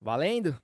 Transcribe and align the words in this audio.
Valendo? 0.00 0.56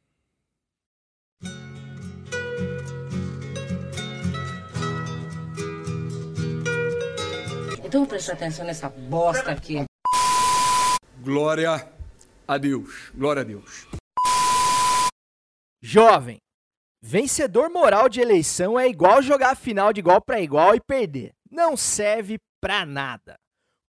Então 7.84 8.00
vou 8.00 8.06
prestar 8.06 8.32
atenção 8.34 8.64
nessa 8.64 8.88
bosta 8.88 9.50
aqui. 9.50 9.84
Glória 11.20 11.92
a 12.48 12.58
Deus. 12.58 13.10
Glória 13.14 13.42
a 13.42 13.44
Deus. 13.44 13.86
Jovem, 15.82 16.38
vencedor 17.02 17.68
moral 17.68 18.08
de 18.08 18.20
eleição 18.20 18.78
é 18.78 18.88
igual 18.88 19.20
jogar 19.20 19.50
a 19.50 19.56
final 19.56 19.92
de 19.92 20.00
igual 20.00 20.22
para 20.22 20.40
igual 20.40 20.74
e 20.74 20.80
perder. 20.80 21.32
Não 21.50 21.76
serve 21.76 22.38
pra 22.60 22.86
nada. 22.86 23.34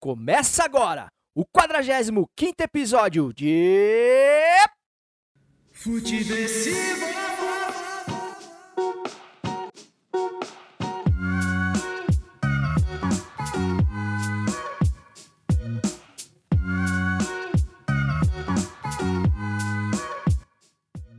Começa 0.00 0.62
agora 0.64 1.09
o 1.34 1.45
45 1.45 2.29
episódio 2.61 3.32
de. 3.32 4.68
Futeversivo. 5.80 7.06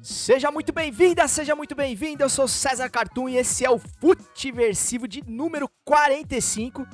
Seja 0.01 0.51
muito 0.51 0.73
bem-vinda, 0.73 1.25
seja 1.29 1.55
muito 1.55 1.73
bem-vindo. 1.73 2.21
Eu 2.21 2.29
sou 2.29 2.45
César 2.45 2.89
Cartoon 2.89 3.29
e 3.29 3.37
esse 3.37 3.63
é 3.63 3.69
o 3.69 3.79
Futiversivo 3.79 5.07
de 5.07 5.23
número 5.25 5.69
45, 5.85 6.85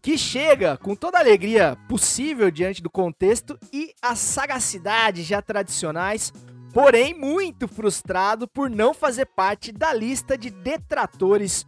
que 0.00 0.16
chega 0.16 0.78
com 0.78 0.96
toda 0.96 1.18
a 1.18 1.20
alegria 1.20 1.76
possível 1.86 2.50
diante 2.50 2.82
do 2.82 2.88
contexto 2.88 3.58
e 3.70 3.92
a 4.00 4.16
sagacidade 4.16 5.22
já 5.22 5.42
tradicionais, 5.42 6.32
porém 6.72 7.14
muito 7.14 7.66
frustrado 7.66 8.46
por 8.48 8.70
não 8.70 8.94
fazer 8.94 9.26
parte 9.26 9.72
da 9.72 9.92
lista 9.92 10.36
de 10.36 10.50
detratores 10.50 11.66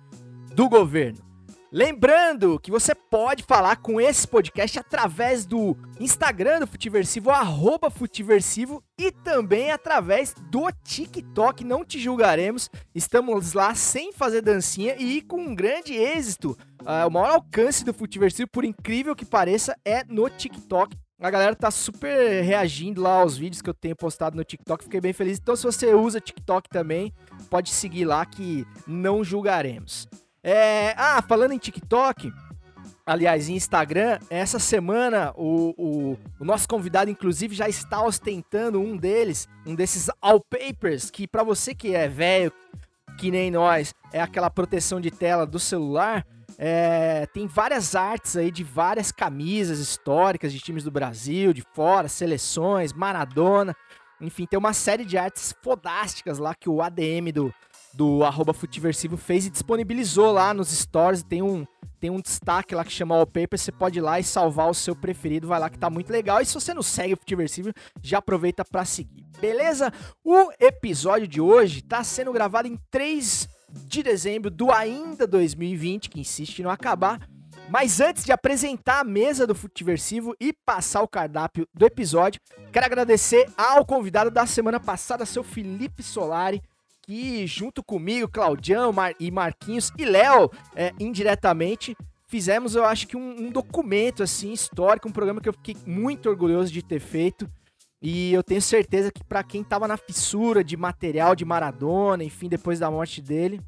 do 0.55 0.69
governo. 0.69 1.33
Lembrando 1.75 2.61
que 2.61 2.70
você 2.70 2.95
pode 2.95 3.45
falar 3.45 3.77
com 3.77 3.98
esse 3.98 4.28
podcast 4.28 4.78
através 4.78 5.47
do 5.47 5.75
Instagram 5.98 6.61
do 6.61 6.67
Futiversivo, 6.67 7.30
arroba 7.30 7.89
Futiversivo, 7.89 8.84
e 8.98 9.11
também 9.11 9.70
através 9.70 10.34
do 10.50 10.70
TikTok, 10.84 11.64
não 11.64 11.83
te 11.83 11.98
julgaremos. 11.98 12.69
Estamos 12.95 13.55
lá 13.55 13.75
sem 13.75 14.12
fazer 14.12 14.42
dancinha 14.42 14.97
e 14.98 15.23
com 15.23 15.41
um 15.41 15.55
grande 15.55 15.95
êxito. 15.95 16.50
Uh, 16.83 17.06
o 17.06 17.11
maior 17.11 17.30
alcance 17.36 17.86
do 17.86 17.95
Futiversivo, 17.95 18.50
por 18.53 18.67
incrível 18.67 19.17
que 19.17 19.25
pareça, 19.25 19.75
é 19.83 20.05
no 20.05 20.28
TikTok. 20.28 20.95
A 21.23 21.31
galera 21.31 21.55
tá 21.55 21.70
super 21.70 22.42
reagindo 22.42 23.01
lá 23.01 23.20
aos 23.20 23.39
vídeos 23.39 23.62
que 23.62 23.70
eu 23.70 23.75
tenho 23.75 23.95
postado 23.95 24.37
no 24.37 24.42
TikTok, 24.42 24.83
fiquei 24.83 25.01
bem 25.01 25.12
feliz. 25.12 25.39
Então, 25.39 25.55
se 25.55 25.62
você 25.62 25.95
usa 25.95 26.20
TikTok 26.20 26.69
também, 26.69 27.14
pode 27.48 27.70
seguir 27.70 28.05
lá 28.05 28.27
que 28.27 28.67
não 28.89 29.23
julgaremos. 29.23 30.09
É, 30.42 30.95
ah, 30.97 31.23
falando 31.23 31.53
em 31.53 31.59
TikTok, 31.59 32.33
aliás, 33.06 33.48
em 33.48 33.55
Instagram, 33.55 34.19
essa 34.29 34.59
semana 34.59 35.33
o, 35.37 35.73
o, 35.79 36.19
o, 36.41 36.45
nosso 36.45 36.69
convidado, 36.69 37.09
inclusive, 37.09 37.55
já 37.55 37.69
está 37.69 38.05
ostentando 38.05 38.81
um 38.81 38.97
deles, 38.97 39.48
um 39.64 39.77
desses 39.77 40.11
wallpapers, 40.20 41.09
que 41.09 41.29
para 41.29 41.45
você 41.45 41.73
que 41.73 41.95
é 41.95 42.09
velho, 42.09 42.53
que 43.17 43.31
nem 43.31 43.48
nós, 43.48 43.95
é 44.12 44.20
aquela 44.20 44.51
proteção 44.51 45.01
de 45.01 45.12
tela 45.12 45.47
do 45.47 45.61
celular. 45.61 46.27
É, 46.64 47.27
tem 47.27 47.48
várias 47.48 47.96
artes 47.96 48.36
aí 48.36 48.48
de 48.48 48.62
várias 48.62 49.10
camisas 49.10 49.80
históricas 49.80 50.52
de 50.52 50.60
times 50.60 50.84
do 50.84 50.92
Brasil, 50.92 51.52
de 51.52 51.64
fora, 51.74 52.06
seleções, 52.06 52.92
Maradona. 52.92 53.74
Enfim, 54.20 54.46
tem 54.46 54.56
uma 54.56 54.72
série 54.72 55.05
de 55.05 55.18
artes 55.18 55.52
fodásticas 55.60 56.38
lá 56.38 56.55
que 56.55 56.68
o 56.68 56.80
ADM 56.80 57.33
do, 57.34 57.52
do 57.92 58.22
arroba 58.22 58.55
Futiversivo 58.55 59.16
fez 59.16 59.44
e 59.44 59.50
disponibilizou 59.50 60.30
lá 60.30 60.55
nos 60.55 60.68
stories. 60.68 61.24
Tem 61.24 61.42
um, 61.42 61.66
tem 61.98 62.10
um 62.10 62.20
destaque 62.20 62.77
lá 62.77 62.84
que 62.84 62.92
chama 62.92 63.17
Wallpaper. 63.17 63.58
Você 63.58 63.72
pode 63.72 63.98
ir 63.98 64.02
lá 64.02 64.20
e 64.20 64.22
salvar 64.22 64.70
o 64.70 64.74
seu 64.74 64.95
preferido. 64.95 65.48
Vai 65.48 65.58
lá 65.58 65.68
que 65.68 65.77
tá 65.77 65.90
muito 65.90 66.12
legal. 66.12 66.40
E 66.40 66.46
se 66.46 66.55
você 66.55 66.72
não 66.72 66.83
segue 66.83 67.14
o 67.14 67.17
Futiversivo, 67.17 67.72
já 68.01 68.18
aproveita 68.18 68.64
para 68.64 68.84
seguir. 68.84 69.27
Beleza? 69.40 69.92
O 70.24 70.52
episódio 70.61 71.27
de 71.27 71.40
hoje 71.40 71.83
tá 71.83 72.05
sendo 72.05 72.33
gravado 72.33 72.68
em 72.68 72.78
3 72.89 73.48
de 73.86 74.02
dezembro 74.02 74.50
do 74.50 74.70
ainda 74.70 75.27
2020, 75.27 76.10
que 76.10 76.20
insiste 76.20 76.58
em 76.58 76.62
não 76.62 76.70
acabar. 76.70 77.20
Mas 77.68 78.00
antes 78.00 78.24
de 78.24 78.33
apresentar 78.33 79.00
a 79.00 79.05
mesa 79.05 79.46
do 79.46 79.55
Futiversivo 79.55 80.34
e 80.40 80.52
passar 80.52 81.02
o 81.02 81.08
cardápio 81.08 81.66
do 81.72 81.86
episódio, 81.86 82.40
quero 82.72 82.86
agradecer 82.86 83.48
ao 83.56 83.84
convidado 83.84 84.30
da 84.30 84.46
semana 84.46 84.78
passada, 84.78 85.24
seu 85.24 85.42
Felipe 85.42 86.02
Solari 86.02 86.60
que 87.02 87.46
junto 87.46 87.83
comigo, 87.83 88.28
Claudião 88.28 88.92
Mar 88.92 89.14
e 89.18 89.30
Marquinhos 89.30 89.92
e 89.98 90.04
Léo, 90.04 90.50
é, 90.74 90.92
indiretamente, 90.98 91.96
fizemos, 92.28 92.74
eu 92.74 92.84
acho 92.84 93.06
que 93.06 93.16
um, 93.16 93.46
um, 93.46 93.50
documento 93.50 94.22
assim 94.22 94.52
histórico, 94.52 95.08
um 95.08 95.12
programa 95.12 95.40
que 95.40 95.48
eu 95.48 95.52
fiquei 95.52 95.77
muito 95.84 96.28
orgulhoso 96.28 96.72
de 96.72 96.83
ter 96.83 97.00
feito. 97.00 97.48
E 98.02 98.33
eu 98.33 98.42
tenho 98.42 98.61
certeza 98.61 99.13
que 99.13 99.23
para 99.23 99.45
quem 99.45 99.63
tava 99.63 99.86
na 99.86 99.96
fissura 99.96 100.64
de 100.64 100.77
material 100.77 101.36
de 101.36 101.45
Maradona, 101.45 102.24
enfim, 102.24 102.48
depois 102.48 102.80
da 102.80 102.90
morte 102.90 103.23
dele, 103.23 103.61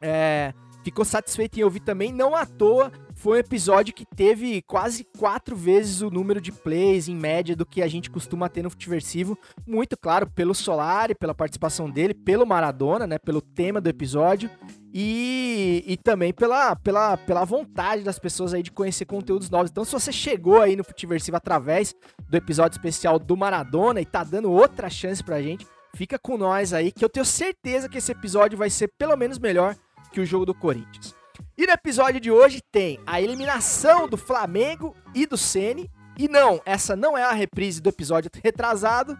é, 0.00 0.52
ficou 0.82 1.04
satisfeito 1.04 1.60
em 1.60 1.62
ouvir 1.62 1.80
também. 1.80 2.12
Não 2.12 2.34
à 2.34 2.44
toa, 2.44 2.90
foi 3.18 3.38
um 3.38 3.40
episódio 3.40 3.92
que 3.92 4.06
teve 4.06 4.62
quase 4.62 5.04
quatro 5.18 5.56
vezes 5.56 6.02
o 6.02 6.10
número 6.10 6.40
de 6.40 6.52
plays 6.52 7.08
em 7.08 7.16
média 7.16 7.56
do 7.56 7.66
que 7.66 7.82
a 7.82 7.88
gente 7.88 8.08
costuma 8.08 8.48
ter 8.48 8.62
no 8.62 8.70
Futiversivo. 8.70 9.36
Muito 9.66 9.96
claro, 9.98 10.30
pelo 10.30 10.54
Solari, 10.54 11.16
pela 11.16 11.34
participação 11.34 11.90
dele, 11.90 12.14
pelo 12.14 12.46
Maradona, 12.46 13.08
né? 13.08 13.18
Pelo 13.18 13.40
tema 13.40 13.80
do 13.80 13.88
episódio. 13.88 14.48
E, 14.94 15.82
e 15.84 15.96
também 15.96 16.32
pela, 16.32 16.76
pela, 16.76 17.16
pela 17.16 17.44
vontade 17.44 18.04
das 18.04 18.20
pessoas 18.20 18.54
aí 18.54 18.62
de 18.62 18.70
conhecer 18.70 19.04
conteúdos 19.04 19.50
novos. 19.50 19.70
Então, 19.70 19.84
se 19.84 19.92
você 19.92 20.12
chegou 20.12 20.62
aí 20.62 20.76
no 20.76 20.84
Futiversivo 20.84 21.36
através 21.36 21.96
do 22.28 22.36
episódio 22.36 22.76
especial 22.76 23.18
do 23.18 23.36
Maradona 23.36 24.00
e 24.00 24.06
tá 24.06 24.22
dando 24.22 24.50
outra 24.50 24.88
chance 24.88 25.24
pra 25.24 25.42
gente, 25.42 25.66
fica 25.96 26.20
com 26.20 26.38
nós 26.38 26.72
aí, 26.72 26.92
que 26.92 27.04
eu 27.04 27.08
tenho 27.08 27.26
certeza 27.26 27.88
que 27.88 27.98
esse 27.98 28.12
episódio 28.12 28.56
vai 28.56 28.70
ser 28.70 28.92
pelo 28.96 29.16
menos 29.16 29.40
melhor 29.40 29.74
que 30.12 30.20
o 30.20 30.24
jogo 30.24 30.46
do 30.46 30.54
Corinthians. 30.54 31.17
E 31.58 31.66
no 31.66 31.72
episódio 31.72 32.20
de 32.20 32.30
hoje 32.30 32.62
tem 32.70 33.00
a 33.04 33.20
eliminação 33.20 34.08
do 34.08 34.16
Flamengo 34.16 34.94
e 35.12 35.26
do 35.26 35.36
Ceni. 35.36 35.90
E 36.16 36.28
não, 36.28 36.62
essa 36.64 36.94
não 36.94 37.18
é 37.18 37.24
a 37.24 37.32
reprise 37.32 37.82
do 37.82 37.88
episódio 37.88 38.30
retrasado. 38.44 39.18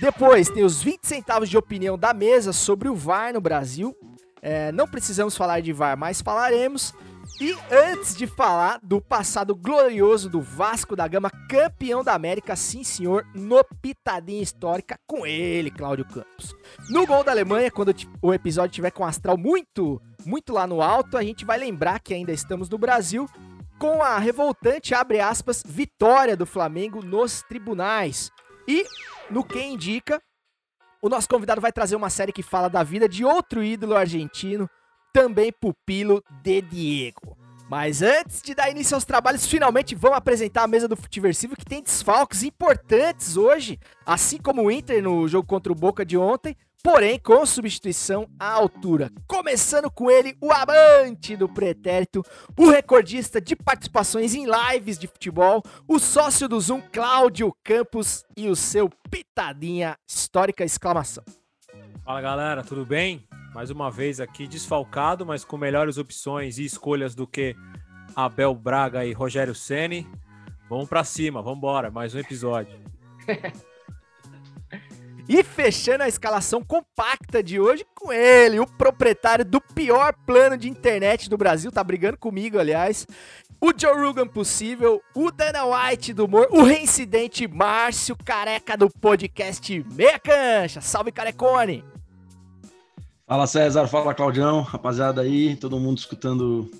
Depois 0.00 0.48
tem 0.48 0.62
os 0.62 0.80
20 0.80 1.04
centavos 1.04 1.48
de 1.48 1.58
opinião 1.58 1.98
da 1.98 2.14
mesa 2.14 2.52
sobre 2.52 2.88
o 2.88 2.94
VAR 2.94 3.32
no 3.32 3.40
Brasil. 3.40 3.96
É, 4.40 4.70
não 4.70 4.86
precisamos 4.86 5.36
falar 5.36 5.60
de 5.60 5.72
VAR, 5.72 5.98
mas 5.98 6.22
falaremos. 6.22 6.94
E 7.40 7.56
antes 7.70 8.16
de 8.16 8.26
falar 8.26 8.78
do 8.82 9.00
passado 9.00 9.54
glorioso 9.54 10.28
do 10.28 10.40
Vasco 10.40 10.94
da 10.94 11.06
Gama, 11.08 11.30
campeão 11.48 12.02
da 12.02 12.14
América, 12.14 12.54
sim 12.56 12.84
senhor, 12.84 13.26
no 13.34 13.64
Pitadinha 13.80 14.42
Histórica, 14.42 14.98
com 15.06 15.26
ele, 15.26 15.70
Cláudio 15.70 16.04
Campos. 16.04 16.54
No 16.88 17.06
gol 17.06 17.24
da 17.24 17.32
Alemanha, 17.32 17.70
quando 17.70 17.94
o 18.20 18.34
episódio 18.34 18.74
tiver 18.74 18.90
com 18.90 19.02
um 19.02 19.06
astral 19.06 19.36
muito 19.36 20.00
muito 20.24 20.52
lá 20.52 20.66
no 20.66 20.80
alto, 20.80 21.16
a 21.16 21.22
gente 21.22 21.44
vai 21.44 21.58
lembrar 21.58 22.00
que 22.00 22.14
ainda 22.14 22.32
estamos 22.32 22.68
no 22.68 22.78
Brasil 22.78 23.28
com 23.78 24.02
a 24.02 24.18
revoltante, 24.18 24.94
abre 24.94 25.20
aspas, 25.20 25.62
vitória 25.66 26.36
do 26.36 26.46
Flamengo 26.46 27.02
nos 27.02 27.42
tribunais. 27.42 28.30
E, 28.68 28.86
no 29.28 29.42
que 29.42 29.60
indica, 29.60 30.22
o 31.00 31.08
nosso 31.08 31.28
convidado 31.28 31.60
vai 31.60 31.72
trazer 31.72 31.96
uma 31.96 32.08
série 32.08 32.32
que 32.32 32.42
fala 32.42 32.68
da 32.68 32.84
vida 32.84 33.08
de 33.08 33.24
outro 33.24 33.62
ídolo 33.62 33.96
argentino, 33.96 34.70
também 35.12 35.52
pupilo 35.52 36.22
de 36.42 36.62
Diego. 36.62 37.36
Mas 37.68 38.02
antes 38.02 38.42
de 38.42 38.54
dar 38.54 38.70
início 38.70 38.94
aos 38.94 39.04
trabalhos, 39.04 39.46
finalmente 39.46 39.94
vamos 39.94 40.18
apresentar 40.18 40.62
a 40.62 40.66
mesa 40.66 40.86
do 40.86 40.96
Futiversivo, 40.96 41.56
que 41.56 41.64
tem 41.64 41.82
desfalques 41.82 42.42
importantes 42.42 43.36
hoje, 43.36 43.78
assim 44.04 44.36
como 44.36 44.62
o 44.62 44.70
Inter 44.70 45.02
no 45.02 45.26
jogo 45.26 45.48
contra 45.48 45.72
o 45.72 45.74
Boca 45.74 46.04
de 46.04 46.18
ontem, 46.18 46.54
porém 46.82 47.18
com 47.18 47.46
substituição 47.46 48.28
à 48.38 48.50
altura. 48.50 49.10
Começando 49.26 49.90
com 49.90 50.10
ele, 50.10 50.36
o 50.38 50.52
amante 50.52 51.34
do 51.34 51.48
pretérito, 51.48 52.22
o 52.58 52.68
recordista 52.68 53.40
de 53.40 53.56
participações 53.56 54.34
em 54.34 54.44
lives 54.44 54.98
de 54.98 55.06
futebol, 55.06 55.62
o 55.88 55.98
sócio 55.98 56.46
do 56.48 56.60
Zoom, 56.60 56.82
Cláudio 56.92 57.56
Campos, 57.64 58.24
e 58.36 58.48
o 58.48 58.56
seu 58.56 58.90
pitadinha 59.10 59.96
histórica 60.06 60.62
exclamação. 60.62 61.24
Fala 62.04 62.20
galera, 62.20 62.62
tudo 62.64 62.84
bem? 62.84 63.24
Mais 63.54 63.70
uma 63.70 63.90
vez 63.90 64.18
aqui 64.18 64.46
desfalcado, 64.46 65.26
mas 65.26 65.44
com 65.44 65.58
melhores 65.58 65.98
opções 65.98 66.58
e 66.58 66.64
escolhas 66.64 67.14
do 67.14 67.26
que 67.26 67.54
Abel 68.16 68.54
Braga 68.54 69.04
e 69.04 69.12
Rogério 69.12 69.54
Ceni. 69.54 70.08
Vamos 70.70 70.88
para 70.88 71.04
cima, 71.04 71.42
vamos 71.42 71.58
embora, 71.58 71.90
mais 71.90 72.14
um 72.14 72.18
episódio. 72.18 72.80
E 75.28 75.44
fechando 75.44 76.02
a 76.02 76.08
escalação 76.08 76.62
compacta 76.62 77.42
de 77.42 77.60
hoje 77.60 77.86
com 77.94 78.12
ele, 78.12 78.58
o 78.58 78.66
proprietário 78.66 79.44
do 79.44 79.60
pior 79.60 80.14
plano 80.26 80.56
de 80.56 80.68
internet 80.68 81.30
do 81.30 81.36
Brasil, 81.38 81.70
tá 81.70 81.82
brigando 81.84 82.18
comigo, 82.18 82.58
aliás. 82.58 83.06
o 83.60 83.72
Joe 83.76 83.94
Rogan 83.94 84.26
possível, 84.26 85.00
o 85.14 85.30
Dana 85.30 85.64
White 85.64 86.12
do 86.12 86.24
humor, 86.24 86.48
o 86.50 86.64
reincidente 86.64 87.46
Márcio 87.46 88.16
Careca 88.16 88.76
do 88.76 88.90
podcast 88.90 89.86
Meia 89.94 90.18
Cancha. 90.18 90.80
Salve, 90.80 91.12
Carecone! 91.12 91.91
Fala 93.32 93.46
César, 93.46 93.88
fala 93.88 94.12
Claudião, 94.12 94.60
rapaziada 94.60 95.22
aí, 95.22 95.56
todo 95.56 95.80
mundo 95.80 95.96
escutando 95.96 96.70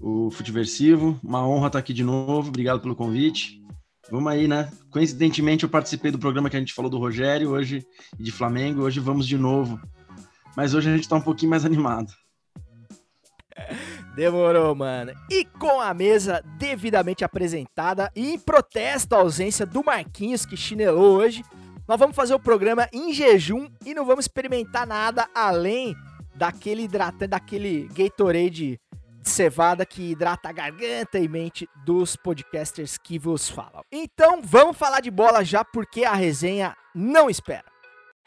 o 0.00 0.32
Futeversivo. 0.32 1.16
Uma 1.22 1.46
honra 1.46 1.68
estar 1.68 1.78
aqui 1.78 1.92
de 1.92 2.02
novo, 2.02 2.48
obrigado 2.48 2.80
pelo 2.80 2.96
convite. 2.96 3.64
Vamos 4.10 4.32
aí, 4.32 4.48
né? 4.48 4.68
Coincidentemente 4.90 5.62
eu 5.62 5.68
participei 5.68 6.10
do 6.10 6.18
programa 6.18 6.50
que 6.50 6.56
a 6.56 6.58
gente 6.58 6.74
falou 6.74 6.90
do 6.90 6.98
Rogério 6.98 7.50
hoje 7.50 7.86
e 8.18 8.22
de 8.24 8.32
Flamengo, 8.32 8.82
hoje 8.82 8.98
vamos 8.98 9.28
de 9.28 9.38
novo. 9.38 9.80
Mas 10.56 10.74
hoje 10.74 10.90
a 10.90 10.96
gente 10.96 11.08
tá 11.08 11.14
um 11.14 11.20
pouquinho 11.20 11.50
mais 11.50 11.64
animado. 11.64 12.12
Demorou, 14.16 14.74
mano. 14.74 15.12
E 15.30 15.44
com 15.44 15.80
a 15.80 15.94
mesa 15.94 16.42
devidamente 16.58 17.24
apresentada 17.24 18.10
e 18.16 18.32
em 18.32 18.38
protesto 18.40 19.14
à 19.14 19.18
ausência 19.18 19.64
do 19.64 19.84
Marquinhos 19.84 20.44
que 20.44 20.56
chinelou 20.56 21.16
hoje, 21.16 21.44
nós 21.88 21.98
vamos 21.98 22.16
fazer 22.16 22.34
o 22.34 22.40
programa 22.40 22.88
em 22.92 23.12
jejum 23.12 23.68
e 23.84 23.94
não 23.94 24.04
vamos 24.04 24.24
experimentar 24.24 24.86
nada 24.86 25.28
além 25.34 25.94
daquele 26.34 26.82
hidratante, 26.82 27.28
daquele 27.28 27.88
Gatorade 27.92 28.50
de 28.50 28.80
cevada 29.22 29.86
que 29.86 30.10
hidrata 30.10 30.48
a 30.48 30.52
garganta 30.52 31.18
e 31.18 31.28
mente 31.28 31.68
dos 31.84 32.16
podcasters 32.16 32.98
que 32.98 33.18
vos 33.18 33.48
falam. 33.48 33.82
Então 33.90 34.40
vamos 34.42 34.76
falar 34.76 35.00
de 35.00 35.10
bola 35.10 35.44
já 35.44 35.64
porque 35.64 36.04
a 36.04 36.14
resenha 36.14 36.76
não 36.94 37.30
espera. 37.30 37.64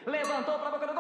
Levantou 0.06 0.58
pra 0.58 0.72
boca 0.72 0.88
do 0.88 0.94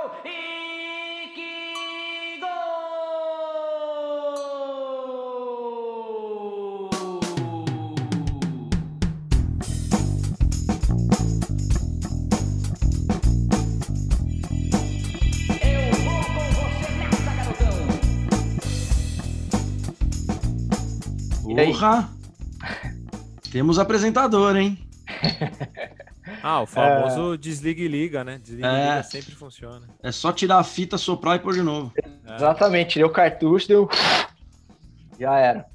Porra! 21.55 22.09
Temos 23.51 23.79
apresentador, 23.79 24.55
hein? 24.55 24.77
Ah, 26.43 26.61
o 26.61 26.67
famoso 26.67 27.35
desliga 27.37 27.81
e 27.81 27.87
liga, 27.87 28.23
né? 28.23 28.37
Desliga 28.41 28.67
e 28.67 28.71
É. 28.71 28.89
liga 28.91 29.03
sempre 29.03 29.31
funciona. 29.33 29.87
É 30.01 30.11
só 30.11 30.31
tirar 30.31 30.59
a 30.59 30.63
fita, 30.63 30.95
soprar 30.97 31.35
e 31.35 31.39
pôr 31.39 31.53
de 31.53 31.63
novo. 31.63 31.91
Exatamente, 32.35 32.91
tirei 32.91 33.03
o 33.05 33.09
cartucho, 33.09 33.67
deu. 33.67 33.89
Já 35.19 35.37
era. 35.37 35.65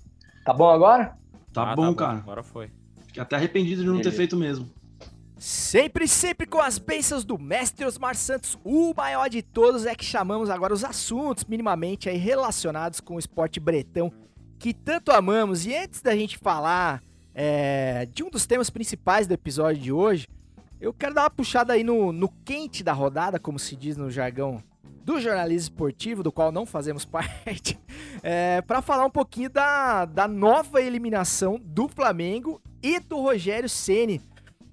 Tá 0.45 0.55
bom 0.55 0.71
agora? 0.71 1.19
Tá 1.53 1.73
Ah, 1.73 1.77
bom, 1.77 1.93
cara. 1.95 2.19
Agora 2.19 2.43
foi. 2.43 2.71
Fiquei 3.09 3.21
até 3.23 3.35
arrependido 3.37 3.83
de 3.83 3.89
não 3.89 3.97
ter 3.97 4.05
Beleza. 4.05 4.17
feito 4.17 4.37
mesmo. 4.37 4.71
Sempre, 5.37 6.07
sempre 6.09 6.47
com 6.47 6.61
as 6.61 6.79
bênçãos 6.79 7.25
do 7.25 7.37
mestre 7.37 7.85
Osmar 7.85 8.15
Santos, 8.15 8.57
o 8.65 8.95
maior 8.97 9.29
de 9.29 9.43
todos 9.43 9.85
é 9.85 9.95
que 9.95 10.05
chamamos 10.05 10.49
agora 10.49 10.73
os 10.73 10.85
assuntos 10.85 11.45
minimamente 11.45 12.09
aí 12.09 12.17
relacionados 12.17 13.01
com 13.01 13.17
o 13.17 13.19
esporte 13.19 13.59
bretão 13.61 14.11
que 14.59 14.73
tanto 14.73 15.11
amamos. 15.11 15.67
E 15.67 15.75
antes 15.75 16.01
da 16.01 16.15
gente 16.17 16.39
falar 16.39 17.03
é, 17.35 18.07
de 18.13 18.23
um 18.23 18.31
dos 18.31 18.47
temas 18.47 18.71
principais 18.71 19.27
do 19.27 19.35
episódio 19.35 19.83
de 19.83 19.93
hoje, 19.93 20.29
eu 20.81 20.93
quero 20.93 21.15
dar 21.15 21.23
uma 21.23 21.31
puxada 21.31 21.73
aí 21.73 21.83
no, 21.83 22.13
no 22.13 22.29
quente 22.45 22.85
da 22.85 22.93
rodada, 22.93 23.39
como 23.39 23.59
se 23.59 23.75
diz 23.75 23.97
no 23.97 24.11
jargão 24.11 24.63
do 25.05 25.21
jornalismo 25.21 25.73
esportivo, 25.73 26.23
do 26.23 26.33
qual 26.33 26.51
não 26.51 26.65
fazemos 26.65 27.05
parte, 27.07 27.79
é, 28.23 28.63
para 28.63 28.81
falar 28.81 29.05
um 29.05 29.11
pouquinho 29.11 29.51
da, 29.51 30.05
da 30.05 30.27
nova 30.27 30.81
eliminação 30.81 31.61
do 31.63 31.89
Flamengo 31.89 32.61
e 32.83 32.99
do 33.01 33.21
Rogério 33.21 33.69
Ceni. 33.69 34.21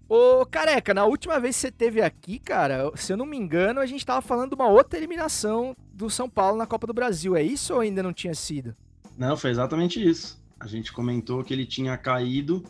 Ô, 0.08 0.46
Careca, 0.46 0.94
na 0.94 1.06
última 1.06 1.40
vez 1.40 1.56
que 1.56 1.62
você 1.62 1.72
teve 1.72 2.02
aqui, 2.02 2.38
cara, 2.38 2.92
se 2.96 3.14
eu 3.14 3.18
não 3.18 3.26
me 3.26 3.38
engano, 3.38 3.80
a 3.80 3.86
gente 3.86 4.06
tava 4.06 4.22
falando 4.22 4.50
de 4.50 4.56
uma 4.56 4.68
outra 4.68 5.00
eliminação 5.00 5.74
do 5.94 6.10
São 6.10 6.30
Paulo 6.30 6.58
na 6.58 6.68
Copa 6.68 6.86
do 6.86 6.94
Brasil. 6.94 7.34
É 7.34 7.42
isso 7.42 7.74
ou 7.74 7.80
ainda 7.80 8.04
não 8.04 8.12
tinha 8.12 8.34
sido? 8.34 8.76
Não, 9.22 9.38
foi 9.38 9.52
exatamente 9.52 10.04
isso. 10.04 10.44
A 10.60 10.66
gente 10.66 10.92
comentou 10.92 11.44
que 11.44 11.54
ele 11.54 11.64
tinha 11.64 11.96
caído 11.96 12.64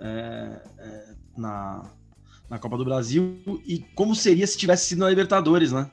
é, 0.00 0.60
é, 0.76 1.14
na, 1.36 1.92
na 2.50 2.58
Copa 2.58 2.76
do 2.76 2.84
Brasil 2.84 3.38
e 3.64 3.78
como 3.94 4.12
seria 4.12 4.44
se 4.44 4.58
tivesse 4.58 4.86
sido 4.86 4.98
na 4.98 5.08
Libertadores, 5.08 5.70
né? 5.70 5.88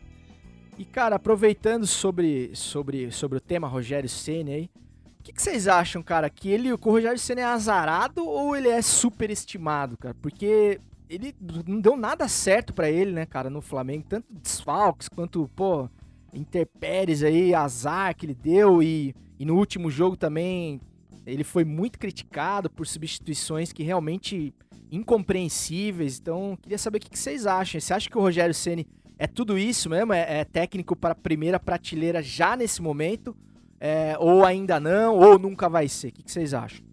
E, 0.79 0.83
cara, 0.83 1.17
aproveitando 1.17 1.85
sobre, 1.85 2.49
sobre, 2.55 3.11
sobre 3.11 3.37
o 3.37 3.41
tema 3.41 3.67
Rogério 3.67 4.09
Ceni 4.09 4.51
aí, 4.51 4.69
o 5.19 5.23
que, 5.23 5.31
que 5.31 5.39
vocês 5.39 5.67
acham, 5.67 6.01
cara? 6.01 6.27
Que 6.27 6.49
ele, 6.49 6.73
o 6.73 6.77
Rogério 6.77 7.19
Ceni 7.19 7.41
é 7.41 7.45
azarado 7.45 8.25
ou 8.25 8.55
ele 8.55 8.69
é 8.69 8.81
superestimado, 8.81 9.95
cara? 9.95 10.15
Porque 10.19 10.81
ele 11.07 11.35
não 11.67 11.79
deu 11.79 11.95
nada 11.95 12.27
certo 12.27 12.73
pra 12.73 12.89
ele, 12.89 13.11
né, 13.11 13.27
cara, 13.27 13.47
no 13.47 13.61
Flamengo. 13.61 14.07
Tanto 14.09 14.25
desfalques 14.33 15.07
quanto, 15.07 15.47
pô, 15.55 15.87
intempéries 16.33 17.21
aí, 17.21 17.53
azar 17.53 18.15
que 18.15 18.25
ele 18.25 18.33
deu. 18.33 18.81
E, 18.81 19.13
e 19.39 19.45
no 19.45 19.55
último 19.55 19.89
jogo 19.89 20.17
também 20.17 20.81
ele 21.25 21.43
foi 21.43 21.63
muito 21.63 21.97
criticado 21.97 22.69
por 22.69 22.85
substituições 22.85 23.71
que 23.71 23.83
realmente 23.83 24.53
incompreensíveis. 24.91 26.19
Então, 26.19 26.57
queria 26.61 26.77
saber 26.77 26.97
o 26.97 27.01
que, 27.01 27.17
vocês 27.17 27.45
acham. 27.45 27.79
Você 27.79 27.93
acha 27.93 28.09
que 28.09 28.17
o 28.17 28.21
Rogério 28.21 28.53
Ceni 28.53 28.87
é 29.17 29.27
tudo 29.27 29.57
isso 29.57 29.89
mesmo? 29.89 30.13
É, 30.13 30.39
é 30.39 30.43
técnico 30.45 30.95
para 30.95 31.11
a 31.11 31.15
primeira 31.15 31.59
prateleira 31.59 32.21
já 32.21 32.55
nesse 32.55 32.81
momento? 32.81 33.35
É, 33.79 34.15
ou 34.19 34.43
ainda 34.45 34.79
não? 34.79 35.15
Ou 35.15 35.39
nunca 35.39 35.69
vai 35.69 35.87
ser? 35.87 36.09
O 36.09 36.11
que, 36.11 36.31
vocês 36.31 36.53
acham? 36.53 36.83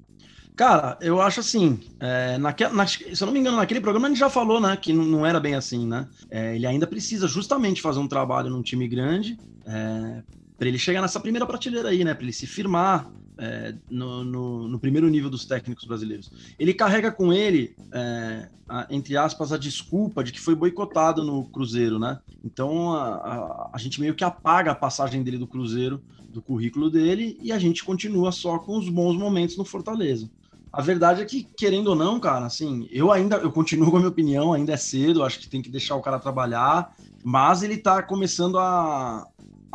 Cara, 0.54 0.96
eu 1.02 1.20
acho 1.20 1.40
assim, 1.40 1.81
é, 2.00 2.38
na- 2.38 2.54
se 2.87 3.22
eu 3.22 3.26
não 3.26 3.32
me 3.32 3.40
engano, 3.40 3.58
naquele 3.58 3.81
programa 3.81 4.06
a 4.06 4.10
gente 4.10 4.19
já 4.19 4.31
falou, 4.31 4.58
né, 4.58 4.75
que 4.76 4.90
não 4.90 5.26
era 5.26 5.38
bem 5.38 5.54
assim, 5.54 5.87
né? 5.87 6.08
É, 6.31 6.56
ele 6.56 6.66
ainda 6.66 6.87
precisa 6.87 7.28
justamente 7.28 7.82
fazer 7.82 7.99
um 7.99 8.08
trabalho 8.08 8.49
num 8.49 8.62
time 8.62 8.88
grande 8.88 9.38
é, 9.66 10.22
para 10.58 10.69
ele 10.69 10.79
chegar 10.79 11.03
nessa 11.03 11.20
primeira 11.20 11.47
prateleira 11.47 11.88
aí, 11.91 12.05
né? 12.05 12.14
Para 12.14 12.25
ele 12.25 12.32
se 12.32 12.47
firmar 12.47 13.11
é, 13.38 13.75
no, 13.91 14.25
no- 14.25 14.69
no 14.69 14.81
primeiro 14.81 15.08
nível 15.08 15.29
dos 15.29 15.44
técnicos 15.47 15.85
brasileiros. 15.87 16.31
Ele 16.58 16.73
carrega 16.73 17.12
com 17.12 17.32
ele, 17.32 17.76
é, 17.94 18.49
a- 18.69 18.87
entre 18.91 19.17
aspas, 19.17 19.53
a 19.53 19.58
desculpa 19.58 20.25
de 20.25 20.32
que 20.32 20.41
foi 20.41 20.55
boicotado 20.55 21.23
no 21.23 21.47
Cruzeiro, 21.50 21.99
né? 21.99 22.19
Então 22.43 22.93
a, 22.94 23.17
a- 23.17 23.70
a 23.75 23.79
gente 23.79 24.00
meio 24.00 24.14
que 24.14 24.25
apaga 24.25 24.70
a 24.73 24.75
passagem 24.75 25.23
dele 25.23 25.38
do 25.38 25.47
Cruzeiro 25.49 26.03
do 26.32 26.43
currículo 26.43 26.91
dele 26.91 27.37
e 27.41 27.52
a 27.52 27.59
gente 27.59 27.85
continua 27.85 28.32
só 28.32 28.59
com 28.59 28.79
os 28.79 28.88
bons 28.88 29.17
momentos 29.17 29.56
no 29.56 29.64
Fortaleza. 29.64 30.29
A 30.73 30.82
verdade 30.82 31.23
é 31.23 31.25
que, 31.25 31.49
querendo 31.56 31.88
ou 31.88 31.94
não, 31.97 32.20
cara, 32.20 32.47
assim, 32.47 32.87
eu 32.91 33.11
ainda, 33.11 33.37
eu 33.37 33.50
continuo 33.50 33.91
com 33.91 33.97
a 33.97 34.00
minha 34.00 34.11
opinião, 34.11 34.52
ainda 34.52 34.73
é 34.75 34.76
cedo, 34.76 35.23
acho 35.25 35.41
que 35.41 35.49
tem 35.49 35.62
que 35.62 35.70
deixar 35.70 35.94
o 35.97 36.02
cara 36.02 36.19
trabalhar, 36.19 36.87
mas 37.23 37.62
ele 37.62 37.79
tá 37.79 38.02
começando 38.02 38.59
a, 38.59 39.26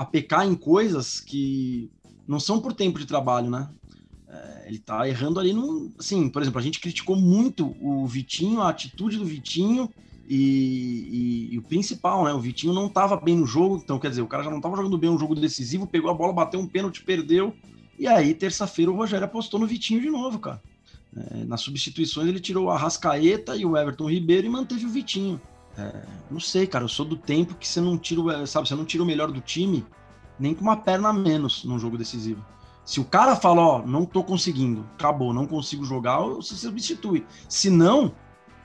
a 0.02 0.06
pecar 0.06 0.46
em 0.48 0.56
coisas 0.56 1.20
que 1.22 1.92
não 2.28 2.40
são 2.40 2.62
por 2.62 2.74
tempo 2.74 3.00
de 3.00 3.06
trabalho, 3.06 3.50
né? 3.50 3.70
É, 4.30 4.68
ele 4.68 4.80
tá 4.80 5.08
errando 5.08 5.40
ali 5.40 5.54
no. 5.54 5.94
Assim, 6.00 6.30
por 6.30 6.42
exemplo, 6.42 6.60
a 6.60 6.64
gente 6.64 6.80
criticou 6.80 7.16
muito 7.16 7.76
o 7.80 8.08
Vitinho, 8.08 8.62
a 8.62 8.70
atitude 8.70 9.18
do 9.18 9.26
Vitinho 9.26 9.90
e, 10.28 11.50
e- 11.52 11.54
e 11.56 11.58
o 11.60 11.64
principal, 11.64 12.24
né? 12.26 12.34
O 12.34 12.40
Vitinho 12.42 12.74
não 12.74 12.90
tava 12.90 13.18
bem 13.20 13.36
no 13.38 13.46
jogo, 13.46 13.78
então 13.84 14.00
quer 14.00 14.10
dizer, 14.10 14.22
o 14.22 14.28
cara 14.28 14.44
já 14.44 14.50
não 14.52 14.62
tava 14.62 14.76
jogando 14.78 14.98
bem 14.98 15.10
um 15.10 15.20
jogo 15.20 15.36
decisivo, 15.36 15.88
pegou 15.90 16.10
a 16.12 16.14
bola, 16.14 16.34
bateu 16.34 16.60
um 16.60 16.68
pênalti, 16.70 17.04
perdeu. 17.06 17.58
E 17.98 18.08
aí, 18.08 18.34
terça-feira, 18.34 18.92
o 18.92 18.96
Rogério 18.96 19.26
apostou 19.26 19.60
no 19.60 19.68
Vitinho 19.68 20.02
de 20.02 20.10
novo, 20.10 20.40
cara. 20.40 20.62
É, 21.16 21.46
nas 21.46 21.62
substituições, 21.62 22.28
ele 22.30 22.40
tirou 22.40 22.66
o 22.68 22.70
Arrascaeta 22.72 23.56
e 23.58 23.66
o 23.66 23.78
Everton 23.78 24.10
Ribeiro 24.10 24.48
e 24.48 24.50
manteve 24.50 24.86
o 24.86 24.90
Vitinho. 24.92 25.42
É, 25.78 26.04
não 26.30 26.40
sei, 26.40 26.68
cara, 26.68 26.84
eu 26.84 26.90
sou 26.90 27.06
do 27.06 27.16
tempo 27.16 27.56
que 27.56 27.68
você 27.68 27.80
não 27.80 27.98
tira, 27.98 28.22
o- 28.22 28.48
sabe, 28.48 28.68
você 28.68 28.76
não 28.76 28.86
tira 28.86 29.04
o 29.04 29.06
melhor 29.06 29.32
do 29.32 29.40
time 29.42 29.86
nem 30.38 30.54
com 30.56 30.62
uma 30.64 30.76
perna 30.76 31.10
a 31.10 31.14
menos 31.14 31.64
num 31.64 31.78
jogo 31.78 31.98
decisivo. 31.98 32.44
Se 32.84 33.00
o 33.00 33.06
cara 33.06 33.36
fala, 33.36 33.62
ó, 33.62 33.82
não 33.86 34.06
tô 34.06 34.24
conseguindo, 34.24 34.86
acabou, 34.96 35.34
não 35.34 35.46
consigo 35.46 35.86
jogar, 35.86 36.20
você 36.22 36.56
substitui. 36.56 37.26
Se 37.48 37.70
não, 37.70 38.14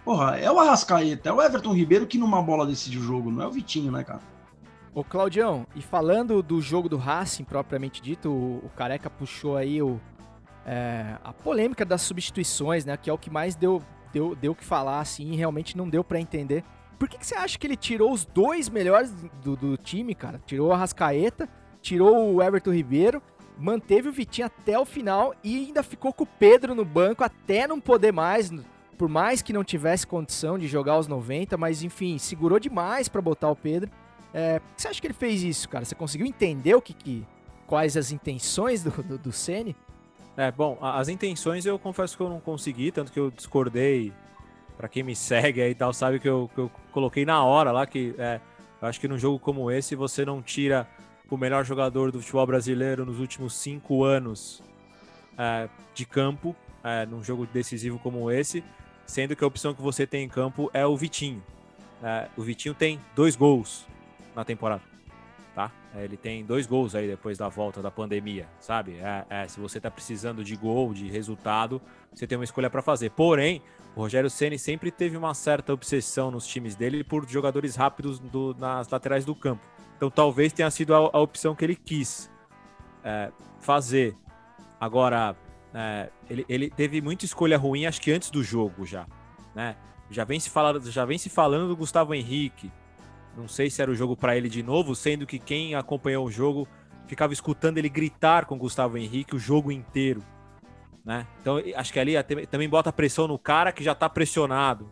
porra, 0.05 0.39
é 0.39 0.51
o 0.51 0.59
Arrascaeta, 0.59 1.29
é 1.29 1.33
o 1.33 1.41
Everton 1.43 1.75
Ribeiro 1.75 2.07
que 2.07 2.17
numa 2.19 2.43
bola 2.43 2.67
decide 2.67 2.99
o 2.99 3.03
jogo, 3.03 3.31
não 3.31 3.43
é 3.43 3.47
o 3.47 3.53
Vitinho, 3.53 3.93
né, 3.93 4.03
cara? 4.03 4.23
Ô, 4.95 5.05
Claudião, 5.05 5.67
e 5.77 5.83
falando 5.83 6.43
do 6.43 6.61
jogo 6.63 6.89
do 6.89 6.97
Racing 6.97 7.45
propriamente 7.45 8.01
dito, 8.01 8.31
o, 8.31 8.65
o 8.65 8.71
Careca 8.75 9.11
puxou 9.11 9.55
aí 9.55 9.83
o, 9.83 10.01
é, 10.65 11.19
a 11.23 11.33
polêmica 11.35 11.85
das 11.85 12.01
substituições, 12.01 12.87
né? 12.87 12.97
Que 12.97 13.11
é 13.11 13.13
o 13.13 13.19
que 13.19 13.29
mais 13.29 13.55
deu 13.55 13.83
deu 14.13 14.35
deu 14.35 14.55
que 14.55 14.65
falar, 14.65 15.01
assim, 15.01 15.31
e 15.33 15.37
realmente 15.37 15.77
não 15.77 15.87
deu 15.91 16.03
pra 16.03 16.19
entender. 16.19 16.65
Por 16.99 17.09
que, 17.09 17.19
que 17.19 17.27
você 17.27 17.35
acha 17.35 17.59
que 17.59 17.67
ele 17.67 17.77
tirou 17.77 18.13
os 18.13 18.25
dois 18.25 18.69
melhores 18.69 19.13
do, 19.43 19.55
do 19.57 19.77
time, 19.77 20.15
cara? 20.15 20.41
Tirou 20.47 20.69
o 20.69 20.73
Arrascaeta, 20.73 21.49
tirou 21.83 22.35
o 22.35 22.43
Everton 22.43 22.73
Ribeiro, 22.73 23.23
manteve 23.59 24.09
o 24.09 24.13
Vitinho 24.13 24.47
até 24.47 24.79
o 24.79 24.85
final 24.85 25.35
e 25.45 25.57
ainda 25.67 25.83
ficou 25.83 26.13
com 26.13 26.25
o 26.25 26.27
Pedro 26.27 26.75
no 26.75 26.85
banco 26.85 27.23
até 27.23 27.67
não 27.67 27.81
poder 27.81 28.13
mais, 28.13 28.51
por 28.97 29.09
mais 29.09 29.43
que 29.43 29.53
não 29.53 29.63
tivesse 29.63 30.07
condição 30.07 30.59
de 30.59 30.67
jogar 30.67 30.99
os 30.99 31.07
90, 31.07 31.57
mas 31.57 31.83
enfim, 31.83 32.17
segurou 32.19 32.59
demais 32.59 33.09
pra 33.09 33.21
botar 33.21 33.51
o 33.51 33.57
Pedro. 33.57 33.91
É, 34.33 34.59
por 34.59 34.75
que 34.75 34.83
você 34.83 34.89
acha 34.89 35.01
que 35.01 35.07
ele 35.07 35.15
fez 35.15 35.43
isso, 35.43 35.69
cara? 35.69 35.85
Você 35.85 35.95
conseguiu 35.95 36.27
entender 36.27 36.75
o 36.75 36.81
que, 36.83 36.93
que 36.95 37.27
quais 37.67 37.97
as 37.97 38.11
intenções 38.11 38.83
do, 38.83 38.91
do, 39.03 39.19
do 39.19 39.33
Ceni? 39.33 39.77
É, 40.37 40.51
bom, 40.51 40.77
a- 40.81 40.99
as 40.99 41.09
intenções 41.09 41.65
eu 41.67 41.79
confesso 41.79 42.17
que 42.17 42.23
eu 42.23 42.29
não 42.29 42.41
consegui, 42.41 42.91
tanto 42.91 43.11
que 43.13 43.19
eu 43.21 43.31
discordei. 43.31 44.13
Pra 44.77 44.89
quem 44.89 45.03
me 45.03 45.17
segue 45.17 45.63
aí 45.63 45.71
e 45.71 45.75
tal, 45.75 45.93
sabe 45.93 46.19
que 46.19 46.29
eu, 46.29 46.51
que 46.55 46.61
eu 46.61 46.71
coloquei 46.93 47.25
na 47.25 47.43
hora 47.43 47.73
lá 47.73 47.87
que 47.87 48.15
é, 48.19 48.41
eu 48.81 48.89
acho 48.89 49.01
que 49.01 49.09
num 49.09 49.19
jogo 49.19 49.39
como 49.39 49.71
esse 49.71 49.95
você 49.95 50.25
não 50.25 50.43
tira 50.43 50.87
o 51.31 51.37
melhor 51.37 51.65
jogador 51.65 52.13
do 52.13 52.21
futebol 52.21 52.47
brasileiro 52.47 53.05
nos 53.05 53.19
últimos 53.19 53.55
cinco 53.55 54.05
anos 54.05 54.63
é, 55.39 55.69
de 55.95 56.05
campo, 56.05 56.55
é, 56.85 57.07
num 57.07 57.25
jogo 57.25 57.47
decisivo 57.47 57.99
como 57.99 58.31
esse, 58.31 58.63
sendo 59.07 59.35
que 59.35 59.43
a 59.43 59.47
opção 59.47 59.75
que 59.75 59.83
você 59.83 60.07
tem 60.07 60.25
em 60.25 60.29
campo 60.29 60.71
é 60.75 60.87
o 60.87 60.97
Vitinho. 60.97 61.43
É, 62.03 62.29
o 62.37 62.43
Vitinho 62.43 62.75
tem 62.75 63.01
dois 63.15 63.35
gols 63.35 63.87
na 64.35 64.45
temporada 64.45 64.83
tá? 65.57 65.73
É, 65.95 66.05
Ele 66.05 66.19
tem 66.19 66.45
dois 66.45 66.67
gols 66.67 66.95
aí 66.95 67.09
depois 67.09 67.39
da 67.39 67.49
volta 67.49 67.81
da 67.81 67.91
pandemia, 67.91 68.47
sabe? 68.61 68.99
É, 69.01 69.25
é, 69.31 69.49
se 69.49 69.59
você 69.59 69.81
tá 69.81 69.91
precisando 69.91 70.45
de 70.45 70.55
gol, 70.55 70.93
de 70.93 71.09
resultado, 71.09 71.81
você 72.13 72.27
tem 72.27 72.37
uma 72.37 72.45
escolha 72.45 72.69
para 72.69 72.83
fazer. 72.83 73.11
Porém, 73.11 73.63
o 73.97 74.01
Rogério 74.01 74.29
Ceni 74.29 74.59
sempre 74.59 74.91
teve 74.91 75.17
uma 75.17 75.33
certa 75.33 75.73
obsessão 75.73 76.31
nos 76.31 76.47
times 76.47 76.77
dele 76.77 77.03
por 77.03 77.27
jogadores 77.27 77.75
rápidos 77.75 78.19
do- 78.19 78.55
nas 78.59 78.89
laterais 78.91 79.25
do 79.25 79.35
campo. 79.35 79.63
Então, 79.97 80.11
talvez 80.11 80.53
tenha 80.53 80.71
sido 80.71 80.95
a, 80.95 80.99
a 80.99 81.19
opção 81.19 81.55
que 81.55 81.65
ele 81.65 81.75
quis 81.75 82.31
é, 83.03 83.33
fazer. 83.59 84.15
Agora, 84.79 85.35
é, 85.73 86.11
ele, 86.29 86.45
ele 86.47 86.69
teve 86.71 87.01
muita 87.01 87.25
escolha 87.25 87.57
ruim, 87.57 87.87
acho 87.87 88.01
que 88.01 88.13
antes 88.13 88.31
do 88.31 88.43
jogo 88.45 88.85
já, 88.85 89.07
né? 89.55 89.75
Já 90.11 90.25
vem 90.25 90.39
se 90.39 90.51
falando, 90.51 90.91
já 90.91 91.05
vem 91.07 91.17
se 91.17 91.31
falando 91.31 91.67
do 91.67 91.75
Gustavo 91.75 92.15
Henrique, 92.15 92.71
não 93.37 93.49
sei 93.49 93.71
se 93.71 93.81
era 93.81 93.91
o 93.91 93.95
jogo 93.95 94.15
para 94.15 94.37
ele 94.37 94.49
de 94.49 94.63
novo, 94.63 94.95
sendo 94.95 95.27
que 95.27 95.39
quem 95.39 95.75
acompanhou 95.75 96.27
o 96.27 96.31
jogo 96.31 96.69
ficava 97.07 97.33
escutando 97.33 97.79
ele 97.79 97.89
gritar 97.89 98.45
com 98.45 98.57
o 98.57 98.59
Gustavo 98.59 98.99
Henrique 98.99 99.35
o 99.35 99.39
jogo 99.39 99.73
inteiro, 99.73 100.23
né? 101.07 101.25
Então 101.41 101.63
acho 101.77 101.93
que 101.93 102.01
ali 102.01 102.15
também 102.51 102.69
bota 102.69 102.93
pressão 102.93 103.29
no 103.29 103.39
cara 103.39 103.71
que 103.71 103.85
já 103.85 103.95
tá 103.95 104.11
pressionado. 104.11 104.91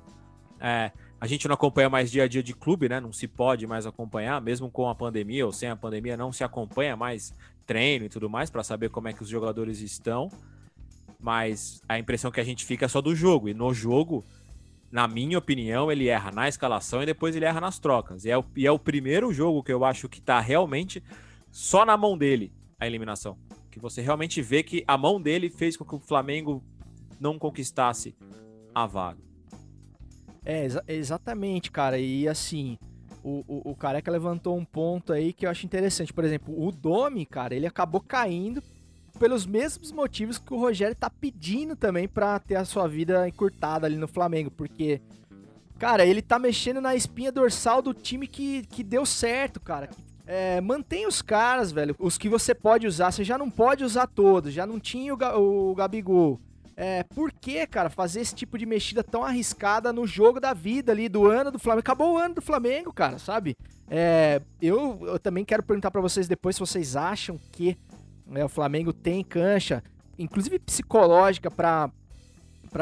É, 0.61 0.93
a 1.21 1.27
gente 1.27 1.49
não 1.49 1.55
acompanha 1.55 1.91
mais 1.91 2.09
dia 2.09 2.23
a 2.23 2.29
dia 2.29 2.43
de 2.43 2.55
clube, 2.55 2.89
né? 2.89 3.01
Não 3.01 3.13
se 3.13 3.27
pode 3.27 3.67
mais 3.67 3.85
acompanhar, 3.85 4.41
mesmo 4.41 4.71
com 4.71 4.89
a 4.89 4.95
pandemia 4.95 5.45
ou 5.45 5.53
sem 5.53 5.69
a 5.69 5.75
pandemia, 5.75 6.17
não 6.17 6.33
se 6.33 6.45
acompanha 6.45 6.97
mais 6.97 7.35
treino 7.67 8.05
e 8.05 8.09
tudo 8.09 8.31
mais 8.31 8.49
para 8.49 8.63
saber 8.63 8.91
como 8.91 9.09
é 9.09 9.13
que 9.13 9.23
os 9.23 9.29
jogadores 9.29 9.81
estão. 9.81 10.31
Mas 11.19 11.83
a 11.89 11.99
impressão 11.99 12.31
que 12.31 12.41
a 12.41 12.45
gente 12.45 12.65
fica 12.65 12.85
é 12.85 12.89
só 12.89 13.01
do 13.01 13.15
jogo. 13.17 13.49
E 13.49 13.55
no 13.55 13.75
jogo, 13.75 14.25
na 14.93 15.09
minha 15.09 15.39
opinião, 15.39 15.91
ele 15.91 16.07
erra 16.07 16.31
na 16.31 16.49
escalação 16.49 17.03
e 17.03 17.07
depois 17.07 17.35
ele 17.35 17.45
erra 17.45 17.61
nas 17.61 17.81
trocas. 17.81 18.25
E 18.25 18.31
é 18.31 18.39
o, 18.39 18.45
e 18.55 18.67
é 18.67 18.71
o 18.71 18.79
primeiro 18.79 19.33
jogo 19.33 19.65
que 19.65 19.73
eu 19.73 19.85
acho 19.85 20.09
que 20.09 20.21
tá 20.21 20.39
realmente 20.39 21.03
só 21.51 21.85
na 21.85 21.97
mão 21.97 22.17
dele 22.17 22.53
a 22.79 22.87
eliminação. 22.87 23.37
Que 23.75 23.81
você 23.81 24.01
realmente 24.01 24.41
vê 24.41 24.63
que 24.63 24.85
a 24.87 24.97
mão 24.97 25.21
dele 25.21 25.51
fez 25.51 25.77
com 25.77 25.85
que 25.85 25.97
o 25.97 25.99
Flamengo 25.99 26.63
não 27.19 27.41
conquistasse 27.41 28.15
a 28.73 28.87
vaga. 28.87 29.19
É, 30.45 30.65
exa- 30.65 30.85
exatamente, 30.87 31.73
cara. 31.73 31.99
E 31.99 32.29
assim, 32.29 32.79
o, 33.21 33.43
o, 33.49 33.73
o 33.73 33.75
Careca 33.75 34.13
levantou 34.13 34.57
um 34.57 34.65
ponto 34.65 35.13
aí 35.13 35.33
que 35.33 35.45
eu 35.45 35.51
acho 35.51 35.67
interessante. 35.67 36.13
Por 36.13 36.23
exemplo, 36.23 36.55
o 36.57 36.71
Domi, 36.71 37.27
cara, 37.27 37.53
ele 37.53 37.67
acabou 37.67 38.01
caindo 38.01 38.63
pelos 39.19 39.45
mesmos 39.45 39.91
motivos 39.91 40.39
que 40.39 40.55
o 40.55 40.57
Rogério 40.61 40.95
tá 40.95 41.11
pedindo 41.11 41.75
também 41.75 42.07
pra 42.07 42.39
ter 42.39 42.55
a 42.55 42.65
sua 42.65 42.87
vida 42.87 43.27
encurtada 43.29 43.89
ali 43.89 43.97
no 43.97 44.07
Flamengo. 44.07 44.53
Porque, 44.53 45.03
cara, 45.81 46.07
ele 46.07 46.23
tá 46.23 46.39
mexendo 46.39 46.81
na 46.81 46.95
espinha 46.95 47.33
dorsal 47.33 47.83
do 47.83 47.93
time 47.93 48.29
que, 48.29 48.63
que 48.67 48.85
deu 48.85 49.05
certo, 49.05 49.59
cara. 49.59 49.91
É, 50.27 50.61
mantém 50.61 51.07
os 51.07 51.21
caras, 51.21 51.71
velho. 51.71 51.95
Os 51.99 52.17
que 52.17 52.29
você 52.29 52.55
pode 52.55 52.87
usar. 52.87 53.11
Você 53.11 53.25
já 53.25 53.37
não 53.37 53.51
pode 53.51 53.85
usar 53.85 54.07
todos. 54.07 54.53
Já 54.53 54.67
não 54.67 54.81
tinha 54.81 55.15
o, 55.15 55.71
o 55.71 55.75
Gabigol. 55.75 56.41
É, 56.77 57.05
por 57.05 57.31
que, 57.31 57.67
cara, 57.67 57.89
fazer 57.89 58.21
esse 58.21 58.35
tipo 58.35 58.59
de 58.59 58.67
mexida 58.67 59.05
tão 59.05 59.23
arriscada 59.23 59.93
no 59.93 60.07
jogo 60.07 60.41
da 60.41 60.53
vida 60.53 60.91
ali, 60.91 61.09
do 61.09 61.27
ano 61.27 61.53
do 61.53 61.59
Flamengo? 61.59 61.81
Acabou 61.81 62.15
o 62.15 62.19
ano 62.19 62.35
do 62.35 62.43
Flamengo, 62.43 62.93
cara, 62.93 63.19
sabe? 63.19 63.57
É, 63.89 64.41
eu, 64.61 64.99
eu 65.03 65.19
também 65.19 65.45
quero 65.45 65.63
perguntar 65.63 65.91
pra 65.91 66.01
vocês 66.01 66.27
depois 66.27 66.57
se 66.57 66.61
vocês 66.61 66.97
acham 66.97 67.39
que 67.53 67.79
né, 68.27 68.45
o 68.45 68.49
Flamengo 68.49 68.93
tem 68.93 69.23
cancha, 69.23 69.85
inclusive 70.19 70.59
psicológica, 70.59 71.49
para 71.49 71.93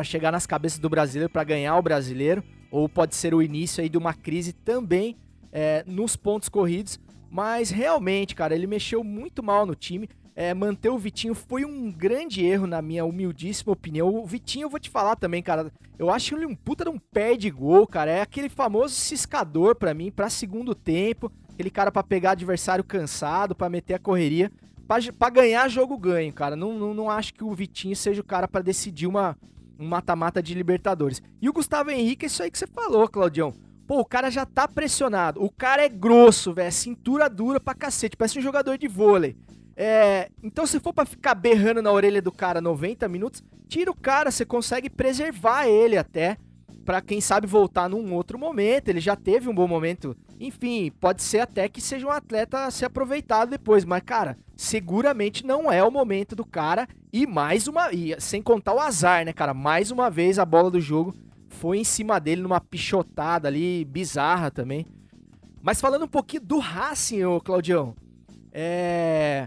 chegar 0.04 0.32
nas 0.32 0.46
cabeças 0.46 0.78
do 0.78 0.88
brasileiro, 0.88 1.30
pra 1.30 1.44
ganhar 1.44 1.76
o 1.76 1.82
brasileiro, 1.82 2.42
ou 2.70 2.88
pode 2.88 3.14
ser 3.14 3.34
o 3.34 3.42
início 3.42 3.82
aí 3.82 3.90
de 3.90 3.98
uma 3.98 4.14
crise 4.14 4.54
também 4.54 5.16
é, 5.52 5.84
nos 5.86 6.16
pontos 6.16 6.48
corridos. 6.48 6.98
Mas 7.32 7.70
realmente, 7.70 8.34
cara, 8.34 8.54
ele 8.54 8.66
mexeu 8.66 9.02
muito 9.02 9.42
mal 9.42 9.64
no 9.64 9.74
time. 9.74 10.06
É, 10.36 10.52
manter 10.52 10.90
o 10.90 10.98
Vitinho 10.98 11.34
foi 11.34 11.64
um 11.64 11.90
grande 11.90 12.44
erro, 12.44 12.66
na 12.66 12.82
minha 12.82 13.06
humildíssima 13.06 13.72
opinião. 13.72 14.14
O 14.14 14.26
Vitinho, 14.26 14.66
eu 14.66 14.68
vou 14.68 14.78
te 14.78 14.90
falar 14.90 15.16
também, 15.16 15.42
cara. 15.42 15.72
Eu 15.98 16.10
acho 16.10 16.36
ele 16.36 16.44
um 16.44 16.54
puta 16.54 16.84
de 16.84 16.90
um 16.90 16.98
pé 16.98 17.34
de 17.34 17.50
gol, 17.50 17.86
cara. 17.86 18.10
É 18.10 18.20
aquele 18.20 18.50
famoso 18.50 18.94
ciscador 18.94 19.74
pra 19.74 19.94
mim, 19.94 20.10
pra 20.10 20.28
segundo 20.28 20.74
tempo. 20.74 21.32
Aquele 21.54 21.70
cara 21.70 21.90
pra 21.90 22.02
pegar 22.02 22.32
adversário 22.32 22.84
cansado, 22.84 23.54
pra 23.54 23.70
meter 23.70 23.94
a 23.94 23.98
correria. 23.98 24.52
Pra 25.18 25.30
ganhar 25.30 25.68
jogo 25.68 25.96
ganho, 25.96 26.34
cara. 26.34 26.54
Não, 26.54 26.78
não, 26.78 26.92
não 26.92 27.08
acho 27.08 27.32
que 27.32 27.42
o 27.42 27.54
Vitinho 27.54 27.96
seja 27.96 28.20
o 28.20 28.24
cara 28.24 28.46
pra 28.46 28.60
decidir 28.60 29.06
uma, 29.06 29.38
um 29.78 29.88
mata-mata 29.88 30.42
de 30.42 30.52
Libertadores. 30.52 31.22
E 31.40 31.48
o 31.48 31.52
Gustavo 31.54 31.90
Henrique, 31.90 32.26
é 32.26 32.28
isso 32.28 32.42
aí 32.42 32.50
que 32.50 32.58
você 32.58 32.66
falou, 32.66 33.08
Claudião. 33.08 33.54
Pô, 33.92 34.00
o 34.00 34.06
cara 34.06 34.30
já 34.30 34.46
tá 34.46 34.66
pressionado. 34.66 35.44
O 35.44 35.50
cara 35.50 35.84
é 35.84 35.88
grosso, 35.90 36.54
velho. 36.54 36.72
Cintura 36.72 37.28
dura 37.28 37.60
pra 37.60 37.74
cacete. 37.74 38.16
Parece 38.16 38.38
um 38.38 38.42
jogador 38.42 38.78
de 38.78 38.88
vôlei. 38.88 39.36
É, 39.76 40.30
então, 40.42 40.64
se 40.64 40.80
for 40.80 40.94
pra 40.94 41.04
ficar 41.04 41.34
berrando 41.34 41.82
na 41.82 41.92
orelha 41.92 42.22
do 42.22 42.32
cara 42.32 42.58
90 42.58 43.06
minutos, 43.06 43.44
tira 43.68 43.90
o 43.90 43.94
cara, 43.94 44.30
você 44.30 44.46
consegue 44.46 44.88
preservar 44.88 45.66
ele 45.66 45.98
até. 45.98 46.38
Pra 46.86 47.02
quem 47.02 47.20
sabe 47.20 47.46
voltar 47.46 47.86
num 47.86 48.14
outro 48.14 48.38
momento. 48.38 48.88
Ele 48.88 48.98
já 48.98 49.14
teve 49.14 49.46
um 49.46 49.54
bom 49.54 49.68
momento. 49.68 50.16
Enfim, 50.40 50.90
pode 50.98 51.22
ser 51.22 51.40
até 51.40 51.68
que 51.68 51.82
seja 51.82 52.06
um 52.06 52.10
atleta 52.10 52.64
a 52.64 52.70
ser 52.70 52.86
aproveitado 52.86 53.50
depois. 53.50 53.84
Mas, 53.84 54.02
cara, 54.06 54.38
seguramente 54.56 55.44
não 55.44 55.70
é 55.70 55.84
o 55.84 55.90
momento 55.90 56.34
do 56.34 56.46
cara. 56.46 56.88
E 57.12 57.26
mais 57.26 57.68
uma. 57.68 57.92
E 57.92 58.18
sem 58.18 58.40
contar 58.40 58.72
o 58.72 58.80
azar, 58.80 59.22
né, 59.26 59.34
cara? 59.34 59.52
Mais 59.52 59.90
uma 59.90 60.08
vez 60.08 60.38
a 60.38 60.46
bola 60.46 60.70
do 60.70 60.80
jogo 60.80 61.14
foi 61.52 61.78
em 61.78 61.84
cima 61.84 62.18
dele 62.18 62.42
numa 62.42 62.60
pichotada 62.60 63.48
ali 63.48 63.84
bizarra 63.84 64.50
também. 64.50 64.86
Mas 65.62 65.80
falando 65.80 66.04
um 66.04 66.08
pouquinho 66.08 66.42
do 66.42 66.58
Racing, 66.58 67.24
ô 67.24 67.40
Claudião, 67.40 67.94
é... 68.52 69.46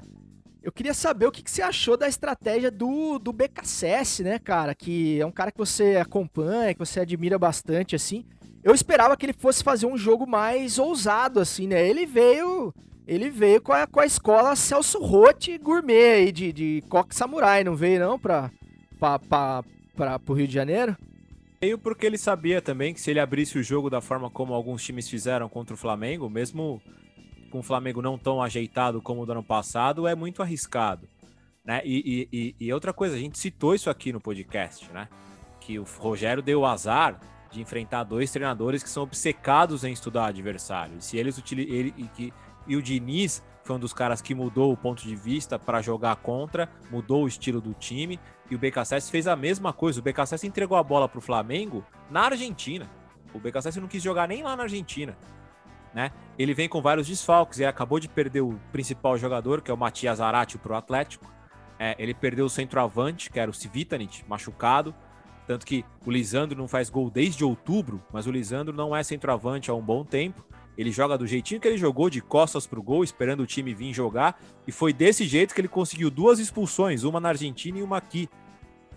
eu 0.64 0.72
queria 0.72 0.94
saber 0.94 1.26
o 1.26 1.32
que, 1.32 1.44
que 1.44 1.52
você 1.52 1.62
achou 1.62 1.98
da 1.98 2.08
estratégia 2.08 2.72
do, 2.72 3.20
do 3.20 3.34
BKSS, 3.34 4.24
né, 4.24 4.40
cara? 4.40 4.74
Que 4.74 5.20
é 5.20 5.26
um 5.26 5.32
cara 5.32 5.52
que 5.52 5.58
você 5.58 5.98
acompanha, 5.98 6.74
que 6.74 6.80
você 6.80 7.02
admira 7.02 7.38
bastante, 7.38 7.96
assim. 7.96 8.24
Eu 8.64 8.74
esperava 8.74 9.18
que 9.18 9.26
ele 9.26 9.34
fosse 9.34 9.64
fazer 9.64 9.86
um 9.86 9.98
jogo 9.98 10.26
mais 10.26 10.80
ousado, 10.80 11.40
assim, 11.40 11.68
né? 11.68 11.88
Ele 11.88 12.06
veio. 12.06 12.74
Ele 13.08 13.30
veio 13.30 13.62
com 13.62 13.72
a, 13.72 13.86
com 13.86 14.00
a 14.00 14.06
escola 14.06 14.56
Celso 14.56 15.00
Rotti 15.00 15.60
gourmet 15.60 16.14
aí 16.14 16.32
de, 16.32 16.52
de 16.52 16.84
coque 16.90 17.14
samurai, 17.14 17.64
não 17.64 17.76
veio 17.76 18.00
não 18.00 18.18
pra, 18.18 18.50
pra, 18.98 19.20
pra, 19.20 19.64
pra, 19.96 20.18
pro 20.18 20.34
Rio 20.34 20.48
de 20.48 20.54
Janeiro? 20.56 20.98
Veio 21.66 21.80
porque 21.80 22.06
ele 22.06 22.18
sabia 22.18 22.62
também 22.62 22.94
que 22.94 23.02
se 23.02 23.10
ele 23.10 23.20
abrisse 23.20 23.58
o 23.58 23.64
jogo 23.64 23.90
da 23.90 24.00
forma 24.00 24.30
como 24.30 24.54
alguns 24.54 24.84
times 24.84 25.10
fizeram 25.10 25.50
contra 25.50 25.74
o 25.74 25.78
Flamengo, 25.78 26.30
mesmo 26.30 26.80
com 27.50 27.58
o 27.58 27.64
Flamengo 27.64 28.04
não 28.04 28.20
tão 28.20 28.40
ajeitado 28.40 29.02
como 29.02 29.24
o 29.24 29.26
do 29.26 29.32
ano 29.32 29.44
passado, 29.44 30.08
é 30.08 30.14
muito 30.14 30.44
arriscado. 30.44 31.08
Né? 31.66 31.82
E, 31.84 32.30
e- 32.32 32.56
e- 32.60 32.72
outra 32.72 32.94
coisa, 32.94 33.16
a 33.16 33.18
gente 33.18 33.40
citou 33.40 33.74
isso 33.74 33.90
aqui 33.90 34.14
no 34.14 34.22
podcast, 34.22 34.92
né? 34.92 35.08
Que 35.60 35.80
o 35.80 35.84
Rogério 35.98 36.44
deu 36.44 36.60
o 36.60 36.66
azar 36.68 37.20
de 37.52 37.60
enfrentar 37.60 38.04
dois 38.04 38.32
treinadores 38.32 38.84
que 38.84 38.90
são 38.90 39.02
obcecados 39.02 39.84
em 39.84 39.92
estudar 39.92 40.28
adversário. 40.28 41.02
Se 41.02 41.18
eles 41.18 41.42
ele, 41.52 41.96
e, 41.98 42.04
que, 42.10 42.32
e 42.68 42.76
o 42.76 42.82
Diniz 42.82 43.42
foi 43.66 43.76
um 43.76 43.80
dos 43.80 43.94
caras 43.94 44.22
que 44.22 44.36
mudou 44.36 44.72
o 44.72 44.78
ponto 44.78 45.02
de 45.02 45.16
vista 45.16 45.58
para 45.58 45.82
jogar 45.82 46.16
contra, 46.18 46.70
mudou 46.92 47.24
o 47.24 47.28
estilo 47.28 47.60
do 47.60 47.74
time. 47.74 48.20
E 48.50 48.54
o 48.54 48.60
BKSS 48.60 49.10
fez 49.10 49.26
a 49.26 49.36
mesma 49.36 49.74
coisa. 49.74 50.00
O 50.00 50.04
BKSS 50.04 50.46
entregou 50.46 50.78
a 50.78 50.84
bola 50.84 51.10
pro 51.10 51.20
Flamengo 51.20 51.84
na 52.08 52.26
Argentina. 52.26 52.88
O 53.34 53.40
BKSS 53.40 53.82
não 53.82 53.88
quis 53.88 54.04
jogar 54.04 54.28
nem 54.28 54.44
lá 54.44 54.56
na 54.56 54.64
Argentina. 54.64 55.18
Né? 55.96 56.12
Ele 56.38 56.54
vem 56.54 56.70
com 56.70 56.80
vários 56.80 57.08
desfalques. 57.08 57.58
Ele 57.58 57.68
acabou 57.68 58.00
de 58.00 58.08
perder 58.08 58.42
o 58.42 58.60
principal 58.72 59.18
jogador, 59.18 59.64
que 59.64 59.72
é 59.72 59.74
o 59.74 59.78
Matias 59.78 60.20
Zarate, 60.20 60.60
pro 60.60 60.76
Atlético. 60.76 61.26
É, 61.80 61.96
ele 61.98 62.14
perdeu 62.14 62.46
o 62.46 62.50
centroavante, 62.50 63.32
que 63.32 63.40
era 63.40 63.50
o 63.50 63.54
Civitanit, 63.54 64.24
machucado. 64.28 64.94
Tanto 65.48 65.66
que 65.66 65.84
o 66.06 66.12
Lisandro 66.12 66.56
não 66.56 66.68
faz 66.68 66.88
gol 66.88 67.10
desde 67.10 67.44
outubro, 67.44 68.00
mas 68.14 68.28
o 68.28 68.32
Lisandro 68.32 68.76
não 68.76 68.96
é 68.96 69.02
centroavante 69.02 69.72
há 69.72 69.74
um 69.74 69.82
bom 69.82 70.06
tempo. 70.06 70.46
Ele 70.78 70.92
joga 70.92 71.18
do 71.18 71.26
jeitinho 71.26 71.60
que 71.60 71.68
ele 71.68 71.78
jogou, 71.78 72.10
de 72.10 72.22
costas 72.22 72.68
pro 72.68 72.84
gol, 72.84 73.04
esperando 73.04 73.42
o 73.42 73.48
time 73.48 73.74
vir 73.74 73.94
jogar. 73.94 74.40
E 74.68 74.72
foi 74.72 74.92
desse 74.92 75.26
jeito 75.26 75.54
que 75.54 75.62
ele 75.62 75.68
conseguiu 75.68 76.10
duas 76.10 76.40
expulsões, 76.40 77.04
uma 77.04 77.20
na 77.20 77.30
Argentina 77.30 77.78
e 77.80 77.84
uma 77.84 77.98
aqui. 77.98 78.30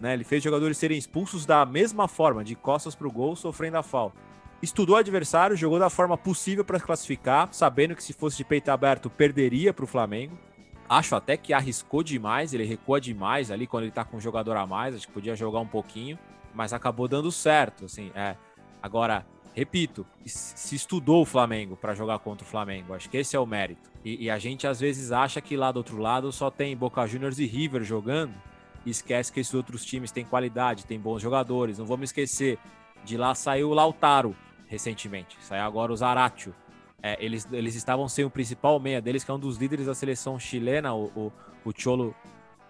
Né? 0.01 0.15
Ele 0.15 0.25
fez 0.25 0.43
jogadores 0.43 0.79
serem 0.79 0.99
expulsos 0.99 1.47
da 1.47 1.65
mesma 1.65 2.09
forma, 2.09 2.45
de 2.45 2.55
costas 2.55 2.95
pro 2.95 3.11
gol, 3.11 3.37
sofrendo 3.37 3.79
a 3.79 3.83
falta. 3.83 4.17
Estudou 4.61 4.97
o 4.97 4.99
adversário, 4.99 5.57
jogou 5.57 5.79
da 5.79 5.89
forma 5.89 6.17
possível 6.19 6.65
para 6.65 6.81
classificar, 6.81 7.49
sabendo 7.53 7.95
que 7.95 8.03
se 8.03 8.13
fosse 8.13 8.37
de 8.37 8.45
peito 8.45 8.71
aberto 8.71 9.09
perderia 9.09 9.73
para 9.73 9.85
o 9.85 9.89
Flamengo. 9.89 10.37
Acho 10.89 11.15
até 11.15 11.37
que 11.37 11.53
arriscou 11.53 12.03
demais, 12.03 12.53
ele 12.53 12.65
recua 12.65 13.01
demais 13.01 13.51
ali 13.51 13.67
quando 13.67 13.85
ele 13.85 13.93
tá 13.93 14.05
com 14.05 14.17
um 14.17 14.21
jogador 14.21 14.57
a 14.57 14.67
mais, 14.67 14.95
acho 14.95 15.07
que 15.07 15.13
podia 15.13 15.37
jogar 15.37 15.61
um 15.61 15.67
pouquinho, 15.67 16.19
mas 16.55 16.73
acabou 16.73 17.07
dando 17.07 17.31
certo, 17.31 17.85
assim, 17.85 18.11
é. 18.15 18.37
Agora, 18.83 19.27
repito, 19.59 20.07
se 20.25 20.75
estudou 20.75 21.23
o 21.23 21.25
Flamengo 21.25 21.77
para 21.77 21.95
jogar 21.95 22.19
contra 22.21 22.47
o 22.47 22.49
Flamengo, 22.49 22.95
acho 22.95 23.11
que 23.11 23.17
esse 23.17 23.35
é 23.35 23.41
o 23.41 23.47
mérito. 23.47 23.91
E, 24.05 24.25
e, 24.25 24.31
a 24.31 24.39
gente 24.39 24.67
às 24.67 24.81
vezes 24.81 25.11
acha 25.13 25.41
que 25.41 25.57
lá 25.57 25.73
do 25.73 25.79
outro 25.79 25.99
lado 25.99 26.31
só 26.33 26.51
tem 26.51 26.77
Boca 26.77 27.07
Juniors 27.07 27.39
e 27.39 27.47
River 27.47 27.83
jogando, 27.83 28.35
e 28.87 28.91
esquece 28.91 29.33
que 29.33 29.41
esses 29.41 29.53
outros 29.53 29.85
times 29.85 30.13
têm 30.13 30.25
qualidade, 30.25 30.87
têm 30.87 30.99
bons 30.99 31.21
jogadores. 31.21 31.79
Não 31.79 31.85
vamos 31.85 32.11
esquecer, 32.11 32.59
de 33.05 33.17
lá 33.17 33.35
saiu 33.35 33.71
o 33.71 33.75
Lautaro 33.75 34.35
recentemente, 34.67 35.37
saiu 35.41 35.63
agora 35.63 35.93
o 35.93 35.97
Zaratio, 35.97 36.55
é, 37.03 37.17
eles, 37.25 37.47
eles 37.53 37.75
estavam 37.75 38.09
sem 38.09 38.25
o 38.25 38.31
principal 38.31 38.79
meia 38.81 39.01
deles, 39.01 39.23
que 39.23 39.31
é 39.31 39.35
um 39.35 39.39
dos 39.39 39.57
líderes 39.57 39.87
da 39.87 39.95
seleção 39.95 40.39
chilena, 40.39 40.93
o, 40.93 41.05
o, 41.17 41.33
o 41.65 41.73
Cholo, 41.77 42.15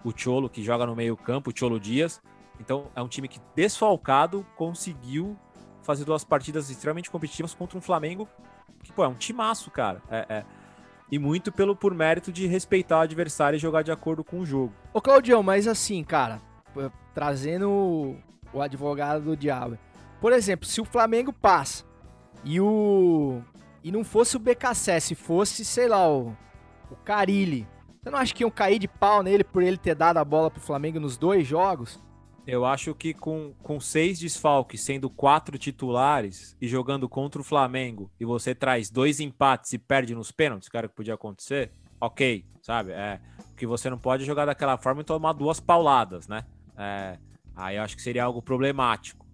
o 0.04 0.12
Cholo, 0.14 0.48
que 0.48 0.62
joga 0.62 0.86
no 0.86 0.94
meio-campo, 0.94 1.50
o 1.50 1.52
Cholo 1.56 1.80
Dias. 1.80 2.20
Então, 2.60 2.90
é 2.94 3.02
um 3.02 3.08
time 3.08 3.28
que, 3.28 3.40
desfalcado, 3.54 4.44
conseguiu 4.56 5.36
fazer 5.88 6.04
duas 6.04 6.22
partidas 6.22 6.68
extremamente 6.68 7.10
competitivas 7.10 7.54
contra 7.54 7.78
um 7.78 7.80
Flamengo 7.80 8.28
que, 8.82 8.92
pô, 8.92 9.02
é 9.04 9.08
um 9.08 9.14
timaço, 9.14 9.70
cara. 9.70 10.02
É, 10.10 10.26
é, 10.28 10.44
e 11.10 11.18
muito 11.18 11.50
pelo 11.50 11.74
por 11.74 11.94
mérito 11.94 12.30
de 12.30 12.46
respeitar 12.46 12.98
o 12.98 13.00
adversário 13.00 13.56
e 13.56 13.58
jogar 13.58 13.80
de 13.80 13.90
acordo 13.90 14.22
com 14.22 14.40
o 14.40 14.44
jogo. 14.44 14.74
Ô, 14.92 15.00
Claudião, 15.00 15.42
mas 15.42 15.66
assim, 15.66 16.04
cara, 16.04 16.42
trazendo 17.14 18.18
o 18.52 18.60
advogado 18.60 19.24
do 19.24 19.34
diabo. 19.34 19.78
Por 20.20 20.30
exemplo, 20.30 20.66
se 20.66 20.78
o 20.78 20.84
Flamengo 20.84 21.32
passa 21.32 21.84
e 22.44 22.60
o 22.60 23.40
e 23.82 23.90
não 23.90 24.04
fosse 24.04 24.36
o 24.36 24.40
BKC, 24.40 25.00
se 25.00 25.14
fosse, 25.14 25.64
sei 25.64 25.88
lá, 25.88 26.06
o, 26.06 26.36
o 26.90 26.96
Carilli, 26.96 27.66
você 28.02 28.10
não 28.10 28.18
acha 28.18 28.34
que 28.34 28.42
iam 28.44 28.50
cair 28.50 28.78
de 28.78 28.88
pau 28.88 29.22
nele 29.22 29.42
por 29.42 29.62
ele 29.62 29.78
ter 29.78 29.94
dado 29.94 30.18
a 30.18 30.24
bola 30.24 30.50
pro 30.50 30.60
Flamengo 30.60 31.00
nos 31.00 31.16
dois 31.16 31.46
jogos? 31.46 31.98
Eu 32.50 32.64
acho 32.64 32.94
que 32.94 33.12
com, 33.12 33.52
com 33.62 33.78
seis 33.78 34.18
desfalques, 34.18 34.80
sendo 34.80 35.10
quatro 35.10 35.58
titulares 35.58 36.56
e 36.58 36.66
jogando 36.66 37.06
contra 37.06 37.42
o 37.42 37.44
Flamengo, 37.44 38.10
e 38.18 38.24
você 38.24 38.54
traz 38.54 38.88
dois 38.88 39.20
empates 39.20 39.74
e 39.74 39.78
perde 39.78 40.14
nos 40.14 40.32
pênaltis, 40.32 40.70
cara, 40.70 40.88
que 40.88 40.94
podia 40.94 41.12
acontecer, 41.12 41.70
ok, 42.00 42.46
sabe? 42.62 42.92
É, 42.92 43.20
que 43.54 43.66
você 43.66 43.90
não 43.90 43.98
pode 43.98 44.24
jogar 44.24 44.46
daquela 44.46 44.78
forma 44.78 45.02
e 45.02 45.04
tomar 45.04 45.34
duas 45.34 45.60
pauladas, 45.60 46.26
né? 46.26 46.46
É, 46.74 47.18
aí 47.54 47.76
eu 47.76 47.82
acho 47.82 47.94
que 47.94 48.00
seria 48.00 48.24
algo 48.24 48.40
problemático. 48.40 49.26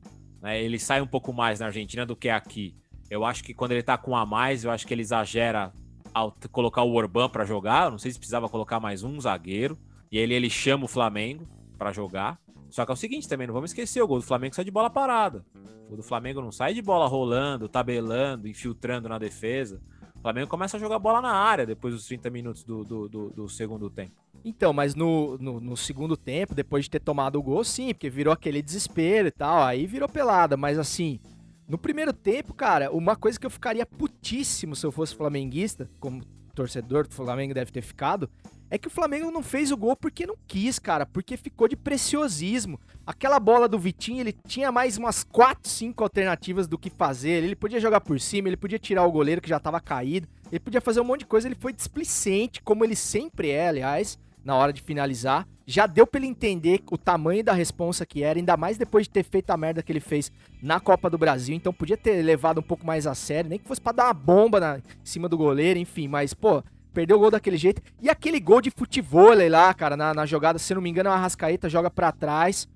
Né? 0.42 0.60
Ele 0.60 0.80
sai 0.80 1.00
um 1.00 1.06
pouco 1.06 1.32
mais 1.32 1.60
na 1.60 1.66
Argentina 1.66 2.04
do 2.04 2.16
que 2.16 2.28
aqui. 2.28 2.74
Eu 3.08 3.24
acho 3.24 3.44
que 3.44 3.54
quando 3.54 3.70
ele 3.70 3.82
tá 3.84 3.96
com 3.96 4.16
a 4.16 4.26
mais, 4.26 4.64
eu 4.64 4.72
acho 4.72 4.84
que 4.84 4.92
ele 4.92 5.02
exagera 5.02 5.72
ao 6.12 6.34
colocar 6.50 6.82
o 6.82 6.92
Orban 6.92 7.28
para 7.28 7.44
jogar. 7.44 7.84
Eu 7.84 7.90
não 7.92 7.98
sei 7.98 8.10
se 8.10 8.18
precisava 8.18 8.48
colocar 8.48 8.80
mais 8.80 9.04
um 9.04 9.20
zagueiro. 9.20 9.78
E 10.10 10.18
ele, 10.18 10.34
ele 10.34 10.50
chama 10.50 10.86
o 10.86 10.88
Flamengo 10.88 11.46
para 11.78 11.92
jogar. 11.92 12.40
Só 12.74 12.84
que 12.84 12.90
é 12.90 12.94
o 12.94 12.96
seguinte 12.96 13.28
também, 13.28 13.46
não 13.46 13.54
vamos 13.54 13.70
esquecer, 13.70 14.02
o 14.02 14.06
gol 14.08 14.18
do 14.18 14.24
Flamengo 14.24 14.52
sai 14.52 14.64
de 14.64 14.70
bola 14.72 14.90
parada. 14.90 15.44
O 15.88 15.94
do 15.94 16.02
Flamengo 16.02 16.40
não 16.40 16.50
sai 16.50 16.74
de 16.74 16.82
bola 16.82 17.06
rolando, 17.06 17.68
tabelando, 17.68 18.48
infiltrando 18.48 19.08
na 19.08 19.16
defesa. 19.16 19.80
O 20.16 20.20
Flamengo 20.20 20.48
começa 20.48 20.76
a 20.76 20.80
jogar 20.80 20.98
bola 20.98 21.22
na 21.22 21.30
área 21.30 21.64
depois 21.64 21.94
dos 21.94 22.04
30 22.04 22.30
minutos 22.30 22.64
do, 22.64 22.82
do, 22.82 23.08
do, 23.08 23.30
do 23.30 23.48
segundo 23.48 23.88
tempo. 23.88 24.10
Então, 24.44 24.72
mas 24.72 24.96
no, 24.96 25.38
no, 25.38 25.60
no, 25.60 25.76
segundo 25.76 26.16
tempo, 26.16 26.52
depois 26.52 26.86
de 26.86 26.90
ter 26.90 26.98
tomado 26.98 27.38
o 27.38 27.42
gol, 27.44 27.62
sim, 27.62 27.94
porque 27.94 28.10
virou 28.10 28.32
aquele 28.32 28.60
desespero 28.60 29.28
e 29.28 29.30
tal, 29.30 29.62
aí 29.62 29.86
virou 29.86 30.08
pelada, 30.08 30.56
mas 30.56 30.76
assim, 30.76 31.20
no 31.68 31.78
primeiro 31.78 32.12
tempo, 32.12 32.52
cara, 32.52 32.90
uma 32.90 33.14
coisa 33.14 33.38
que 33.38 33.46
eu 33.46 33.50
ficaria 33.50 33.86
putíssimo 33.86 34.74
se 34.74 34.84
eu 34.84 34.90
fosse 34.90 35.14
flamenguista, 35.14 35.88
como 36.00 36.24
torcedor 36.56 37.06
do 37.06 37.14
Flamengo 37.14 37.54
deve 37.54 37.70
ter 37.70 37.82
ficado, 37.82 38.28
é 38.74 38.78
que 38.78 38.88
o 38.88 38.90
Flamengo 38.90 39.30
não 39.30 39.40
fez 39.40 39.70
o 39.70 39.76
gol 39.76 39.94
porque 39.94 40.26
não 40.26 40.34
quis, 40.48 40.80
cara, 40.80 41.06
porque 41.06 41.36
ficou 41.36 41.68
de 41.68 41.76
preciosismo. 41.76 42.80
Aquela 43.06 43.38
bola 43.38 43.68
do 43.68 43.78
Vitinho, 43.78 44.20
ele 44.20 44.34
tinha 44.48 44.72
mais 44.72 44.98
umas 44.98 45.22
4, 45.22 45.70
5 45.70 46.02
alternativas 46.02 46.66
do 46.66 46.76
que 46.76 46.90
fazer. 46.90 47.44
Ele 47.44 47.54
podia 47.54 47.78
jogar 47.78 48.00
por 48.00 48.18
cima, 48.18 48.48
ele 48.48 48.56
podia 48.56 48.76
tirar 48.76 49.04
o 49.04 49.12
goleiro 49.12 49.40
que 49.40 49.48
já 49.48 49.60
tava 49.60 49.80
caído, 49.80 50.26
ele 50.50 50.58
podia 50.58 50.80
fazer 50.80 51.00
um 51.00 51.04
monte 51.04 51.20
de 51.20 51.26
coisa, 51.26 51.46
ele 51.46 51.54
foi 51.54 51.72
displicente, 51.72 52.60
como 52.62 52.84
ele 52.84 52.96
sempre 52.96 53.48
é, 53.48 53.68
aliás 53.68 54.18
na 54.44 54.54
hora 54.54 54.72
de 54.72 54.82
finalizar. 54.82 55.48
Já 55.66 55.86
deu 55.86 56.06
pra 56.06 56.20
ele 56.20 56.26
entender 56.26 56.82
o 56.90 56.98
tamanho 56.98 57.42
da 57.42 57.54
responsa 57.54 58.04
que 58.04 58.22
era, 58.22 58.38
ainda 58.38 58.54
mais 58.54 58.76
depois 58.76 59.06
de 59.06 59.10
ter 59.10 59.24
feito 59.24 59.48
a 59.50 59.56
merda 59.56 59.82
que 59.82 59.90
ele 59.90 60.00
fez 60.00 60.30
na 60.62 60.78
Copa 60.78 61.08
do 61.08 61.16
Brasil. 61.16 61.56
Então 61.56 61.72
podia 61.72 61.96
ter 61.96 62.22
levado 62.22 62.58
um 62.58 62.62
pouco 62.62 62.86
mais 62.86 63.06
a 63.06 63.14
sério, 63.14 63.48
nem 63.48 63.58
que 63.58 63.66
fosse 63.66 63.80
pra 63.80 63.92
dar 63.92 64.04
uma 64.04 64.12
bomba 64.12 64.60
na, 64.60 64.78
em 64.78 64.82
cima 65.02 65.26
do 65.26 65.38
goleiro, 65.38 65.78
enfim. 65.78 66.06
Mas, 66.06 66.34
pô, 66.34 66.62
perdeu 66.94 67.16
o 67.16 67.20
gol 67.20 67.30
daquele 67.30 67.56
jeito. 67.56 67.82
E 68.00 68.08
aquele 68.08 68.38
gol 68.38 68.60
de 68.60 68.70
futebol 68.70 69.34
lá, 69.50 69.74
cara, 69.74 69.96
na, 69.96 70.14
na 70.14 70.24
jogada, 70.24 70.58
se 70.58 70.74
não 70.74 70.80
me 70.80 70.88
engano, 70.88 71.10
é 71.10 71.12
a 71.12 71.16
Arrascaeta 71.16 71.68
joga 71.68 71.90
para 71.90 72.12
trás. 72.12 72.68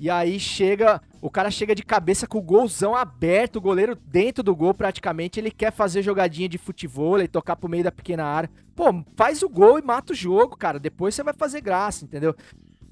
E 0.00 0.10
aí 0.10 0.40
chega, 0.40 1.00
o 1.20 1.30
cara 1.30 1.48
chega 1.48 1.76
de 1.76 1.84
cabeça 1.84 2.26
com 2.26 2.38
o 2.38 2.42
golzão 2.42 2.96
aberto, 2.96 3.56
o 3.56 3.60
goleiro 3.60 3.94
dentro 3.94 4.42
do 4.42 4.54
gol 4.56 4.74
praticamente, 4.74 5.38
ele 5.38 5.50
quer 5.50 5.72
fazer 5.72 6.02
jogadinha 6.02 6.48
de 6.48 6.58
futebol 6.58 7.20
e 7.20 7.28
tocar 7.28 7.54
pro 7.54 7.68
meio 7.68 7.84
da 7.84 7.92
pequena 7.92 8.24
área. 8.24 8.50
Pô, 8.74 8.86
faz 9.14 9.44
o 9.44 9.48
gol 9.48 9.78
e 9.78 9.82
mata 9.82 10.12
o 10.12 10.16
jogo, 10.16 10.56
cara. 10.56 10.80
Depois 10.80 11.14
você 11.14 11.22
vai 11.22 11.32
fazer 11.32 11.60
graça, 11.60 12.04
entendeu? 12.04 12.34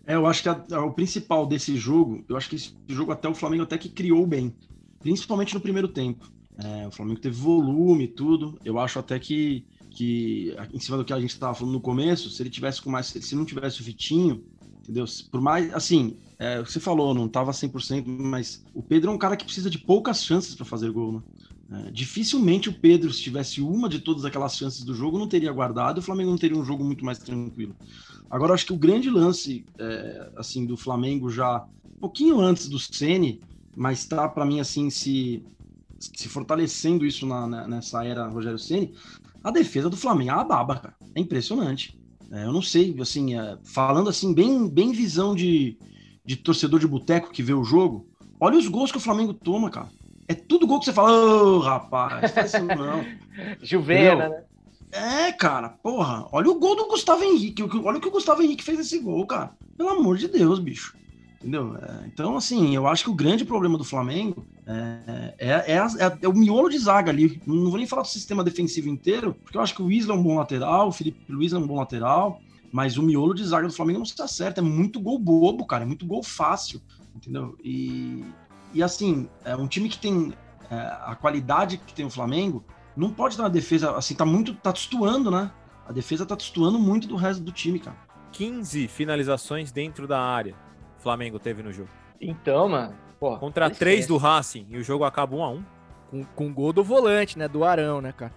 É, 0.07 0.15
eu 0.15 0.25
acho 0.27 0.43
que 0.43 0.49
a, 0.49 0.65
a, 0.73 0.85
o 0.85 0.93
principal 0.93 1.47
desse 1.47 1.77
jogo, 1.77 2.25
eu 2.29 2.37
acho 2.37 2.49
que 2.49 2.57
esse 2.57 2.77
jogo 2.89 3.11
até 3.11 3.29
o 3.29 3.35
Flamengo 3.35 3.65
até 3.65 3.77
que 3.77 3.89
criou 3.89 4.25
bem, 4.25 4.55
principalmente 5.01 5.53
no 5.53 5.61
primeiro 5.61 5.89
tempo. 5.89 6.31
É, 6.63 6.87
o 6.87 6.91
Flamengo 6.91 7.21
teve 7.21 7.37
volume 7.37 8.05
e 8.05 8.09
tudo. 8.09 8.59
Eu 8.65 8.79
acho 8.79 8.99
até 8.99 9.19
que, 9.19 9.65
que, 9.91 10.55
em 10.73 10.79
cima 10.79 10.97
do 10.97 11.05
que 11.05 11.13
a 11.13 11.21
gente 11.21 11.31
estava 11.31 11.55
falando 11.55 11.75
no 11.75 11.81
começo, 11.81 12.31
se 12.31 12.43
ele 12.43 12.51
tivesse 12.51 12.81
com 12.81 12.91
mais, 12.91 13.07
se 13.07 13.35
não 13.35 13.45
tivesse 13.45 13.81
o 13.81 13.85
Vitinho, 13.85 14.45
entendeu? 14.81 15.05
Por 15.31 15.41
mais, 15.41 15.73
assim, 15.75 16.17
é, 16.39 16.61
você 16.61 16.81
falou, 16.81 17.13
não 17.15 17.27
estava 17.27 17.53
100%, 17.53 18.05
mas 18.07 18.65
o 18.75 18.83
Pedro 18.83 19.11
é 19.11 19.15
um 19.15 19.19
cara 19.19 19.37
que 19.37 19.45
precisa 19.45 19.69
de 19.69 19.79
poucas 19.79 20.25
chances 20.25 20.55
para 20.55 20.65
fazer 20.65 20.91
gol, 20.91 21.13
né? 21.13 21.23
É, 21.73 21.91
dificilmente 21.93 22.69
o 22.69 22.73
Pedro, 22.73 23.13
se 23.13 23.23
tivesse 23.23 23.61
uma 23.61 23.89
de 23.89 24.01
todas 24.01 24.25
aquelas 24.25 24.57
chances 24.57 24.83
do 24.85 24.93
jogo, 24.93 25.19
não 25.19 25.29
teria 25.29 25.53
guardado 25.53 25.99
o 25.99 26.03
Flamengo 26.03 26.31
não 26.31 26.39
teria 26.39 26.59
um 26.59 26.65
jogo 26.65 26.83
muito 26.85 27.05
mais 27.05 27.19
tranquilo. 27.19 27.77
Agora, 28.29 28.55
acho 28.55 28.67
que 28.67 28.73
o 28.73 28.79
grande 28.79 29.09
lance, 29.09 29.65
é, 29.79 30.33
assim, 30.37 30.67
do 30.67 30.77
Flamengo 30.77 31.31
já 31.31 31.65
um 31.85 32.01
pouquinho 32.01 32.41
antes 32.41 32.69
do 32.69 32.79
Ceni, 32.79 33.41
mas 33.77 34.05
tá 34.07 34.29
para 34.29 34.45
mim 34.45 34.59
assim 34.59 34.91
se 34.91 35.45
se 36.01 36.29
fortalecendo 36.29 37.05
isso 37.05 37.27
na, 37.27 37.47
na, 37.47 37.69
nessa 37.69 38.05
era 38.05 38.27
Rogério 38.27 38.59
Ceni, 38.59 38.95
a 39.45 39.51
defesa 39.51 39.91
do 39.91 39.97
Flamengo 39.97 40.31
é 40.31 40.35
uma 40.35 40.45
baba, 40.45 40.77
cara. 40.77 40.95
É 41.15 41.21
impressionante. 41.21 41.99
É, 42.33 42.45
eu 42.45 42.53
não 42.53 42.63
sei, 42.63 42.97
assim, 43.01 43.39
é, 43.39 43.59
falando 43.65 44.09
assim, 44.09 44.33
bem, 44.33 44.69
bem 44.69 44.93
visão 44.93 45.35
de, 45.35 45.77
de 46.25 46.37
torcedor 46.37 46.81
de 46.81 46.87
boteco 46.87 47.31
que 47.31 47.43
vê 47.43 47.53
o 47.53 47.65
jogo, 47.65 48.09
olha 48.41 48.57
os 48.57 48.69
gols 48.69 48.91
que 48.91 48.99
o 48.99 49.01
Flamengo 49.01 49.35
toma, 49.35 49.71
cara. 49.71 49.89
É 50.29 50.35
tudo 50.35 50.67
gol 50.67 50.79
que 50.79 50.85
você 50.85 50.93
fala, 50.93 51.11
ô 51.11 51.57
oh, 51.57 51.59
rapaz, 51.59 52.33
isso 52.47 52.65
não. 52.65 53.05
Juvena, 53.61 54.29
né? 54.29 54.45
É, 54.93 55.33
cara, 55.33 55.69
porra, 55.69 56.27
olha 56.33 56.51
o 56.51 56.59
gol 56.59 56.77
do 56.77 56.87
Gustavo 56.87 57.23
Henrique, 57.23 57.63
olha 57.63 57.99
o 57.99 58.01
que 58.01 58.09
o 58.09 58.13
Gustavo 58.13 58.43
Henrique 58.43 58.65
fez 58.65 58.79
esse 58.79 58.99
gol, 58.99 59.27
cara. 59.27 59.53
Pelo 59.77 59.91
amor 59.91 60.17
de 60.17 60.29
Deus, 60.29 60.59
bicho. 60.59 60.97
Entendeu? 61.41 61.75
É, 61.77 62.07
então, 62.07 62.37
assim, 62.37 62.75
eu 62.75 62.87
acho 62.87 63.05
que 63.05 63.11
o 63.11 63.15
grande 63.15 63.47
problema 63.47 63.79
do 63.79 63.85
Flamengo 63.85 64.47
é, 64.67 65.35
é, 65.39 65.49
é, 65.49 65.77
é, 65.77 66.19
é, 66.21 66.29
o 66.29 66.35
miolo 66.35 66.69
de 66.69 66.79
zaga 66.79 67.11
ali. 67.11 67.41
Não 67.47 67.71
vou 67.71 67.79
nem 67.79 67.87
falar 67.87 68.03
do 68.03 68.09
sistema 68.09 68.45
defensivo 68.45 68.91
inteiro, 68.91 69.35
porque 69.43 69.57
eu 69.57 69.63
acho 69.63 69.75
que 69.75 69.83
o 69.83 69.91
Isla 69.91 70.15
é 70.15 70.19
um 70.19 70.23
bom 70.23 70.37
lateral, 70.37 70.89
o 70.89 70.93
Felipe 70.93 71.33
Luiz 71.33 71.55
é 71.55 71.59
um 71.59 71.67
bom 71.67 71.77
lateral, 71.77 72.43
mas 72.71 72.99
o 72.99 73.03
miolo 73.03 73.33
de 73.35 73.43
zaga 73.45 73.67
do 73.67 73.73
Flamengo 73.73 74.01
não 74.01 74.05
está 74.05 74.29
certo. 74.29 74.59
É 74.59 74.63
muito 74.63 75.01
gol 75.01 75.19
bobo, 75.19 75.65
cara, 75.65 75.85
é 75.85 75.87
muito 75.87 76.05
gol 76.05 76.23
fácil, 76.23 76.81
entendeu? 77.17 77.57
E, 77.65 78.23
e 78.75 78.83
assim, 78.83 79.27
é 79.43 79.57
um 79.57 79.67
time 79.67 79.89
que 79.89 79.99
tem 79.99 80.35
é, 80.71 80.75
a 80.75 81.17
qualidade 81.19 81.79
que 81.79 81.95
tem 81.95 82.05
o 82.05 82.11
Flamengo, 82.11 82.63
não 82.95 83.11
pode 83.11 83.39
dar 83.39 83.45
uma 83.45 83.51
defesa, 83.51 83.97
assim, 83.97 84.15
tá 84.15 84.27
muito, 84.27 84.53
tá 84.53 84.73
destoando, 84.73 85.31
né? 85.31 85.51
A 85.89 85.93
defesa 85.93 86.27
tá 86.27 86.35
destoando 86.35 86.79
muito 86.79 87.09
do 87.09 87.17
resto 87.17 87.43
do 87.43 87.51
time, 87.51 87.79
cara. 87.79 87.97
15 88.33 88.89
finalizações 88.89 89.73
dentro 89.73 90.07
da 90.07 90.21
área 90.21 90.55
Flamengo 91.01 91.39
teve 91.39 91.63
no 91.63 91.73
jogo. 91.73 91.89
Então, 92.21 92.69
mano. 92.69 92.95
Pô, 93.19 93.37
Contra 93.37 93.69
três 93.69 94.07
do 94.07 94.17
Racing 94.17 94.67
e 94.71 94.79
o 94.79 94.85
jogo 94.85 95.05
acaba 95.05 95.37
1 95.37 95.43
a 95.43 95.51
1 95.51 95.65
com, 96.11 96.25
com 96.25 96.55
gol 96.55 96.73
do 96.73 96.83
volante, 96.83 97.39
né? 97.39 97.47
Do 97.47 97.65
Arão, 97.65 98.01
né, 98.01 98.13
cara? 98.13 98.33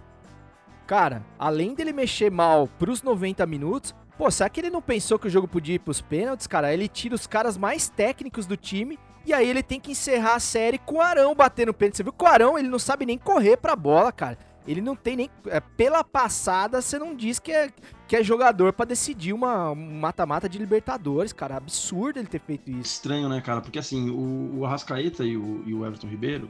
Cara, 0.86 1.23
além 1.39 1.73
dele 1.73 1.93
mexer 1.93 2.30
mal 2.30 2.67
pros 2.67 3.02
90 3.02 3.45
minutos, 3.45 3.95
pô, 4.17 4.30
será 4.30 4.49
que 4.49 4.60
ele 4.60 4.69
não 4.69 4.82
pensou 4.82 5.17
que 5.17 5.28
o 5.28 5.30
jogo 5.30 5.47
podia 5.47 5.76
ir 5.76 5.80
pros 5.80 6.02
pênaltis, 6.02 6.47
cara? 6.47 6.73
Ele 6.73 6.89
tira 6.89 7.15
os 7.15 7.26
caras 7.26 7.58
mais 7.58 7.88
técnicos 7.89 8.45
do 8.45 8.58
time 8.58 8.99
e 9.26 9.34
aí 9.34 9.49
ele 9.49 9.63
tem 9.63 9.80
que 9.80 9.91
encerrar 9.91 10.36
a 10.36 10.39
série 10.39 10.78
com 10.78 10.95
o 10.95 11.02
Arão 11.02 11.34
batendo 11.34 11.73
pênalti. 11.73 11.97
Você 11.97 12.04
viu 12.04 12.12
que 12.12 12.23
o 12.23 12.28
Arão, 12.28 12.58
ele 12.58 12.67
não 12.67 12.80
sabe 12.80 13.06
nem 13.06 13.17
correr 13.17 13.56
pra 13.56 13.76
bola, 13.76 14.12
cara. 14.12 14.38
Ele 14.67 14.82
não 14.82 14.95
tem 14.95 15.15
nem. 15.15 15.30
É, 15.47 15.60
pela 15.60 16.04
passada, 16.04 16.82
você 16.82 16.97
não 16.97 17.15
diz 17.15 17.39
que 17.39 17.52
é, 17.52 17.69
que 18.08 18.15
é 18.15 18.23
jogador 18.23 18.71
para 18.73 18.86
decidir 18.86 19.34
uma 19.34 19.71
um 19.71 19.99
mata-mata 19.99 20.47
de 20.47 20.58
Libertadores, 20.58 21.34
cara. 21.34 21.58
Absurdo 21.58 22.19
ele 22.19 22.28
ter 22.28 22.39
feito 22.39 22.69
isso. 22.71 22.82
Estranho, 22.82 23.28
né, 23.28 23.41
cara? 23.41 23.62
Porque 23.62 23.80
assim, 23.80 24.10
o, 24.10 24.60
o 24.60 24.65
Arrascaeta 24.65 25.26
e 25.26 25.36
o, 25.36 25.63
e 25.65 25.73
o 25.73 25.86
Everton 25.86 26.08
Ribeiro, 26.08 26.49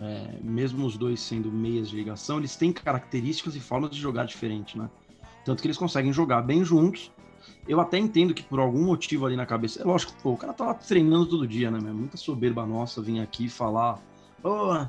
é, 0.00 0.38
mesmo 0.42 0.84
os 0.84 0.96
dois 0.96 1.20
sendo 1.20 1.50
meias 1.52 1.88
de 1.88 1.96
ligação, 1.96 2.38
eles 2.38 2.56
têm 2.56 2.72
características 2.72 3.54
e 3.54 3.60
formas 3.60 3.90
de 3.90 4.00
jogar 4.00 4.24
diferente, 4.24 4.76
né? 4.76 4.90
Tanto 5.44 5.60
que 5.60 5.68
eles 5.68 5.78
conseguem 5.78 6.12
jogar 6.12 6.42
bem 6.42 6.64
juntos. 6.64 7.12
Eu 7.68 7.80
até 7.80 7.98
entendo 7.98 8.34
que 8.34 8.42
por 8.42 8.58
algum 8.58 8.84
motivo 8.84 9.26
ali 9.26 9.36
na 9.36 9.46
cabeça. 9.46 9.80
É 9.80 9.84
lógico, 9.84 10.14
pô, 10.22 10.32
o 10.32 10.36
cara 10.36 10.52
tá 10.52 10.72
treinando 10.74 11.26
todo 11.26 11.46
dia, 11.46 11.70
né? 11.70 11.78
meu? 11.80 11.94
Muita 11.94 12.16
soberba 12.16 12.66
nossa 12.66 13.00
vir 13.00 13.20
aqui 13.20 13.48
falar. 13.48 14.00
"Pô, 14.44 14.86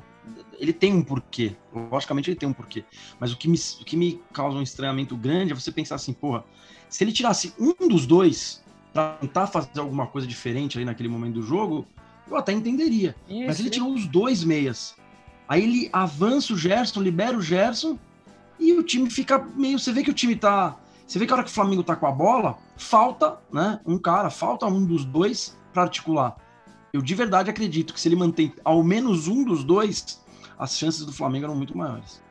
ele 0.58 0.74
tem 0.74 0.92
um 0.92 1.02
porquê. 1.02 1.56
Logicamente 1.90 2.28
ele 2.28 2.36
tem 2.36 2.46
um 2.46 2.52
porquê. 2.52 2.84
Mas 3.18 3.32
o 3.32 3.38
que, 3.38 3.48
me, 3.48 3.56
o 3.80 3.84
que 3.86 3.96
me 3.96 4.20
causa 4.30 4.58
um 4.58 4.62
estranhamento 4.62 5.16
grande 5.16 5.52
é 5.52 5.54
você 5.54 5.72
pensar 5.72 5.94
assim, 5.94 6.12
porra, 6.12 6.44
se 6.90 7.02
ele 7.02 7.10
tirasse 7.10 7.54
um 7.58 7.88
dos 7.88 8.04
dois 8.04 8.62
pra 8.92 9.14
tentar 9.14 9.46
fazer 9.46 9.80
alguma 9.80 10.06
coisa 10.06 10.26
diferente 10.26 10.76
ali 10.76 10.84
naquele 10.84 11.08
momento 11.08 11.34
do 11.34 11.42
jogo, 11.42 11.86
eu 12.28 12.36
até 12.36 12.52
entenderia. 12.52 13.16
Mas 13.26 13.56
Isso, 13.56 13.62
ele 13.62 13.70
tirou 13.70 13.94
os 13.94 14.06
dois 14.06 14.44
meias. 14.44 14.94
Aí 15.48 15.62
ele 15.62 15.88
avança 15.90 16.52
o 16.52 16.58
Gerson, 16.58 17.00
libera 17.00 17.34
o 17.34 17.40
Gerson 17.40 17.98
e 18.60 18.74
o 18.74 18.82
time 18.82 19.08
fica 19.08 19.38
meio. 19.38 19.78
Você 19.78 19.90
vê 19.90 20.02
que 20.02 20.10
o 20.10 20.14
time 20.14 20.36
tá. 20.36 20.76
Você 21.06 21.18
vê 21.18 21.24
que 21.24 21.32
a 21.32 21.36
hora 21.36 21.44
que 21.44 21.50
o 21.50 21.54
Flamengo 21.54 21.82
tá 21.82 21.96
com 21.96 22.06
a 22.06 22.12
bola, 22.12 22.58
falta, 22.76 23.38
né? 23.50 23.80
Um 23.86 23.96
cara, 23.96 24.28
falta 24.28 24.66
um 24.66 24.84
dos 24.84 25.06
dois 25.06 25.56
para 25.72 25.84
articular. 25.84 26.36
Eu 26.92 27.02
de 27.02 27.14
verdade 27.14 27.50
acredito 27.50 27.92
que 27.92 28.00
se 28.00 28.08
ele 28.08 28.16
mantém 28.16 28.52
ao 28.64 28.82
menos 28.82 29.28
um 29.28 29.44
dos 29.44 29.62
dois, 29.64 30.24
as 30.58 30.76
chances 30.78 31.04
do 31.04 31.12
Flamengo 31.12 31.44
eram 31.46 31.56
muito 31.56 31.76
maiores. 31.76 32.22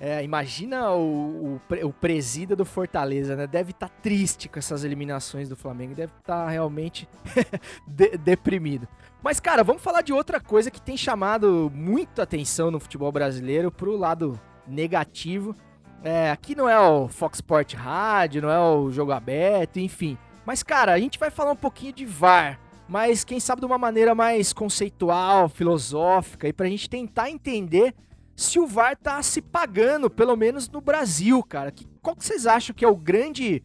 É, 0.00 0.22
imagina 0.24 0.90
o, 0.92 1.60
o, 1.70 1.86
o 1.86 1.92
presida 1.92 2.56
do 2.56 2.64
Fortaleza, 2.64 3.36
né? 3.36 3.46
Deve 3.46 3.70
estar 3.70 3.88
triste 3.88 4.48
com 4.48 4.58
essas 4.58 4.82
eliminações 4.82 5.48
do 5.48 5.54
Flamengo, 5.54 5.94
deve 5.94 6.12
estar 6.18 6.48
realmente 6.48 7.08
de- 7.86 8.18
deprimido. 8.18 8.88
Mas, 9.22 9.38
cara, 9.38 9.62
vamos 9.62 9.80
falar 9.80 10.02
de 10.02 10.12
outra 10.12 10.40
coisa 10.40 10.72
que 10.72 10.82
tem 10.82 10.96
chamado 10.96 11.70
muita 11.72 12.24
atenção 12.24 12.68
no 12.68 12.80
futebol 12.80 13.12
brasileiro 13.12 13.70
pro 13.70 13.96
lado 13.96 14.40
negativo. 14.66 15.54
É, 16.02 16.32
aqui 16.32 16.56
não 16.56 16.68
é 16.68 16.80
o 16.80 17.06
Fox 17.06 17.38
Sport 17.38 17.74
Rádio, 17.74 18.42
não 18.42 18.50
é 18.50 18.58
o 18.58 18.90
Jogo 18.90 19.12
Aberto, 19.12 19.78
enfim. 19.78 20.18
Mas, 20.44 20.64
cara, 20.64 20.92
a 20.92 20.98
gente 20.98 21.16
vai 21.16 21.30
falar 21.30 21.52
um 21.52 21.56
pouquinho 21.56 21.92
de 21.92 22.04
VAR, 22.04 22.58
mas 22.92 23.24
quem 23.24 23.40
sabe 23.40 23.60
de 23.60 23.66
uma 23.66 23.78
maneira 23.78 24.14
mais 24.14 24.52
conceitual, 24.52 25.48
filosófica, 25.48 26.46
e 26.46 26.52
pra 26.52 26.68
gente 26.68 26.90
tentar 26.90 27.30
entender 27.30 27.94
se 28.36 28.60
o 28.60 28.66
VAR 28.66 28.94
tá 28.94 29.22
se 29.22 29.40
pagando, 29.40 30.10
pelo 30.10 30.36
menos 30.36 30.68
no 30.68 30.78
Brasil, 30.78 31.42
cara. 31.42 31.72
Que, 31.72 31.86
qual 32.02 32.14
que 32.14 32.22
vocês 32.22 32.46
acham 32.46 32.76
que 32.76 32.84
é 32.84 32.88
o 32.88 32.94
grande 32.94 33.62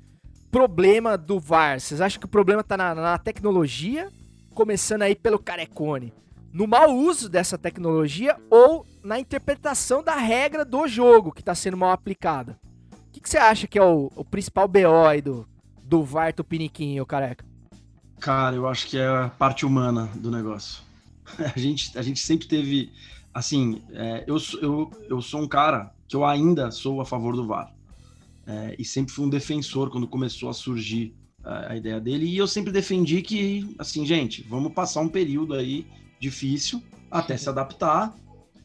problema 0.49 1.17
do 1.17 1.41
VAR? 1.41 1.77
Vocês 1.77 1.99
acham 1.99 2.21
que 2.21 2.25
o 2.25 2.29
problema 2.29 2.63
tá 2.63 2.77
na, 2.77 2.95
na 2.95 3.17
tecnologia, 3.17 4.09
começando 4.53 5.01
aí 5.01 5.13
pelo 5.13 5.39
Carecone? 5.39 6.13
No 6.53 6.65
mau 6.65 6.95
uso 6.95 7.27
dessa 7.27 7.57
tecnologia 7.57 8.37
ou 8.49 8.85
na 9.03 9.19
interpretação 9.19 10.01
da 10.01 10.15
regra 10.15 10.63
do 10.63 10.87
jogo 10.87 11.33
que 11.33 11.43
tá 11.43 11.53
sendo 11.53 11.75
mal 11.75 11.91
aplicada? 11.91 12.57
O 12.93 13.11
que, 13.11 13.19
que 13.19 13.29
você 13.29 13.37
acha 13.37 13.67
que 13.67 13.77
é 13.77 13.83
o, 13.83 14.09
o 14.15 14.23
principal 14.23 14.69
BO 14.69 15.05
aí 15.05 15.21
do, 15.21 15.45
do 15.83 16.01
VAR 16.01 16.33
Tupiniquim, 16.33 16.97
ô 17.01 17.05
careca? 17.05 17.45
Cara, 18.19 18.55
eu 18.55 18.67
acho 18.67 18.87
que 18.87 18.97
é 18.97 19.07
a 19.07 19.29
parte 19.29 19.65
humana 19.65 20.09
do 20.15 20.31
negócio. 20.31 20.81
A 21.55 21.59
gente, 21.59 21.97
a 21.97 22.01
gente 22.01 22.21
sempre 22.21 22.47
teve. 22.47 22.91
Assim, 23.33 23.81
é, 23.91 24.23
eu, 24.25 24.37
eu, 24.61 24.91
eu 25.09 25.21
sou 25.21 25.41
um 25.41 25.47
cara 25.47 25.93
que 26.07 26.15
eu 26.15 26.25
ainda 26.25 26.71
sou 26.71 27.01
a 27.01 27.05
favor 27.05 27.35
do 27.35 27.45
VAR. 27.45 27.71
É, 28.47 28.75
e 28.79 28.85
sempre 28.85 29.13
fui 29.13 29.25
um 29.25 29.29
defensor 29.29 29.89
quando 29.89 30.07
começou 30.07 30.49
a 30.49 30.53
surgir 30.53 31.13
é, 31.45 31.73
a 31.73 31.75
ideia 31.75 31.99
dele. 31.99 32.25
E 32.25 32.37
eu 32.37 32.47
sempre 32.47 32.71
defendi 32.71 33.21
que, 33.21 33.75
assim, 33.77 34.05
gente, 34.05 34.41
vamos 34.43 34.73
passar 34.73 35.01
um 35.01 35.09
período 35.09 35.53
aí 35.53 35.85
difícil 36.19 36.81
até 37.11 37.35
se 37.37 37.49
adaptar. 37.49 38.15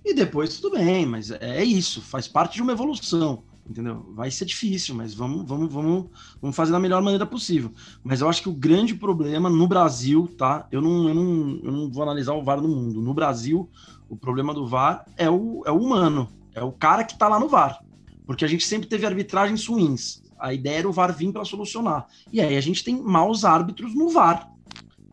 E 0.05 0.15
depois 0.15 0.59
tudo 0.59 0.77
bem, 0.77 1.05
mas 1.05 1.31
é, 1.31 1.59
é 1.59 1.65
isso, 1.65 2.01
faz 2.01 2.27
parte 2.27 2.55
de 2.55 2.63
uma 2.63 2.73
evolução. 2.73 3.43
Entendeu? 3.69 4.05
Vai 4.15 4.31
ser 4.31 4.45
difícil, 4.45 4.95
mas 4.95 5.15
vamos, 5.15 5.47
vamos, 5.47 5.73
vamos, 5.73 6.07
vamos 6.41 6.57
fazer 6.57 6.73
da 6.73 6.81
melhor 6.81 7.01
maneira 7.01 7.25
possível. 7.25 7.71
Mas 8.03 8.21
eu 8.21 8.29
acho 8.29 8.43
que 8.43 8.49
o 8.49 8.55
grande 8.55 8.95
problema 8.95 9.49
no 9.49 9.69
Brasil, 9.69 10.29
tá? 10.37 10.67
Eu 10.71 10.83
não, 10.83 11.09
eu 11.09 11.15
não, 11.15 11.61
eu 11.63 11.73
não 11.73 11.91
vou 11.91 12.03
analisar 12.03 12.35
o 12.35 12.43
VAR 12.43 12.61
no 12.61 12.69
mundo. 12.69 13.01
No 13.01 13.15
Brasil, 13.15 13.71
o 14.09 14.17
problema 14.17 14.53
do 14.53 14.67
VAR 14.67 15.07
é 15.17 15.31
o, 15.31 15.63
é 15.65 15.71
o 15.71 15.79
humano, 15.79 16.29
é 16.55 16.63
o 16.63 16.73
cara 16.73 17.05
que 17.05 17.17
tá 17.17 17.29
lá 17.29 17.39
no 17.39 17.49
VAR. 17.49 17.83
Porque 18.27 18.45
a 18.45 18.49
gente 18.49 18.67
sempre 18.67 18.89
teve 18.89 19.07
arbitragens 19.07 19.67
ruins. 19.67 20.23
A 20.39 20.53
ideia 20.53 20.81
era 20.81 20.89
o 20.89 20.93
VAR 20.93 21.17
vir 21.17 21.33
para 21.33 21.45
solucionar. 21.45 22.07
E 22.33 22.41
aí 22.41 22.57
a 22.57 22.61
gente 22.61 22.83
tem 22.83 23.01
maus 23.01 23.45
árbitros 23.45 23.95
no 23.95 24.09
VAR. 24.09 24.51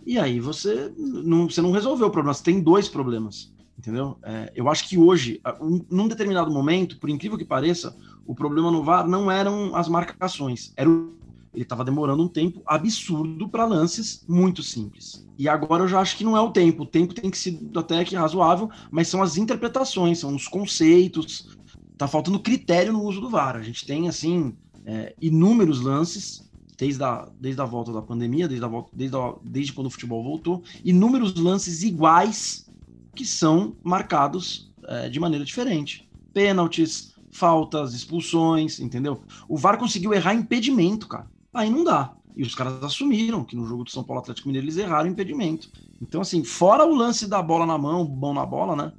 E 0.05 0.17
aí 0.17 0.39
você 0.39 0.91
não, 0.97 1.47
você 1.47 1.61
não 1.61 1.71
resolveu 1.71 2.07
o 2.07 2.11
problema, 2.11 2.33
você 2.33 2.43
tem 2.43 2.59
dois 2.59 2.89
problemas. 2.89 3.53
Entendeu? 3.77 4.17
É, 4.23 4.51
eu 4.53 4.67
acho 4.67 4.89
que 4.89 4.97
hoje, 4.97 5.39
um, 5.61 5.85
num 5.89 6.07
determinado 6.09 6.51
momento, 6.51 6.99
por 6.99 7.09
incrível 7.09 7.37
que 7.37 7.45
pareça, 7.45 7.95
o 8.29 8.35
problema 8.35 8.69
no 8.69 8.83
VAR 8.83 9.07
não 9.07 9.31
eram 9.31 9.75
as 9.75 9.89
marcações, 9.89 10.71
era 10.77 10.87
o 10.87 11.17
ele 11.51 11.63
estava 11.63 11.83
demorando 11.83 12.23
um 12.23 12.27
tempo 12.27 12.61
absurdo 12.63 13.49
para 13.49 13.65
lances 13.65 14.23
muito 14.27 14.61
simples. 14.61 15.27
E 15.37 15.49
agora 15.49 15.83
eu 15.83 15.87
já 15.87 15.99
acho 15.99 16.15
que 16.15 16.23
não 16.23 16.37
é 16.37 16.41
o 16.41 16.51
tempo. 16.51 16.83
O 16.83 16.85
tempo 16.85 17.11
tem 17.11 17.29
que 17.29 17.37
ser 17.39 17.59
até 17.75 18.05
que 18.05 18.15
razoável, 18.15 18.69
mas 18.91 19.07
são 19.07 19.23
as 19.23 19.35
interpretações, 19.35 20.19
são 20.19 20.35
os 20.35 20.47
conceitos. 20.47 21.57
Tá 21.97 22.07
faltando 22.07 22.39
critério 22.39 22.93
no 22.93 23.03
uso 23.03 23.19
do 23.19 23.31
VAR. 23.31 23.55
A 23.55 23.63
gente 23.63 23.83
tem, 23.83 24.07
assim, 24.07 24.55
é, 24.85 25.15
inúmeros 25.19 25.81
lances, 25.81 26.47
desde 26.77 27.03
a, 27.03 27.27
desde 27.39 27.59
a 27.59 27.65
volta 27.65 27.91
da 27.91 28.01
pandemia, 28.01 28.47
desde, 28.47 28.63
a 28.63 28.69
volta, 28.69 28.91
desde, 28.93 29.17
a, 29.17 29.33
desde 29.43 29.73
quando 29.73 29.87
o 29.87 29.91
futebol 29.91 30.23
voltou, 30.23 30.63
inúmeros 30.85 31.33
lances 31.33 31.81
iguais 31.81 32.69
que 33.15 33.25
são 33.25 33.75
marcados 33.83 34.71
é, 34.87 35.09
de 35.09 35.19
maneira 35.19 35.43
diferente. 35.43 36.07
Pênaltis, 36.31 37.15
faltas, 37.31 37.93
expulsões, 37.93 38.79
entendeu? 38.79 39.21
O 39.47 39.57
VAR 39.57 39.77
conseguiu 39.77 40.13
errar 40.13 40.33
impedimento, 40.33 41.07
cara. 41.07 41.27
Aí 41.53 41.69
não 41.69 41.83
dá. 41.83 42.13
E 42.35 42.43
os 42.43 42.55
caras 42.55 42.81
assumiram 42.83 43.43
que 43.43 43.55
no 43.55 43.65
jogo 43.65 43.83
do 43.83 43.89
São 43.89 44.03
Paulo 44.03 44.21
Atlético 44.21 44.47
Mineiro 44.47 44.65
eles 44.65 44.77
erraram 44.77 45.09
o 45.09 45.11
impedimento. 45.11 45.69
Então, 46.01 46.21
assim, 46.21 46.43
fora 46.43 46.85
o 46.85 46.95
lance 46.95 47.27
da 47.27 47.41
bola 47.41 47.65
na 47.65 47.77
mão, 47.77 48.05
bom 48.05 48.33
na 48.33 48.45
bola, 48.45 48.75
né? 48.75 48.93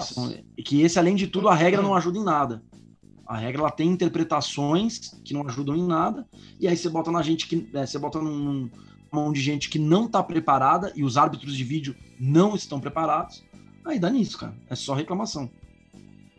São- 0.00 0.32
que 0.64 0.82
esse, 0.82 0.98
além 0.98 1.16
de 1.16 1.26
tudo, 1.26 1.48
a 1.48 1.54
regra 1.54 1.82
não 1.82 1.94
ajuda 1.94 2.18
em 2.18 2.24
nada. 2.24 2.62
A 3.26 3.36
regra 3.36 3.62
ela 3.62 3.70
tem 3.70 3.90
interpretações 3.90 5.20
que 5.24 5.34
não 5.34 5.46
ajudam 5.46 5.76
em 5.76 5.86
nada, 5.86 6.26
e 6.58 6.66
aí 6.66 6.76
você 6.76 6.88
bota 6.88 7.10
na 7.10 7.22
gente 7.22 7.46
que. 7.46 7.68
é, 7.74 7.84
você 7.84 7.98
bota 7.98 8.20
num, 8.20 8.38
num 8.38 8.70
mão 9.12 9.32
de 9.32 9.40
gente 9.40 9.68
que 9.68 9.78
não 9.78 10.08
tá 10.08 10.22
preparada 10.22 10.92
e 10.94 11.02
os 11.04 11.16
árbitros 11.16 11.56
de 11.56 11.64
vídeo 11.64 11.94
não 12.18 12.54
estão 12.54 12.80
preparados. 12.80 13.42
Aí 13.84 13.98
dá 13.98 14.10
nisso, 14.10 14.38
cara. 14.38 14.54
É 14.68 14.74
só 14.74 14.94
reclamação. 14.94 15.50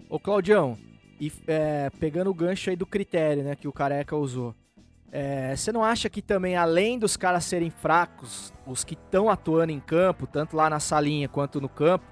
Ô 0.10 0.20
Claudião, 0.20 0.78
e 1.20 1.32
é, 1.48 1.90
pegando 2.00 2.30
o 2.30 2.34
gancho 2.34 2.70
aí 2.70 2.76
do 2.76 2.86
critério, 2.86 3.44
né, 3.44 3.56
que 3.56 3.68
o 3.68 3.74
Careca 3.74 4.16
usou, 4.16 4.56
é, 5.12 5.56
você 5.56 5.72
não 5.72 5.84
acha 5.84 6.10
que 6.10 6.22
também, 6.22 6.56
além 6.56 7.00
dos 7.00 7.18
caras 7.18 7.44
serem 7.46 7.70
fracos, 7.70 8.54
os 8.66 8.84
que 8.84 8.94
estão 8.94 9.30
atuando 9.30 9.72
em 9.72 9.80
campo, 9.80 10.28
tanto 10.28 10.56
lá 10.56 10.70
na 10.70 10.80
salinha 10.80 11.28
quanto 11.28 11.60
no 11.60 11.68
campo, 11.68 12.06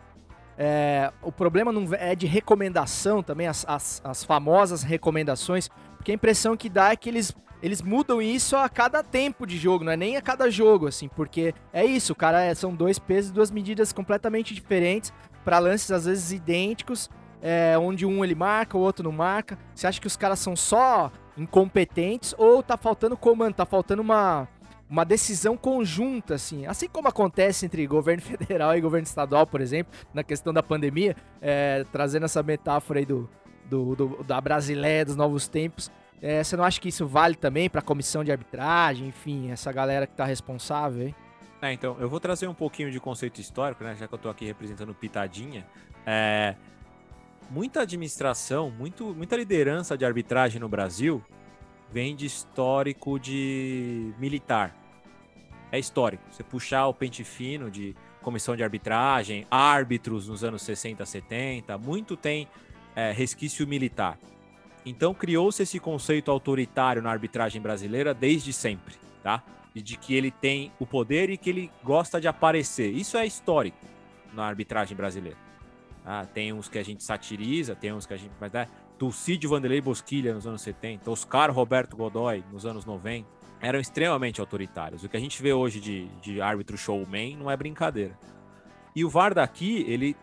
é, 0.58 1.12
o 1.22 1.32
problema 1.32 1.72
não 1.72 1.88
é 1.94 2.16
de 2.16 2.26
recomendação 2.26 3.22
também, 3.22 3.48
as, 3.48 3.64
as, 3.68 4.02
as 4.04 4.24
famosas 4.24 4.82
recomendações, 4.82 5.70
porque 5.96 6.12
a 6.12 6.16
impressão 6.16 6.58
que 6.58 6.68
dá 6.68 6.92
é 6.92 6.96
que 6.96 7.08
eles, 7.08 7.32
eles 7.62 7.82
mudam 7.82 8.20
isso 8.20 8.56
a 8.56 8.68
cada 8.68 9.04
tempo 9.04 9.46
de 9.46 9.56
jogo, 9.58 9.84
não 9.84 9.92
é 9.92 9.98
nem 9.98 10.18
a 10.18 10.22
cada 10.22 10.50
jogo, 10.50 10.88
assim, 10.88 11.08
porque 11.08 11.54
é 11.72 11.86
isso, 11.86 12.16
cara 12.16 12.42
é- 12.42 12.56
são 12.56 12.74
dois 12.74 12.98
pesos, 12.98 13.30
duas 13.32 13.52
medidas 13.52 13.94
completamente 13.94 14.56
diferentes, 14.56 15.14
para 15.46 15.60
lances 15.60 15.92
às 15.92 16.06
vezes 16.06 16.32
idênticos, 16.32 17.08
é, 17.42 17.78
onde 17.78 18.06
um 18.06 18.24
ele 18.24 18.36
marca, 18.36 18.78
o 18.78 18.82
outro 18.82 19.04
não 19.04 19.12
marca. 19.12 19.58
Você 19.76 19.88
acha 19.88 20.00
que 20.02 20.08
os 20.08 20.18
caras 20.18 20.40
são 20.40 20.56
só 20.56 21.12
incompetentes 21.38 22.34
ou 22.38 22.62
tá 22.62 22.78
faltando 22.78 23.16
comando, 23.18 23.54
tá 23.56 23.66
faltando 23.66 24.02
uma, 24.02 24.48
uma 24.90 25.04
decisão 25.04 25.56
conjunta, 25.58 26.36
assim? 26.36 26.66
Assim 26.66 26.88
como 26.88 27.08
acontece 27.08 27.66
entre 27.66 27.86
governo 27.88 28.22
federal 28.24 28.76
e 28.78 28.82
governo 28.82 29.06
estadual, 29.06 29.46
por 29.48 29.62
exemplo, 29.62 29.94
na 30.14 30.24
questão 30.24 30.54
da 30.54 30.62
pandemia, 30.64 31.16
é, 31.42 31.86
trazendo 31.92 32.26
essa 32.26 32.42
metáfora 32.44 33.00
aí 33.00 33.06
do, 33.06 33.30
do, 33.70 33.96
do- 33.96 34.24
da 34.24 34.40
Brasileia 34.42 35.06
dos 35.06 35.16
novos 35.16 35.48
tempos. 35.48 35.92
É, 36.22 36.44
você 36.44 36.58
não 36.58 36.64
acha 36.64 36.82
que 36.82 36.90
isso 36.90 37.06
vale 37.06 37.36
também 37.36 37.70
pra 37.70 37.82
comissão 37.82 38.24
de 38.24 38.32
arbitragem, 38.32 39.08
enfim, 39.10 39.52
essa 39.52 39.72
galera 39.72 40.08
que 40.08 40.16
tá 40.16 40.26
responsável 40.26 41.06
aí? 41.08 41.16
É, 41.62 41.74
então, 41.74 41.96
eu 42.00 42.10
vou 42.10 42.20
trazer 42.20 42.48
um 42.48 42.54
pouquinho 42.54 42.90
de 42.92 43.00
conceito 43.00 43.40
histórico, 43.42 43.84
né? 43.84 43.96
Já 43.96 44.08
que 44.08 44.14
eu 44.14 44.18
tô 44.20 44.30
aqui 44.30 44.46
representando 44.46 44.94
Pitadinha. 44.94 45.66
É, 46.06 46.56
muita 47.50 47.82
administração, 47.82 48.70
muito, 48.70 49.14
muita 49.14 49.36
liderança 49.36 49.98
de 49.98 50.06
arbitragem 50.06 50.60
no 50.60 50.70
Brasil 50.70 51.24
vem 51.92 52.16
de 52.16 52.26
histórico 52.26 53.20
de 53.20 54.14
militar. 54.18 54.76
É 55.72 55.80
histórico. 55.80 56.24
Você 56.32 56.44
puxar 56.44 56.88
o 56.88 56.94
pente 56.94 57.24
fino 57.24 57.70
de 57.70 57.96
comissão 58.22 58.56
de 58.56 58.64
arbitragem, 58.64 59.46
árbitros 59.50 60.28
nos 60.28 60.44
anos 60.44 60.62
60, 60.62 61.06
70, 61.06 61.78
muito 61.78 62.18
tem 62.18 62.48
é, 62.96 63.12
resquício 63.12 63.66
militar. 63.66 64.18
Então 64.86 65.14
criou-se 65.14 65.64
esse 65.64 65.80
conceito 65.80 66.32
autoritário 66.32 67.02
na 67.02 67.12
arbitragem 67.12 67.62
brasileira 67.62 68.14
desde 68.14 68.52
sempre, 68.52 68.96
tá? 69.22 69.44
E 69.76 69.82
de 69.82 69.98
que 69.98 70.16
ele 70.16 70.32
tem 70.32 70.72
o 70.80 70.86
poder 70.86 71.30
e 71.30 71.38
que 71.38 71.50
ele 71.50 71.72
gosta 71.84 72.20
de 72.20 72.28
aparecer. 72.28 72.92
Isso 72.92 73.18
é 73.18 73.26
histórico 73.26 73.78
na 74.34 74.46
arbitragem 74.46 74.96
brasileira. 74.96 75.47
Ah, 76.10 76.26
tem 76.26 76.54
uns 76.54 76.70
que 76.70 76.80
a 76.80 76.84
gente 76.84 77.04
satiriza, 77.04 77.76
tem 77.76 77.92
uns 77.92 78.06
que 78.06 78.14
a 78.14 78.18
gente. 78.18 78.32
Mas 78.40 78.50
né, 78.54 78.66
Dulcídio 78.98 79.50
Vanderlei 79.50 79.82
Bosquilha 79.82 80.34
nos 80.34 80.48
anos 80.48 80.62
70, 80.62 81.12
Oscar 81.12 81.52
Roberto 81.52 81.98
Godoy 81.98 82.42
nos 82.50 82.66
anos 82.66 82.86
90, 82.86 83.28
eram 83.60 83.78
extremamente 83.78 84.40
autoritários. 84.40 85.04
O 85.04 85.10
que 85.10 85.18
a 85.18 85.20
gente 85.20 85.42
vê 85.42 85.52
hoje 85.52 85.82
de, 85.82 86.08
de 86.22 86.42
árbitro 86.42 86.78
showman 86.78 87.36
não 87.36 87.52
é 87.52 87.58
brincadeira. 87.58 88.18
E 88.96 89.04
o 89.04 89.10
VAR 89.10 89.34
daqui, 89.34 89.84
ele 89.86 90.16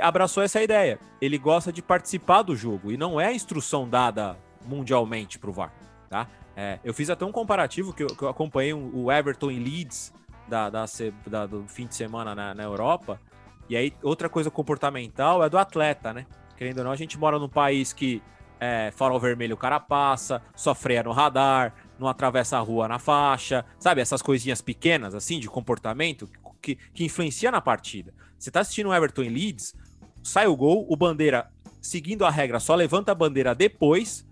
abraçou 0.00 0.42
essa 0.44 0.62
ideia. 0.62 0.98
Ele 1.20 1.38
gosta 1.38 1.72
de 1.72 1.82
participar 1.82 2.42
do 2.42 2.54
jogo 2.54 2.92
e 2.92 2.96
não 2.96 3.20
é 3.20 3.26
a 3.26 3.32
instrução 3.32 3.88
dada 3.88 4.38
mundialmente 4.64 5.38
para 5.40 5.50
o 5.50 5.52
VAR. 5.52 5.72
Tá? 6.08 6.28
É, 6.56 6.78
eu 6.84 6.94
fiz 6.94 7.10
até 7.10 7.24
um 7.24 7.32
comparativo 7.32 7.92
que 7.92 8.04
eu, 8.04 8.06
que 8.08 8.22
eu 8.22 8.28
acompanhei 8.28 8.72
o 8.72 9.10
Everton 9.10 9.50
em 9.50 9.58
Leeds 9.58 10.12
da, 10.46 10.70
da 10.70 10.84
da- 11.26 11.46
do 11.46 11.64
fim 11.66 11.86
de 11.86 11.94
semana 11.96 12.32
na, 12.34 12.54
na 12.54 12.62
Europa. 12.62 13.20
E 13.68 13.76
aí, 13.76 13.92
outra 14.02 14.28
coisa 14.28 14.50
comportamental 14.50 15.42
é 15.42 15.48
do 15.48 15.58
atleta, 15.58 16.12
né? 16.12 16.26
Querendo 16.56 16.78
ou 16.78 16.84
não, 16.84 16.90
a 16.92 16.96
gente 16.96 17.18
mora 17.18 17.38
num 17.38 17.48
país 17.48 17.92
que 17.92 18.22
é, 18.60 18.90
farol 18.94 19.20
vermelho 19.20 19.54
o 19.54 19.58
cara 19.58 19.78
passa, 19.78 20.42
só 20.54 20.74
freia 20.74 21.02
no 21.02 21.12
radar, 21.12 21.74
não 21.98 22.08
atravessa 22.08 22.56
a 22.56 22.60
rua 22.60 22.88
na 22.88 22.98
faixa, 22.98 23.64
sabe? 23.78 24.00
Essas 24.00 24.22
coisinhas 24.22 24.60
pequenas, 24.60 25.14
assim, 25.14 25.38
de 25.38 25.48
comportamento 25.48 26.28
que, 26.62 26.76
que 26.76 27.04
influencia 27.04 27.50
na 27.50 27.60
partida. 27.60 28.14
Você 28.38 28.50
tá 28.50 28.60
assistindo 28.60 28.88
o 28.88 28.94
Everton 28.94 29.22
em 29.22 29.28
Leeds, 29.28 29.74
sai 30.22 30.46
o 30.46 30.56
gol, 30.56 30.86
o 30.88 30.96
bandeira, 30.96 31.50
seguindo 31.80 32.24
a 32.24 32.30
regra, 32.30 32.58
só 32.58 32.74
levanta 32.74 33.12
a 33.12 33.14
bandeira 33.14 33.54
depois, 33.54 34.26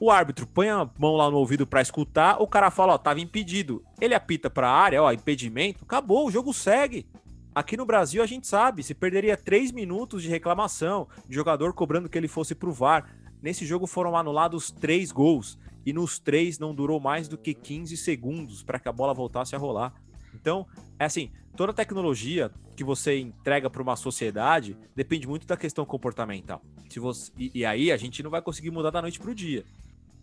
o 0.00 0.10
árbitro 0.10 0.46
põe 0.46 0.68
a 0.68 0.88
mão 0.98 1.16
lá 1.16 1.30
no 1.30 1.38
ouvido 1.38 1.66
pra 1.66 1.82
escutar, 1.82 2.40
o 2.40 2.46
cara 2.46 2.70
fala, 2.70 2.94
ó, 2.94 2.98
tava 2.98 3.20
impedido. 3.20 3.82
Ele 4.00 4.14
apita 4.14 4.48
pra 4.48 4.70
área, 4.70 5.02
ó, 5.02 5.12
impedimento, 5.12 5.84
acabou, 5.84 6.26
o 6.26 6.30
jogo 6.30 6.52
segue. 6.54 7.06
Aqui 7.54 7.76
no 7.76 7.84
Brasil 7.84 8.22
a 8.22 8.26
gente 8.26 8.46
sabe, 8.46 8.82
se 8.82 8.94
perderia 8.94 9.36
três 9.36 9.72
minutos 9.72 10.22
de 10.22 10.28
reclamação, 10.28 11.08
de 11.28 11.34
jogador 11.34 11.72
cobrando 11.72 12.08
que 12.08 12.16
ele 12.16 12.28
fosse 12.28 12.54
pro 12.54 12.72
VAR. 12.72 13.14
Nesse 13.42 13.66
jogo 13.66 13.86
foram 13.86 14.16
anulados 14.16 14.70
três 14.70 15.10
gols 15.10 15.58
e 15.84 15.92
nos 15.92 16.18
três 16.18 16.58
não 16.58 16.74
durou 16.74 17.00
mais 17.00 17.28
do 17.28 17.38
que 17.38 17.54
15 17.54 17.96
segundos 17.96 18.62
para 18.62 18.78
que 18.78 18.88
a 18.88 18.92
bola 18.92 19.14
voltasse 19.14 19.56
a 19.56 19.58
rolar. 19.58 19.94
Então, 20.34 20.66
é 20.98 21.04
assim, 21.04 21.30
toda 21.56 21.72
tecnologia 21.72 22.50
que 22.76 22.84
você 22.84 23.18
entrega 23.18 23.68
para 23.68 23.82
uma 23.82 23.96
sociedade 23.96 24.76
depende 24.94 25.26
muito 25.26 25.46
da 25.46 25.56
questão 25.56 25.84
comportamental. 25.84 26.62
Se 26.88 27.00
você, 27.00 27.32
e, 27.36 27.50
e 27.54 27.64
aí 27.64 27.90
a 27.90 27.96
gente 27.96 28.22
não 28.22 28.30
vai 28.30 28.42
conseguir 28.42 28.70
mudar 28.70 28.90
da 28.90 29.02
noite 29.02 29.18
para 29.18 29.30
o 29.30 29.34
dia. 29.34 29.64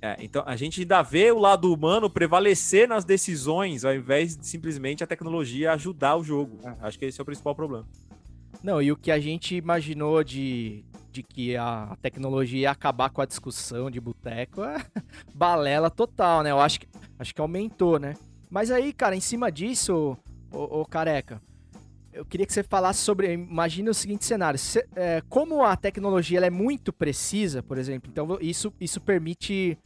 É, 0.06 0.16
então 0.20 0.44
a 0.46 0.56
gente 0.56 0.82
ainda 0.82 1.02
vê 1.02 1.32
o 1.32 1.40
lado 1.40 1.74
humano 1.74 2.08
prevalecer 2.08 2.88
nas 2.88 3.04
decisões, 3.04 3.84
ao 3.84 3.96
invés 3.96 4.38
de 4.38 4.46
simplesmente 4.46 5.04
a 5.04 5.08
tecnologia 5.08 5.72
ajudar 5.74 6.16
o 6.16 6.24
jogo. 6.24 6.60
Acho 6.80 7.00
que 7.00 7.06
esse 7.06 7.20
é 7.20 7.24
o 7.24 7.26
principal 7.26 7.56
problema. 7.56 7.88
Não, 8.62 8.80
e 8.80 8.92
o 8.92 8.96
que 8.96 9.10
a 9.10 9.20
gente 9.20 9.56
imaginou 9.56 10.24
de, 10.24 10.86
de 11.12 11.24
que 11.24 11.58
a 11.58 11.98
tecnologia 12.04 12.60
ia 12.62 12.70
acabar 12.72 13.10
com 13.10 13.20
a 13.20 13.26
discussão 13.26 13.90
de 13.90 14.00
boteco 14.00 14.64
é 14.64 14.78
balela 15.34 15.90
total, 15.90 16.44
né? 16.44 16.52
Eu 16.52 16.60
acho 16.60 16.82
que, 16.82 16.88
acho 17.18 17.34
que 17.34 17.42
aumentou, 17.42 17.98
né? 17.98 18.14
Mas 18.48 18.70
aí, 18.70 18.94
cara, 18.94 19.16
em 19.16 19.22
cima 19.22 19.52
disso, 19.52 20.16
ô, 20.52 20.82
ô, 20.82 20.86
careca, 20.86 21.42
eu 22.14 22.24
queria 22.24 22.46
que 22.46 22.54
você 22.54 22.62
falasse 22.62 23.00
sobre. 23.00 23.34
Imagina 23.34 23.90
o 23.90 23.94
seguinte 23.94 24.24
cenário: 24.24 24.60
cê- 24.60 24.88
é, 24.96 25.22
como 25.30 25.64
a 25.64 25.76
tecnologia 25.76 26.38
ela 26.38 26.46
é 26.46 26.52
muito 26.52 26.94
precisa, 26.94 27.64
por 27.64 27.80
exemplo, 27.80 28.10
então 28.12 28.38
isso, 28.40 28.72
isso 28.80 29.02
permite 29.02 29.78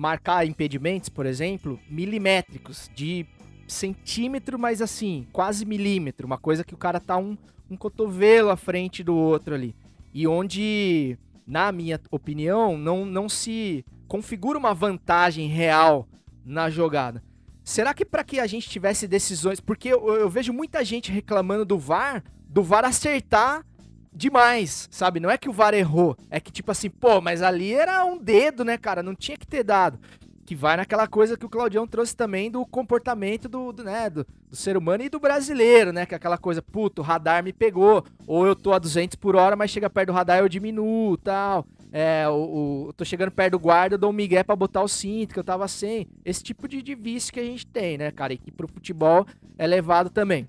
marcar 0.00 0.46
impedimentos, 0.46 1.10
por 1.10 1.26
exemplo, 1.26 1.78
milimétricos, 1.86 2.90
de 2.94 3.26
centímetro, 3.68 4.58
mas 4.58 4.80
assim, 4.80 5.26
quase 5.30 5.66
milímetro, 5.66 6.26
uma 6.26 6.38
coisa 6.38 6.64
que 6.64 6.72
o 6.72 6.78
cara 6.78 6.98
tá 6.98 7.18
um, 7.18 7.36
um 7.70 7.76
cotovelo 7.76 8.48
à 8.48 8.56
frente 8.56 9.04
do 9.04 9.14
outro 9.14 9.54
ali. 9.54 9.76
E 10.14 10.26
onde, 10.26 11.18
na 11.46 11.70
minha 11.70 12.00
opinião, 12.10 12.78
não, 12.78 13.04
não 13.04 13.28
se 13.28 13.84
configura 14.08 14.58
uma 14.58 14.72
vantagem 14.72 15.48
real 15.48 16.08
na 16.46 16.70
jogada. 16.70 17.22
Será 17.62 17.92
que 17.92 18.06
para 18.06 18.24
que 18.24 18.40
a 18.40 18.46
gente 18.46 18.70
tivesse 18.70 19.06
decisões. 19.06 19.60
Porque 19.60 19.90
eu, 19.90 20.14
eu 20.14 20.30
vejo 20.30 20.50
muita 20.50 20.82
gente 20.82 21.12
reclamando 21.12 21.66
do 21.66 21.78
VAR, 21.78 22.24
do 22.48 22.62
VAR 22.62 22.86
acertar 22.86 23.66
demais, 24.12 24.88
sabe? 24.90 25.20
Não 25.20 25.30
é 25.30 25.38
que 25.38 25.48
o 25.48 25.52
VAR 25.52 25.74
errou, 25.74 26.16
é 26.30 26.40
que 26.40 26.50
tipo 26.50 26.70
assim, 26.70 26.90
pô, 26.90 27.20
mas 27.20 27.42
ali 27.42 27.72
era 27.72 28.04
um 28.04 28.18
dedo, 28.18 28.64
né, 28.64 28.76
cara? 28.76 29.02
Não 29.02 29.14
tinha 29.14 29.36
que 29.36 29.46
ter 29.46 29.62
dado. 29.62 29.98
Que 30.44 30.54
vai 30.56 30.76
naquela 30.76 31.06
coisa 31.06 31.36
que 31.36 31.46
o 31.46 31.48
Claudião 31.48 31.86
trouxe 31.86 32.16
também 32.16 32.50
do 32.50 32.66
comportamento 32.66 33.48
do, 33.48 33.70
do, 33.70 33.84
né, 33.84 34.10
do, 34.10 34.26
do 34.48 34.56
ser 34.56 34.76
humano 34.76 35.04
e 35.04 35.08
do 35.08 35.20
brasileiro, 35.20 35.92
né? 35.92 36.04
Que 36.04 36.14
é 36.14 36.16
aquela 36.16 36.36
coisa, 36.36 36.60
puto, 36.60 37.02
o 37.02 37.04
radar 37.04 37.44
me 37.44 37.52
pegou, 37.52 38.04
ou 38.26 38.46
eu 38.46 38.56
tô 38.56 38.72
a 38.72 38.78
200 38.78 39.14
por 39.14 39.36
hora, 39.36 39.54
mas 39.54 39.70
chega 39.70 39.88
perto 39.88 40.08
do 40.08 40.12
radar 40.12 40.40
eu 40.40 40.48
diminuo 40.48 41.16
tal. 41.18 41.64
É, 41.92 42.28
o, 42.28 42.86
o, 42.88 42.92
tô 42.92 43.04
chegando 43.04 43.30
perto 43.30 43.52
do 43.52 43.58
guarda, 43.58 43.94
eu 43.94 43.98
dou 43.98 44.10
um 44.10 44.12
migué 44.12 44.42
pra 44.42 44.54
botar 44.54 44.82
o 44.82 44.88
cinto, 44.88 45.34
que 45.34 45.40
eu 45.40 45.44
tava 45.44 45.66
sem. 45.68 46.08
Esse 46.24 46.42
tipo 46.42 46.66
de, 46.68 46.82
de 46.82 46.94
vício 46.94 47.32
que 47.32 47.40
a 47.40 47.44
gente 47.44 47.66
tem, 47.66 47.98
né, 47.98 48.10
cara? 48.10 48.32
E 48.32 48.38
que 48.38 48.50
pro 48.50 48.68
futebol 48.68 49.26
é 49.58 49.66
levado 49.66 50.10
também. 50.10 50.48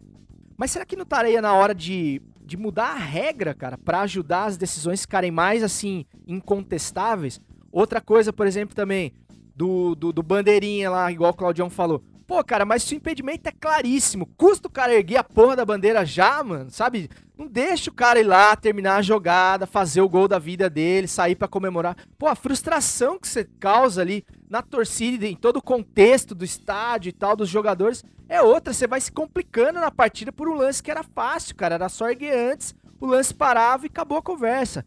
Mas 0.57 0.71
será 0.71 0.85
que 0.85 0.95
não 0.95 1.03
estaria 1.03 1.41
na 1.41 1.53
hora 1.53 1.73
de, 1.73 2.21
de 2.51 2.57
mudar 2.57 2.91
a 2.91 2.97
regra, 2.97 3.53
cara, 3.53 3.77
pra 3.77 4.01
ajudar 4.01 4.43
as 4.43 4.57
decisões 4.57 5.01
ficarem 5.01 5.31
mais, 5.31 5.63
assim, 5.63 6.03
incontestáveis? 6.27 7.39
Outra 7.71 8.01
coisa, 8.01 8.33
por 8.33 8.45
exemplo, 8.45 8.75
também, 8.75 9.13
do, 9.55 9.95
do, 9.95 10.11
do 10.11 10.21
bandeirinha 10.21 10.89
lá, 10.89 11.09
igual 11.09 11.31
o 11.31 11.35
Claudião 11.35 11.69
falou. 11.69 12.03
Pô, 12.27 12.43
cara, 12.43 12.65
mas 12.65 12.83
se 12.83 12.93
o 12.93 12.97
impedimento 12.97 13.47
é 13.47 13.53
claríssimo, 13.53 14.25
custa 14.37 14.67
o 14.67 14.71
cara 14.71 14.93
erguer 14.93 15.15
a 15.17 15.23
porra 15.23 15.55
da 15.55 15.63
bandeira 15.63 16.05
já, 16.05 16.43
mano, 16.43 16.69
sabe? 16.69 17.09
Não 17.37 17.47
deixa 17.47 17.89
o 17.89 17.93
cara 17.93 18.19
ir 18.19 18.23
lá, 18.23 18.53
terminar 18.53 18.97
a 18.97 19.01
jogada, 19.01 19.65
fazer 19.65 20.01
o 20.01 20.09
gol 20.09 20.27
da 20.27 20.37
vida 20.37 20.69
dele, 20.69 21.07
sair 21.07 21.35
pra 21.35 21.47
comemorar. 21.47 21.95
Pô, 22.17 22.27
a 22.27 22.35
frustração 22.35 23.17
que 23.17 23.29
você 23.29 23.45
causa 23.61 24.01
ali 24.01 24.25
na 24.49 24.61
torcida, 24.61 25.25
em 25.25 25.35
todo 25.37 25.57
o 25.57 25.61
contexto 25.61 26.35
do 26.35 26.43
estádio 26.43 27.09
e 27.09 27.13
tal, 27.13 27.33
dos 27.33 27.47
jogadores, 27.47 28.03
é 28.35 28.41
outra. 28.41 28.73
Você 28.73 28.87
vai 28.87 28.99
se 29.01 29.11
complicando 29.11 29.79
na 29.79 29.91
partida 29.91 30.31
por 30.31 30.47
um 30.49 30.55
lance 30.55 30.81
que 30.81 30.89
era 30.91 31.03
fácil, 31.03 31.55
cara. 31.55 31.75
Era 31.75 31.89
só 31.89 32.09
erguer 32.09 32.35
antes, 32.53 32.73
o 32.99 33.05
lance 33.05 33.33
parava 33.33 33.85
e 33.85 33.87
acabou 33.89 34.17
a 34.17 34.21
conversa. 34.21 34.85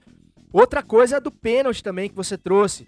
Outra 0.52 0.82
coisa 0.82 1.16
é 1.16 1.20
do 1.20 1.30
pênalti 1.30 1.82
também 1.82 2.08
que 2.08 2.14
você 2.16 2.38
trouxe. 2.38 2.86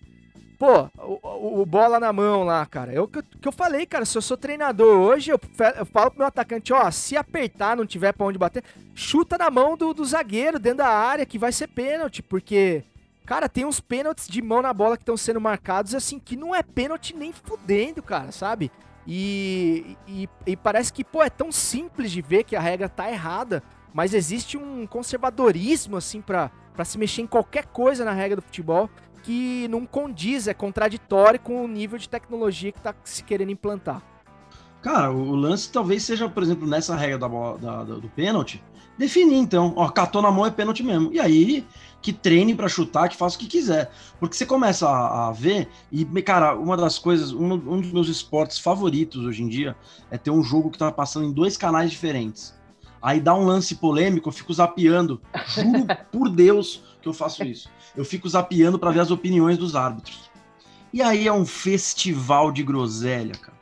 Pô, 0.59 0.89
o, 0.99 1.61
o- 1.61 1.67
bola 1.67 2.01
na 2.01 2.13
mão 2.15 2.43
lá, 2.43 2.65
cara. 2.65 2.91
É 2.93 2.99
o 3.01 3.07
que 3.07 3.19
eu, 3.19 3.23
que 3.23 3.47
eu 3.49 3.53
falei, 3.53 3.85
cara. 3.85 4.07
Se 4.07 4.17
eu 4.17 4.23
sou 4.23 4.37
treinador 4.39 4.97
hoje, 4.99 5.31
eu, 5.31 5.39
eu 5.77 5.85
falo 5.85 6.11
pro 6.11 6.21
meu 6.21 6.27
atacante, 6.29 6.73
ó, 6.73 6.91
se 6.91 7.15
apertar, 7.17 7.77
não 7.77 7.85
tiver 7.85 8.13
pra 8.13 8.25
onde 8.27 8.39
bater, 8.39 8.65
chuta 8.95 9.37
na 9.37 9.51
mão 9.51 9.77
do, 9.77 9.93
do 9.93 10.03
zagueiro 10.05 10.59
dentro 10.59 10.79
da 10.79 10.89
área 10.89 11.27
que 11.27 11.39
vai 11.39 11.53
ser 11.53 11.67
pênalti, 11.69 12.23
porque, 12.23 12.83
cara, 13.27 13.51
tem 13.51 13.67
uns 13.67 13.81
pênaltis 13.81 14.27
de 14.29 14.41
mão 14.41 14.63
na 14.63 14.73
bola 14.73 14.97
que 14.97 15.03
estão 15.03 15.17
sendo 15.17 15.41
marcados, 15.43 15.95
assim, 15.95 16.19
que 16.19 16.37
não 16.37 16.55
é 16.55 16.63
pênalti 16.63 17.15
nem 17.15 17.33
fudendo, 17.35 18.03
cara, 18.03 18.33
sabe? 18.33 18.71
E, 19.07 19.97
e, 20.09 20.29
e 20.47 20.57
parece 20.57 20.93
que, 20.93 21.05
pô, 21.05 21.23
é 21.23 21.31
tão 21.31 21.53
simples 21.53 22.11
de 22.11 22.21
ver 22.21 22.45
que 22.45 22.57
a 22.57 22.61
regra 22.61 22.89
tá 22.89 23.11
errada, 23.11 23.63
mas 23.95 24.13
existe 24.13 24.57
um 24.57 24.87
conservadorismo, 24.87 25.97
assim, 25.97 26.21
pra, 26.21 26.51
se 26.85 26.99
mexer 26.99 27.23
em 27.23 27.27
qualquer 27.27 27.67
coisa 27.67 28.05
na 28.05 28.13
regra 28.13 28.37
do 28.37 28.43
futebol 28.43 28.91
que 29.23 29.67
não 29.69 29.85
condiz, 29.85 30.47
é 30.47 30.55
contraditório 30.55 31.41
com 31.41 31.65
o 31.65 31.69
nível 31.69 31.99
de 31.99 32.09
tecnologia 32.09 32.71
que 32.71 32.81
tá 32.81 32.95
se 33.03 33.25
querendo 33.25 33.51
implantar. 33.51 34.01
Cara, 34.83 35.11
o 35.11 35.35
lance 35.35 35.71
talvez 35.73 36.05
seja, 36.05 36.29
por 36.29 36.43
exemplo, 36.45 36.67
nessa 36.67 36.95
regra 36.95 37.19
da 37.19 37.27
da- 37.29 37.83
do 37.83 38.09
pênalti, 38.11 38.63
definir 38.97 39.37
então, 39.39 39.73
ó, 39.77 39.89
catou 39.89 40.23
na 40.23 40.31
mão 40.31 40.47
é 40.47 40.51
pênalti 40.51 40.85
mesmo. 40.85 41.13
E 41.13 41.19
aí, 41.19 41.67
que 42.07 42.13
treine 42.13 42.55
pra 42.55 42.69
chutar, 42.69 43.09
que 43.09 43.17
faça 43.17 43.35
o 43.35 43.39
que 43.41 43.49
quiser. 43.49 43.91
Porque 44.21 44.37
você 44.37 44.47
começa 44.47 44.89
a, 44.89 45.27
a 45.27 45.33
ver, 45.33 45.69
e, 45.91 46.05
cara, 46.23 46.55
uma 46.55 46.77
das 46.77 47.01
coisas, 47.01 47.33
um, 47.33 47.55
um 47.55 47.81
dos 47.81 47.91
meus 47.91 48.07
esportes 48.07 48.61
favoritos 48.61 49.25
hoje 49.25 49.43
em 49.43 49.49
dia 49.49 49.75
é 50.09 50.17
ter 50.17 50.31
um 50.31 50.41
jogo 50.41 50.71
que 50.71 50.79
tá 50.79 50.93
passando 50.93 51.27
em 51.27 51.33
dois 51.33 51.57
canais 51.57 51.91
diferentes. 51.91 52.55
Aí 53.03 53.19
dá 53.19 53.35
um 53.35 53.45
lance 53.45 53.75
polêmico, 53.75 54.29
eu 54.29 54.33
fico 54.33 54.55
zapeando. 54.55 55.21
Juro 55.49 55.85
por 56.13 56.29
Deus 56.29 56.85
que 57.03 57.09
eu 57.09 57.13
faço 57.13 57.43
isso. 57.43 57.69
Eu 57.97 58.05
fico 58.05 58.29
zapeando 58.29 58.79
pra 58.79 58.93
ver 58.93 59.01
as 59.01 59.11
opiniões 59.11 59.59
dos 59.59 59.75
árbitros. 59.75 60.31
E 60.93 61.03
aí 61.03 61.27
é 61.27 61.33
um 61.33 61.45
festival 61.45 62.53
de 62.53 62.63
groselha, 62.63 63.35
cara. 63.35 63.59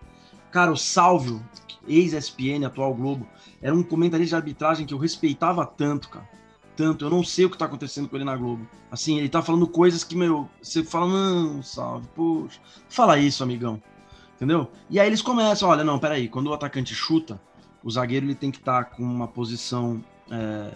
Cara, 0.51 0.71
o 0.71 0.77
Salvio, 0.77 1.43
ex-SPN, 1.89 2.67
atual 2.67 2.93
Globo, 2.93 3.27
era 3.63 3.75
um 3.75 3.83
comentarista 3.83 4.37
de 4.37 4.43
arbitragem 4.43 4.85
que 4.85 4.93
eu 4.93 4.99
respeitava 4.99 5.65
tanto, 5.65 6.11
cara. 6.11 6.29
Tanto. 6.77 7.05
Eu 7.05 7.11
não 7.11 7.23
sei 7.23 7.45
o 7.45 7.51
que 7.51 7.57
tá 7.59 7.67
acontecendo 7.67 8.09
com 8.09 8.17
ele 8.17 8.25
na 8.25 8.37
Globo. 8.37 8.67
Assim, 8.91 9.19
ele 9.19 9.29
tá 9.29 9.43
falando 9.43 9.67
coisas 9.67 10.03
que, 10.03 10.17
meu, 10.17 10.49
você 10.61 10.83
fala, 10.83 11.07
não, 11.07 11.63
Salvio, 11.63 12.09
poxa. 12.15 12.61
Fala 12.89 13.19
isso, 13.19 13.43
amigão. 13.43 13.81
Entendeu? 14.37 14.71
E 14.91 14.99
aí 14.99 15.07
eles 15.07 15.23
começam, 15.23 15.69
olha, 15.69 15.85
não, 15.85 15.99
peraí, 15.99 16.29
quando 16.29 16.49
o 16.49 16.53
atacante 16.55 16.95
chuta, 16.95 17.41
o 17.83 17.91
zagueiro 17.91 18.27
ele 18.27 18.35
tem 18.35 18.51
que 18.51 18.59
estar 18.59 18.85
com 18.87 19.03
uma 19.03 19.29
posição 19.29 20.03
é, 20.31 20.73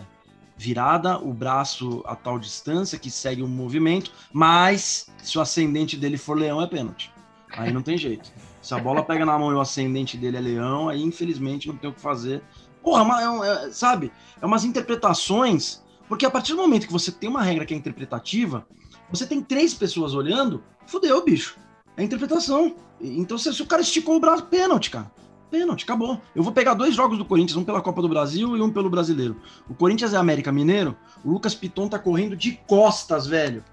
virada, 0.56 1.18
o 1.18 1.32
braço 1.32 2.02
a 2.06 2.14
tal 2.14 2.38
distância 2.38 2.98
que 2.98 3.11
segue 3.11 3.42
o 3.42 3.48
movimento, 3.48 4.12
mas 4.32 5.08
se 5.22 5.38
o 5.38 5.40
ascendente 5.40 5.96
dele 5.96 6.16
for 6.16 6.37
leão, 6.37 6.61
é 6.62 6.66
pênalti. 6.66 7.12
Aí 7.56 7.72
não 7.72 7.82
tem 7.82 7.96
jeito. 7.96 8.30
Se 8.61 8.74
a 8.74 8.78
bola 8.78 9.02
pega 9.02 9.24
na 9.24 9.38
mão 9.38 9.50
e 9.50 9.54
o 9.54 9.61
ascendente 9.61 10.16
dele 10.16 10.37
é 10.37 10.40
leão, 10.40 10.88
aí 10.88 11.02
infelizmente 11.02 11.66
não 11.66 11.76
tem 11.76 11.88
o 11.88 11.92
que 11.92 12.00
fazer. 12.00 12.42
Porra, 12.82 13.22
é 13.22 13.28
um- 13.28 13.44
é- 13.44 13.70
sabe? 13.72 14.12
É 14.40 14.46
umas 14.46 14.64
interpretações. 14.64 15.82
Porque 16.09 16.25
a 16.25 16.31
partir 16.31 16.53
do 16.53 16.59
momento 16.59 16.87
que 16.87 16.92
você 16.92 17.12
tem 17.12 17.29
uma 17.29 17.42
regra 17.42 17.66
que 17.66 17.75
é 17.75 17.77
interpretativa, 17.77 18.66
Você 19.11 19.27
tem 19.27 19.40
três 19.40 19.73
pessoas 19.73 20.14
olhando, 20.14 20.62
fudeu, 20.87 21.25
bicho. 21.25 21.57
É 21.97 22.03
interpretação. 22.03 22.77
Então, 23.01 23.38
se, 23.38 23.53
se 23.55 23.62
o 23.62 23.66
cara 23.66 23.81
esticou 23.81 24.16
o 24.16 24.21
braço, 24.21 24.44
pênalti, 24.44 24.90
cara. 24.90 25.11
Pênalti, 25.51 25.85
acabou. 25.85 26.21
Eu 26.35 26.42
vou 26.42 26.53
pegar 26.53 26.75
dois 26.75 26.94
jogos 26.94 27.16
do 27.16 27.25
Corinthians, 27.25 27.57
um 27.57 27.64
pela 27.64 27.81
Copa 27.81 28.03
do 28.03 28.09
Brasil 28.09 28.55
e 28.55 28.61
um 28.61 28.71
pelo 28.71 28.90
Brasileiro. 28.90 29.37
O 29.68 29.75
Corinthians 29.75 30.12
é 30.12 30.18
América 30.18 30.53
Mineiro, 30.53 30.94
o 31.25 31.31
Lucas 31.31 31.55
Piton 31.55 31.88
tá 31.88 31.99
correndo 31.99 32.37
de 32.37 32.53
costas, 32.66 33.27
velho. 33.27 33.64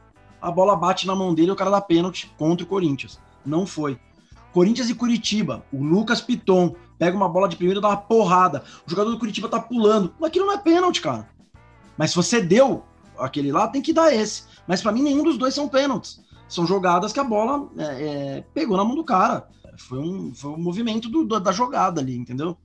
A 0.41 0.49
bola 0.49 0.75
bate 0.75 1.05
na 1.05 1.15
mão 1.15 1.33
dele 1.33 1.49
e 1.49 1.51
o 1.51 1.55
cara 1.55 1.69
dá 1.69 1.81
pênalti 1.81 2.33
contra 2.37 2.63
o 2.63 2.69
Corinthians. 2.69 3.19
Não 3.45 3.65
foi. 3.65 3.99
Corinthians 4.53 4.89
e 4.89 4.95
Curitiba, 4.95 5.65
o 5.69 5.83
Lucas 5.83 6.21
Piton 6.21 6.75
pega 6.97 7.17
uma 7.17 7.27
bola 7.27 7.49
de 7.49 7.57
primeiro 7.57 7.81
e 7.81 7.81
dá 7.81 7.89
uma 7.89 7.97
porrada. 7.97 8.63
O 8.87 8.89
jogador 8.89 9.11
do 9.11 9.19
Curitiba 9.19 9.49
tá 9.49 9.59
pulando. 9.59 10.13
Aquilo 10.23 10.45
não 10.45 10.53
é 10.53 10.57
pênalti, 10.57 11.01
cara. 11.01 11.34
Mas 11.97 12.11
se 12.11 12.15
você 12.15 12.41
deu 12.41 12.83
aquele 13.17 13.51
lá, 13.51 13.67
tem 13.67 13.81
que 13.81 13.93
dar 13.93 14.13
esse. 14.13 14.43
Mas 14.67 14.81
para 14.81 14.91
mim, 14.91 15.01
nenhum 15.01 15.23
dos 15.23 15.37
dois 15.37 15.53
são 15.53 15.67
pênaltis. 15.67 16.23
São 16.47 16.65
jogadas 16.65 17.11
que 17.11 17.19
a 17.19 17.23
bola 17.23 17.69
é, 17.77 17.83
é, 17.83 18.41
pegou 18.53 18.77
na 18.77 18.83
mão 18.83 18.95
do 18.95 19.03
cara. 19.03 19.47
Foi 19.77 19.99
um, 19.99 20.33
foi 20.33 20.51
um 20.51 20.57
movimento 20.57 21.09
do, 21.09 21.25
da 21.39 21.51
jogada 21.51 21.99
ali, 21.99 22.15
entendeu? 22.15 22.57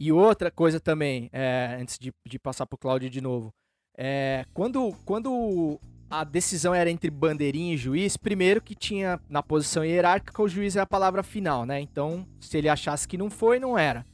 E 0.00 0.12
outra 0.12 0.50
coisa 0.50 0.78
também, 0.78 1.28
é, 1.32 1.76
antes 1.80 1.98
de, 1.98 2.12
de 2.26 2.38
passar 2.38 2.66
pro 2.66 2.78
Cláudio 2.78 3.10
de 3.10 3.20
novo. 3.20 3.52
É, 3.96 4.44
quando, 4.54 4.94
quando 5.04 5.80
a 6.08 6.22
decisão 6.22 6.72
era 6.72 6.90
entre 6.90 7.10
bandeirinha 7.10 7.74
e 7.74 7.76
juiz, 7.76 8.16
primeiro 8.16 8.62
que 8.62 8.74
tinha 8.74 9.20
na 9.28 9.42
posição 9.42 9.84
hierárquica 9.84 10.40
o 10.40 10.48
juiz 10.48 10.76
é 10.76 10.80
a 10.80 10.86
palavra 10.86 11.22
final, 11.22 11.66
né? 11.66 11.80
Então, 11.80 12.26
se 12.40 12.56
ele 12.56 12.68
achasse 12.68 13.08
que 13.08 13.18
não 13.18 13.28
foi, 13.28 13.58
não 13.58 13.76
era. 13.76 14.06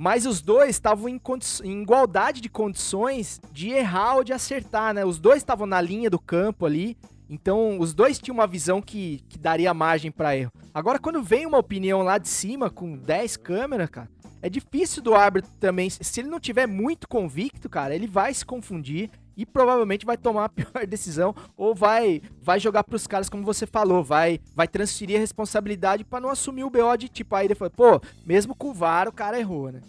Mas 0.00 0.24
os 0.24 0.40
dois 0.40 0.70
estavam 0.70 1.10
em, 1.10 1.20
em, 1.62 1.82
igualdade 1.82 2.40
de 2.40 2.48
condições 2.48 3.38
de 3.52 3.68
errar 3.68 4.14
ou 4.14 4.24
de 4.24 4.32
acertar, 4.32 4.94
né? 4.94 5.04
Os 5.04 5.20
dois 5.20 5.42
estavam 5.42 5.66
na 5.66 5.78
linha 5.78 6.08
do 6.08 6.18
campo 6.18 6.64
ali, 6.64 6.96
então 7.28 7.78
os 7.78 7.92
dois 7.92 8.18
tinham 8.18 8.32
uma 8.34 8.46
visão 8.46 8.80
que, 8.80 9.22
que 9.28 9.38
daria 9.38 9.74
margem 9.74 10.10
para 10.10 10.34
erro. 10.34 10.52
Agora, 10.72 10.98
quando 10.98 11.22
vem 11.22 11.44
uma 11.44 11.58
opinião 11.58 12.00
lá 12.00 12.16
de 12.16 12.30
cima 12.30 12.70
com 12.70 12.96
10 12.96 13.36
câmeras, 13.36 13.90
cara, 13.90 14.08
é 14.40 14.48
difícil 14.48 15.02
do 15.02 15.14
árbitro 15.14 15.50
também. 15.60 15.90
Se 15.90 16.20
ele 16.20 16.30
não 16.30 16.40
tiver 16.40 16.66
muito 16.66 17.06
convicto, 17.06 17.68
cara, 17.68 17.94
ele 17.94 18.06
vai 18.06 18.32
se 18.32 18.46
confundir 18.46 19.10
e 19.36 19.46
provavelmente 19.46 20.06
vai 20.06 20.16
tomar 20.16 20.44
a 20.44 20.48
pior 20.48 20.84
decisão 20.88 21.34
ou 21.56 21.74
vai 21.74 22.22
vai 22.42 22.60
jogar 22.60 22.84
para 22.84 22.96
os 22.96 23.06
caras 23.06 23.28
como 23.28 23.44
você 23.44 23.66
falou, 23.66 24.02
vai 24.02 24.40
vai 24.54 24.68
transferir 24.68 25.16
a 25.16 25.20
responsabilidade 25.20 26.04
para 26.04 26.20
não 26.20 26.30
assumir 26.30 26.64
o 26.64 26.70
BO 26.70 26.96
de 26.98 27.08
tipo 27.08 27.34
aí 27.34 27.46
ele 27.46 27.54
falou, 27.54 27.70
pô, 27.70 28.00
mesmo 28.24 28.54
com 28.54 28.70
o 28.70 28.74
VAR 28.74 29.08
o 29.08 29.12
cara 29.12 29.38
errou, 29.38 29.72
né? 29.72 29.80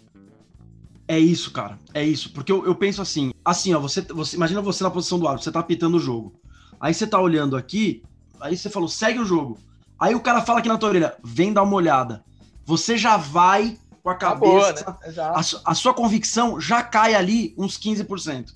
É 1.08 1.18
isso, 1.18 1.50
cara. 1.50 1.78
É 1.92 2.02
isso, 2.02 2.32
porque 2.32 2.50
eu, 2.50 2.64
eu 2.64 2.74
penso 2.74 3.02
assim, 3.02 3.32
assim, 3.44 3.74
ó, 3.74 3.80
você, 3.80 4.00
você 4.00 4.36
imagina 4.36 4.62
você 4.62 4.82
na 4.82 4.90
posição 4.90 5.18
do 5.18 5.26
árbitro, 5.26 5.44
você 5.44 5.52
tá 5.52 5.60
apitando 5.60 5.96
o 5.96 6.00
jogo. 6.00 6.40
Aí 6.80 6.94
você 6.94 7.06
tá 7.06 7.20
olhando 7.20 7.56
aqui, 7.56 8.02
aí 8.40 8.56
você 8.56 8.70
falou, 8.70 8.88
segue 8.88 9.18
o 9.18 9.24
jogo. 9.24 9.58
Aí 9.98 10.14
o 10.14 10.20
cara 10.20 10.42
fala 10.42 10.60
aqui 10.60 10.68
na 10.68 10.78
tua 10.78 10.88
orelha, 10.88 11.14
vem 11.22 11.52
dar 11.52 11.64
uma 11.64 11.74
olhada. 11.74 12.24
Você 12.64 12.96
já 12.96 13.16
vai 13.16 13.78
com 14.02 14.10
a 14.10 14.14
cabeça, 14.16 14.80
Acabou, 14.80 15.12
né? 15.12 15.14
a, 15.16 15.70
a 15.70 15.74
sua 15.74 15.94
convicção 15.94 16.60
já 16.60 16.82
cai 16.82 17.14
ali 17.14 17.54
uns 17.56 17.78
15%. 17.78 18.52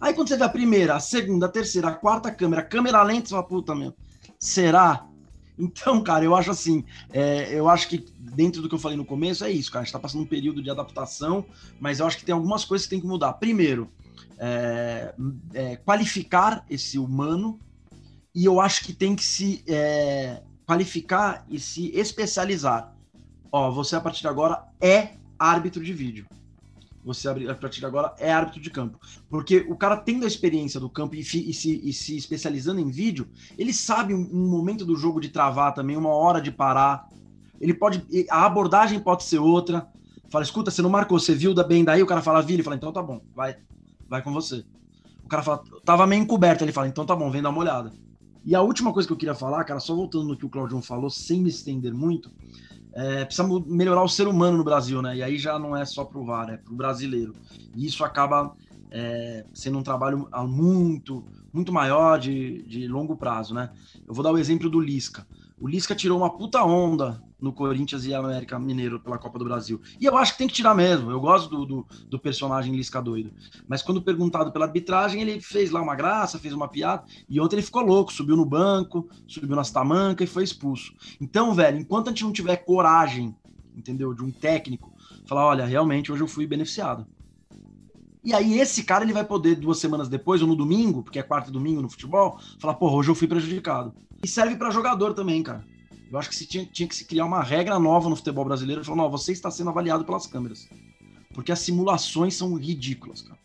Aí 0.00 0.14
quando 0.14 0.28
você 0.28 0.36
vê 0.36 0.44
a 0.44 0.48
primeira, 0.48 0.94
a 0.94 1.00
segunda, 1.00 1.46
a 1.46 1.48
terceira, 1.48 1.88
a 1.88 1.94
quarta 1.94 2.30
câmera, 2.30 2.62
câmera 2.62 3.02
lenta, 3.02 3.28
você 3.28 3.34
fala, 3.34 3.42
puta, 3.42 3.74
meu, 3.74 3.92
será? 4.38 5.06
Então, 5.58 6.00
cara, 6.04 6.24
eu 6.24 6.36
acho 6.36 6.52
assim, 6.52 6.84
é, 7.12 7.52
eu 7.52 7.68
acho 7.68 7.88
que 7.88 8.06
dentro 8.16 8.62
do 8.62 8.68
que 8.68 8.74
eu 8.76 8.78
falei 8.78 8.96
no 8.96 9.04
começo, 9.04 9.44
é 9.44 9.50
isso, 9.50 9.72
cara, 9.72 9.82
a 9.82 9.84
gente 9.84 9.92
tá 9.92 9.98
passando 9.98 10.22
um 10.22 10.26
período 10.26 10.62
de 10.62 10.70
adaptação, 10.70 11.44
mas 11.80 11.98
eu 11.98 12.06
acho 12.06 12.16
que 12.16 12.24
tem 12.24 12.32
algumas 12.32 12.64
coisas 12.64 12.86
que 12.86 12.90
tem 12.90 13.00
que 13.00 13.06
mudar. 13.08 13.32
Primeiro, 13.34 13.90
é, 14.38 15.14
é, 15.52 15.76
qualificar 15.76 16.64
esse 16.70 16.96
humano, 16.96 17.58
e 18.32 18.44
eu 18.44 18.60
acho 18.60 18.84
que 18.84 18.92
tem 18.92 19.16
que 19.16 19.24
se 19.24 19.64
é, 19.66 20.42
qualificar 20.64 21.44
e 21.48 21.58
se 21.58 21.90
especializar. 21.92 22.94
Ó, 23.50 23.72
você 23.72 23.96
a 23.96 24.00
partir 24.00 24.20
de 24.20 24.28
agora 24.28 24.62
é 24.80 25.14
árbitro 25.36 25.82
de 25.82 25.92
vídeo 25.92 26.26
você 27.04 27.28
a 27.28 27.54
partir 27.54 27.80
de 27.80 27.86
agora 27.86 28.14
é 28.18 28.32
árbitro 28.32 28.60
de 28.60 28.70
campo. 28.70 28.98
Porque 29.30 29.64
o 29.68 29.76
cara 29.76 29.96
tendo 29.96 30.24
a 30.24 30.28
experiência 30.28 30.78
do 30.78 30.88
campo 30.88 31.14
e, 31.14 31.20
e, 31.20 31.24
se, 31.24 31.80
e 31.82 31.92
se, 31.92 32.16
especializando 32.16 32.80
em 32.80 32.90
vídeo, 32.90 33.28
ele 33.56 33.72
sabe 33.72 34.14
um, 34.14 34.28
um, 34.32 34.48
momento 34.48 34.84
do 34.84 34.96
jogo 34.96 35.20
de 35.20 35.28
travar 35.28 35.74
também, 35.74 35.96
uma 35.96 36.10
hora 36.10 36.40
de 36.40 36.50
parar. 36.50 37.08
Ele 37.60 37.74
pode. 37.74 38.04
A 38.30 38.44
abordagem 38.44 39.00
pode 39.00 39.24
ser 39.24 39.38
outra. 39.38 39.88
Fala, 40.30 40.44
escuta, 40.44 40.70
você 40.70 40.82
não 40.82 40.90
marcou, 40.90 41.18
você 41.18 41.34
viu 41.34 41.54
da 41.54 41.64
bem 41.64 41.82
daí, 41.82 42.02
o 42.02 42.06
cara 42.06 42.20
fala, 42.20 42.42
vi, 42.42 42.54
ele 42.54 42.62
fala, 42.62 42.76
então 42.76 42.92
tá 42.92 43.02
bom, 43.02 43.22
vai, 43.34 43.56
vai 44.06 44.22
com 44.22 44.30
você. 44.30 44.62
O 45.24 45.28
cara 45.28 45.42
fala, 45.42 45.62
tava 45.84 46.06
meio 46.06 46.22
encoberto, 46.22 46.62
ele 46.62 46.72
fala, 46.72 46.86
então 46.86 47.06
tá 47.06 47.16
bom, 47.16 47.30
vem 47.30 47.40
dar 47.40 47.48
uma 47.48 47.60
olhada. 47.60 47.92
E 48.44 48.54
a 48.54 48.60
última 48.60 48.92
coisa 48.92 49.06
que 49.06 49.12
eu 49.12 49.16
queria 49.16 49.34
falar, 49.34 49.64
cara, 49.64 49.80
só 49.80 49.94
voltando 49.94 50.28
no 50.28 50.36
que 50.36 50.46
o 50.46 50.48
Claudio 50.48 50.80
falou, 50.80 51.10
sem 51.10 51.42
me 51.42 51.48
estender 51.48 51.92
muito, 51.92 52.30
é, 52.94 53.24
precisa 53.24 53.46
melhorar 53.66 54.02
o 54.02 54.08
ser 54.08 54.26
humano 54.26 54.56
no 54.58 54.64
Brasil, 54.64 55.00
né? 55.02 55.16
E 55.16 55.22
aí 55.22 55.38
já 55.38 55.58
não 55.58 55.76
é 55.76 55.84
só 55.84 56.04
pro 56.04 56.24
VAR, 56.24 56.50
é 56.50 56.56
pro 56.56 56.74
brasileiro. 56.74 57.36
E 57.74 57.86
isso 57.86 58.04
acaba 58.04 58.52
é, 58.90 59.44
sendo 59.54 59.78
um 59.78 59.82
trabalho 59.82 60.28
muito, 60.46 61.24
muito 61.52 61.72
maior 61.72 62.18
de, 62.18 62.62
de 62.66 62.88
longo 62.88 63.16
prazo, 63.16 63.54
né? 63.54 63.70
Eu 64.06 64.14
vou 64.14 64.24
dar 64.24 64.32
o 64.32 64.38
exemplo 64.38 64.70
do 64.70 64.80
Lisca. 64.80 65.26
O 65.60 65.66
Lisca 65.66 65.94
tirou 65.94 66.18
uma 66.18 66.30
puta 66.30 66.62
onda 66.62 67.20
no 67.40 67.52
Corinthians 67.52 68.04
e 68.04 68.14
América 68.14 68.58
Mineiro 68.58 69.00
pela 69.00 69.18
Copa 69.18 69.38
do 69.38 69.44
Brasil. 69.44 69.80
E 70.00 70.04
eu 70.04 70.16
acho 70.16 70.32
que 70.32 70.38
tem 70.38 70.48
que 70.48 70.54
tirar 70.54 70.74
mesmo. 70.74 71.10
Eu 71.10 71.20
gosto 71.20 71.48
do, 71.48 71.66
do, 71.66 71.86
do, 72.08 72.18
personagem 72.18 72.74
Lisca 72.74 73.02
doido. 73.02 73.32
Mas 73.66 73.82
quando 73.82 74.02
perguntado 74.02 74.52
pela 74.52 74.66
arbitragem, 74.66 75.20
ele 75.20 75.40
fez 75.40 75.70
lá 75.70 75.80
uma 75.80 75.96
graça, 75.96 76.38
fez 76.38 76.54
uma 76.54 76.68
piada. 76.68 77.04
E 77.28 77.40
ontem 77.40 77.56
ele 77.56 77.62
ficou 77.62 77.82
louco, 77.82 78.12
subiu 78.12 78.36
no 78.36 78.44
banco, 78.44 79.08
subiu 79.26 79.56
nas 79.56 79.70
tamancas 79.70 80.28
e 80.28 80.32
foi 80.32 80.44
expulso. 80.44 80.92
Então, 81.20 81.54
velho, 81.54 81.78
enquanto 81.78 82.08
a 82.08 82.10
gente 82.10 82.24
não 82.24 82.32
tiver 82.32 82.56
coragem, 82.58 83.34
entendeu? 83.76 84.14
De 84.14 84.22
um 84.22 84.30
técnico, 84.30 84.92
falar: 85.26 85.46
olha, 85.46 85.66
realmente 85.66 86.12
hoje 86.12 86.22
eu 86.22 86.28
fui 86.28 86.46
beneficiado. 86.46 87.06
E 88.24 88.34
aí 88.34 88.58
esse 88.60 88.82
cara 88.82 89.04
ele 89.04 89.12
vai 89.12 89.24
poder 89.24 89.54
duas 89.54 89.78
semanas 89.78 90.08
depois 90.08 90.42
ou 90.42 90.48
no 90.48 90.56
domingo, 90.56 91.02
porque 91.02 91.18
é 91.18 91.22
quarta 91.22 91.50
e 91.50 91.52
domingo 91.52 91.80
no 91.80 91.88
futebol, 91.88 92.38
falar, 92.58 92.74
porra, 92.74 92.96
hoje 92.96 93.10
eu 93.10 93.14
fui 93.14 93.26
prejudicado. 93.26 93.94
E 94.22 94.28
serve 94.28 94.56
para 94.56 94.70
jogador 94.70 95.14
também, 95.14 95.42
cara. 95.42 95.64
Eu 96.10 96.18
acho 96.18 96.28
que 96.28 96.36
se 96.36 96.46
tinha, 96.46 96.64
tinha, 96.64 96.88
que 96.88 96.96
se 96.96 97.04
criar 97.04 97.24
uma 97.24 97.42
regra 97.42 97.78
nova 97.78 98.08
no 98.08 98.16
futebol 98.16 98.44
brasileiro, 98.44 98.84
falando, 98.84 99.02
não, 99.02 99.10
você 99.10 99.32
está 99.32 99.50
sendo 99.50 99.70
avaliado 99.70 100.04
pelas 100.04 100.26
câmeras. 100.26 100.68
Porque 101.34 101.52
as 101.52 101.58
simulações 101.58 102.34
são 102.34 102.54
ridículas, 102.54 103.22
cara. 103.22 103.38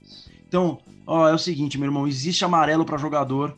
Então, 0.48 0.80
ó, 1.06 1.28
é 1.28 1.34
o 1.34 1.38
seguinte, 1.38 1.78
meu 1.78 1.88
irmão, 1.88 2.08
existe 2.08 2.46
amarelo 2.46 2.86
para 2.86 2.98
jogador 2.98 3.58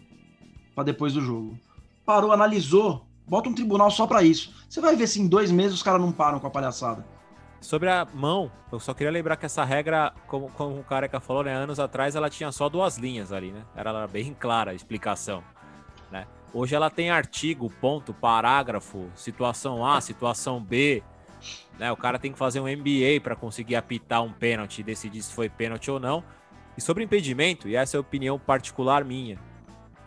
para 0.74 0.84
depois 0.84 1.14
do 1.14 1.22
jogo. 1.22 1.58
Parou, 2.06 2.32
analisou, 2.32 3.06
bota 3.28 3.50
um 3.50 3.54
tribunal 3.54 3.92
só 3.92 4.06
para 4.08 4.24
isso. 4.24 4.54
Você 4.68 4.82
vai 4.82 4.96
ver 4.96 5.08
se 5.08 5.22
em 5.22 5.28
dois 5.28 5.52
meses 5.52 5.74
os 5.74 5.84
caras 5.84 6.02
não 6.02 6.12
param 6.12 6.40
com 6.40 6.48
a 6.48 6.50
palhaçada. 6.50 7.06
Sobre 7.62 7.90
a 7.90 8.06
mão, 8.14 8.52
eu 8.72 8.80
só 8.80 8.94
queria 8.94 9.12
lembrar 9.12 9.38
que 9.38 9.46
essa 9.46 9.64
regra, 9.64 10.14
como, 10.28 10.50
como 10.52 10.80
o 10.80 10.84
Careca 10.84 11.20
falou, 11.20 11.44
né, 11.44 11.54
anos 11.54 11.80
atrás, 11.80 12.16
ela 12.16 12.30
tinha 12.30 12.52
só 12.52 12.70
duas 12.70 12.98
linhas 12.98 13.32
ali, 13.32 13.52
né? 13.52 13.64
Era 13.76 14.06
bem 14.08 14.34
clara 14.34 14.72
a 14.72 14.74
explicação, 14.74 15.44
né? 16.12 16.28
Hoje 16.58 16.74
ela 16.74 16.90
tem 16.90 17.10
artigo, 17.10 17.70
ponto, 17.82 18.14
parágrafo, 18.14 19.12
situação 19.14 19.86
A, 19.86 20.00
situação 20.00 20.64
B. 20.64 21.04
Né? 21.78 21.92
O 21.92 21.98
cara 21.98 22.18
tem 22.18 22.32
que 22.32 22.38
fazer 22.38 22.62
um 22.62 22.64
MBA 22.64 23.20
para 23.22 23.36
conseguir 23.36 23.76
apitar 23.76 24.24
um 24.24 24.32
pênalti 24.32 24.80
e 24.80 24.84
decidir 24.84 25.22
se 25.22 25.34
foi 25.34 25.50
pênalti 25.50 25.92
ou 25.92 26.00
não. 26.00 26.24
E 26.78 26.82
sobre 26.82 27.04
impedimento, 27.04 27.68
e 27.68 27.76
essa 27.76 27.98
é 27.98 28.00
a 28.00 28.02
opinião 28.02 28.40
particular 28.40 29.04
minha, 29.04 29.38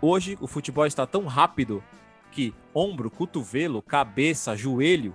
hoje 0.01 0.39
o 0.41 0.47
futebol 0.47 0.87
está 0.87 1.07
tão 1.07 1.27
rápido 1.27 1.85
que 2.33 2.55
ombro, 2.75 3.11
cotovelo, 3.11 3.83
cabeça, 3.83 4.57
joelho, 4.57 5.15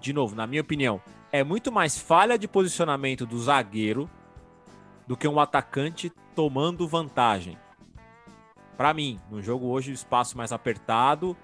de 0.00 0.12
novo, 0.12 0.34
na 0.34 0.48
minha 0.48 0.62
opinião, 0.62 1.00
é 1.30 1.44
muito 1.44 1.70
mais 1.70 1.96
falha 1.96 2.36
de 2.36 2.48
posicionamento 2.48 3.24
do 3.24 3.38
zagueiro 3.38 4.10
do 5.06 5.16
que 5.16 5.28
um 5.28 5.38
atacante 5.38 6.10
tomando 6.34 6.88
vantagem 6.88 7.56
para 8.76 8.92
mim, 8.94 9.20
no 9.30 9.42
jogo 9.42 9.66
hoje, 9.66 9.90
o 9.90 9.94
espaço 9.94 10.36
mais 10.36 10.52
apertado, 10.52 11.36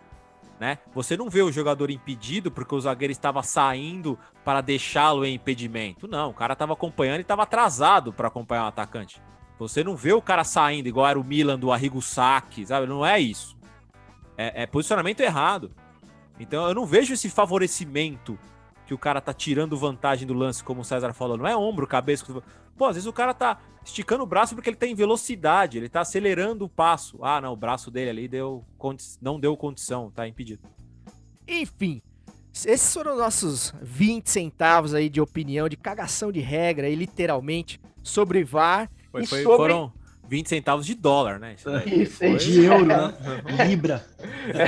né? 0.58 0.78
Você 0.94 1.16
não 1.16 1.30
vê 1.30 1.42
o 1.42 1.52
jogador 1.52 1.90
impedido 1.90 2.50
porque 2.50 2.74
o 2.74 2.80
zagueiro 2.80 3.12
estava 3.12 3.42
saindo 3.42 4.18
para 4.44 4.60
deixá-lo 4.60 5.24
em 5.24 5.34
impedimento. 5.34 6.08
Não, 6.08 6.30
o 6.30 6.34
cara 6.34 6.54
estava 6.54 6.72
acompanhando 6.72 7.18
e 7.18 7.22
estava 7.22 7.44
atrasado 7.44 8.12
para 8.12 8.28
acompanhar 8.28 8.64
o 8.64 8.68
atacante. 8.68 9.22
Você 9.58 9.82
não 9.82 9.96
vê 9.96 10.12
o 10.12 10.22
cara 10.22 10.44
saindo 10.44 10.88
igual 10.88 11.07
era 11.07 11.18
o 11.18 11.24
Milan 11.24 11.59
do 11.59 11.72
Arrigo 11.72 12.00
Sacchi, 12.00 12.66
sabe? 12.66 12.86
Não 12.86 13.05
é 13.05 13.20
isso. 13.20 13.57
É, 14.36 14.62
é, 14.62 14.66
posicionamento 14.66 15.20
errado. 15.20 15.70
Então 16.38 16.66
eu 16.66 16.74
não 16.74 16.86
vejo 16.86 17.14
esse 17.14 17.28
favorecimento 17.28 18.38
que 18.86 18.94
o 18.94 18.98
cara 18.98 19.20
tá 19.20 19.34
tirando 19.34 19.76
vantagem 19.76 20.26
do 20.26 20.32
lance, 20.32 20.64
como 20.64 20.80
o 20.80 20.84
César 20.84 21.12
falou. 21.12 21.36
Não 21.36 21.46
é 21.46 21.57
ombro, 21.57 21.86
cabeça. 21.86 22.24
Pô, 22.76 22.86
às 22.86 22.94
vezes 22.94 23.07
o 23.07 23.12
cara 23.12 23.34
tá 23.34 23.59
esticando 23.89 24.22
o 24.22 24.26
braço 24.26 24.55
porque 24.55 24.70
ele 24.70 24.76
tá 24.76 24.86
em 24.86 24.95
velocidade, 24.95 25.78
ele 25.78 25.89
tá 25.89 26.01
acelerando 26.01 26.64
o 26.64 26.68
passo. 26.68 27.18
Ah, 27.22 27.41
não, 27.41 27.53
o 27.53 27.57
braço 27.57 27.91
dele 27.91 28.11
ali 28.11 28.28
deu 28.28 28.64
não 29.20 29.41
deu 29.41 29.57
condição, 29.57 30.11
tá 30.11 30.28
impedido. 30.28 30.62
Enfim, 31.47 32.03
esses 32.53 32.93
foram 32.93 33.16
nossos 33.16 33.72
20 33.80 34.28
centavos 34.28 34.95
aí 34.95 35.09
de 35.09 35.20
opinião, 35.20 35.68
de 35.68 35.76
cagação 35.76 36.30
de 36.30 36.41
regra 36.41 36.86
aí, 36.86 36.95
literalmente, 36.95 37.80
sobre 38.03 38.45
VAR. 38.45 38.91
Foi, 39.11 39.22
e 39.22 39.26
foi, 39.26 39.43
sobre... 39.43 39.57
Foram 39.57 39.93
20 40.28 40.49
centavos 40.49 40.84
de 40.84 40.95
dólar, 40.95 41.39
né? 41.39 41.55
Isso, 41.55 42.24
Isso 42.24 42.36
de 42.36 42.64
euro, 42.64 42.84
né? 42.84 43.14
Libra. 43.66 44.05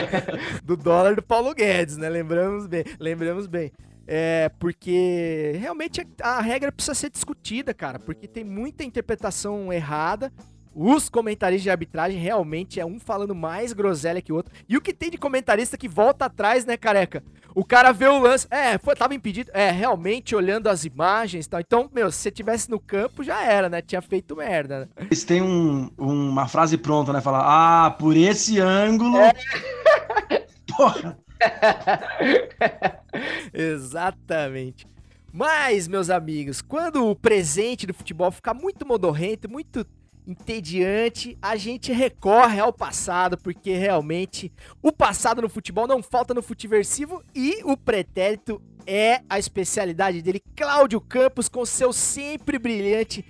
do 0.64 0.76
dólar 0.76 1.14
do 1.14 1.22
Paulo 1.22 1.54
Guedes, 1.54 1.98
né? 1.98 2.08
Lembramos 2.08 2.66
bem, 2.66 2.84
lembramos 2.98 3.46
bem. 3.46 3.70
É, 4.12 4.50
porque 4.58 5.52
realmente 5.60 6.04
a 6.20 6.40
regra 6.40 6.72
precisa 6.72 6.96
ser 6.96 7.10
discutida, 7.10 7.72
cara, 7.72 7.96
porque 8.00 8.26
tem 8.26 8.42
muita 8.42 8.82
interpretação 8.82 9.72
errada. 9.72 10.32
Os 10.74 11.08
comentaristas 11.08 11.62
de 11.62 11.70
arbitragem 11.70 12.18
realmente 12.18 12.80
é 12.80 12.86
um 12.86 12.98
falando 12.98 13.34
mais 13.36 13.72
groselha 13.72 14.20
que 14.20 14.32
o 14.32 14.36
outro. 14.36 14.52
E 14.68 14.76
o 14.76 14.80
que 14.80 14.92
tem 14.92 15.10
de 15.10 15.18
comentarista 15.18 15.78
que 15.78 15.86
volta 15.86 16.24
atrás, 16.24 16.64
né, 16.64 16.76
careca? 16.76 17.22
O 17.54 17.64
cara 17.64 17.92
vê 17.92 18.06
o 18.06 18.18
lance. 18.18 18.48
É, 18.50 18.78
foi, 18.78 18.96
tava 18.96 19.14
impedido. 19.14 19.50
É, 19.54 19.70
realmente, 19.70 20.34
olhando 20.34 20.68
as 20.68 20.84
imagens 20.84 21.46
e 21.46 21.48
tal. 21.48 21.60
Então, 21.60 21.88
meu, 21.92 22.10
se 22.10 22.18
você 22.18 22.30
tivesse 22.32 22.68
no 22.70 22.80
campo, 22.80 23.22
já 23.22 23.42
era, 23.44 23.68
né? 23.68 23.80
Tinha 23.82 24.00
feito 24.02 24.34
merda, 24.36 24.80
né? 24.80 24.88
Eles 25.06 25.22
têm 25.24 25.40
um- 25.42 25.88
uma 25.98 26.46
frase 26.48 26.76
pronta, 26.76 27.12
né? 27.12 27.20
Falar, 27.20 27.42
ah, 27.86 27.90
por 27.90 28.16
esse 28.16 28.58
ângulo. 28.60 29.18
Porra. 30.76 31.18
Exatamente. 33.52 34.86
Mas, 35.32 35.86
meus 35.86 36.10
amigos, 36.10 36.60
quando 36.60 37.08
o 37.08 37.14
presente 37.14 37.86
do 37.86 37.94
futebol 37.94 38.32
fica 38.32 38.52
muito 38.52 38.86
modorrento, 38.86 39.48
muito 39.48 39.86
entediante, 40.26 41.38
a 41.40 41.56
gente 41.56 41.92
recorre 41.92 42.60
ao 42.60 42.72
passado, 42.72 43.38
porque 43.38 43.76
realmente 43.76 44.52
o 44.82 44.92
passado 44.92 45.40
no 45.40 45.48
futebol 45.48 45.86
não 45.86 46.02
falta 46.02 46.34
no 46.34 46.42
futiversivo 46.42 47.22
e 47.34 47.62
o 47.64 47.76
pretérito 47.76 48.60
é 48.86 49.20
a 49.28 49.38
especialidade 49.38 50.22
dele. 50.22 50.42
Cláudio 50.56 51.00
Campos 51.00 51.48
com 51.48 51.64
seu 51.64 51.92
sempre 51.92 52.58
brilhante 52.58 53.24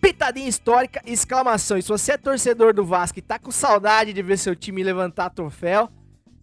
pitadinha 0.00 0.48
histórica, 0.48 1.00
exclamação. 1.06 1.78
E 1.78 1.82
se 1.82 1.88
você 1.88 2.12
é 2.12 2.18
torcedor 2.18 2.74
do 2.74 2.84
Vasco 2.84 3.18
e 3.18 3.22
tá 3.22 3.38
com 3.38 3.50
saudade 3.50 4.12
de 4.12 4.22
ver 4.22 4.38
seu 4.38 4.54
time 4.54 4.82
levantar 4.82 5.30
troféu, 5.30 5.88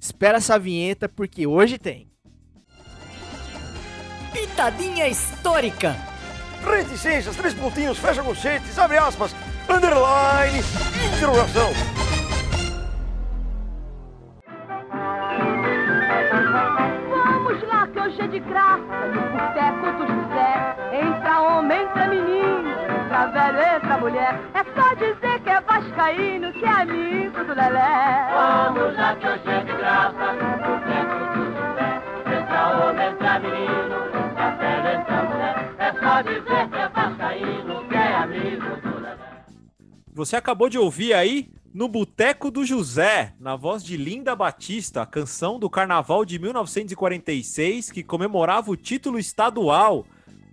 espera 0.02 0.40
essa 0.40 0.58
vinheta 0.58 1.08
porque 1.08 1.46
hoje 1.46 1.78
tem. 1.78 2.10
Pitadinha 4.34 5.08
histórica. 5.08 5.96
Reticências, 6.66 7.36
três 7.36 7.54
pontinhos, 7.54 8.00
fecha 8.00 8.24
conchetes, 8.24 8.78
abre 8.80 8.98
aspas, 8.98 9.36
underline, 9.70 10.60
interrogação. 11.16 11.72
Vamos 17.10 17.64
lá 17.68 17.88
que 17.88 18.00
hoje 18.00 18.22
é 18.22 18.28
de 18.28 18.40
graça, 18.40 19.08
no 19.08 19.22
boteco 19.32 19.98
do 19.98 20.08
José. 20.08 20.76
Entra 20.94 21.42
homem, 21.42 21.82
entra 21.82 22.08
menino, 22.08 22.70
entra 22.70 23.28
velho, 23.28 23.76
entra 23.76 23.98
mulher. 23.98 24.40
É 24.54 24.64
só 24.80 24.94
dizer 24.96 25.31
que 25.52 25.56
é 25.56 25.62
vascaíno, 25.62 26.54
que 26.54 26.64
é 26.64 26.70
amigo 26.70 27.44
do 27.44 27.54
Lelé. 27.54 28.28
Vamos 28.34 28.96
lá 28.96 29.16
que 29.18 29.28
hoje 29.28 29.50
é 29.50 29.64
de 29.66 29.74
graça, 29.74 30.34
no 30.34 30.52
boteco 30.64 31.20
do 31.36 31.46
José. 31.52 32.02
Entra 32.40 32.88
homem, 32.88 33.08
entra 33.10 33.40
menino, 33.40 33.96
entra 34.16 34.56
velho, 34.56 35.02
entra 35.02 35.24
mulher. 35.24 35.76
É 35.78 35.94
só 36.00 36.22
dizer 36.22 36.70
que 36.70 36.76
é 36.78 36.88
vascaíno, 36.88 37.88
que 37.90 37.96
é 37.96 38.16
amigo 38.16 38.82
do 38.82 39.02
Lelé. 39.02 39.18
Você 40.14 40.36
acabou 40.38 40.70
de 40.70 40.78
ouvir 40.78 41.14
aí 41.14 41.50
no 41.74 41.90
Boteco 41.90 42.50
do 42.50 42.64
José, 42.64 43.34
na 43.38 43.58
voz 43.58 43.84
de 43.84 43.98
Linda 43.98 44.34
Batista, 44.34 45.02
a 45.02 45.06
canção 45.06 45.60
do 45.60 45.70
Carnaval 45.70 46.24
de 46.24 46.40
1946 46.40 47.92
que 47.92 48.04
comemorava 48.04 48.72
o 48.72 48.78
título 48.78 49.20
estadual 49.20 50.06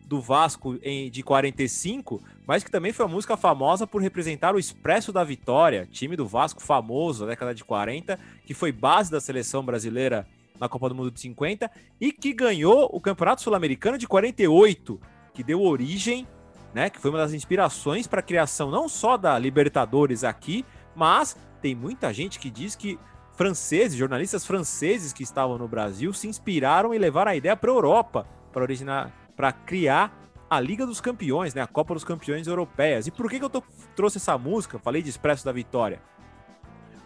do 0.08 0.20
Vasco 0.20 0.76
em, 0.82 1.08
de 1.08 1.22
45, 1.22 2.20
mas 2.48 2.64
que 2.64 2.70
também 2.70 2.94
foi 2.94 3.04
uma 3.04 3.12
música 3.12 3.36
famosa 3.36 3.86
por 3.86 4.00
representar 4.00 4.54
o 4.54 4.58
Expresso 4.58 5.12
da 5.12 5.22
Vitória, 5.22 5.86
time 5.92 6.16
do 6.16 6.26
Vasco 6.26 6.62
famoso 6.62 7.26
da 7.26 7.32
década 7.32 7.54
de 7.54 7.62
40, 7.62 8.18
que 8.46 8.54
foi 8.54 8.72
base 8.72 9.10
da 9.10 9.20
seleção 9.20 9.62
brasileira 9.62 10.26
na 10.58 10.66
Copa 10.66 10.88
do 10.88 10.94
Mundo 10.94 11.10
de 11.10 11.20
50 11.20 11.70
e 12.00 12.10
que 12.10 12.32
ganhou 12.32 12.88
o 12.90 13.02
Campeonato 13.02 13.42
Sul-Americano 13.42 13.98
de 13.98 14.08
48, 14.08 14.98
que 15.34 15.44
deu 15.44 15.62
origem 15.62 16.26
né, 16.72 16.88
que 16.88 16.98
foi 16.98 17.10
uma 17.10 17.18
das 17.18 17.34
inspirações 17.34 18.06
para 18.06 18.20
a 18.20 18.22
criação 18.22 18.70
não 18.70 18.88
só 18.88 19.18
da 19.18 19.38
Libertadores 19.38 20.24
aqui, 20.24 20.64
mas 20.96 21.36
tem 21.60 21.74
muita 21.74 22.12
gente 22.14 22.38
que 22.38 22.50
diz 22.50 22.74
que 22.74 22.98
franceses, 23.36 23.96
jornalistas 23.96 24.46
franceses 24.46 25.12
que 25.12 25.22
estavam 25.22 25.58
no 25.58 25.68
Brasil 25.68 26.14
se 26.14 26.26
inspiraram 26.26 26.94
e 26.94 26.98
levaram 26.98 27.30
a 27.30 27.36
ideia 27.36 27.56
para 27.56 27.70
a 27.70 27.74
Europa, 27.74 28.26
para 28.52 28.62
originar, 28.62 29.12
para 29.36 29.52
criar 29.52 30.17
a 30.50 30.58
Liga 30.60 30.86
dos 30.86 31.00
Campeões, 31.00 31.54
né, 31.54 31.60
a 31.60 31.66
Copa 31.66 31.94
dos 31.94 32.04
Campeões 32.04 32.46
Europeias. 32.46 33.06
E 33.06 33.10
por 33.10 33.28
que, 33.30 33.38
que 33.38 33.44
eu 33.44 33.50
tô- 33.50 33.62
trouxe 33.94 34.18
essa 34.18 34.36
música? 34.38 34.78
Falei 34.78 35.02
de 35.02 35.10
Expresso 35.10 35.44
da 35.44 35.52
Vitória. 35.52 36.00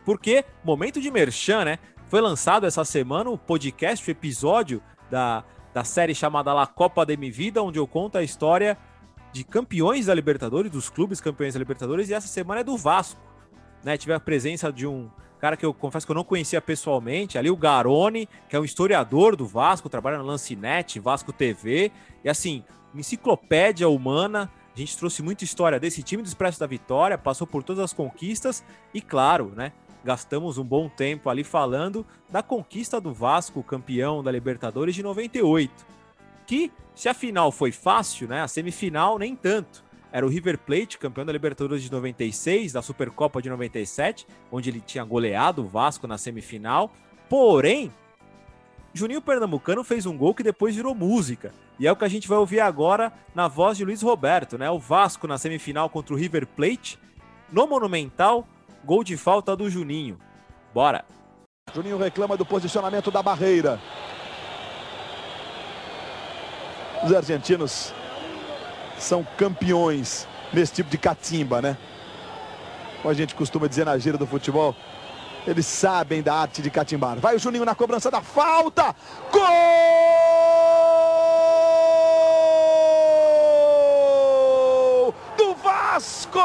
Porque, 0.05 0.45
momento 0.65 1.01
de 1.01 1.11
merchan, 1.11 1.65
né? 1.65 1.79
Foi 2.09 2.21
lançado 2.21 2.67
essa 2.67 2.85
semana 2.85 3.31
o 3.31 3.39
podcast, 3.39 4.09
o 4.09 4.11
episódio 4.11 4.83
da, 5.11 5.45
da 5.73 5.85
série 5.85 6.15
chamada 6.15 6.53
La 6.53 6.67
Copa 6.67 7.07
de 7.07 7.17
Mi 7.17 7.31
Vida, 7.31 7.63
onde 7.63 7.79
eu 7.79 7.87
conto 7.87 8.19
a 8.19 8.23
história 8.23 8.77
de 9.33 9.45
campeões 9.45 10.07
da 10.07 10.15
Libertadores, 10.15 10.71
dos 10.71 10.91
clubes 10.91 11.21
campeões 11.21 11.55
da 11.55 11.59
Libertadores, 11.59 12.11
e 12.11 12.15
essa 12.15 12.29
semana 12.29 12.61
é 12.61 12.65
do 12.65 12.77
Vasco. 12.77 13.21
Né? 13.83 13.97
Tive 13.97 14.13
a 14.13 14.21
presença 14.21 14.71
de 14.73 14.87
um 14.87 15.09
cara 15.41 15.57
que 15.57 15.65
eu 15.65 15.73
confesso 15.73 16.07
que 16.07 16.13
eu 16.13 16.17
não 16.17 16.23
conhecia 16.25 16.61
pessoalmente, 16.61 17.39
ali 17.39 17.51
o 17.51 17.57
Garone, 17.57 18.29
que 18.49 18.55
é 18.55 18.61
um 18.61 18.65
historiador 18.65 19.35
do 19.35 19.47
Vasco, 19.47 19.89
trabalha 19.89 20.19
na 20.19 20.23
Lancinete, 20.23 21.01
Vasco 21.01 21.33
TV, 21.33 21.91
e 22.23 22.29
assim, 22.29 22.63
enciclopédia 23.01 23.89
humana. 23.89 24.51
A 24.75 24.79
gente 24.79 24.97
trouxe 24.97 25.23
muita 25.23 25.45
história 25.45 25.79
desse 25.79 26.03
time 26.03 26.23
do 26.23 26.27
Expresso 26.27 26.59
da 26.59 26.67
Vitória, 26.67 27.19
passou 27.19 27.47
por 27.47 27.63
todas 27.63 27.85
as 27.85 27.93
conquistas 27.93 28.65
e, 28.93 29.01
claro, 29.01 29.53
né? 29.55 29.73
Gastamos 30.05 30.59
um 30.59 30.65
bom 30.65 30.89
tempo 30.89 31.31
ali 31.31 31.45
falando 31.45 32.05
da 32.29 32.43
conquista 32.43 33.01
do 33.01 33.13
Vasco, 33.13 33.63
campeão 33.63 34.23
da 34.23 34.33
Libertadores 34.33 34.95
de 34.95 35.03
98 35.03 35.93
que 36.47 36.71
se 36.95 37.09
a 37.09 37.15
final 37.15 37.51
foi 37.51 37.73
fácil, 37.73 38.29
né? 38.29 38.43
A 38.43 38.49
semifinal 38.49 39.19
nem 39.19 39.35
tanto. 39.35 39.83
Era 40.13 40.27
o 40.27 40.29
River 40.29 40.59
Plate, 40.59 40.99
campeão 40.99 41.25
da 41.25 41.33
Libertadores 41.33 41.83
de 41.83 41.91
96, 41.91 42.75
da 42.75 42.83
Supercopa 42.83 43.41
de 43.41 43.49
97, 43.49 44.27
onde 44.51 44.69
ele 44.69 44.81
tinha 44.81 45.03
goleado 45.03 45.63
o 45.63 45.67
Vasco 45.67 46.07
na 46.07 46.19
semifinal. 46.19 46.93
Porém, 47.31 47.91
Juninho 48.95 49.23
Pernambucano 49.23 49.83
fez 49.83 50.05
um 50.05 50.17
gol 50.17 50.35
que 50.35 50.43
depois 50.43 50.77
virou 50.77 50.95
música. 50.95 51.53
E 51.79 51.87
é 51.87 51.93
o 51.93 51.97
que 51.97 52.05
a 52.05 52.09
gente 52.09 52.29
vai 52.29 52.39
ouvir 52.39 52.61
agora 52.61 53.13
na 53.35 53.49
voz 53.49 53.79
de 53.79 53.85
Luiz 53.85 54.03
Roberto, 54.03 54.59
né? 54.59 54.71
O 54.71 54.79
Vasco 54.79 55.27
na 55.27 55.39
semifinal 55.39 55.89
contra 55.89 56.15
o 56.15 56.17
River 56.17 56.47
Plate, 56.47 56.99
no 57.51 57.67
Monumental, 57.67 58.47
gol 58.85 59.03
de 59.03 59.17
falta 59.17 59.57
do 59.57 59.71
Juninho. 59.71 60.19
Bora! 60.75 61.05
Juninho 61.75 61.97
reclama 61.97 62.37
do 62.37 62.45
posicionamento 62.45 63.11
da 63.11 63.23
barreira. 63.23 63.81
Os 67.05 67.13
argentinos 67.13 67.95
são 68.99 69.27
campeões 69.37 70.29
nesse 70.53 70.75
tipo 70.75 70.91
de 70.91 70.99
catimba, 70.99 71.63
né? 71.63 71.79
Como 73.01 73.11
a 73.11 73.15
gente 73.15 73.35
costuma 73.35 73.67
dizer 73.67 73.87
na 73.87 73.97
gira 73.99 74.19
do 74.19 74.27
futebol, 74.27 74.77
eles 75.47 75.67
sabem 75.67 76.23
da 76.23 76.35
arte 76.35 76.63
de 76.63 76.71
catimbar. 76.71 77.19
Vai 77.19 77.37
o 77.37 77.39
Juninho 77.39 77.65
na 77.65 77.75
cobrança 77.75 78.11
da 78.11 78.21
falta. 78.21 78.95
Gol 79.31 79.43
do 85.37 85.55
Vasco! 85.63 86.41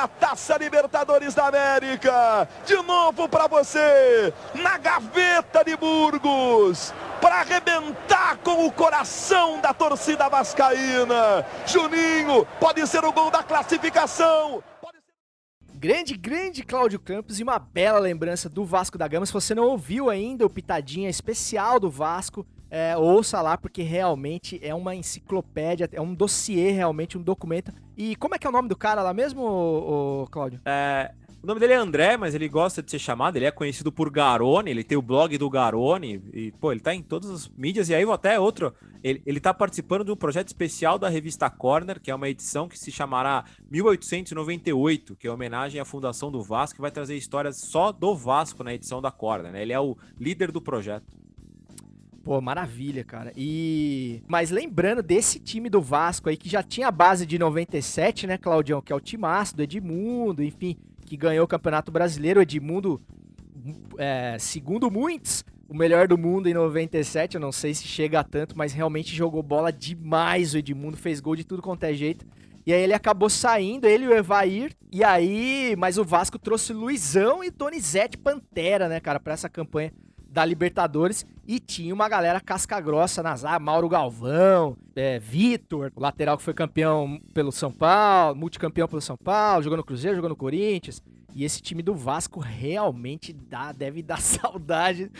Na 0.00 0.08
Taça 0.08 0.56
Libertadores 0.56 1.34
da 1.34 1.48
América. 1.48 2.48
De 2.64 2.74
novo 2.76 3.28
para 3.28 3.46
você, 3.46 4.32
na 4.54 4.78
gaveta 4.78 5.62
de 5.62 5.76
Burgos, 5.76 6.94
para 7.20 7.40
arrebentar 7.40 8.38
com 8.38 8.64
o 8.64 8.72
coração 8.72 9.60
da 9.60 9.74
torcida 9.74 10.26
vascaína. 10.26 11.44
Juninho 11.66 12.46
pode 12.58 12.86
ser 12.86 13.04
o 13.04 13.12
gol 13.12 13.30
da 13.30 13.42
classificação. 13.42 14.64
Grande, 15.74 16.16
grande 16.16 16.62
Cláudio 16.62 16.98
Campos 16.98 17.38
e 17.38 17.42
uma 17.42 17.58
bela 17.58 17.98
lembrança 17.98 18.48
do 18.48 18.64
Vasco 18.64 18.96
da 18.96 19.06
Gama. 19.06 19.26
Se 19.26 19.32
você 19.34 19.54
não 19.54 19.64
ouviu 19.64 20.08
ainda 20.08 20.46
o 20.46 20.50
Pitadinha 20.50 21.10
especial 21.10 21.78
do 21.78 21.90
Vasco, 21.90 22.46
é, 22.70 22.96
ouça 22.96 23.42
lá, 23.42 23.58
porque 23.58 23.82
realmente 23.82 24.58
é 24.62 24.74
uma 24.74 24.94
enciclopédia, 24.94 25.88
é 25.92 26.00
um 26.00 26.14
dossiê, 26.14 26.70
realmente, 26.70 27.18
um 27.18 27.22
documento. 27.22 27.72
E 27.96 28.16
como 28.16 28.34
é 28.34 28.38
que 28.38 28.46
é 28.46 28.50
o 28.50 28.52
nome 28.52 28.68
do 28.68 28.76
cara 28.76 29.02
lá 29.02 29.12
mesmo, 29.12 29.42
ô, 29.42 30.28
Cláudio? 30.30 30.60
É, 30.64 31.12
O 31.42 31.46
nome 31.46 31.58
dele 31.58 31.72
é 31.72 31.76
André, 31.76 32.18
mas 32.18 32.34
ele 32.34 32.48
gosta 32.50 32.82
de 32.82 32.90
ser 32.90 32.98
chamado, 32.98 33.36
ele 33.36 33.46
é 33.46 33.50
conhecido 33.50 33.90
por 33.90 34.10
Garone, 34.10 34.70
ele 34.70 34.84
tem 34.84 34.98
o 34.98 35.02
blog 35.02 35.38
do 35.38 35.48
Garone, 35.48 36.22
e, 36.34 36.52
pô, 36.52 36.70
ele 36.70 36.80
tá 36.82 36.94
em 36.94 37.02
todas 37.02 37.30
as 37.30 37.48
mídias, 37.48 37.88
e 37.88 37.94
aí 37.94 38.04
até 38.10 38.38
outro, 38.38 38.74
ele, 39.02 39.22
ele 39.24 39.40
tá 39.40 39.54
participando 39.54 40.04
de 40.04 40.12
um 40.12 40.16
projeto 40.16 40.48
especial 40.48 40.98
da 40.98 41.08
revista 41.08 41.48
Corner, 41.48 41.98
que 41.98 42.10
é 42.10 42.14
uma 42.14 42.28
edição 42.28 42.68
que 42.68 42.78
se 42.78 42.92
chamará 42.92 43.46
1898, 43.70 45.16
que 45.16 45.26
é 45.26 45.30
homenagem 45.30 45.80
à 45.80 45.84
fundação 45.86 46.30
do 46.30 46.42
Vasco, 46.42 46.76
que 46.76 46.82
vai 46.82 46.90
trazer 46.90 47.16
histórias 47.16 47.56
só 47.56 47.90
do 47.90 48.14
Vasco 48.14 48.62
na 48.62 48.74
edição 48.74 49.00
da 49.00 49.10
Corner, 49.10 49.50
né? 49.50 49.62
Ele 49.62 49.72
é 49.72 49.80
o 49.80 49.96
líder 50.18 50.52
do 50.52 50.60
projeto. 50.60 51.06
Pô, 52.22 52.38
maravilha, 52.40 53.02
cara. 53.02 53.32
E. 53.34 54.22
Mas 54.28 54.50
lembrando 54.50 55.02
desse 55.02 55.40
time 55.40 55.70
do 55.70 55.80
Vasco 55.80 56.28
aí, 56.28 56.36
que 56.36 56.48
já 56.48 56.62
tinha 56.62 56.88
a 56.88 56.92
base 56.92 57.24
de 57.24 57.38
97, 57.38 58.26
né, 58.26 58.36
Claudião? 58.36 58.82
Que 58.82 58.92
é 58.92 58.96
o 58.96 59.00
timaço 59.00 59.56
do 59.56 59.62
Edmundo, 59.62 60.42
enfim, 60.42 60.76
que 61.06 61.16
ganhou 61.16 61.44
o 61.44 61.48
Campeonato 61.48 61.90
Brasileiro. 61.90 62.40
O 62.40 62.42
Edmundo, 62.42 63.00
é, 63.96 64.36
segundo 64.38 64.90
muitos, 64.90 65.44
o 65.66 65.74
melhor 65.74 66.06
do 66.06 66.18
mundo 66.18 66.46
em 66.46 66.54
97. 66.54 67.36
Eu 67.36 67.40
não 67.40 67.52
sei 67.52 67.72
se 67.72 67.84
chega 67.84 68.20
a 68.20 68.24
tanto, 68.24 68.56
mas 68.56 68.74
realmente 68.74 69.16
jogou 69.16 69.42
bola 69.42 69.72
demais 69.72 70.52
o 70.52 70.58
Edmundo, 70.58 70.98
fez 70.98 71.20
gol 71.20 71.34
de 71.34 71.44
tudo 71.44 71.62
quanto 71.62 71.84
é 71.84 71.94
jeito. 71.94 72.26
E 72.66 72.72
aí 72.74 72.82
ele 72.82 72.92
acabou 72.92 73.30
saindo, 73.30 73.86
ele 73.86 74.04
e 74.04 74.08
o 74.08 74.12
Evair. 74.12 74.76
E 74.92 75.02
aí, 75.02 75.74
mas 75.78 75.96
o 75.96 76.04
Vasco 76.04 76.38
trouxe 76.38 76.74
Luizão 76.74 77.42
e 77.42 77.50
Donizete 77.50 78.18
Pantera, 78.18 78.90
né, 78.90 79.00
cara, 79.00 79.18
pra 79.18 79.32
essa 79.32 79.48
campanha 79.48 79.90
da 80.30 80.44
Libertadores 80.44 81.26
e 81.46 81.58
tinha 81.58 81.92
uma 81.92 82.08
galera 82.08 82.40
casca 82.40 82.80
grossa 82.80 83.22
nas 83.22 83.44
áreas, 83.44 83.62
Mauro 83.62 83.88
Galvão, 83.88 84.76
é, 84.94 85.18
Vitor, 85.18 85.90
o 85.96 86.00
lateral 86.00 86.36
que 86.36 86.44
foi 86.44 86.54
campeão 86.54 87.20
pelo 87.34 87.50
São 87.50 87.72
Paulo, 87.72 88.36
multicampeão 88.36 88.86
pelo 88.86 89.00
São 89.00 89.16
Paulo, 89.16 89.62
jogou 89.62 89.76
no 89.76 89.84
Cruzeiro, 89.84 90.16
jogou 90.16 90.30
no 90.30 90.36
Corinthians. 90.36 91.02
E 91.34 91.44
esse 91.44 91.62
time 91.62 91.80
do 91.80 91.94
Vasco 91.94 92.40
realmente 92.40 93.32
dá, 93.32 93.72
deve 93.72 94.02
dar 94.02 94.18
saudade 94.22 95.10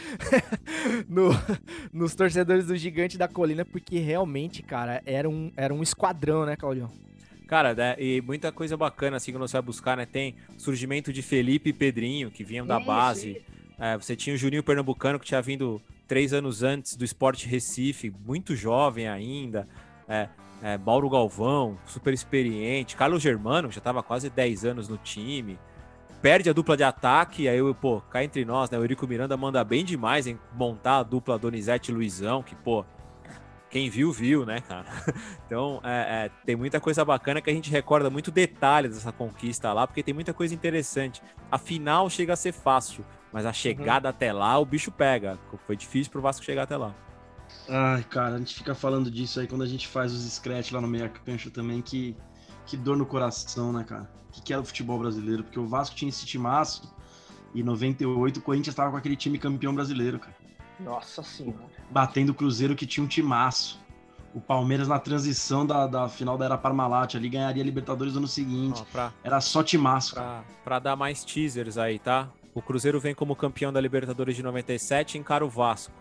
no, 1.09 1.31
nos 1.93 2.15
torcedores 2.15 2.67
do 2.67 2.77
Gigante 2.77 3.19
da 3.19 3.29
Colina, 3.29 3.65
porque 3.65 3.99
realmente, 3.99 4.63
cara, 4.63 5.03
era 5.07 5.29
um, 5.29 5.53
era 5.57 5.73
um 5.73 5.83
esquadrão, 5.83 6.45
né, 6.45 6.57
Claudio? 6.57 6.91
Cara, 7.47 7.75
né, 7.75 7.97
e 7.99 8.21
muita 8.21 8.53
coisa 8.53 8.77
bacana, 8.77 9.17
assim, 9.17 9.33
que 9.33 9.39
você 9.39 9.55
vai 9.55 9.63
buscar, 9.63 9.97
né? 9.97 10.07
Tem 10.07 10.37
surgimento 10.57 11.13
de 11.13 11.23
Felipe 11.23 11.71
e 11.71 11.73
Pedrinho, 11.73 12.31
que 12.31 12.45
vinham 12.45 12.65
da 12.65 12.79
base. 12.79 13.43
É, 13.81 13.97
você 13.97 14.15
tinha 14.15 14.35
o 14.35 14.37
Juninho 14.37 14.63
Pernambucano, 14.63 15.19
que 15.19 15.25
tinha 15.25 15.41
vindo 15.41 15.81
três 16.07 16.35
anos 16.35 16.63
antes 16.63 16.95
do 16.97 17.05
Esporte 17.05 17.49
Recife, 17.49 18.13
muito 18.27 18.55
jovem 18.55 19.09
ainda. 19.09 19.67
É, 20.07 20.29
é, 20.63 20.77
Mauro 20.77 21.09
Galvão, 21.09 21.79
super 21.87 22.13
experiente. 22.13 22.95
Carlos 22.95 23.23
Germano, 23.23 23.69
que 23.69 23.75
já 23.75 23.79
estava 23.79 24.03
quase 24.03 24.29
10 24.29 24.67
anos 24.67 24.89
no 24.89 24.99
time. 24.99 25.59
Perde 26.21 26.51
a 26.51 26.53
dupla 26.53 26.77
de 26.77 26.85
ataque, 26.85 27.49
aí 27.49 27.59
pô, 27.81 28.03
cá 28.03 28.23
entre 28.23 28.45
nós, 28.45 28.69
né? 28.69 28.79
O 28.79 28.83
Eurico 28.83 29.07
Miranda 29.07 29.35
manda 29.39 29.65
bem 29.65 29.83
demais 29.83 30.27
em 30.27 30.39
montar 30.55 30.99
a 30.99 31.03
dupla 31.03 31.39
Donizete 31.39 31.91
e 31.91 31.95
Luizão, 31.95 32.43
que, 32.43 32.55
pô, 32.55 32.85
quem 33.71 33.89
viu, 33.89 34.13
viu, 34.13 34.45
né, 34.45 34.61
cara? 34.61 34.85
Então, 35.47 35.81
é, 35.83 36.27
é, 36.27 36.31
tem 36.45 36.55
muita 36.55 36.79
coisa 36.79 37.05
bacana 37.05 37.41
que 37.41 37.51
a 37.51 37.53
gente 37.53 37.71
recorda 37.71 38.09
muito 38.11 38.31
detalhes 38.31 38.95
dessa 38.95 39.11
conquista 39.11 39.73
lá, 39.73 39.87
porque 39.87 40.03
tem 40.03 40.15
muita 40.15 40.33
coisa 40.33 40.55
interessante. 40.55 41.23
A 41.51 41.59
final 41.59 42.09
chega 42.09 42.35
a 42.35 42.37
ser 42.37 42.53
fácil, 42.53 43.05
mas 43.33 43.47
a 43.47 43.53
chegada 43.53 44.09
uhum. 44.09 44.11
até 44.11 44.33
lá, 44.33 44.59
o 44.59 44.65
bicho 44.65 44.91
pega. 44.91 45.39
Foi 45.67 45.77
difícil 45.77 46.11
pro 46.11 46.21
Vasco 46.23 46.45
chegar 46.45 46.65
até 46.65 46.77
lá. 46.77 46.95
Ai, 47.69 48.03
cara, 48.05 48.35
a 48.35 48.39
gente 48.39 48.55
fica 48.55 48.75
falando 48.75 49.11
disso 49.11 49.41
aí 49.41 49.47
quando 49.47 49.63
a 49.63 49.67
gente 49.67 49.87
faz 49.87 50.13
os 50.13 50.23
scratch 50.33 50.73
lá 50.73 50.81
no 50.81 50.89
meia 50.89 51.09
cancha 51.09 51.51
também, 51.51 51.81
que, 51.81 52.17
que 52.67 52.77
dor 52.77 52.97
no 52.97 53.07
coração, 53.07 53.73
né, 53.73 53.85
cara? 53.85 54.11
O 54.29 54.33
que, 54.33 54.43
que 54.43 54.53
era 54.53 54.63
o 54.63 54.65
futebol 54.65 54.99
brasileiro? 54.99 55.43
Porque 55.43 55.59
o 55.59 55.67
Vasco 55.67 55.95
tinha 55.97 56.09
esse 56.09 56.25
timaço 56.27 56.95
e 57.55 57.61
em 57.61 57.65
98 57.65 58.39
o 58.39 58.43
Corinthians 58.43 58.75
tava 58.75 58.91
com 58.91 58.97
aquele 58.97 59.17
time 59.17 59.39
campeão 59.39 59.75
brasileiro, 59.75 60.19
cara. 60.19 60.37
Nossa 60.79 61.23
senhora. 61.23 61.59
Batendo 61.91 62.31
o 62.31 62.35
Cruzeiro 62.35 62.75
que 62.75 62.87
tinha 62.87 63.05
um 63.05 63.09
timaço. 63.09 63.81
O 64.33 64.41
Palmeiras 64.41 64.87
na 64.87 64.99
transição 64.99 65.67
da, 65.67 65.89
da 65.89 66.09
final 66.09 66.39
da 66.39 66.45
Era 66.45 66.57
Parmalat 66.57 67.17
ali 67.17 67.29
ganharia 67.29 67.63
a 67.63 67.67
Libertadores 67.67 68.13
no 68.13 68.21
ano 68.21 68.29
seguinte. 68.29 68.81
Ó, 68.81 68.85
pra, 68.93 69.13
era 69.25 69.41
só 69.41 69.63
timaço. 69.63 70.15
Pra, 70.15 70.45
pra 70.65 70.79
dar 70.79 70.95
mais 70.95 71.25
teasers 71.25 71.77
aí, 71.77 71.99
tá? 71.99 72.29
O 72.55 72.61
Cruzeiro 72.61 72.99
vem 72.99 73.15
como 73.15 73.37
campeão 73.37 73.73
da 73.73 73.81
Libertadores 73.81 74.35
de 74.35 74.43
97 74.43 75.15
e 75.15 75.21
encara 75.21 75.45
o 75.45 75.49
Vasco. 75.49 75.95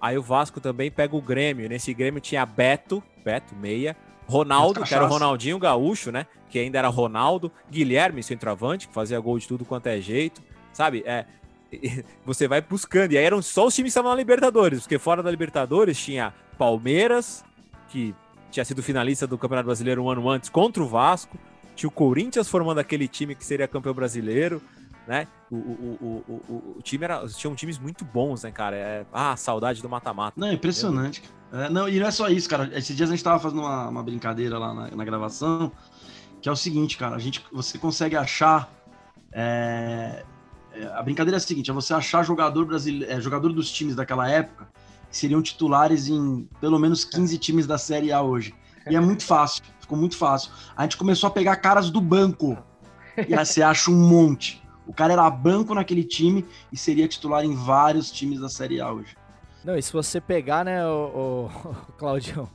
Aí 0.00 0.18
o 0.18 0.22
Vasco 0.22 0.60
também 0.60 0.90
pega 0.90 1.16
o 1.16 1.22
Grêmio. 1.22 1.68
Nesse 1.68 1.94
Grêmio 1.94 2.20
tinha 2.20 2.44
Beto, 2.44 3.02
Beto, 3.24 3.54
meia. 3.54 3.96
Ronaldo, 4.26 4.82
que 4.82 4.94
era 4.94 5.04
o 5.04 5.08
Ronaldinho 5.08 5.58
Gaúcho, 5.58 6.10
né? 6.10 6.26
Que 6.50 6.58
ainda 6.58 6.78
era 6.78 6.88
Ronaldo. 6.88 7.50
Guilherme, 7.70 8.22
centroavante, 8.22 8.88
que 8.88 8.94
fazia 8.94 9.18
gol 9.18 9.38
de 9.38 9.48
tudo 9.48 9.64
quanto 9.64 9.86
é 9.86 10.00
jeito. 10.00 10.42
Sabe? 10.72 11.02
É, 11.06 11.24
você 12.24 12.46
vai 12.46 12.60
buscando. 12.60 13.12
E 13.12 13.18
aí 13.18 13.24
eram 13.24 13.40
só 13.40 13.66
os 13.66 13.74
times 13.74 13.88
que 13.88 13.98
estavam 13.98 14.10
na 14.10 14.16
Libertadores, 14.16 14.80
porque 14.80 14.98
fora 14.98 15.22
da 15.22 15.30
Libertadores 15.30 15.98
tinha 15.98 16.34
Palmeiras, 16.58 17.44
que 17.88 18.14
tinha 18.50 18.64
sido 18.64 18.82
finalista 18.82 19.26
do 19.26 19.38
Campeonato 19.38 19.66
Brasileiro 19.66 20.02
um 20.04 20.10
ano 20.10 20.28
antes 20.28 20.48
contra 20.48 20.82
o 20.82 20.86
Vasco. 20.86 21.38
Tinha 21.74 21.88
o 21.88 21.92
Corinthians 21.92 22.48
formando 22.48 22.78
aquele 22.78 23.08
time 23.08 23.34
que 23.34 23.44
seria 23.44 23.66
campeão 23.66 23.94
brasileiro 23.94 24.62
né? 25.06 25.26
O, 25.50 25.56
o, 25.56 25.98
o, 26.00 26.34
o, 26.48 26.74
o 26.78 26.82
time 26.82 27.04
era. 27.04 27.26
Tinham 27.28 27.54
times 27.54 27.78
muito 27.78 28.04
bons, 28.04 28.42
né, 28.42 28.50
cara? 28.50 28.76
É, 28.76 29.06
ah, 29.12 29.36
saudade 29.36 29.82
do 29.82 29.88
mata-mata. 29.88 30.38
Não, 30.38 30.48
é 30.48 30.54
impressionante. 30.54 31.22
É, 31.52 31.68
não, 31.68 31.88
e 31.88 32.00
não 32.00 32.06
é 32.06 32.10
só 32.10 32.28
isso, 32.28 32.48
cara. 32.48 32.70
Esses 32.76 32.96
dias 32.96 33.08
a 33.08 33.12
gente 33.12 33.22
tava 33.22 33.38
fazendo 33.38 33.60
uma, 33.60 33.88
uma 33.88 34.02
brincadeira 34.02 34.58
lá 34.58 34.74
na, 34.74 34.90
na, 34.90 35.04
gravação, 35.04 35.70
que 36.40 36.48
é 36.48 36.52
o 36.52 36.56
seguinte, 36.56 36.96
cara, 36.96 37.14
a 37.14 37.18
gente, 37.18 37.44
você 37.52 37.78
consegue 37.78 38.16
achar. 38.16 38.72
É, 39.32 40.24
é 40.72 40.86
a 40.86 41.02
brincadeira 41.02 41.36
é 41.36 41.38
a 41.38 41.40
seguinte: 41.40 41.70
é 41.70 41.74
você 41.74 41.92
achar 41.92 42.24
jogador 42.24 42.64
brasileiro, 42.64 43.12
é, 43.12 43.20
jogador 43.20 43.52
dos 43.52 43.70
times 43.70 43.94
daquela 43.94 44.28
época 44.28 44.68
que 45.10 45.16
seriam 45.16 45.40
titulares 45.40 46.08
em 46.08 46.48
pelo 46.60 46.78
menos 46.78 47.04
15 47.04 47.38
times 47.38 47.66
da 47.66 47.78
Série 47.78 48.10
A 48.10 48.22
hoje. 48.22 48.54
E 48.90 48.96
é 48.96 49.00
muito 49.00 49.24
fácil, 49.24 49.62
ficou 49.78 49.98
muito 49.98 50.16
fácil. 50.16 50.50
A 50.76 50.82
gente 50.82 50.96
começou 50.96 51.28
a 51.28 51.30
pegar 51.30 51.56
caras 51.56 51.90
do 51.90 52.00
banco. 52.00 52.58
E 53.28 53.32
aí 53.32 53.46
você 53.46 53.62
acha 53.62 53.92
um 53.92 54.08
monte. 54.08 54.63
O 54.86 54.92
cara 54.92 55.12
era 55.14 55.28
banco 55.30 55.74
naquele 55.74 56.04
time 56.04 56.44
e 56.72 56.76
seria 56.76 57.08
titular 57.08 57.44
em 57.44 57.54
vários 57.54 58.10
times 58.10 58.40
da 58.40 58.48
Série 58.48 58.80
A 58.80 58.92
hoje. 58.92 59.16
Não, 59.64 59.76
e 59.76 59.82
se 59.82 59.92
você 59.92 60.20
pegar, 60.20 60.64
né, 60.64 60.86
o, 60.86 61.48
o, 61.48 61.74
Claudião, 61.96 62.48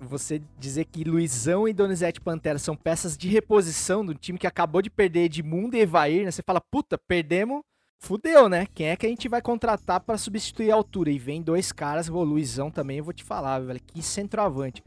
você 0.00 0.40
dizer 0.58 0.84
que 0.84 1.02
Luizão 1.02 1.66
e 1.66 1.72
Donizete 1.72 2.20
Pantera 2.20 2.58
são 2.58 2.76
peças 2.76 3.16
de 3.16 3.28
reposição 3.28 4.06
do 4.06 4.14
time 4.14 4.38
que 4.38 4.46
acabou 4.46 4.80
de 4.80 4.90
perder 4.90 5.24
Edmundo 5.24 5.76
e 5.76 5.80
Evair, 5.80 6.24
né? 6.24 6.30
Você 6.30 6.42
fala, 6.46 6.60
puta, 6.60 6.96
perdemos, 7.08 7.62
fudeu, 8.00 8.48
né? 8.48 8.66
Quem 8.72 8.88
é 8.88 8.96
que 8.96 9.06
a 9.06 9.08
gente 9.08 9.28
vai 9.28 9.42
contratar 9.42 10.00
para 10.00 10.16
substituir 10.16 10.70
a 10.70 10.76
altura? 10.76 11.10
E 11.10 11.18
vem 11.18 11.42
dois 11.42 11.72
caras, 11.72 12.08
o 12.08 12.22
Luizão 12.22 12.70
também, 12.70 12.98
eu 12.98 13.04
vou 13.04 13.12
te 13.12 13.24
falar, 13.24 13.58
velho, 13.58 13.80
que 13.84 14.00
centroavante. 14.00 14.84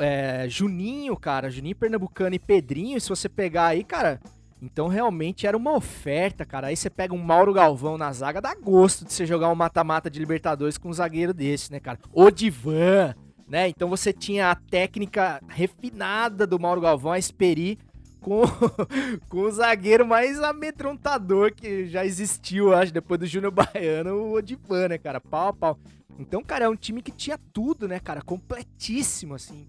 É, 0.00 0.46
Juninho, 0.48 1.16
cara, 1.16 1.50
Juninho 1.50 1.76
Pernambucano 1.76 2.34
e 2.34 2.38
Pedrinho, 2.38 3.00
se 3.00 3.08
você 3.08 3.28
pegar 3.28 3.68
aí, 3.68 3.84
cara, 3.84 4.20
então 4.62 4.86
realmente 4.86 5.44
era 5.44 5.56
uma 5.56 5.72
oferta, 5.72 6.46
cara. 6.46 6.68
Aí 6.68 6.76
você 6.76 6.88
pega 6.88 7.12
um 7.12 7.18
Mauro 7.18 7.52
Galvão 7.52 7.98
na 7.98 8.12
zaga, 8.12 8.40
dá 8.40 8.54
gosto 8.54 9.04
de 9.04 9.12
você 9.12 9.26
jogar 9.26 9.50
um 9.50 9.56
mata-mata 9.56 10.08
de 10.08 10.20
Libertadores 10.20 10.78
com 10.78 10.88
um 10.88 10.92
zagueiro 10.92 11.34
desse, 11.34 11.72
né, 11.72 11.80
cara? 11.80 11.98
O 12.12 12.30
Divan, 12.30 13.12
né? 13.48 13.68
Então 13.68 13.88
você 13.88 14.12
tinha 14.12 14.52
a 14.52 14.54
técnica 14.54 15.42
refinada 15.48 16.46
do 16.46 16.60
Mauro 16.60 16.80
Galvão, 16.80 17.10
a 17.10 17.18
Esperi, 17.18 17.76
com, 18.20 18.42
com 19.28 19.40
o 19.40 19.50
zagueiro 19.50 20.06
mais 20.06 20.40
amedrontador 20.40 21.52
que 21.52 21.86
já 21.88 22.06
existiu, 22.06 22.72
acho, 22.72 22.94
depois 22.94 23.18
do 23.18 23.26
Júnior 23.26 23.50
Baiano, 23.50 24.14
o 24.14 24.34
Odivan, 24.34 24.90
né, 24.90 24.96
cara? 24.96 25.20
Pau 25.20 25.48
a 25.48 25.52
pau. 25.52 25.78
Então, 26.20 26.40
cara, 26.40 26.66
é 26.66 26.68
um 26.68 26.76
time 26.76 27.02
que 27.02 27.10
tinha 27.10 27.36
tudo, 27.52 27.88
né, 27.88 27.98
cara? 27.98 28.22
Completíssimo, 28.22 29.34
assim. 29.34 29.66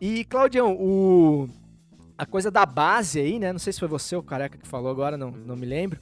E, 0.00 0.24
Claudião, 0.24 0.74
o 0.74 1.48
a 2.16 2.24
coisa 2.24 2.50
da 2.50 2.64
base 2.64 3.20
aí, 3.20 3.38
né? 3.38 3.52
Não 3.52 3.58
sei 3.58 3.72
se 3.72 3.80
foi 3.80 3.88
você 3.88 4.16
o 4.16 4.22
careca 4.22 4.58
que 4.58 4.66
falou 4.66 4.90
agora, 4.90 5.16
não, 5.16 5.30
não 5.30 5.56
me 5.56 5.66
lembro. 5.66 6.00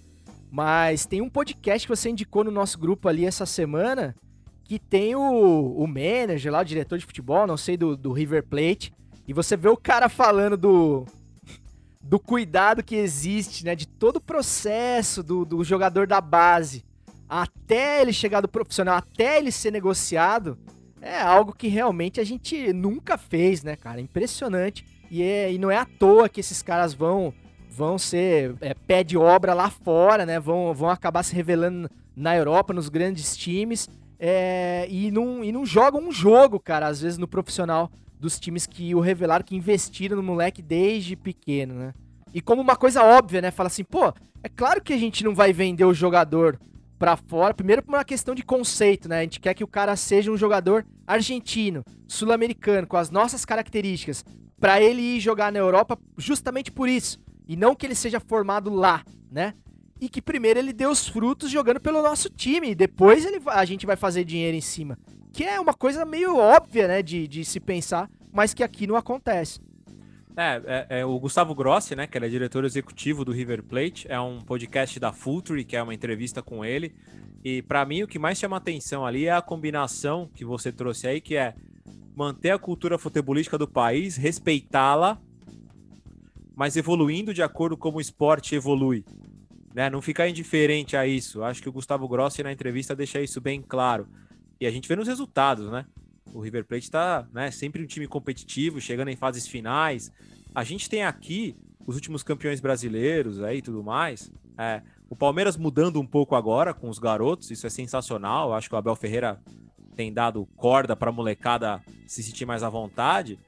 Mas 0.51 1.07
tem 1.07 1.21
um 1.21 1.29
podcast 1.29 1.87
que 1.87 1.97
você 1.97 2.11
indicou 2.11 2.45
no 2.45 2.51
nosso 2.51 2.79
grupo 2.79 3.09
ali 3.09 3.25
essa 3.25 3.45
semana 3.45 4.15
que 4.63 4.79
tem 4.79 5.15
o, 5.15 5.75
o 5.77 5.87
manager 5.87 6.53
lá, 6.53 6.61
o 6.61 6.65
diretor 6.65 6.99
de 6.99 7.05
futebol, 7.05 7.47
não 7.47 7.57
sei, 7.57 7.77
do, 7.77 7.97
do 7.97 8.13
River 8.13 8.45
Plate. 8.45 8.93
E 9.27 9.33
você 9.33 9.57
vê 9.57 9.69
o 9.69 9.77
cara 9.77 10.09
falando 10.09 10.57
do, 10.57 11.05
do 12.01 12.19
cuidado 12.19 12.83
que 12.83 12.95
existe, 12.95 13.65
né? 13.65 13.75
De 13.75 13.87
todo 13.87 14.17
o 14.17 14.21
processo 14.21 15.23
do, 15.23 15.45
do 15.45 15.65
jogador 15.65 16.07
da 16.07 16.21
base 16.21 16.85
até 17.29 18.01
ele 18.01 18.13
chegar 18.13 18.41
do 18.41 18.49
profissional, 18.49 18.97
até 18.97 19.39
ele 19.39 19.51
ser 19.51 19.73
negociado. 19.73 20.59
É 21.01 21.21
algo 21.21 21.53
que 21.53 21.69
realmente 21.69 22.21
a 22.21 22.25
gente 22.25 22.73
nunca 22.73 23.19
fez, 23.19 23.63
né, 23.63 23.77
cara? 23.77 24.01
Impressionante. 24.01 24.87
E, 25.15 25.23
é, 25.23 25.53
e 25.53 25.59
não 25.59 25.71
é 25.71 25.77
à 25.77 25.85
toa 25.85 26.29
que 26.29 26.41
esses 26.41 26.61
caras 26.61 26.93
vão 26.93 27.33
vão 27.71 27.97
ser 27.97 28.57
é, 28.61 28.75
pé 28.75 29.05
de 29.05 29.17
obra 29.17 29.55
lá 29.55 29.71
fora, 29.71 30.27
né? 30.27 30.41
Vão, 30.41 30.75
vão 30.75 30.91
acabar 30.91 31.23
se 31.23 31.33
revelando 31.33 31.89
na 32.17 32.37
Europa, 32.37 32.75
nos 32.75 32.89
grandes 32.89 33.37
times. 33.37 33.89
É, 34.19 34.89
e, 34.91 35.13
não, 35.13 35.45
e 35.45 35.53
não 35.53 35.65
jogam 35.65 36.01
um 36.01 36.11
jogo, 36.11 36.59
cara, 36.59 36.89
às 36.89 37.01
vezes 37.01 37.17
no 37.17 37.29
profissional 37.29 37.93
dos 38.19 38.41
times 38.41 38.67
que 38.67 38.93
o 38.93 38.99
revelaram, 38.99 39.45
que 39.45 39.55
investiram 39.55 40.17
no 40.17 40.23
moleque 40.23 40.61
desde 40.61 41.15
pequeno, 41.15 41.75
né? 41.75 41.95
E 42.33 42.41
como 42.41 42.61
uma 42.61 42.75
coisa 42.75 43.05
óbvia, 43.05 43.41
né? 43.41 43.53
Fala 43.53 43.69
assim, 43.69 43.85
pô, 43.85 44.13
é 44.43 44.49
claro 44.49 44.83
que 44.83 44.93
a 44.93 44.99
gente 44.99 45.23
não 45.23 45.33
vai 45.33 45.53
vender 45.53 45.85
o 45.85 45.95
jogador 45.95 46.59
pra 46.99 47.17
fora, 47.17 47.55
primeiro 47.55 47.83
por 47.83 47.95
uma 47.95 48.05
questão 48.05 48.35
de 48.35 48.43
conceito, 48.43 49.09
né? 49.09 49.21
A 49.21 49.23
gente 49.23 49.39
quer 49.39 49.55
que 49.55 49.63
o 49.63 49.69
cara 49.69 49.95
seja 49.95 50.33
um 50.33 50.37
jogador 50.37 50.85
argentino, 51.07 51.85
sul-americano, 52.09 52.87
com 52.87 52.97
as 52.97 53.11
nossas 53.11 53.45
características, 53.45 54.25
pra 54.65 54.81
ele 54.81 55.03
ir 55.03 55.21
jogar 55.21 55.53
na 55.53 55.59
Europa 55.59 55.99
justamente 56.17 56.73
por 56.73 56.89
isso, 56.89 57.21
e 57.47 57.55
não 57.55 57.75
que 57.75 57.85
ele 57.85 57.95
seja 57.95 58.19
formado 58.19 58.73
lá, 58.73 59.05
né? 59.31 59.53
E 60.01 60.09
que 60.09 60.23
primeiro 60.23 60.59
ele 60.59 60.73
dê 60.73 60.87
os 60.87 61.07
frutos 61.07 61.51
jogando 61.51 61.79
pelo 61.79 62.01
nosso 62.01 62.31
time, 62.31 62.71
e 62.71 62.75
depois 62.75 63.27
ele, 63.27 63.43
a 63.49 63.63
gente 63.67 63.85
vai 63.85 63.95
fazer 63.95 64.25
dinheiro 64.25 64.57
em 64.57 64.63
cima. 64.63 64.99
Que 65.35 65.45
é 65.45 65.61
uma 65.61 65.75
coisa 65.75 66.07
meio 66.07 66.39
óbvia, 66.39 66.89
né, 66.89 67.03
de, 67.03 67.29
de 67.29 67.45
se 67.45 67.61
pensar, 67.61 68.09
mas 68.33 68.55
que 68.55 68.63
aqui 68.63 68.87
não 68.87 68.97
acontece. 68.97 69.61
É, 70.35 70.63
é, 70.65 71.01
é, 71.01 71.05
o 71.05 71.19
Gustavo 71.19 71.55
Grossi, 71.55 71.95
né, 71.95 72.07
que 72.07 72.17
ele 72.17 72.25
é 72.25 72.31
diretor 72.31 72.65
executivo 72.65 73.23
do 73.23 73.33
River 73.33 73.63
Plate, 73.63 74.07
é 74.09 74.19
um 74.19 74.41
podcast 74.41 74.99
da 74.99 75.13
Future, 75.13 75.63
que 75.63 75.77
é 75.77 75.83
uma 75.83 75.93
entrevista 75.93 76.41
com 76.41 76.65
ele. 76.65 76.95
E 77.45 77.61
para 77.61 77.85
mim 77.85 78.03
o 78.03 78.09
que 78.09 78.19
mais 78.19 78.39
chama 78.39 78.57
atenção 78.57 79.05
ali 79.05 79.27
é 79.27 79.33
a 79.33 79.43
combinação 79.43 80.27
que 80.35 80.43
você 80.43 80.73
trouxe 80.73 81.07
aí, 81.07 81.21
que 81.21 81.37
é 81.37 81.55
manter 82.15 82.51
a 82.51 82.59
cultura 82.59 82.99
futebolística 82.99 83.59
do 83.59 83.67
país, 83.67 84.17
respeitá-la, 84.17 85.21
mas 86.55 86.77
evoluindo 86.77 87.35
de 87.35 87.43
acordo 87.43 87.77
com 87.77 87.91
o 87.91 88.01
esporte 88.01 88.55
evolui. 88.55 89.05
Né? 89.75 89.91
Não 89.91 90.01
ficar 90.01 90.29
indiferente 90.29 90.97
a 90.97 91.07
isso. 91.07 91.43
Acho 91.43 91.61
que 91.61 91.69
o 91.69 91.73
Gustavo 91.73 92.07
Grossi 92.07 92.43
na 92.43 92.53
entrevista 92.53 92.95
deixa 92.95 93.21
isso 93.21 93.41
bem 93.41 93.61
claro. 93.61 94.07
E 94.61 94.67
a 94.67 94.71
gente 94.71 94.89
vê 94.89 94.95
nos 94.95 95.09
resultados, 95.09 95.71
né? 95.71 95.85
O 96.33 96.41
River 96.41 96.65
Plate 96.65 96.85
está 96.85 97.27
né, 97.33 97.51
sempre 97.51 97.83
um 97.83 97.87
time 97.87 98.07
competitivo, 98.07 98.81
chegando 98.81 99.09
em 99.09 99.17
fases 99.17 99.47
finais. 99.47 100.13
A 100.55 100.65
gente 100.65 100.89
tem 100.89 101.05
aqui 101.05 101.57
os 101.87 101.97
últimos 101.97 102.23
campeões 102.23 102.61
brasileiros 102.61 103.43
aí 103.43 103.61
tudo 103.61 103.83
mais. 103.83 104.31
É, 104.57 104.83
o 105.09 105.17
Palmeiras 105.17 105.57
mudando 105.57 106.01
um 106.01 106.07
pouco 106.07 106.35
agora 106.35 106.73
com 106.73 106.89
os 106.89 106.99
garotos, 106.99 107.51
isso 107.51 107.67
é 107.67 107.71
sensacional. 107.71 108.55
Acho 108.55 108.69
que 108.69 108.75
o 108.75 108.79
Abel 108.79 108.97
Ferreira 108.97 109.41
tem 109.95 110.13
dado 110.13 110.47
corda 110.57 110.97
para 110.97 111.11
a 111.11 111.13
molecada 111.13 111.83
se 112.07 112.23
sentir 112.23 112.47
mais 112.47 112.63
à 112.63 112.69
vontade. 112.69 113.39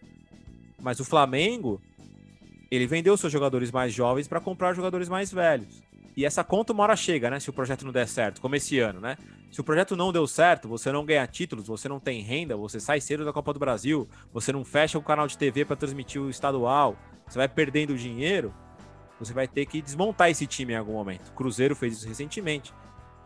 Mas 0.81 1.01
o 1.01 1.05
Flamengo, 1.05 1.81
ele 2.71 2.87
vendeu 2.87 3.17
seus 3.17 3.33
jogadores 3.33 3.71
mais 3.71 3.93
jovens 3.93 4.29
para 4.29 4.41
comprar 4.41 4.75
jogadores 4.75 5.09
mais 5.09 5.33
velhos. 5.33 5.83
E 6.17 6.25
essa 6.25 6.43
conta 6.43 6.73
uma 6.73 6.83
hora 6.83 6.97
chega, 6.97 7.29
né? 7.29 7.39
Se 7.39 7.51
o 7.51 7.53
projeto 7.53 7.85
não 7.85 7.93
der 7.93 8.09
certo, 8.09 8.41
como 8.41 8.57
esse 8.57 8.79
ano, 8.79 9.01
né? 9.01 9.19
Se 9.53 9.61
o 9.61 9.65
projeto 9.65 9.95
não 9.95 10.13
deu 10.13 10.27
certo, 10.27 10.67
você 10.67 10.91
não 10.91 11.05
ganha 11.05 11.27
títulos, 11.27 11.67
você 11.67 11.89
não 11.89 12.01
tem 12.01 12.23
renda, 12.23 12.57
você 12.57 12.81
sai 12.81 13.01
cedo 13.01 13.25
da 13.25 13.33
Copa 13.33 13.53
do 13.53 13.59
Brasil, 13.59 14.09
você 14.33 14.51
não 14.51 14.65
fecha 14.65 14.99
o 14.99 15.03
canal 15.03 15.27
de 15.27 15.37
TV 15.37 15.65
para 15.65 15.77
transmitir 15.77 16.21
o 16.21 16.31
estadual, 16.31 16.97
você 17.27 17.39
vai 17.39 17.49
perdendo 17.49 17.97
dinheiro, 17.97 18.53
você 19.19 19.33
vai 19.33 19.47
ter 19.47 19.67
que 19.67 19.83
desmontar 19.83 20.31
esse 20.31 20.47
time 20.47 20.73
em 20.73 20.77
algum 20.77 20.93
momento. 20.93 21.33
Cruzeiro 21.33 21.77
fez 21.77 21.95
isso 21.99 22.09
recentemente, 22.09 22.73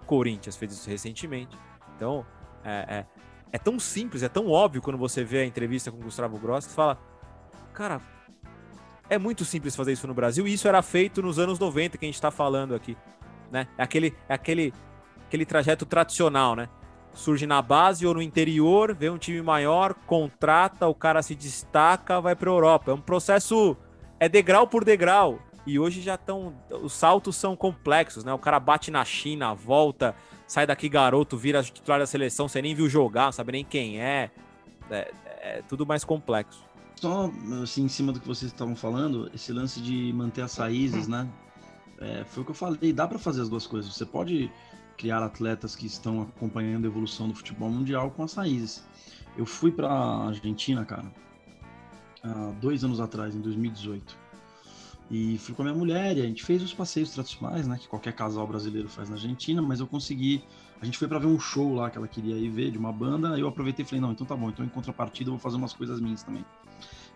Corinthians 0.06 0.56
fez 0.56 0.72
isso 0.72 0.90
recentemente. 0.90 1.56
Então, 1.96 2.26
é, 2.64 2.86
é, 2.88 3.06
é 3.52 3.58
tão 3.58 3.78
simples, 3.78 4.22
é 4.22 4.28
tão 4.28 4.48
óbvio 4.48 4.82
quando 4.82 4.98
você 4.98 5.24
vê 5.24 5.40
a 5.40 5.44
entrevista 5.44 5.90
com 5.90 5.98
o 5.98 6.02
Gustavo 6.02 6.38
Gross, 6.38 6.66
que 6.66 6.72
fala, 6.72 6.98
cara, 7.72 8.00
é 9.08 9.18
muito 9.18 9.44
simples 9.44 9.74
fazer 9.74 9.92
isso 9.92 10.06
no 10.06 10.14
Brasil 10.14 10.46
e 10.46 10.52
isso 10.52 10.68
era 10.68 10.80
feito 10.82 11.20
nos 11.20 11.38
anos 11.38 11.58
90 11.58 11.98
que 11.98 12.04
a 12.04 12.08
gente 12.08 12.14
está 12.14 12.30
falando 12.30 12.74
aqui, 12.74 12.96
né? 13.50 13.66
É 13.76 13.82
aquele, 13.82 14.14
é 14.28 14.34
aquele, 14.34 14.72
aquele 15.26 15.44
trajeto 15.44 15.84
tradicional, 15.84 16.54
né? 16.54 16.68
Surge 17.12 17.44
na 17.44 17.60
base 17.60 18.06
ou 18.06 18.14
no 18.14 18.22
interior, 18.22 18.94
vê 18.94 19.10
um 19.10 19.18
time 19.18 19.42
maior, 19.42 19.94
contrata, 20.06 20.86
o 20.86 20.94
cara 20.94 21.22
se 21.22 21.34
destaca, 21.34 22.20
vai 22.20 22.36
para 22.36 22.48
Europa. 22.48 22.92
É 22.92 22.94
um 22.94 23.00
processo, 23.00 23.76
é 24.20 24.28
degrau 24.28 24.68
por 24.68 24.84
degrau. 24.84 25.40
E 25.66 25.76
hoje 25.76 26.00
já 26.00 26.14
estão, 26.14 26.54
os 26.70 26.92
saltos 26.92 27.34
são 27.34 27.56
complexos, 27.56 28.22
né? 28.22 28.32
O 28.32 28.38
cara 28.38 28.60
bate 28.60 28.92
na 28.92 29.04
China, 29.04 29.52
volta, 29.54 30.14
sai 30.50 30.66
daqui 30.66 30.88
garoto, 30.88 31.36
vira 31.36 31.62
titular 31.62 32.00
da 32.00 32.06
seleção, 32.06 32.48
você 32.48 32.60
nem 32.60 32.74
viu 32.74 32.88
jogar, 32.88 33.26
não 33.26 33.32
sabe 33.32 33.52
nem 33.52 33.64
quem 33.64 34.00
é. 34.00 34.32
É, 34.90 35.12
é 35.42 35.62
tudo 35.68 35.86
mais 35.86 36.02
complexo. 36.02 36.64
Só 36.96 37.30
assim, 37.62 37.84
em 37.84 37.88
cima 37.88 38.12
do 38.12 38.18
que 38.18 38.26
vocês 38.26 38.50
estavam 38.50 38.74
falando, 38.74 39.30
esse 39.32 39.52
lance 39.52 39.80
de 39.80 40.12
manter 40.12 40.42
as 40.42 40.56
raízes, 40.56 41.06
né? 41.06 41.28
É, 42.00 42.24
foi 42.24 42.42
o 42.42 42.44
que 42.44 42.50
eu 42.50 42.54
falei, 42.56 42.92
dá 42.92 43.06
para 43.06 43.16
fazer 43.16 43.42
as 43.42 43.48
duas 43.48 43.64
coisas. 43.64 43.94
Você 43.94 44.04
pode 44.04 44.50
criar 44.98 45.22
atletas 45.22 45.76
que 45.76 45.86
estão 45.86 46.22
acompanhando 46.22 46.84
a 46.84 46.88
evolução 46.88 47.28
do 47.28 47.34
futebol 47.34 47.70
mundial 47.70 48.10
com 48.10 48.24
as 48.24 48.34
raízes. 48.34 48.84
Eu 49.36 49.46
fui 49.46 49.70
para 49.70 49.88
Argentina, 49.88 50.84
cara, 50.84 51.06
há 52.24 52.52
dois 52.60 52.82
anos 52.82 52.98
atrás, 52.98 53.36
em 53.36 53.40
2018. 53.40 54.18
E 55.10 55.38
fui 55.38 55.54
com 55.54 55.62
a 55.62 55.64
minha 55.64 55.76
mulher 55.76 56.16
e 56.16 56.20
a 56.20 56.24
gente 56.24 56.44
fez 56.44 56.62
os 56.62 56.72
passeios 56.72 57.10
tradicionais, 57.10 57.66
né? 57.66 57.76
Que 57.76 57.88
qualquer 57.88 58.12
casal 58.12 58.46
brasileiro 58.46 58.88
faz 58.88 59.08
na 59.08 59.16
Argentina, 59.16 59.60
mas 59.60 59.80
eu 59.80 59.86
consegui. 59.86 60.44
A 60.80 60.84
gente 60.84 60.96
foi 60.96 61.08
para 61.08 61.18
ver 61.18 61.26
um 61.26 61.38
show 61.38 61.74
lá 61.74 61.90
que 61.90 61.98
ela 61.98 62.06
queria 62.06 62.36
ir 62.36 62.48
ver 62.48 62.70
de 62.70 62.78
uma 62.78 62.92
banda. 62.92 63.36
Eu 63.36 63.48
aproveitei 63.48 63.84
e 63.84 63.88
falei: 63.88 64.00
não, 64.00 64.12
então 64.12 64.24
tá 64.24 64.36
bom, 64.36 64.50
então 64.50 64.64
em 64.64 64.68
contrapartida 64.68 65.28
eu 65.28 65.32
vou 65.32 65.40
fazer 65.40 65.56
umas 65.56 65.72
coisas 65.72 66.00
minhas 66.00 66.22
também. 66.22 66.44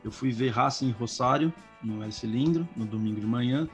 Eu 0.02 0.10
fui 0.10 0.32
ver 0.32 0.50
Racing 0.50 0.90
Rosário 0.90 1.52
no 1.82 2.02
El 2.02 2.10
Cilindro, 2.10 2.68
no 2.76 2.84
domingo 2.84 3.20
de 3.20 3.26
manhã. 3.26 3.68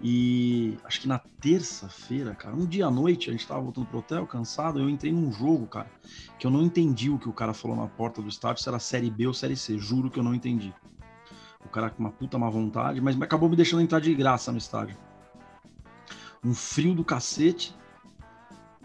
E 0.00 0.78
acho 0.84 1.00
que 1.00 1.08
na 1.08 1.18
terça-feira, 1.18 2.34
cara, 2.34 2.54
um 2.54 2.64
dia 2.64 2.86
à 2.86 2.90
noite, 2.90 3.28
a 3.28 3.32
gente 3.32 3.46
tava 3.46 3.60
voltando 3.60 3.86
pro 3.86 3.98
hotel, 3.98 4.26
cansado, 4.26 4.78
eu 4.78 4.88
entrei 4.88 5.12
num 5.12 5.32
jogo, 5.32 5.66
cara, 5.66 5.90
que 6.38 6.46
eu 6.46 6.50
não 6.50 6.62
entendi 6.62 7.10
o 7.10 7.18
que 7.18 7.28
o 7.28 7.32
cara 7.32 7.52
falou 7.52 7.76
na 7.76 7.88
porta 7.88 8.22
do 8.22 8.28
estádio, 8.28 8.62
se 8.62 8.68
era 8.68 8.78
Série 8.78 9.10
B 9.10 9.26
ou 9.26 9.34
Série 9.34 9.56
C, 9.56 9.76
juro 9.76 10.08
que 10.08 10.18
eu 10.18 10.22
não 10.22 10.34
entendi. 10.34 10.72
O 11.68 11.70
cara 11.70 11.90
com 11.90 12.02
uma 12.02 12.10
puta 12.10 12.38
má 12.38 12.48
vontade, 12.48 12.98
mas 12.98 13.20
acabou 13.20 13.48
me 13.48 13.54
deixando 13.54 13.82
entrar 13.82 14.00
de 14.00 14.14
graça 14.14 14.50
no 14.50 14.56
estádio. 14.56 14.96
Um 16.42 16.54
frio 16.54 16.94
do 16.94 17.04
cacete, 17.04 17.76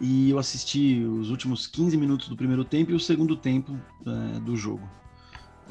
e 0.02 0.32
eu 0.32 0.38
assisti 0.38 1.02
os 1.02 1.30
últimos 1.30 1.66
15 1.66 1.96
minutos 1.96 2.28
do 2.28 2.36
primeiro 2.36 2.66
tempo 2.66 2.92
e 2.92 2.94
o 2.94 3.00
segundo 3.00 3.38
tempo 3.38 3.80
é, 4.06 4.40
do 4.42 4.58
jogo. 4.58 4.88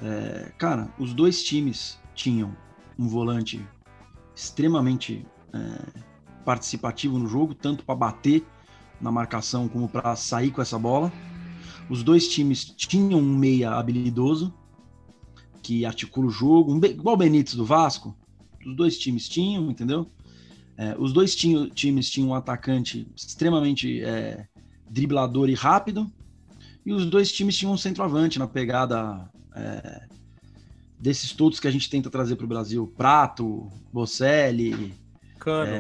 É, 0.01 0.53
cara, 0.57 0.89
os 0.99 1.13
dois 1.13 1.43
times 1.43 2.01
tinham 2.15 2.57
um 2.99 3.07
volante 3.07 3.61
extremamente 4.35 5.27
é, 5.53 6.03
participativo 6.47 7.19
no 7.19 7.27
jogo, 7.29 7.55
tanto 7.55 7.85
para 7.85 7.95
bater 7.95 8.43
na 8.99 9.13
marcação 9.13 9.69
como 9.69 9.87
para 9.87 10.17
sair 10.17 10.51
com 10.51 10.63
essa 10.63 10.79
bola. 10.79 11.13
Os 11.91 12.03
dois 12.03 12.27
times 12.27 12.65
tinham 12.65 13.21
um 13.21 13.37
meia 13.37 13.73
habilidoso 13.73 14.55
que 15.63 15.85
articula 15.85 16.27
o 16.27 16.31
jogo, 16.31 16.75
um, 16.75 16.85
igual 16.85 17.15
o 17.15 17.19
Benítez 17.19 17.55
do 17.55 17.65
Vasco. 17.65 18.17
Os 18.67 18.77
dois 18.77 18.99
times 18.99 19.29
tinham, 19.29 19.71
entendeu? 19.71 20.07
É, 20.77 20.97
os 20.99 21.13
dois 21.13 21.35
tinham, 21.35 21.69
times 21.69 22.11
tinham 22.11 22.31
um 22.31 22.35
atacante 22.35 23.07
extremamente 23.15 24.03
é, 24.03 24.47
driblador 24.91 25.49
e 25.49 25.55
rápido, 25.55 26.11
e 26.85 26.93
os 26.93 27.07
dois 27.07 27.31
times 27.31 27.57
tinham 27.57 27.73
um 27.73 27.79
centroavante 27.79 28.39
na 28.39 28.49
pegada 28.49 29.31
é, 29.55 30.07
desses 30.99 31.33
todos 31.33 31.61
que 31.61 31.69
a 31.69 31.71
gente 31.71 31.89
tenta 31.89 32.11
trazer 32.11 32.37
para 32.37 32.45
o 32.45 32.49
Brasil, 32.49 32.87
Prato, 32.97 33.69
Bocelli. 33.93 34.95
Cano. 35.39 35.73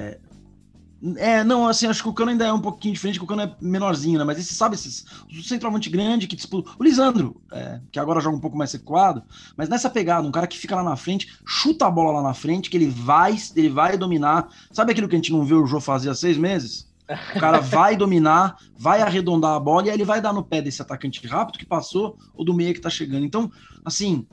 É, 1.16 1.42
não, 1.42 1.66
assim, 1.66 1.86
acho 1.86 2.00
que 2.00 2.08
o 2.08 2.12
Cano 2.12 2.30
ainda 2.30 2.46
é 2.46 2.52
um 2.52 2.60
pouquinho 2.60 2.94
diferente, 2.94 3.18
porque 3.18 3.32
o 3.32 3.36
Cano 3.36 3.50
é 3.50 3.56
menorzinho, 3.60 4.18
né? 4.18 4.24
Mas 4.24 4.38
esse, 4.38 4.54
sabe, 4.54 4.76
esses, 4.76 5.04
o 5.28 5.42
centroavante 5.42 5.90
grande 5.90 6.28
que 6.28 6.36
disputa. 6.36 6.70
O 6.78 6.84
Lisandro, 6.84 7.42
é, 7.50 7.80
que 7.90 7.98
agora 7.98 8.20
joga 8.20 8.36
um 8.36 8.40
pouco 8.40 8.56
mais 8.56 8.72
recuado, 8.72 9.22
mas 9.56 9.68
nessa 9.68 9.90
pegada, 9.90 10.28
um 10.28 10.30
cara 10.30 10.46
que 10.46 10.56
fica 10.56 10.76
lá 10.76 10.82
na 10.84 10.94
frente, 10.94 11.36
chuta 11.44 11.86
a 11.86 11.90
bola 11.90 12.20
lá 12.20 12.22
na 12.22 12.34
frente, 12.34 12.70
que 12.70 12.76
ele 12.76 12.86
vai, 12.86 13.36
ele 13.56 13.68
vai 13.68 13.98
dominar. 13.98 14.48
Sabe 14.70 14.92
aquilo 14.92 15.08
que 15.08 15.16
a 15.16 15.18
gente 15.18 15.32
não 15.32 15.44
vê 15.44 15.54
o 15.54 15.66
Jô 15.66 15.80
fazer 15.80 16.08
há 16.08 16.14
seis 16.14 16.36
meses? 16.36 16.88
O 17.34 17.40
cara 17.40 17.58
vai 17.60 17.96
dominar, 17.96 18.56
vai 18.78 19.02
arredondar 19.02 19.56
a 19.56 19.60
bola 19.60 19.88
e 19.88 19.90
aí 19.90 19.96
ele 19.96 20.04
vai 20.04 20.20
dar 20.20 20.32
no 20.32 20.44
pé 20.44 20.62
desse 20.62 20.80
atacante 20.82 21.26
rápido 21.26 21.58
que 21.58 21.66
passou 21.66 22.16
ou 22.32 22.44
do 22.44 22.54
meia 22.54 22.72
que 22.72 22.80
tá 22.80 22.88
chegando. 22.88 23.26
Então, 23.26 23.50
assim, 23.84 24.24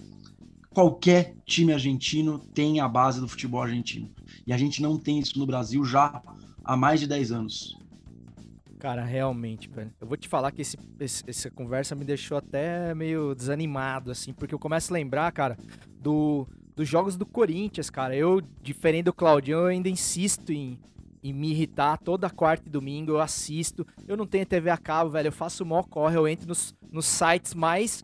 qualquer 0.69 1.33
time 1.47 1.73
argentino 1.73 2.37
tem 2.53 2.79
a 2.79 2.87
base 2.87 3.19
do 3.19 3.27
futebol 3.27 3.63
argentino. 3.63 4.11
E 4.45 4.53
a 4.53 4.57
gente 4.57 4.83
não 4.83 4.99
tem 4.99 5.17
isso 5.17 5.39
no 5.39 5.47
Brasil 5.47 5.83
já 5.83 6.21
há 6.63 6.75
mais 6.75 6.99
de 6.99 7.07
10 7.07 7.31
anos. 7.31 7.79
Cara, 8.79 9.03
realmente, 9.03 9.67
velho. 9.67 9.91
Eu 9.99 10.07
vou 10.07 10.15
te 10.15 10.27
falar 10.27 10.51
que 10.53 10.61
esse, 10.61 10.77
esse, 11.01 11.23
essa 11.27 11.51
conversa 11.51 11.95
me 11.95 12.05
deixou 12.05 12.37
até 12.37 12.95
meio 12.95 13.35
desanimado, 13.35 14.09
assim, 14.09 14.31
porque 14.31 14.55
eu 14.55 14.59
começo 14.59 14.93
a 14.93 14.95
lembrar, 14.95 15.29
cara, 15.33 15.57
do, 15.99 16.47
dos 16.77 16.87
jogos 16.87 17.17
do 17.17 17.25
Corinthians, 17.25 17.89
cara. 17.89 18.15
Eu, 18.15 18.41
diferente 18.61 19.05
do 19.05 19.13
Claudinho, 19.13 19.57
eu 19.57 19.65
ainda 19.65 19.89
insisto 19.89 20.53
em, 20.53 20.79
em 21.21 21.33
me 21.33 21.51
irritar 21.51 21.97
toda 21.97 22.29
quarta 22.29 22.69
e 22.69 22.71
domingo, 22.71 23.11
eu 23.11 23.19
assisto. 23.19 23.85
Eu 24.07 24.15
não 24.15 24.25
tenho 24.25 24.45
TV 24.45 24.69
a 24.69 24.77
cabo, 24.77 25.09
velho. 25.09 25.27
Eu 25.27 25.33
faço 25.33 25.65
o 25.65 25.67
maior 25.67 25.83
corre, 25.83 26.15
eu 26.15 26.25
entro 26.25 26.47
nos, 26.47 26.73
nos 26.89 27.05
sites 27.05 27.53
mais. 27.53 28.01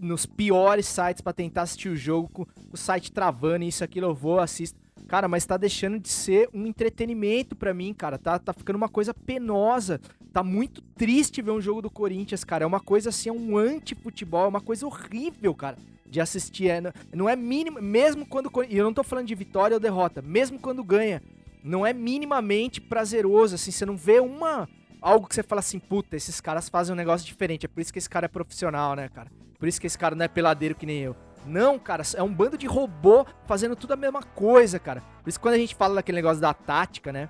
nos 0.00 0.26
piores 0.26 0.86
sites 0.86 1.20
para 1.20 1.32
tentar 1.32 1.62
assistir 1.62 1.90
o 1.90 1.96
jogo, 1.96 2.28
com 2.28 2.44
o 2.72 2.76
site 2.76 3.12
travando, 3.12 3.64
isso, 3.64 3.84
aquilo, 3.84 4.08
eu 4.08 4.14
vou, 4.16 4.40
assisto. 4.40 4.76
Cara, 5.08 5.26
mas 5.26 5.44
tá 5.46 5.56
deixando 5.56 5.98
de 5.98 6.08
ser 6.10 6.48
um 6.52 6.66
entretenimento 6.66 7.56
para 7.56 7.72
mim, 7.74 7.92
cara. 7.94 8.18
Tá, 8.18 8.38
tá 8.38 8.52
ficando 8.52 8.76
uma 8.76 8.88
coisa 8.90 9.12
penosa. 9.14 10.00
Tá 10.32 10.44
muito 10.44 10.82
triste 10.82 11.40
ver 11.40 11.50
um 11.50 11.60
jogo 11.60 11.80
do 11.80 11.90
Corinthians, 11.90 12.44
cara. 12.44 12.62
É 12.62 12.66
uma 12.66 12.78
coisa 12.78 13.08
assim, 13.08 13.30
é 13.30 13.32
um 13.32 13.56
anti-futebol, 13.56 14.44
é 14.44 14.48
uma 14.48 14.60
coisa 14.60 14.86
horrível, 14.86 15.54
cara. 15.54 15.76
de 16.10 16.22
assistir. 16.22 16.68
É, 16.68 16.80
não- 17.14 17.28
é 17.28 17.36
mínimo, 17.36 17.82
mesmo 17.82 18.24
quando. 18.24 18.50
E 18.68 18.76
eu 18.78 18.84
não 18.84 18.94
tô 18.94 19.02
falando 19.04 19.26
de 19.26 19.34
vitória 19.34 19.74
ou 19.74 19.80
derrota, 19.80 20.22
mesmo 20.22 20.58
quando 20.58 20.82
ganha, 20.82 21.22
não 21.62 21.84
é 21.86 21.92
minimamente 21.92 22.80
prazeroso, 22.80 23.54
assim, 23.56 23.70
você 23.70 23.84
não 23.84 23.94
vê 23.94 24.18
uma. 24.18 24.66
Algo 25.02 25.28
que 25.28 25.34
você 25.34 25.42
fala 25.42 25.58
assim, 25.60 25.78
puta, 25.78 26.16
esses 26.16 26.40
caras 26.40 26.66
fazem 26.70 26.94
um 26.94 26.96
negócio 26.96 27.26
diferente. 27.26 27.66
É 27.66 27.68
por 27.68 27.80
isso 27.82 27.92
que 27.92 27.98
esse 27.98 28.08
cara 28.08 28.24
é 28.24 28.28
profissional, 28.28 28.94
né, 28.96 29.08
cara? 29.10 29.30
Por 29.58 29.68
isso 29.68 29.78
que 29.78 29.86
esse 29.86 29.98
cara 29.98 30.14
não 30.14 30.24
é 30.24 30.28
peladeiro 30.28 30.74
que 30.74 30.86
nem 30.86 30.98
eu. 31.00 31.14
Não, 31.48 31.78
cara, 31.78 32.02
é 32.14 32.22
um 32.22 32.32
bando 32.32 32.58
de 32.58 32.66
robô 32.66 33.26
fazendo 33.46 33.74
tudo 33.74 33.92
a 33.92 33.96
mesma 33.96 34.22
coisa, 34.22 34.78
cara. 34.78 35.02
Por 35.22 35.28
isso 35.28 35.38
que 35.38 35.42
quando 35.42 35.54
a 35.54 35.58
gente 35.58 35.74
fala 35.74 35.96
daquele 35.96 36.16
negócio 36.16 36.40
da 36.40 36.52
tática, 36.52 37.12
né? 37.12 37.28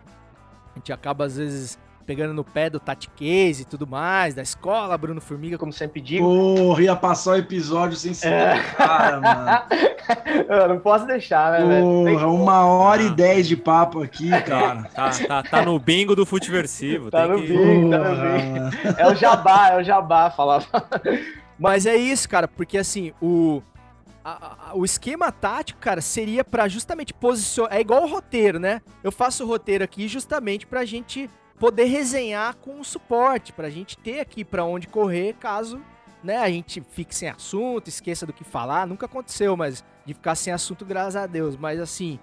A 0.74 0.78
gente 0.78 0.92
acaba, 0.92 1.24
às 1.24 1.36
vezes, 1.36 1.78
pegando 2.08 2.32
no 2.32 2.42
pé 2.42 2.70
do 2.70 2.80
Tactics 2.80 3.60
e 3.60 3.64
tudo 3.66 3.86
mais, 3.86 4.34
da 4.34 4.40
escola, 4.40 4.96
Bruno 4.96 5.20
Formiga. 5.20 5.58
Como 5.58 5.70
sempre 5.70 6.00
digo. 6.00 6.24
Porra, 6.24 6.82
ia 6.82 6.96
passar 6.96 7.32
o 7.32 7.36
episódio 7.36 7.98
sem 7.98 8.14
ser 8.14 8.32
É. 8.32 8.62
cara, 8.76 9.20
mano. 9.20 9.62
eu 10.48 10.68
não 10.68 10.78
posso 10.80 11.06
deixar, 11.06 11.52
né, 11.52 11.66
velho? 11.66 11.84
Porra, 11.84 12.24
como. 12.24 12.42
uma 12.42 12.64
hora 12.64 13.02
e 13.02 13.10
dez 13.10 13.46
de 13.46 13.58
papo 13.58 14.02
aqui, 14.02 14.30
cara. 14.42 14.84
Tá, 14.84 15.10
tá, 15.10 15.42
tá 15.42 15.62
no 15.62 15.78
bingo 15.78 16.16
do 16.16 16.24
futiversivo. 16.24 17.10
Tá 17.10 17.26
tem 17.26 17.30
no 17.30 17.42
que... 17.42 17.48
bingo, 17.48 17.90
tá 17.90 17.98
no 17.98 18.38
bingo. 18.38 19.00
É 19.00 19.06
o 19.06 19.14
jabá, 19.14 19.68
é 19.72 19.76
o 19.76 19.84
jabá, 19.84 20.30
falava. 20.30 20.66
Mas 21.58 21.84
é 21.84 21.96
isso, 21.96 22.26
cara, 22.26 22.48
porque 22.48 22.78
assim, 22.78 23.12
o, 23.20 23.60
a- 24.28 24.70
a- 24.70 24.76
o 24.76 24.84
esquema 24.84 25.30
tático, 25.32 25.80
cara, 25.80 26.00
seria 26.00 26.44
pra 26.44 26.68
justamente 26.68 27.12
posicionar. 27.14 27.74
É 27.76 27.80
igual 27.80 28.04
o 28.04 28.08
roteiro, 28.08 28.58
né? 28.58 28.80
Eu 29.02 29.10
faço 29.12 29.44
o 29.44 29.46
roteiro 29.46 29.84
aqui 29.84 30.08
justamente 30.08 30.66
pra 30.66 30.84
gente 30.84 31.30
poder 31.58 31.84
resenhar 31.84 32.56
com 32.56 32.80
o 32.80 32.84
suporte, 32.84 33.52
pra 33.52 33.68
gente 33.70 33.96
ter 33.98 34.20
aqui 34.20 34.44
pra 34.44 34.64
onde 34.64 34.86
correr 34.86 35.34
caso 35.34 35.80
né, 36.22 36.36
a 36.38 36.48
gente 36.50 36.80
fique 36.90 37.14
sem 37.14 37.28
assunto, 37.28 37.86
esqueça 37.86 38.26
do 38.26 38.32
que 38.32 38.42
falar. 38.42 38.88
Nunca 38.88 39.06
aconteceu, 39.06 39.56
mas 39.56 39.84
de 40.04 40.14
ficar 40.14 40.34
sem 40.34 40.52
assunto, 40.52 40.84
graças 40.84 41.14
a 41.14 41.26
Deus. 41.26 41.56
Mas 41.56 41.78
assim. 41.78 42.18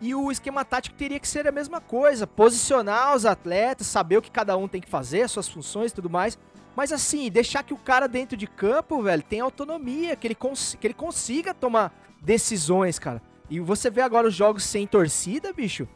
E 0.00 0.14
o 0.14 0.30
esquema 0.32 0.64
tático 0.64 0.96
teria 0.96 1.18
que 1.20 1.28
ser 1.28 1.46
a 1.46 1.52
mesma 1.52 1.80
coisa: 1.80 2.26
posicionar 2.26 3.14
os 3.14 3.24
atletas, 3.24 3.86
saber 3.86 4.16
o 4.18 4.22
que 4.22 4.30
cada 4.32 4.56
um 4.56 4.66
tem 4.66 4.80
que 4.80 4.90
fazer, 4.90 5.22
as 5.22 5.30
suas 5.30 5.48
funções 5.48 5.92
e 5.92 5.94
tudo 5.94 6.10
mais. 6.10 6.36
Mas 6.76 6.92
assim, 6.92 7.30
deixar 7.30 7.62
que 7.62 7.72
o 7.72 7.78
cara 7.78 8.06
dentro 8.06 8.36
de 8.36 8.46
campo, 8.46 9.02
velho, 9.02 9.22
tenha 9.22 9.42
autonomia, 9.42 10.14
que 10.14 10.26
ele, 10.26 10.34
cons 10.34 10.76
que 10.78 10.86
ele 10.86 10.92
consiga 10.92 11.54
tomar 11.54 11.90
decisões, 12.20 12.98
cara. 12.98 13.22
E 13.48 13.58
você 13.58 13.88
vê 13.88 14.02
agora 14.02 14.28
os 14.28 14.34
jogos 14.34 14.62
sem 14.62 14.86
torcida, 14.86 15.54
bicho. 15.54 15.88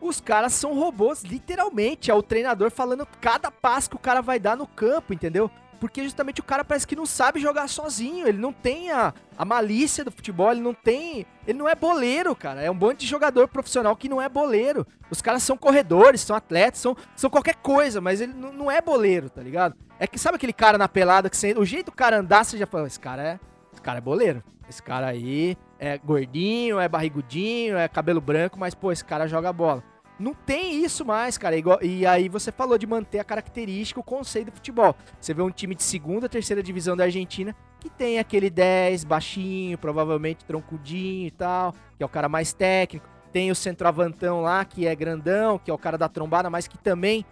Os 0.00 0.20
caras 0.20 0.52
são 0.52 0.74
robôs, 0.74 1.22
literalmente. 1.22 2.10
É 2.10 2.14
o 2.14 2.22
treinador 2.22 2.70
falando 2.70 3.06
cada 3.20 3.50
passo 3.50 3.90
que 3.90 3.96
o 3.96 4.00
cara 4.00 4.20
vai 4.20 4.40
dar 4.40 4.56
no 4.56 4.66
campo, 4.66 5.14
entendeu? 5.14 5.50
Porque 5.78 6.02
justamente 6.02 6.40
o 6.40 6.44
cara 6.44 6.64
parece 6.64 6.86
que 6.86 6.96
não 6.96 7.06
sabe 7.06 7.38
jogar 7.38 7.68
sozinho. 7.68 8.26
Ele 8.26 8.38
não 8.38 8.52
tem 8.52 8.90
a, 8.90 9.14
a 9.38 9.44
malícia 9.44 10.04
do 10.04 10.10
futebol, 10.10 10.50
ele 10.50 10.60
não 10.60 10.74
tem. 10.74 11.26
Ele 11.46 11.58
não 11.58 11.68
é 11.68 11.74
boleiro, 11.74 12.34
cara. 12.34 12.60
É 12.60 12.70
um 12.70 12.74
monte 12.74 13.00
de 13.00 13.06
jogador 13.06 13.48
profissional 13.48 13.94
que 13.94 14.08
não 14.08 14.20
é 14.20 14.28
boleiro. 14.28 14.86
Os 15.10 15.22
caras 15.22 15.42
são 15.42 15.56
corredores, 15.56 16.22
são 16.22 16.34
atletas, 16.34 16.80
são, 16.80 16.96
são 17.14 17.30
qualquer 17.30 17.56
coisa, 17.56 18.00
mas 18.00 18.20
ele 18.20 18.32
não 18.32 18.70
é 18.70 18.80
boleiro, 18.80 19.30
tá 19.30 19.42
ligado? 19.42 19.76
É 19.98 20.06
que 20.06 20.18
sabe 20.18 20.36
aquele 20.36 20.52
cara 20.52 20.76
na 20.76 20.88
pelada 20.88 21.30
que 21.30 21.36
você, 21.36 21.52
o 21.52 21.64
jeito 21.64 21.86
do 21.86 21.92
cara 21.92 22.18
andar, 22.18 22.44
você 22.44 22.58
já 22.58 22.66
fala, 22.66 22.86
esse 22.86 22.98
cara 22.98 23.22
é. 23.22 23.40
Esse 23.72 23.80
cara 23.80 23.98
é 23.98 24.00
boleiro. 24.00 24.42
Esse 24.68 24.82
cara 24.82 25.06
aí 25.06 25.56
é 25.78 25.98
gordinho, 25.98 26.80
é 26.80 26.88
barrigudinho, 26.88 27.76
é 27.76 27.86
cabelo 27.86 28.20
branco, 28.20 28.58
mas, 28.58 28.74
pô, 28.74 28.90
esse 28.90 29.04
cara 29.04 29.26
joga 29.26 29.52
bola. 29.52 29.82
Não 30.18 30.32
tem 30.32 30.84
isso 30.84 31.04
mais, 31.04 31.36
cara. 31.36 31.56
E 31.82 32.06
aí 32.06 32.28
você 32.28 32.52
falou 32.52 32.78
de 32.78 32.86
manter 32.86 33.18
a 33.18 33.24
característica, 33.24 33.98
o 33.98 34.02
conceito 34.02 34.46
do 34.46 34.54
futebol. 34.54 34.94
Você 35.20 35.34
vê 35.34 35.42
um 35.42 35.50
time 35.50 35.74
de 35.74 35.82
segunda, 35.82 36.28
terceira 36.28 36.62
divisão 36.62 36.96
da 36.96 37.04
Argentina 37.04 37.54
que 37.80 37.90
tem 37.90 38.18
aquele 38.18 38.48
10 38.48 39.04
baixinho, 39.04 39.76
provavelmente 39.76 40.44
troncudinho 40.44 41.26
e 41.26 41.30
tal, 41.30 41.74
que 41.96 42.02
é 42.02 42.06
o 42.06 42.08
cara 42.08 42.28
mais 42.28 42.52
técnico. 42.52 43.06
Tem 43.30 43.50
o 43.50 43.54
centroavantão 43.54 44.40
lá, 44.40 44.64
que 44.64 44.86
é 44.86 44.94
grandão, 44.94 45.58
que 45.58 45.70
é 45.70 45.74
o 45.74 45.78
cara 45.78 45.98
da 45.98 46.08
trombada, 46.08 46.48
mas 46.48 46.66
que 46.66 46.78
também 46.78 47.26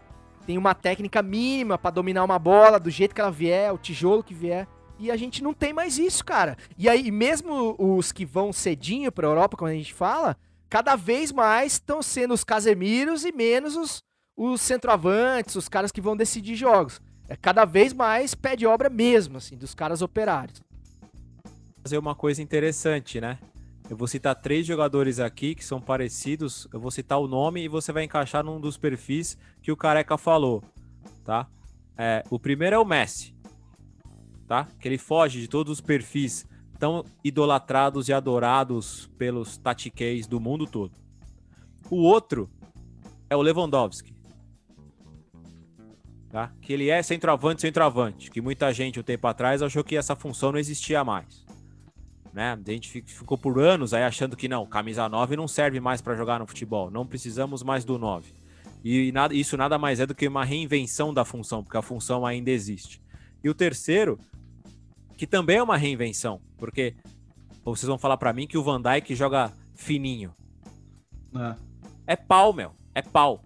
tem 0.47 0.59
uma 0.59 0.74
técnica 0.74 1.22
mínima 1.22 1.78
pra 1.78 1.90
dominar 1.90 2.24
uma 2.24 2.38
bola 2.38 2.78
do 2.78 2.90
jeito 2.90 3.14
que 3.14 3.20
ela 3.20 3.30
vier, 3.30 3.72
o 3.72 3.78
tijolo 3.78 4.22
que 4.22 4.34
vier. 4.34 4.66
E 4.99 5.11
a 5.11 5.16
gente 5.16 5.43
não 5.43 5.53
tem 5.53 5.72
mais 5.72 5.99
isso, 5.99 6.24
cara. 6.24 6.57
E 6.78 6.88
aí, 6.88 7.11
mesmo 7.11 7.74
os 7.78 8.12
que 8.12 8.24
vão 8.24 8.53
cedinho 8.53 9.11
pra 9.11 9.26
Europa, 9.26 9.57
como 9.57 9.70
a 9.70 9.74
gente 9.74 9.93
fala, 9.93 10.36
cada 10.68 10.95
vez 10.95 11.32
mais 11.32 11.72
estão 11.72 12.03
sendo 12.03 12.34
os 12.34 12.45
Casemiros 12.45 13.24
e 13.24 13.32
menos 13.32 13.76
os, 13.76 14.03
os 14.36 14.61
centroavantes, 14.61 15.57
os 15.57 15.68
caras 15.68 15.90
que 15.90 16.01
vão 16.01 16.16
decidir 16.16 16.55
jogos. 16.55 17.01
É 17.28 17.36
cada 17.36 17.64
vez 17.64 17.93
mais 17.93 18.34
pé 18.34 18.55
de 18.55 18.66
obra 18.66 18.88
mesmo, 18.88 19.38
assim, 19.38 19.57
dos 19.57 19.74
caras 19.74 20.03
operários. 20.03 20.61
fazer 21.82 21.99
uma 21.99 22.14
coisa 22.14 22.43
interessante, 22.43 23.20
né? 23.20 23.38
Eu 23.91 23.97
vou 23.97 24.07
citar 24.07 24.35
três 24.35 24.66
jogadores 24.66 25.18
aqui 25.18 25.55
que 25.55 25.64
são 25.64 25.80
parecidos. 25.80 26.68
Eu 26.72 26.80
vou 26.80 26.91
citar 26.91 27.18
o 27.18 27.28
nome 27.28 27.62
e 27.62 27.68
você 27.68 27.93
vai 27.93 28.05
encaixar 28.05 28.45
num 28.45 28.61
dos 28.61 28.76
perfis 28.76 29.37
que 29.61 29.72
o 29.72 29.76
Careca 29.76 30.16
falou, 30.16 30.62
tá? 31.24 31.49
É, 31.97 32.22
o 32.30 32.39
primeiro 32.39 32.76
é 32.76 32.78
o 32.78 32.85
Messi, 32.85 33.35
tá? 34.47 34.66
Que 34.80 34.89
ele 34.89 34.99
foge 34.99 35.41
de 35.41 35.49
todos 35.49 35.72
os 35.72 35.80
perfis 35.80 36.47
tão 36.78 37.05
idolatrados 37.22 38.09
e 38.09 38.12
adorados 38.12 39.11
pelos 39.18 39.57
tatiqueis 39.57 40.26
do 40.26 40.41
mundo 40.41 40.66
todo. 40.66 40.93
O 41.91 41.97
outro 41.97 42.51
é 43.28 43.37
o 43.37 43.43
Lewandowski, 43.43 44.14
tá? 46.30 46.51
Que 46.61 46.72
ele 46.72 46.89
é 46.89 47.03
centroavante, 47.03 47.61
centroavante, 47.61 48.30
que 48.30 48.41
muita 48.41 48.72
gente 48.72 48.99
um 48.99 49.03
tempo 49.03 49.26
atrás 49.26 49.61
achou 49.61 49.85
que 49.85 49.97
essa 49.97 50.16
função 50.16 50.53
não 50.53 50.59
existia 50.59 51.05
mais 51.05 51.51
né? 52.33 52.59
A 52.66 52.70
gente 52.70 52.89
fi- 52.89 53.05
ficou 53.07 53.37
por 53.37 53.59
anos 53.61 53.93
aí 53.93 54.03
achando 54.03 54.37
que 54.37 54.49
não, 54.49 54.66
camisa 54.66 55.09
9 55.09 55.37
não 55.37 55.47
serve 55.49 55.80
mais 55.80 56.01
para 56.01 56.14
jogar 56.14 56.39
no 56.39 56.47
futebol, 56.47 56.91
não 56.91 57.07
precisamos 57.07 57.62
mais 57.62 57.85
do 57.85 57.99
9. 57.99 58.33
E 58.85 59.12
nada, 59.12 59.35
isso 59.35 59.57
nada 59.57 59.78
mais 59.78 60.01
é 60.01 60.07
do 60.07 60.14
que 60.14 60.26
uma 60.26 60.45
reinvenção 60.45 61.14
da 61.14 61.24
função, 61.24 61.62
porque 61.62 61.76
a 61.76 61.83
função 61.83 62.26
ainda 62.26 62.51
existe. 62.51 63.01
E 63.43 63.49
o 63.49 63.55
terceiro, 63.55 64.18
que 65.16 65.26
também 65.26 65.59
é 65.59 65.62
uma 65.62 65.76
reinvenção, 65.76 66.41
porque 66.57 66.95
vocês 67.64 67.87
vão 67.87 67.99
falar 67.99 68.16
para 68.16 68.33
mim 68.33 68.47
que 68.47 68.59
o 68.59 68.62
Van 68.62 68.80
Dijk 68.80 69.14
joga 69.14 69.53
fininho. 69.74 70.35
É. 71.35 71.55
É 72.09 72.16
pau, 72.16 72.53
meu. 72.53 72.72
É 72.95 73.03
pau. 73.03 73.45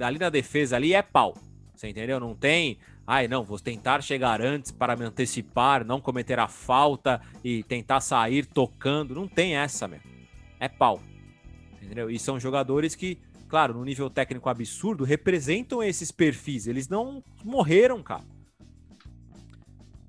Ali 0.00 0.18
na 0.18 0.30
defesa 0.30 0.76
ali 0.76 0.94
é 0.94 1.02
pau. 1.02 1.34
Você 1.74 1.88
entendeu? 1.88 2.18
Não 2.18 2.34
tem. 2.34 2.78
Ai, 3.06 3.26
não, 3.26 3.42
vou 3.42 3.58
tentar 3.58 4.00
chegar 4.02 4.40
antes 4.40 4.70
para 4.70 4.94
me 4.94 5.04
antecipar, 5.04 5.84
não 5.84 6.00
cometer 6.00 6.38
a 6.38 6.46
falta 6.46 7.20
e 7.42 7.62
tentar 7.64 8.00
sair 8.00 8.46
tocando. 8.46 9.14
Não 9.14 9.26
tem 9.26 9.56
essa, 9.56 9.88
meu. 9.88 10.00
É 10.60 10.68
pau. 10.68 11.02
Entendeu? 11.82 12.08
E 12.08 12.18
são 12.18 12.38
jogadores 12.38 12.94
que, 12.94 13.18
claro, 13.48 13.74
no 13.74 13.84
nível 13.84 14.08
técnico 14.08 14.48
absurdo, 14.48 15.02
representam 15.02 15.82
esses 15.82 16.12
perfis. 16.12 16.68
Eles 16.68 16.88
não 16.88 17.22
morreram, 17.44 18.02
cara. 18.02 18.24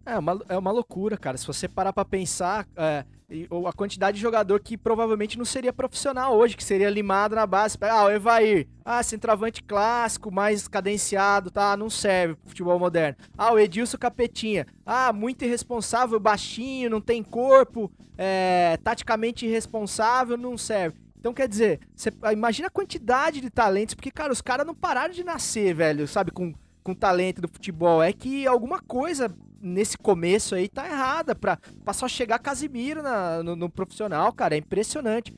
É 0.05 0.17
uma, 0.19 0.41
é 0.49 0.57
uma 0.57 0.71
loucura, 0.71 1.17
cara. 1.17 1.37
Se 1.37 1.47
você 1.47 1.67
parar 1.67 1.93
pra 1.93 2.05
pensar, 2.05 2.67
é, 2.75 3.05
ou 3.49 3.67
a 3.67 3.73
quantidade 3.73 4.17
de 4.17 4.21
jogador 4.21 4.59
que 4.59 4.77
provavelmente 4.77 5.37
não 5.37 5.45
seria 5.45 5.73
profissional 5.73 6.35
hoje, 6.35 6.57
que 6.57 6.63
seria 6.63 6.89
limado 6.89 7.35
na 7.35 7.45
base. 7.45 7.77
Ah, 7.81 8.05
o 8.05 8.11
Evair. 8.11 8.67
Ah, 8.85 9.01
centroavante 9.01 9.63
clássico, 9.63 10.31
mais 10.31 10.67
cadenciado, 10.67 11.49
tá? 11.49 11.75
Não 11.77 11.89
serve 11.89 12.35
pro 12.35 12.49
futebol 12.49 12.77
moderno. 12.77 13.17
Ah, 13.37 13.53
o 13.53 13.59
Edilson 13.59 13.97
Capetinha. 13.97 14.67
Ah, 14.85 15.13
muito 15.13 15.45
irresponsável, 15.45 16.19
baixinho, 16.19 16.89
não 16.89 16.99
tem 16.99 17.23
corpo, 17.23 17.91
é, 18.17 18.77
taticamente 18.83 19.45
irresponsável, 19.45 20.37
não 20.37 20.57
serve. 20.57 20.97
Então, 21.17 21.33
quer 21.33 21.47
dizer, 21.47 21.79
você 21.95 22.11
imagina 22.33 22.67
a 22.67 22.71
quantidade 22.71 23.39
de 23.39 23.49
talentos, 23.49 23.95
porque, 23.95 24.11
cara, 24.11 24.33
os 24.33 24.41
caras 24.41 24.67
não 24.67 24.75
pararam 24.75 25.13
de 25.13 25.23
nascer, 25.23 25.73
velho, 25.73 26.05
sabe, 26.05 26.31
com, 26.31 26.53
com 26.83 26.93
talento 26.93 27.41
do 27.41 27.47
futebol. 27.47 28.03
É 28.03 28.11
que 28.11 28.45
alguma 28.45 28.79
coisa 28.79 29.33
nesse 29.63 29.97
começo 29.97 30.53
aí 30.55 30.67
tá 30.67 30.85
errada 30.85 31.33
pra, 31.33 31.57
pra 31.83 31.93
só 31.93 32.07
chegar 32.07 32.37
Casimiro 32.39 33.01
na- 33.01 33.41
no, 33.41 33.55
no 33.55 33.69
profissional, 33.69 34.31
cara. 34.33 34.55
É 34.55 34.57
impressionante. 34.57 35.33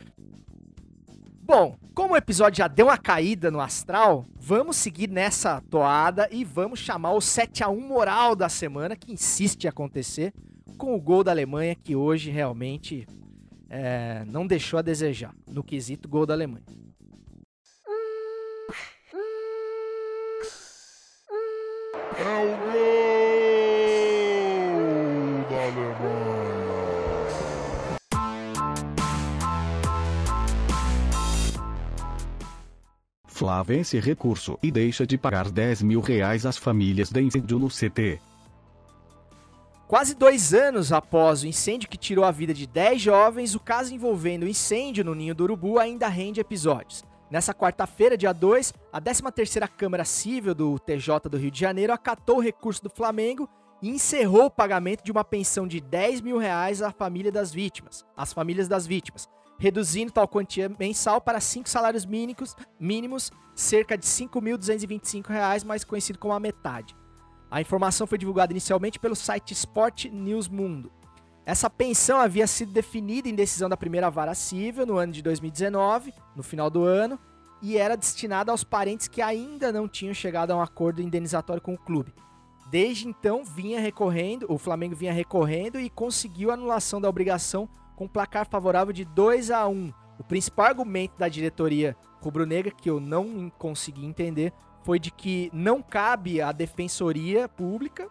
Bom, 1.41 1.77
como 1.93 2.13
o 2.15 2.17
episódio 2.17 2.57
já 2.57 2.67
deu 2.67 2.87
uma 2.87 2.97
caída 2.97 3.51
no 3.51 3.61
astral, 3.61 4.25
vamos 4.35 4.77
seguir 4.77 5.07
nessa 5.07 5.61
toada 5.69 6.27
e 6.31 6.43
vamos 6.43 6.79
chamar 6.79 7.11
o 7.13 7.19
7x1 7.19 7.79
moral 7.79 8.35
da 8.35 8.49
semana, 8.49 8.95
que 8.95 9.13
insiste 9.13 9.65
em 9.65 9.67
acontecer, 9.67 10.33
com 10.77 10.95
o 10.95 10.99
gol 10.99 11.23
da 11.23 11.31
Alemanha, 11.31 11.75
que 11.75 11.95
hoje 11.95 12.31
realmente 12.31 13.07
é, 13.69 14.23
não 14.25 14.47
deixou 14.47 14.79
a 14.79 14.81
desejar 14.81 15.35
no 15.47 15.63
quesito 15.63 16.09
gol 16.09 16.25
da 16.25 16.33
Alemanha. 16.33 16.65
Flá 33.35 33.61
vence 33.61 33.99
recurso 33.99 34.57
e 34.63 34.71
deixa 34.71 35.05
de 35.05 35.17
pagar 35.17 35.51
10 35.51 35.81
mil 35.81 35.99
reais 35.99 36.45
às 36.45 36.55
famílias 36.55 37.09
de 37.09 37.21
incêndio 37.21 37.59
no 37.59 37.67
CT. 37.67 38.17
Quase 39.89 40.15
dois 40.15 40.53
anos 40.53 40.93
após 40.93 41.43
o 41.43 41.47
incêndio 41.47 41.89
que 41.89 41.97
tirou 41.97 42.23
a 42.23 42.31
vida 42.31 42.53
de 42.53 42.65
10 42.65 43.01
jovens, 43.01 43.53
o 43.53 43.59
caso 43.59 43.93
envolvendo 43.93 44.43
o 44.43 44.47
incêndio 44.47 45.03
no 45.03 45.13
Ninho 45.13 45.35
do 45.35 45.43
Urubu 45.43 45.77
ainda 45.77 46.07
rende 46.07 46.39
episódios. 46.39 47.03
Nessa 47.29 47.53
quarta-feira, 47.53 48.17
dia 48.17 48.31
2, 48.31 48.73
a 48.93 49.01
13ª 49.01 49.67
Câmara 49.67 50.05
Civil 50.05 50.55
do 50.55 50.79
TJ 50.79 51.29
do 51.29 51.37
Rio 51.37 51.51
de 51.51 51.59
Janeiro 51.59 51.91
acatou 51.91 52.37
o 52.37 52.41
recurso 52.41 52.83
do 52.83 52.89
Flamengo 52.89 53.49
e 53.81 53.89
encerrou 53.89 54.45
o 54.45 54.49
pagamento 54.49 55.03
de 55.03 55.11
uma 55.11 55.25
pensão 55.25 55.67
de 55.67 55.81
10 55.81 56.21
mil 56.21 56.37
reais 56.37 56.81
à 56.81 56.89
família 56.89 57.33
das 57.33 57.51
vítimas, 57.51 58.05
às 58.15 58.31
famílias 58.31 58.69
das 58.69 58.87
vítimas, 58.87 59.27
reduzindo 59.57 60.11
tal 60.11 60.27
quantia 60.27 60.69
mensal 60.79 61.21
para 61.21 61.39
cinco 61.39 61.69
salários 61.69 62.05
mínimos, 62.05 62.55
mínimos 62.79 63.31
cerca 63.55 63.97
de 63.97 64.05
5.225 64.05 65.27
reais, 65.27 65.63
mais 65.63 65.83
conhecido 65.83 66.19
como 66.19 66.33
a 66.33 66.39
metade. 66.39 66.95
A 67.49 67.61
informação 67.61 68.05
foi 68.05 68.17
divulgada 68.17 68.51
inicialmente 68.51 68.99
pelo 68.99 69.15
site 69.15 69.53
Sport 69.53 70.05
News 70.05 70.47
Mundo. 70.47 70.91
Essa 71.45 71.69
pensão 71.69 72.19
havia 72.19 72.47
sido 72.47 72.73
definida 72.73 73.29
em 73.29 73.35
decisão 73.35 73.69
da 73.69 73.77
primeira 73.77 74.09
vara 74.09 74.33
civil 74.33 74.85
no 74.85 74.97
ano 74.97 75.13
de 75.13 75.21
2019, 75.21 76.13
no 76.35 76.41
final 76.41 76.69
do 76.69 76.83
ano, 76.83 77.19
e 77.61 77.77
era 77.77 77.95
destinada 77.95 78.51
aos 78.51 78.63
parentes 78.63 79.07
que 79.07 79.21
ainda 79.21 79.71
não 79.71 79.87
tinham 79.87 80.13
chegado 80.13 80.51
a 80.51 80.55
um 80.55 80.61
acordo 80.61 81.01
indenizatório 81.01 81.61
com 81.61 81.75
o 81.75 81.77
clube. 81.77 82.13
Desde 82.69 83.07
então, 83.07 83.45
vinha 83.45 83.79
recorrendo, 83.79 84.47
o 84.49 84.57
Flamengo 84.57 84.95
vinha 84.95 85.13
recorrendo 85.13 85.79
e 85.79 85.89
conseguiu 85.89 86.49
a 86.49 86.55
anulação 86.55 86.99
da 86.99 87.07
obrigação 87.07 87.69
com 87.95 88.07
placar 88.07 88.47
favorável 88.47 88.93
de 88.93 89.05
2 89.05 89.51
a 89.51 89.67
1. 89.67 89.93
O 90.19 90.23
principal 90.23 90.67
argumento 90.67 91.17
da 91.17 91.27
diretoria 91.27 91.95
rubro-negra, 92.21 92.71
que 92.71 92.89
eu 92.89 92.99
não 92.99 93.49
consegui 93.57 94.05
entender, 94.05 94.53
foi 94.83 94.99
de 94.99 95.11
que 95.11 95.49
não 95.53 95.81
cabe 95.81 96.41
à 96.41 96.51
defensoria 96.51 97.49
pública 97.49 98.07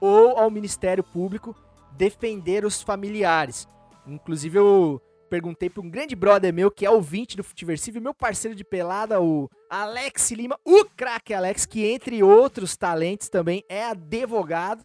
ou 0.00 0.36
ao 0.36 0.50
Ministério 0.50 1.04
Público 1.04 1.54
defender 1.92 2.64
os 2.64 2.82
familiares. 2.82 3.68
Inclusive, 4.06 4.58
eu 4.58 5.00
perguntei 5.30 5.70
para 5.70 5.82
um 5.82 5.88
grande 5.88 6.14
brother 6.14 6.52
meu, 6.52 6.70
que 6.70 6.84
é 6.84 6.90
ouvinte 6.90 7.36
do 7.36 7.44
Futiversivo, 7.44 8.00
meu 8.00 8.12
parceiro 8.12 8.54
de 8.54 8.64
pelada, 8.64 9.20
o 9.20 9.48
Alex 9.70 10.30
Lima, 10.32 10.58
o 10.64 10.84
craque 10.84 11.32
Alex, 11.32 11.64
que 11.64 11.86
entre 11.86 12.22
outros 12.22 12.76
talentos 12.76 13.28
também 13.28 13.64
é 13.68 13.84
advogado. 13.84 14.84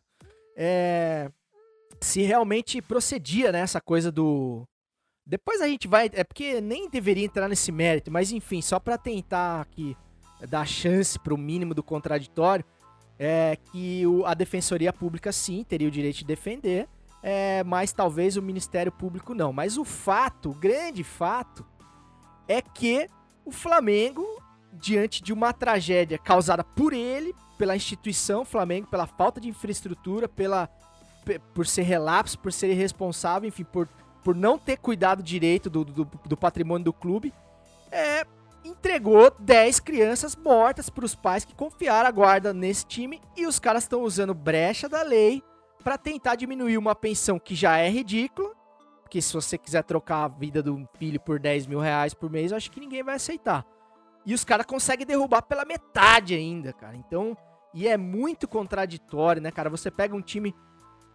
É... 0.55 1.29
Se 2.01 2.21
realmente 2.21 2.81
procedia 2.81 3.51
né, 3.51 3.63
coisa 3.83 4.11
do. 4.11 4.63
Depois 5.25 5.61
a 5.61 5.67
gente 5.67 5.87
vai. 5.87 6.09
É 6.13 6.23
porque 6.23 6.61
nem 6.61 6.89
deveria 6.89 7.25
entrar 7.25 7.47
nesse 7.47 7.71
mérito, 7.71 8.11
mas 8.11 8.31
enfim, 8.31 8.61
só 8.61 8.79
para 8.79 8.97
tentar 8.97 9.61
aqui 9.61 9.95
dar 10.47 10.65
chance 10.65 11.17
para 11.17 11.33
o 11.33 11.37
mínimo 11.37 11.73
do 11.73 11.81
contraditório, 11.81 12.63
é 13.17 13.57
que 13.71 14.05
o, 14.05 14.25
a 14.25 14.33
defensoria 14.33 14.93
pública 14.93 15.31
sim 15.31 15.63
teria 15.63 15.87
o 15.87 15.91
direito 15.91 16.17
de 16.17 16.25
defender 16.25 16.87
é, 17.21 17.63
mas 17.63 17.91
talvez 17.91 18.37
o 18.37 18.41
Ministério 18.41 18.91
Público 18.91 19.33
não. 19.33 19.51
Mas 19.51 19.77
o 19.77 19.83
fato, 19.83 20.51
o 20.51 20.53
grande 20.53 21.03
fato, 21.03 21.65
é 22.47 22.61
que 22.61 23.09
o 23.45 23.51
Flamengo, 23.51 24.25
diante 24.73 25.21
de 25.21 25.33
uma 25.33 25.53
tragédia 25.53 26.17
causada 26.17 26.63
por 26.63 26.93
ele, 26.93 27.33
pela 27.57 27.75
instituição 27.75 28.45
Flamengo, 28.45 28.87
pela 28.87 29.07
falta 29.07 29.41
de 29.41 29.49
infraestrutura, 29.49 30.29
pela 30.29 30.69
por 31.53 31.67
ser 31.67 31.83
relapso, 31.83 32.39
por 32.39 32.51
ser 32.51 32.69
irresponsável, 32.69 33.47
enfim, 33.47 33.63
por, 33.63 33.87
por 34.23 34.35
não 34.35 34.57
ter 34.57 34.77
cuidado 34.77 35.21
direito 35.23 35.69
do, 35.69 35.85
do, 35.85 36.05
do 36.05 36.37
patrimônio 36.37 36.85
do 36.85 36.93
clube, 36.93 37.33
é, 37.91 38.25
entregou 38.63 39.31
10 39.39 39.79
crianças 39.79 40.35
mortas 40.35 40.89
para 40.89 41.05
os 41.05 41.15
pais 41.15 41.45
que 41.45 41.55
confiaram 41.55 42.07
a 42.07 42.11
guarda 42.11 42.53
nesse 42.53 42.85
time 42.85 43.21
e 43.35 43.45
os 43.45 43.59
caras 43.59 43.83
estão 43.83 44.01
usando 44.03 44.33
brecha 44.33 44.89
da 44.89 45.01
lei 45.01 45.41
para 45.83 45.97
tentar 45.97 46.35
diminuir 46.35 46.77
uma 46.77 46.95
pensão 46.95 47.39
que 47.39 47.55
já 47.55 47.77
é 47.77 47.89
ridícula, 47.89 48.53
porque 49.01 49.21
se 49.21 49.33
você 49.33 49.57
quiser 49.57 49.83
trocar 49.83 50.25
a 50.25 50.27
vida 50.27 50.61
do 50.61 50.87
filho 50.97 51.19
por 51.19 51.39
10 51.39 51.65
mil 51.65 51.79
reais 51.79 52.13
por 52.13 52.29
mês, 52.29 52.51
eu 52.51 52.57
acho 52.57 52.69
que 52.69 52.79
ninguém 52.79 53.03
vai 53.03 53.15
aceitar. 53.15 53.65
E 54.25 54.33
os 54.33 54.43
caras 54.43 54.65
conseguem 54.65 55.07
derrubar 55.07 55.41
pela 55.43 55.63
metade 55.63 56.35
ainda, 56.35 56.73
cara. 56.73 56.97
Então, 56.97 57.37
e 57.73 57.87
é 57.87 57.95
muito 57.95 58.45
contraditório, 58.47 59.41
né, 59.41 59.51
cara? 59.51 59.69
Você 59.69 59.89
pega 59.89 60.13
um 60.13 60.21
time, 60.21 60.53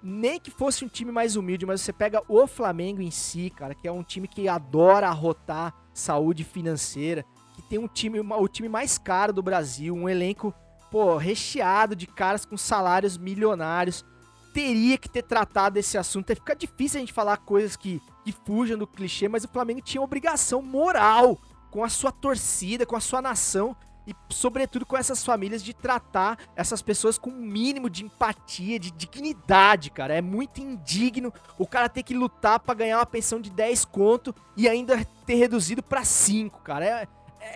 nem 0.03 0.41
que 0.41 0.51
fosse 0.51 0.85
um 0.85 0.89
time 0.89 1.13
mais 1.13 1.37
humilde, 1.37 1.65
mas 1.65 1.81
você 1.81 1.93
pega 1.93 2.23
o 2.29 2.47
Flamengo 2.47 3.01
em 3.01 3.11
si, 3.11 3.51
cara, 3.51 3.75
que 3.75 3.87
é 3.87 3.93
um 3.93 4.03
time 4.03 4.27
que 4.27 4.49
adora 4.49 5.09
arrotar 5.09 5.75
saúde 5.95 6.43
financeira, 6.43 7.25
que 7.55 7.63
tem 7.63 7.79
um 7.79 7.87
time, 7.87 8.21
o 8.21 8.49
time 8.49 8.69
mais 8.69 8.99
caro 8.99 9.33
do 9.33 9.43
Brasil, 9.43 9.95
um 9.95 10.09
elenco, 10.09 10.53
pô, 10.91 11.17
recheado 11.17 11.95
de 11.95 12.07
caras 12.07 12.45
com 12.45 12.57
salários 12.57 13.17
milionários 13.17 14.05
teria 14.53 14.99
que 14.99 15.09
ter 15.09 15.23
tratado 15.23 15.79
esse 15.79 15.97
assunto. 15.97 16.35
Fica 16.35 16.55
difícil 16.55 16.99
a 16.99 17.01
gente 17.01 17.13
falar 17.13 17.39
coisas 17.39 17.77
que, 17.77 18.01
que 18.25 18.33
fujam 18.33 18.77
do 18.79 18.87
clichê, 18.87 19.29
mas 19.29 19.45
o 19.45 19.49
Flamengo 19.49 19.81
tinha 19.81 20.03
obrigação 20.03 20.61
moral 20.61 21.39
com 21.71 21.83
a 21.83 21.89
sua 21.89 22.13
torcida, 22.13 22.85
com 22.85 22.95
a 22.95 23.01
sua 23.01 23.23
nação 23.23 23.75
e, 24.07 24.15
sobretudo, 24.31 24.85
com 24.85 24.97
essas 24.97 25.25
famílias 25.25 25.63
de 25.63 25.73
tratar 25.73 26.39
essas 26.57 26.83
pessoas 26.83 27.19
com 27.19 27.31
um 27.31 27.41
mínimo 27.41 27.89
de 27.89 28.05
empatia, 28.05 28.79
de 28.79 28.91
dignidade, 28.91 29.91
cara. 29.91 30.15
É 30.15 30.21
muito 30.21 30.61
indigno 30.61 31.33
o 31.59 31.67
cara 31.67 31.89
ter 31.89 32.03
que 32.03 32.15
lutar 32.15 32.61
para 32.61 32.75
ganhar 32.75 32.99
uma 32.99 33.07
pensão 33.07 33.41
de 33.41 33.51
10 33.51 33.85
conto 33.85 34.35
e 34.57 34.69
ainda 34.69 35.05
ter 35.27 35.35
reduzido 35.37 35.83
para 35.83 36.05
5, 36.05 36.63
cara. 36.63 36.85
É, 36.85 37.09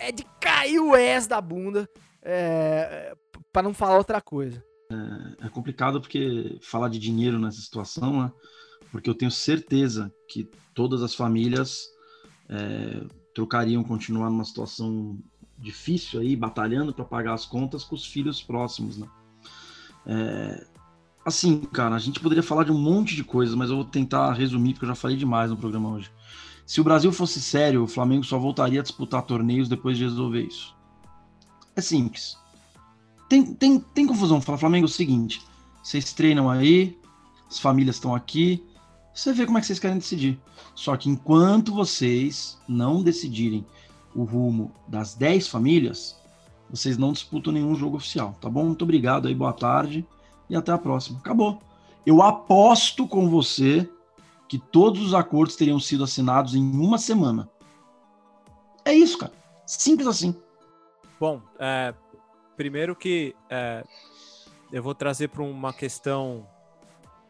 é 0.07 0.11
de 0.11 0.23
cair 0.39 0.79
o 0.79 0.95
S 0.95 1.27
da 1.27 1.41
bunda, 1.41 1.89
é, 2.21 3.15
para 3.51 3.63
não 3.63 3.73
falar 3.73 3.97
outra 3.97 4.21
coisa. 4.21 4.63
É, 4.89 5.47
é, 5.47 5.49
complicado 5.49 5.99
porque 5.99 6.57
falar 6.61 6.89
de 6.89 6.99
dinheiro 6.99 7.37
nessa 7.37 7.59
situação, 7.59 8.23
né? 8.23 8.31
Porque 8.89 9.09
eu 9.09 9.15
tenho 9.15 9.31
certeza 9.31 10.13
que 10.29 10.49
todas 10.73 11.03
as 11.03 11.13
famílias 11.13 11.87
é, 12.49 13.05
trocariam 13.35 13.83
continuar 13.83 14.29
numa 14.29 14.45
situação 14.45 15.19
difícil 15.57 16.19
aí, 16.19 16.35
batalhando 16.35 16.93
para 16.93 17.05
pagar 17.05 17.33
as 17.33 17.45
contas 17.45 17.83
com 17.83 17.95
os 17.95 18.05
filhos 18.05 18.41
próximos, 18.41 18.97
né? 18.97 19.07
É, 20.05 20.67
assim, 21.25 21.59
cara, 21.59 21.95
a 21.95 21.99
gente 21.99 22.19
poderia 22.19 22.43
falar 22.43 22.63
de 22.63 22.71
um 22.71 22.77
monte 22.77 23.15
de 23.15 23.23
coisas, 23.23 23.55
mas 23.55 23.69
eu 23.69 23.77
vou 23.77 23.85
tentar 23.85 24.33
resumir 24.33 24.73
porque 24.73 24.85
eu 24.85 24.89
já 24.89 24.95
falei 24.95 25.17
demais 25.17 25.49
no 25.49 25.57
programa 25.57 25.89
hoje. 25.89 26.11
Se 26.65 26.81
o 26.81 26.83
Brasil 26.83 27.11
fosse 27.11 27.39
sério, 27.41 27.83
o 27.83 27.87
Flamengo 27.87 28.23
só 28.23 28.37
voltaria 28.37 28.79
a 28.79 28.83
disputar 28.83 29.21
torneios 29.21 29.69
depois 29.69 29.97
de 29.97 30.03
resolver 30.03 30.43
isso. 30.43 30.75
É 31.75 31.81
simples 31.81 32.37
tem, 33.27 33.53
tem, 33.53 33.79
tem 33.79 34.07
confusão. 34.07 34.41
Fala, 34.41 34.57
Flamengo, 34.57 34.85
é 34.85 34.89
o 34.89 34.91
seguinte: 34.91 35.41
vocês 35.83 36.13
treinam 36.13 36.49
aí, 36.49 36.97
as 37.49 37.59
famílias 37.59 37.97
estão 37.97 38.15
aqui, 38.15 38.63
você 39.13 39.33
vê 39.33 39.45
como 39.45 39.57
é 39.57 39.61
que 39.61 39.67
vocês 39.67 39.79
querem 39.79 39.97
decidir. 39.97 40.39
Só 40.75 40.95
que 40.95 41.09
enquanto 41.09 41.73
vocês 41.73 42.57
não 42.67 43.01
decidirem 43.01 43.65
o 44.17 44.23
rumo 44.23 44.71
das 44.87 45.13
10 45.13 45.47
famílias, 45.47 46.19
vocês 46.69 46.97
não 46.97 47.13
disputam 47.13 47.53
nenhum 47.53 47.75
jogo 47.75 47.97
oficial, 47.97 48.35
tá 48.41 48.49
bom? 48.49 48.65
Muito 48.65 48.81
obrigado 48.81 49.27
aí, 49.27 49.35
boa 49.35 49.53
tarde 49.53 50.05
e 50.49 50.55
até 50.55 50.71
a 50.71 50.77
próxima. 50.77 51.19
Acabou. 51.19 51.61
Eu 52.05 52.21
aposto 52.21 53.07
com 53.07 53.29
você 53.29 53.87
que 54.49 54.57
todos 54.57 55.01
os 55.01 55.13
acordos 55.13 55.55
teriam 55.55 55.79
sido 55.79 56.03
assinados 56.03 56.55
em 56.55 56.61
uma 56.61 56.97
semana. 56.97 57.49
É 58.83 58.93
isso, 58.93 59.17
cara. 59.17 59.33
Simples 59.65 60.07
assim. 60.07 60.35
Bom, 61.19 61.41
é, 61.59 61.93
Primeiro 62.57 62.95
que 62.95 63.35
é, 63.51 63.85
eu 64.71 64.81
vou 64.81 64.95
trazer 64.95 65.27
para 65.27 65.43
uma 65.43 65.71
questão 65.71 66.47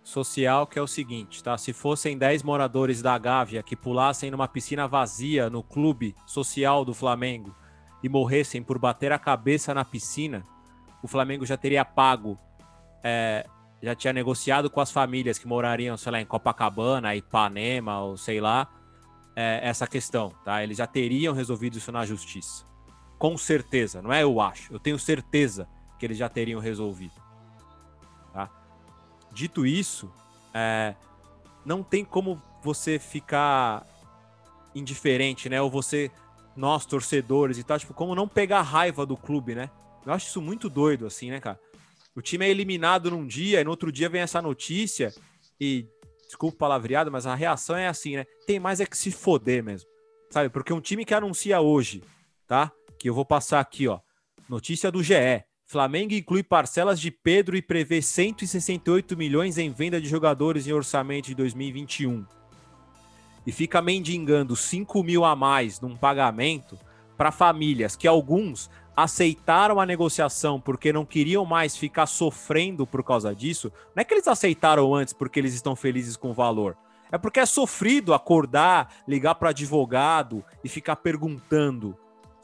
social 0.08 0.66
que 0.66 0.80
é 0.80 0.82
o 0.82 0.88
seguinte, 0.88 1.44
tá? 1.44 1.58
Se 1.58 1.74
fossem 1.74 2.18
10 2.18 2.42
moradores 2.42 3.02
da 3.02 3.18
Gávea 3.18 3.62
que 3.62 3.76
pulassem 3.76 4.32
numa 4.32 4.48
piscina 4.48 4.88
vazia 4.88 5.50
no 5.50 5.62
clube 5.62 6.16
social 6.26 6.86
do 6.86 6.94
Flamengo 6.94 7.54
e 8.02 8.08
morressem 8.08 8.64
por 8.64 8.80
bater 8.80 9.12
a 9.12 9.20
cabeça 9.20 9.74
na 9.74 9.84
piscina, 9.84 10.46
o 11.04 11.10
Flamengo 11.10 11.46
já 11.46 11.58
teria 11.58 11.84
pago, 11.84 12.40
é, 13.04 13.46
já 13.84 13.94
tinha 13.94 14.14
negociado 14.14 14.70
com 14.70 14.80
as 14.80 14.92
famílias 14.92 15.38
que 15.38 15.46
morariam, 15.46 15.98
sei 15.98 16.12
lá, 16.14 16.22
em 16.22 16.26
Copacabana, 16.26 17.14
Ipanema 17.14 18.00
ou 18.00 18.16
sei 18.16 18.40
lá, 18.40 18.66
é, 19.36 19.60
essa 19.62 19.86
questão, 19.86 20.32
tá? 20.46 20.64
Eles 20.64 20.78
já 20.78 20.88
teriam 20.88 21.34
resolvido 21.34 21.78
isso 21.78 21.92
na 21.92 22.06
justiça. 22.06 22.66
Com 23.20 23.38
certeza, 23.38 24.02
não 24.02 24.14
é 24.14 24.24
eu 24.24 24.40
acho, 24.40 24.72
eu 24.72 24.80
tenho 24.80 24.98
certeza 24.98 25.68
que 26.00 26.06
eles 26.06 26.18
já 26.18 26.30
teriam 26.30 26.62
resolvido. 26.62 27.27
Dito 29.38 29.66
isso, 29.66 30.12
é, 30.52 30.96
não 31.64 31.84
tem 31.84 32.04
como 32.04 32.42
você 32.64 32.98
ficar 32.98 33.86
indiferente, 34.74 35.48
né? 35.48 35.62
Ou 35.62 35.70
você, 35.70 36.10
nós 36.56 36.86
torcedores 36.86 37.60
e 37.60 37.64
tal, 37.64 37.78
tipo, 37.78 37.94
como 37.94 38.16
não 38.16 38.28
pegar 38.28 38.64
raiva 38.64 39.06
do 39.06 39.16
clube, 39.16 39.54
né? 39.54 39.70
Eu 40.04 40.12
acho 40.12 40.28
isso 40.28 40.42
muito 40.42 40.70
doido, 40.70 41.06
assim, 41.06 41.30
né, 41.30 41.40
cara? 41.40 41.60
O 42.16 42.22
time 42.22 42.46
é 42.46 42.50
eliminado 42.50 43.12
num 43.12 43.28
dia 43.28 43.62
e 43.62 43.64
no 43.64 43.70
outro 43.70 43.92
dia 43.92 44.10
vem 44.10 44.22
essa 44.22 44.42
notícia 44.42 45.14
e, 45.62 45.86
desculpa 46.26 46.56
o 46.56 46.58
palavreado, 46.58 47.12
mas 47.12 47.28
a 47.28 47.36
reação 47.36 47.76
é 47.76 47.88
assim, 47.88 48.16
né? 48.16 48.26
Tem 48.48 48.60
mais 48.60 48.80
é 48.80 48.86
que 48.88 48.98
se 48.98 49.12
foder 49.12 49.64
mesmo, 49.64 49.88
sabe? 50.32 50.50
Porque 50.50 50.74
um 50.74 50.82
time 50.82 51.06
que 51.06 51.14
anuncia 51.14 51.62
hoje, 51.62 52.04
tá? 52.48 52.72
que 52.98 53.10
eu 53.10 53.14
vou 53.14 53.26
passar 53.26 53.60
aqui, 53.60 53.88
ó. 53.88 54.00
Notícia 54.50 54.92
do 54.92 55.04
GE. 55.04 55.44
Flamengo 55.70 56.14
inclui 56.14 56.44
parcelas 56.44 56.98
de 56.98 57.12
Pedro 57.12 57.58
e 57.58 57.62
prevê 57.62 58.02
168 58.02 59.18
milhões 59.18 59.58
em 59.58 59.70
venda 59.70 60.00
de 60.00 60.08
jogadores 60.08 60.66
em 60.66 60.72
orçamento 60.72 61.26
de 61.26 61.36
2021. 61.36 62.26
E 63.46 63.52
fica 63.52 63.82
mendigando 63.82 64.56
5 64.56 65.04
mil 65.04 65.26
a 65.26 65.36
mais 65.36 65.82
num 65.82 65.98
pagamento 65.98 66.80
para 67.18 67.34
famílias 67.34 67.98
que 67.98 68.08
alguns 68.08 68.70
aceitaram 68.96 69.78
a 69.82 69.86
negociação 69.86 70.58
porque 70.58 70.94
não 70.94 71.06
queriam 71.06 71.44
mais 71.44 71.76
ficar 71.76 72.06
sofrendo 72.06 72.88
por 72.88 73.04
causa 73.04 73.36
disso. 73.36 73.70
Não 73.94 74.00
é 74.00 74.06
que 74.06 74.14
eles 74.14 74.28
aceitaram 74.30 74.96
antes 74.96 75.14
porque 75.14 75.38
eles 75.38 75.54
estão 75.54 75.76
felizes 75.76 76.16
com 76.16 76.32
o 76.32 76.34
valor. 76.34 76.78
É 77.12 77.18
porque 77.18 77.42
é 77.42 77.46
sofrido 77.46 78.14
acordar, 78.14 79.04
ligar 79.06 79.36
para 79.36 79.50
advogado 79.50 80.46
e 80.64 80.70
ficar 80.70 80.96
perguntando 80.96 81.98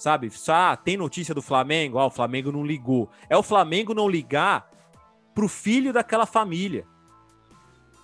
sabe? 0.03 0.29
Ah, 0.49 0.75
tem 0.75 0.97
notícia 0.97 1.33
do 1.33 1.41
Flamengo? 1.41 1.97
Ah, 1.97 2.07
o 2.07 2.09
Flamengo 2.09 2.51
não 2.51 2.65
ligou. 2.65 3.09
É 3.29 3.37
o 3.37 3.41
Flamengo 3.41 3.93
não 3.93 4.09
ligar 4.09 4.69
pro 5.33 5.47
filho 5.47 5.93
daquela 5.93 6.25
família. 6.25 6.85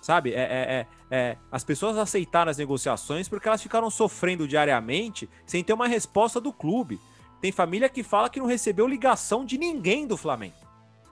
Sabe? 0.00 0.32
É, 0.32 0.40
é, 0.40 0.40
é, 0.40 0.86
é, 1.10 1.36
as 1.52 1.62
pessoas 1.62 1.98
aceitaram 1.98 2.50
as 2.50 2.56
negociações 2.56 3.28
porque 3.28 3.46
elas 3.46 3.62
ficaram 3.62 3.90
sofrendo 3.90 4.48
diariamente 4.48 5.28
sem 5.44 5.62
ter 5.62 5.74
uma 5.74 5.86
resposta 5.86 6.40
do 6.40 6.54
clube. 6.54 6.98
Tem 7.38 7.52
família 7.52 7.86
que 7.86 8.02
fala 8.02 8.30
que 8.30 8.40
não 8.40 8.46
recebeu 8.46 8.88
ligação 8.88 9.44
de 9.44 9.58
ninguém 9.58 10.06
do 10.06 10.16
Flamengo. 10.16 10.56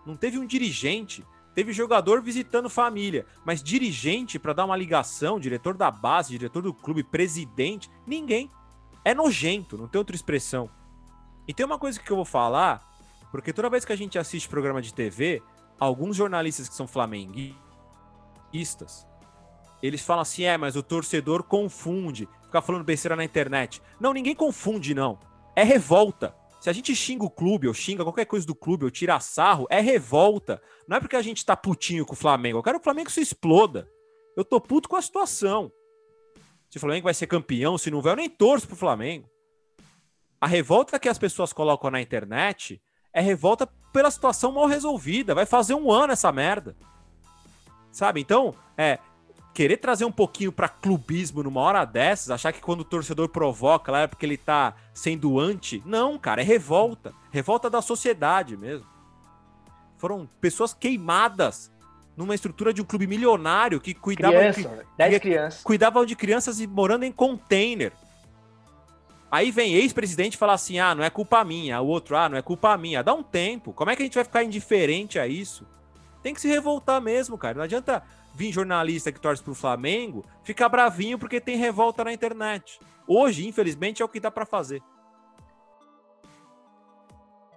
Não 0.06 0.16
teve 0.16 0.38
um 0.38 0.46
dirigente, 0.46 1.22
teve 1.54 1.70
jogador 1.70 2.22
visitando 2.22 2.70
família, 2.70 3.26
mas 3.44 3.62
dirigente 3.62 4.38
para 4.38 4.54
dar 4.54 4.64
uma 4.64 4.76
ligação, 4.76 5.38
diretor 5.38 5.76
da 5.76 5.90
base, 5.90 6.30
diretor 6.30 6.62
do 6.62 6.72
clube, 6.72 7.04
presidente, 7.04 7.90
ninguém. 8.06 8.50
É 9.04 9.14
nojento, 9.14 9.76
não 9.76 9.86
tem 9.86 9.98
outra 9.98 10.16
expressão. 10.16 10.77
E 11.48 11.54
tem 11.54 11.64
uma 11.64 11.78
coisa 11.78 11.98
que 11.98 12.10
eu 12.10 12.16
vou 12.16 12.26
falar, 12.26 12.86
porque 13.32 13.52
toda 13.54 13.70
vez 13.70 13.84
que 13.84 13.92
a 13.92 13.96
gente 13.96 14.18
assiste 14.18 14.48
programa 14.48 14.82
de 14.82 14.92
TV, 14.92 15.42
alguns 15.80 16.14
jornalistas 16.14 16.68
que 16.68 16.74
são 16.74 16.86
flamenguistas, 16.86 17.56
eles 19.82 20.02
falam 20.02 20.22
assim: 20.22 20.44
é, 20.44 20.58
mas 20.58 20.76
o 20.76 20.82
torcedor 20.82 21.42
confunde, 21.42 22.28
fica 22.44 22.60
falando 22.60 22.84
besteira 22.84 23.16
na 23.16 23.24
internet. 23.24 23.80
Não, 23.98 24.12
ninguém 24.12 24.34
confunde, 24.34 24.94
não. 24.94 25.18
É 25.56 25.64
revolta. 25.64 26.36
Se 26.60 26.68
a 26.68 26.72
gente 26.72 26.94
xinga 26.94 27.24
o 27.24 27.30
clube, 27.30 27.68
ou 27.68 27.72
xinga 27.72 28.02
qualquer 28.02 28.26
coisa 28.26 28.46
do 28.46 28.54
clube, 28.54 28.84
ou 28.84 28.90
tira 28.90 29.18
sarro, 29.20 29.66
é 29.70 29.80
revolta. 29.80 30.60
Não 30.86 30.96
é 30.96 31.00
porque 31.00 31.16
a 31.16 31.22
gente 31.22 31.46
tá 31.46 31.56
putinho 31.56 32.04
com 32.04 32.14
o 32.14 32.16
Flamengo. 32.16 32.58
Eu 32.58 32.62
quero 32.62 32.78
que 32.78 32.82
o 32.82 32.84
Flamengo 32.84 33.10
se 33.10 33.20
exploda. 33.20 33.88
Eu 34.36 34.44
tô 34.44 34.60
puto 34.60 34.88
com 34.88 34.96
a 34.96 35.02
situação. 35.02 35.72
Se 36.68 36.76
o 36.76 36.80
Flamengo 36.80 37.04
vai 37.04 37.14
ser 37.14 37.26
campeão, 37.26 37.78
se 37.78 37.90
não 37.90 38.02
vai, 38.02 38.12
eu 38.12 38.16
nem 38.16 38.28
torço 38.28 38.66
pro 38.66 38.76
Flamengo. 38.76 39.28
A 40.40 40.46
revolta 40.46 40.98
que 40.98 41.08
as 41.08 41.18
pessoas 41.18 41.52
colocam 41.52 41.90
na 41.90 42.00
internet 42.00 42.80
é 43.12 43.20
revolta 43.20 43.66
pela 43.92 44.10
situação 44.10 44.52
mal 44.52 44.66
resolvida. 44.66 45.34
Vai 45.34 45.46
fazer 45.46 45.74
um 45.74 45.90
ano 45.90 46.12
essa 46.12 46.30
merda. 46.30 46.76
Sabe? 47.90 48.20
Então, 48.20 48.54
é. 48.76 48.98
Querer 49.54 49.78
trazer 49.78 50.04
um 50.04 50.12
pouquinho 50.12 50.52
para 50.52 50.68
clubismo 50.68 51.42
numa 51.42 51.60
hora 51.60 51.84
dessas, 51.84 52.30
achar 52.30 52.52
que 52.52 52.60
quando 52.60 52.82
o 52.82 52.84
torcedor 52.84 53.28
provoca 53.28 53.90
lá 53.90 54.02
é 54.02 54.06
porque 54.06 54.24
ele 54.24 54.36
tá 54.36 54.76
sendo 54.94 55.40
anti. 55.40 55.82
Não, 55.84 56.16
cara, 56.16 56.42
é 56.42 56.44
revolta. 56.44 57.12
Revolta 57.32 57.68
da 57.68 57.82
sociedade 57.82 58.56
mesmo. 58.56 58.86
Foram 59.96 60.28
pessoas 60.40 60.72
queimadas 60.72 61.72
numa 62.16 62.36
estrutura 62.36 62.72
de 62.72 62.80
um 62.80 62.84
clube 62.84 63.08
milionário 63.08 63.80
que 63.80 63.94
cuidava 63.94 64.34
Criança, 64.36 64.60
de, 64.60 64.86
10 64.96 65.18
crianças. 65.18 65.62
cuidavam 65.62 66.04
de 66.04 66.14
crianças 66.14 66.60
e 66.60 66.66
morando 66.66 67.04
em 67.04 67.10
container. 67.10 67.92
Aí 69.30 69.50
vem 69.50 69.74
ex-presidente 69.74 70.36
falar 70.36 70.54
assim: 70.54 70.78
ah, 70.78 70.94
não 70.94 71.04
é 71.04 71.10
culpa 71.10 71.44
minha. 71.44 71.80
O 71.80 71.86
outro, 71.86 72.16
ah, 72.16 72.28
não 72.28 72.38
é 72.38 72.42
culpa 72.42 72.76
minha. 72.76 73.02
Dá 73.02 73.12
um 73.12 73.22
tempo. 73.22 73.72
Como 73.72 73.90
é 73.90 73.96
que 73.96 74.02
a 74.02 74.04
gente 74.04 74.14
vai 74.14 74.24
ficar 74.24 74.42
indiferente 74.42 75.18
a 75.18 75.26
isso? 75.26 75.66
Tem 76.22 76.34
que 76.34 76.40
se 76.40 76.48
revoltar 76.48 77.00
mesmo, 77.00 77.36
cara. 77.36 77.54
Não 77.54 77.62
adianta 77.62 78.02
vir 78.34 78.52
jornalista 78.52 79.12
que 79.12 79.20
torce 79.20 79.42
pro 79.42 79.54
Flamengo 79.54 80.24
ficar 80.42 80.68
bravinho 80.68 81.18
porque 81.18 81.40
tem 81.40 81.56
revolta 81.56 82.04
na 82.04 82.12
internet. 82.12 82.80
Hoje, 83.06 83.46
infelizmente, 83.46 84.02
é 84.02 84.04
o 84.04 84.08
que 84.08 84.20
dá 84.20 84.30
para 84.30 84.46
fazer. 84.46 84.82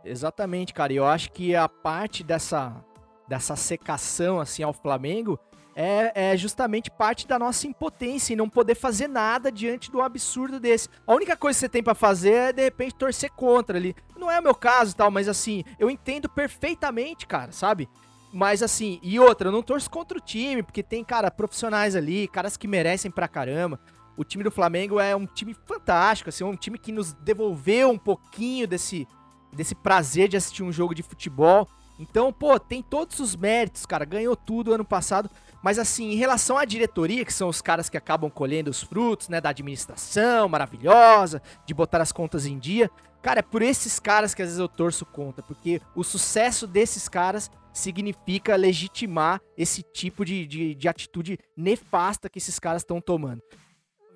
Exatamente, 0.03 0.73
cara. 0.73 0.91
Eu 0.91 1.05
acho 1.05 1.31
que 1.31 1.55
a 1.55 1.69
parte 1.69 2.23
dessa, 2.23 2.83
dessa 3.27 3.55
secação 3.55 4.39
assim 4.39 4.63
ao 4.63 4.73
Flamengo 4.73 5.39
é, 5.75 6.31
é, 6.31 6.37
justamente 6.37 6.91
parte 6.91 7.27
da 7.27 7.39
nossa 7.39 7.67
impotência 7.67 8.33
e 8.33 8.35
não 8.35 8.49
poder 8.49 8.75
fazer 8.75 9.07
nada 9.07 9.51
diante 9.51 9.91
do 9.91 10.01
absurdo 10.01 10.59
desse. 10.59 10.89
A 11.05 11.13
única 11.13 11.35
coisa 11.37 11.57
que 11.57 11.61
você 11.61 11.69
tem 11.69 11.83
para 11.83 11.95
fazer 11.95 12.33
é, 12.33 12.53
de 12.53 12.63
repente, 12.63 12.95
torcer 12.95 13.31
contra 13.31 13.77
ali. 13.77 13.95
Não 14.17 14.29
é 14.29 14.39
o 14.39 14.43
meu 14.43 14.55
caso 14.55 14.95
tal, 14.95 15.09
mas 15.09 15.27
assim, 15.27 15.63
eu 15.79 15.89
entendo 15.89 16.29
perfeitamente, 16.29 17.25
cara, 17.25 17.51
sabe? 17.51 17.89
Mas 18.33 18.63
assim, 18.63 18.99
e 19.03 19.19
outra, 19.19 19.49
eu 19.49 19.51
não 19.51 19.61
torço 19.61 19.89
contra 19.89 20.17
o 20.17 20.21
time, 20.21 20.63
porque 20.63 20.81
tem, 20.81 21.03
cara, 21.03 21.29
profissionais 21.29 21.95
ali, 21.95 22.27
caras 22.27 22.55
que 22.55 22.67
merecem 22.67 23.11
pra 23.11 23.27
caramba. 23.27 23.79
O 24.15 24.23
time 24.23 24.43
do 24.43 24.51
Flamengo 24.51 24.99
é 24.99 25.15
um 25.15 25.25
time 25.25 25.53
fantástico, 25.65 26.29
assim, 26.29 26.43
um 26.43 26.55
time 26.55 26.77
que 26.77 26.91
nos 26.91 27.13
devolveu 27.13 27.89
um 27.89 27.97
pouquinho 27.97 28.67
desse, 28.67 29.07
desse 29.53 29.73
prazer 29.75 30.27
de 30.27 30.37
assistir 30.37 30.63
um 30.63 30.71
jogo 30.71 30.93
de 30.93 31.03
futebol. 31.03 31.67
Então, 32.01 32.33
pô, 32.33 32.59
tem 32.59 32.81
todos 32.81 33.19
os 33.19 33.35
méritos, 33.35 33.85
cara. 33.85 34.03
Ganhou 34.03 34.35
tudo 34.35 34.73
ano 34.73 34.83
passado. 34.83 35.29
Mas 35.61 35.77
assim, 35.77 36.11
em 36.11 36.15
relação 36.15 36.57
à 36.57 36.65
diretoria, 36.65 37.23
que 37.23 37.31
são 37.31 37.47
os 37.47 37.61
caras 37.61 37.89
que 37.89 37.97
acabam 37.97 38.29
colhendo 38.31 38.71
os 38.71 38.81
frutos, 38.81 39.29
né, 39.29 39.39
da 39.39 39.49
administração 39.49 40.49
maravilhosa, 40.49 41.41
de 41.65 41.73
botar 41.73 42.01
as 42.01 42.11
contas 42.11 42.47
em 42.47 42.57
dia, 42.57 42.89
cara, 43.21 43.41
é 43.41 43.43
por 43.43 43.61
esses 43.61 43.99
caras 43.99 44.33
que 44.33 44.41
às 44.41 44.47
vezes 44.47 44.59
eu 44.59 44.67
torço 44.67 45.05
contra, 45.05 45.43
porque 45.43 45.79
o 45.95 46.03
sucesso 46.03 46.65
desses 46.65 47.07
caras 47.07 47.51
significa 47.71 48.55
legitimar 48.55 49.39
esse 49.55 49.83
tipo 49.83 50.25
de, 50.25 50.47
de, 50.47 50.73
de 50.73 50.87
atitude 50.87 51.37
nefasta 51.55 52.27
que 52.27 52.39
esses 52.39 52.57
caras 52.57 52.81
estão 52.81 52.99
tomando. 52.99 53.43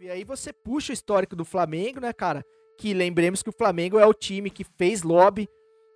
E 0.02 0.10
aí 0.10 0.24
você 0.24 0.52
puxa 0.52 0.92
o 0.92 0.94
histórico 0.94 1.36
do 1.36 1.46
Flamengo, 1.46 2.00
né, 2.00 2.12
cara? 2.12 2.44
Que 2.80 2.92
lembremos 2.94 3.44
que 3.44 3.50
o 3.50 3.56
Flamengo 3.56 4.00
é 4.00 4.06
o 4.06 4.14
time 4.14 4.50
que 4.50 4.64
fez 4.64 5.04
lobby, 5.04 5.48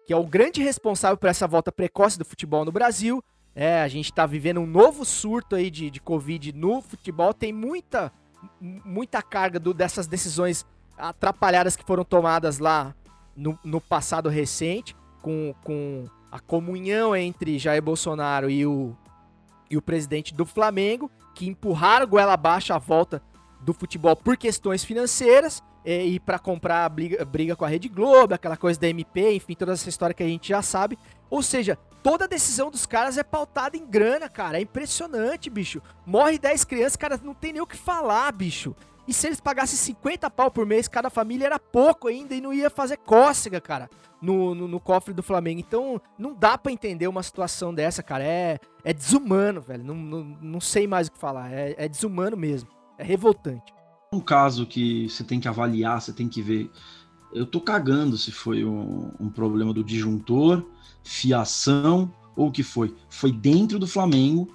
que 0.09 0.13
é 0.13 0.17
o 0.17 0.25
grande 0.25 0.63
responsável 0.63 1.15
por 1.15 1.29
essa 1.29 1.47
volta 1.47 1.71
precoce 1.71 2.17
do 2.17 2.25
futebol 2.25 2.65
no 2.65 2.71
Brasil, 2.71 3.23
é, 3.53 3.79
a 3.79 3.87
gente 3.87 4.11
tá 4.11 4.25
vivendo 4.25 4.59
um 4.59 4.65
novo 4.65 5.05
surto 5.05 5.55
aí 5.55 5.69
de, 5.69 5.91
de 5.91 6.01
Covid 6.01 6.51
no 6.51 6.81
futebol. 6.81 7.31
Tem 7.31 7.53
muita, 7.53 8.11
muita 8.59 9.21
carga 9.21 9.59
do, 9.59 9.71
dessas 9.71 10.07
decisões 10.07 10.65
atrapalhadas 10.97 11.75
que 11.75 11.83
foram 11.83 12.03
tomadas 12.03 12.57
lá 12.57 12.95
no, 13.37 13.59
no 13.63 13.79
passado 13.79 14.29
recente, 14.29 14.95
com, 15.21 15.53
com 15.63 16.05
a 16.31 16.39
comunhão 16.39 17.15
entre 17.15 17.59
Jair 17.59 17.83
Bolsonaro 17.83 18.49
e 18.49 18.65
o, 18.65 18.97
e 19.69 19.77
o 19.77 19.81
presidente 19.81 20.33
do 20.33 20.43
Flamengo, 20.43 21.11
que 21.35 21.47
empurraram 21.47 22.07
goela 22.07 22.33
abaixo 22.33 22.73
a 22.73 22.79
volta 22.79 23.21
do 23.61 23.75
futebol 23.75 24.15
por 24.15 24.35
questões 24.37 24.83
financeiras 24.83 25.61
e, 25.89 26.15
e 26.15 26.19
para 26.19 26.37
comprar 26.37 26.87
briga, 26.89 27.25
briga 27.25 27.55
com 27.55 27.65
a 27.65 27.67
Rede 27.67 27.89
Globo, 27.89 28.35
aquela 28.35 28.55
coisa 28.55 28.79
da 28.79 28.87
MP, 28.87 29.33
enfim, 29.33 29.55
toda 29.55 29.73
essa 29.73 29.89
história 29.89 30.13
que 30.13 30.21
a 30.21 30.27
gente 30.27 30.49
já 30.49 30.61
sabe. 30.61 30.99
Ou 31.29 31.41
seja, 31.41 31.77
toda 32.03 32.25
a 32.25 32.27
decisão 32.27 32.69
dos 32.69 32.85
caras 32.85 33.17
é 33.17 33.23
pautada 33.23 33.75
em 33.75 33.85
grana, 33.85 34.29
cara. 34.29 34.59
É 34.59 34.61
impressionante, 34.61 35.49
bicho. 35.49 35.81
Morre 36.05 36.37
10 36.37 36.63
crianças, 36.65 36.95
cara, 36.95 37.19
não 37.23 37.33
tem 37.33 37.53
nem 37.53 37.61
o 37.61 37.67
que 37.67 37.75
falar, 37.75 38.31
bicho. 38.31 38.75
E 39.07 39.13
se 39.13 39.25
eles 39.25 39.41
pagassem 39.41 39.75
50 39.75 40.29
pau 40.29 40.51
por 40.51 40.67
mês, 40.67 40.87
cada 40.87 41.09
família 41.09 41.47
era 41.47 41.57
pouco 41.57 42.07
ainda 42.07 42.35
e 42.35 42.41
não 42.41 42.53
ia 42.53 42.69
fazer 42.69 42.97
cócega, 42.97 43.59
cara, 43.59 43.89
no, 44.21 44.53
no, 44.53 44.67
no 44.67 44.79
cofre 44.79 45.11
do 45.11 45.23
Flamengo. 45.23 45.59
Então, 45.59 45.99
não 46.19 46.35
dá 46.35 46.55
para 46.55 46.71
entender 46.71 47.07
uma 47.07 47.23
situação 47.23 47.73
dessa, 47.73 48.03
cara. 48.03 48.23
É, 48.23 48.59
é 48.83 48.93
desumano, 48.93 49.59
velho. 49.59 49.83
Não, 49.83 49.95
não, 49.95 50.23
não 50.39 50.61
sei 50.61 50.85
mais 50.85 51.07
o 51.07 51.11
que 51.11 51.17
falar. 51.17 51.51
É, 51.51 51.73
é 51.79 51.87
desumano 51.87 52.37
mesmo. 52.37 52.69
É 52.99 53.03
revoltante. 53.03 53.73
Um 54.11 54.19
caso 54.19 54.65
que 54.65 55.07
você 55.07 55.23
tem 55.23 55.39
que 55.39 55.47
avaliar, 55.47 56.01
você 56.01 56.11
tem 56.11 56.27
que 56.27 56.41
ver. 56.41 56.71
Eu 57.31 57.45
tô 57.45 57.61
cagando 57.61 58.17
se 58.17 58.31
foi 58.31 58.65
um, 58.65 59.11
um 59.19 59.29
problema 59.29 59.71
do 59.71 59.83
disjuntor 59.83 60.65
fiação 61.03 62.11
ou 62.35 62.47
o 62.47 62.51
que 62.51 62.63
foi? 62.63 62.95
Foi 63.07 63.31
dentro 63.31 63.77
do 63.77 63.85
Flamengo, 63.85 64.47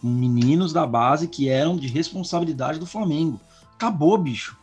meninos 0.00 0.72
da 0.72 0.86
base 0.86 1.26
que 1.26 1.48
eram 1.48 1.76
de 1.76 1.88
responsabilidade 1.88 2.78
do 2.78 2.86
Flamengo. 2.86 3.40
Acabou, 3.72 4.16
bicho. 4.16 4.56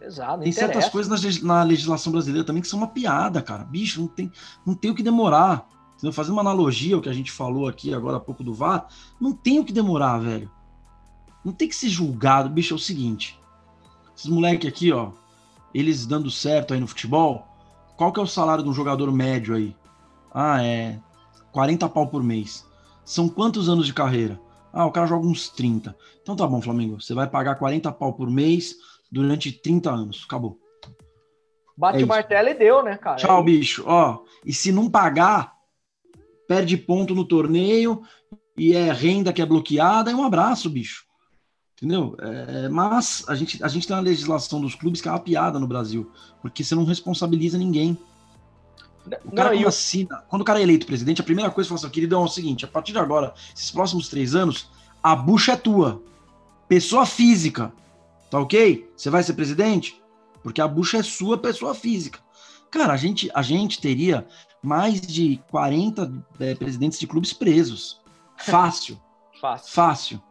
Exato, 0.00 0.44
tem 0.44 0.52
certas 0.52 0.88
coisas 0.88 1.42
na, 1.42 1.64
legislação 1.64 2.12
brasileira 2.12 2.46
também 2.46 2.62
que 2.62 2.68
são 2.68 2.78
uma 2.78 2.86
piada, 2.86 3.42
cara. 3.42 3.64
Bicho, 3.64 4.00
não 4.00 4.06
tem, 4.06 4.30
não 4.64 4.74
tem 4.74 4.92
o 4.92 4.94
que 4.94 5.02
demorar. 5.02 5.66
Entendeu? 5.96 6.12
Fazendo 6.12 6.34
uma 6.34 6.42
analogia 6.42 6.94
ao 6.94 7.02
que 7.02 7.08
a 7.08 7.12
gente 7.12 7.32
falou 7.32 7.66
aqui 7.66 7.92
agora 7.92 8.18
há 8.18 8.20
pouco 8.20 8.44
do 8.44 8.54
VAR, 8.54 8.86
não 9.20 9.32
tem 9.32 9.58
o 9.58 9.64
que 9.64 9.72
demorar, 9.72 10.18
velho. 10.20 10.48
Não 11.44 11.52
tem 11.52 11.66
que 11.66 11.74
ser 11.74 11.88
julgado. 11.88 12.48
Bicho, 12.48 12.72
é 12.72 12.76
o 12.76 12.78
seguinte. 12.78 13.42
Esses 14.16 14.30
moleques 14.30 14.68
aqui, 14.68 14.92
ó, 14.92 15.12
eles 15.72 16.06
dando 16.06 16.30
certo 16.30 16.72
aí 16.72 16.80
no 16.80 16.86
futebol, 16.86 17.46
qual 17.96 18.12
que 18.12 18.20
é 18.20 18.22
o 18.22 18.26
salário 18.26 18.62
de 18.62 18.70
um 18.70 18.74
jogador 18.74 19.10
médio 19.12 19.54
aí? 19.54 19.74
Ah, 20.32 20.62
é 20.62 20.98
40 21.52 21.88
pau 21.88 22.08
por 22.08 22.22
mês. 22.22 22.66
São 23.04 23.28
quantos 23.28 23.68
anos 23.68 23.86
de 23.86 23.94
carreira? 23.94 24.40
Ah, 24.72 24.86
o 24.86 24.92
cara 24.92 25.06
joga 25.06 25.26
uns 25.26 25.48
30. 25.48 25.96
Então 26.20 26.34
tá 26.34 26.46
bom, 26.46 26.60
Flamengo. 26.60 27.00
Você 27.00 27.14
vai 27.14 27.28
pagar 27.28 27.54
40 27.54 27.92
pau 27.92 28.12
por 28.12 28.28
mês 28.28 28.74
durante 29.10 29.52
30 29.52 29.90
anos. 29.90 30.24
Acabou. 30.26 30.58
Bate 31.76 32.02
é 32.02 32.04
o 32.04 32.08
martelo 32.08 32.48
e 32.48 32.54
deu, 32.54 32.82
né, 32.82 32.96
cara? 32.96 33.16
Tchau, 33.16 33.40
é 33.40 33.44
bicho. 33.44 33.84
Ó, 33.86 34.24
e 34.44 34.52
se 34.52 34.72
não 34.72 34.90
pagar, 34.90 35.52
perde 36.48 36.76
ponto 36.76 37.14
no 37.14 37.24
torneio 37.24 38.02
e 38.56 38.74
é 38.74 38.92
renda 38.92 39.32
que 39.32 39.42
é 39.42 39.46
bloqueada, 39.46 40.10
é 40.10 40.14
um 40.14 40.24
abraço, 40.24 40.70
bicho. 40.70 41.04
Entendeu? 41.84 42.16
É, 42.18 42.68
mas 42.70 43.24
a 43.28 43.34
gente, 43.34 43.62
a 43.62 43.68
gente 43.68 43.86
tem 43.86 43.94
uma 43.94 44.02
legislação 44.02 44.58
dos 44.58 44.74
clubes 44.74 45.02
que 45.02 45.08
é 45.08 45.10
uma 45.10 45.18
piada 45.20 45.58
no 45.58 45.66
Brasil, 45.66 46.10
porque 46.40 46.64
você 46.64 46.74
não 46.74 46.84
responsabiliza 46.86 47.58
ninguém. 47.58 47.98
O 49.26 49.32
cara, 49.32 49.50
Não, 49.50 49.54
e 49.54 49.58
quando, 49.58 49.64
o- 49.66 49.68
assina, 49.68 50.24
quando 50.28 50.40
o 50.42 50.44
cara 50.46 50.60
é 50.60 50.62
eleito 50.62 50.86
presidente, 50.86 51.20
a 51.20 51.24
primeira 51.24 51.50
coisa 51.50 51.68
que 51.68 51.74
fala 51.74 51.86
assim, 51.86 51.92
queridão, 51.92 52.22
é 52.22 52.24
o 52.24 52.28
seguinte, 52.28 52.64
a 52.64 52.68
partir 52.68 52.92
de 52.92 52.98
agora, 52.98 53.34
esses 53.54 53.70
próximos 53.70 54.08
três 54.08 54.34
anos, 54.34 54.70
a 55.02 55.14
bucha 55.14 55.52
é 55.52 55.56
tua. 55.56 56.00
Pessoa 56.66 57.04
física. 57.04 57.70
Tá 58.30 58.40
ok? 58.40 58.90
Você 58.96 59.10
vai 59.10 59.22
ser 59.22 59.34
presidente? 59.34 60.00
Porque 60.42 60.62
a 60.62 60.66
bucha 60.66 60.96
é 60.96 61.02
sua, 61.02 61.36
pessoa 61.36 61.74
física. 61.74 62.18
Cara, 62.70 62.94
a 62.94 62.96
gente, 62.96 63.30
a 63.34 63.42
gente 63.42 63.78
teria 63.78 64.26
mais 64.62 65.02
de 65.02 65.38
40 65.50 66.10
eh, 66.40 66.54
presidentes 66.54 66.98
de 66.98 67.06
clubes 67.06 67.34
presos. 67.34 68.00
Fácil, 68.38 68.98
Fácil. 69.38 69.70
fácil. 69.74 70.22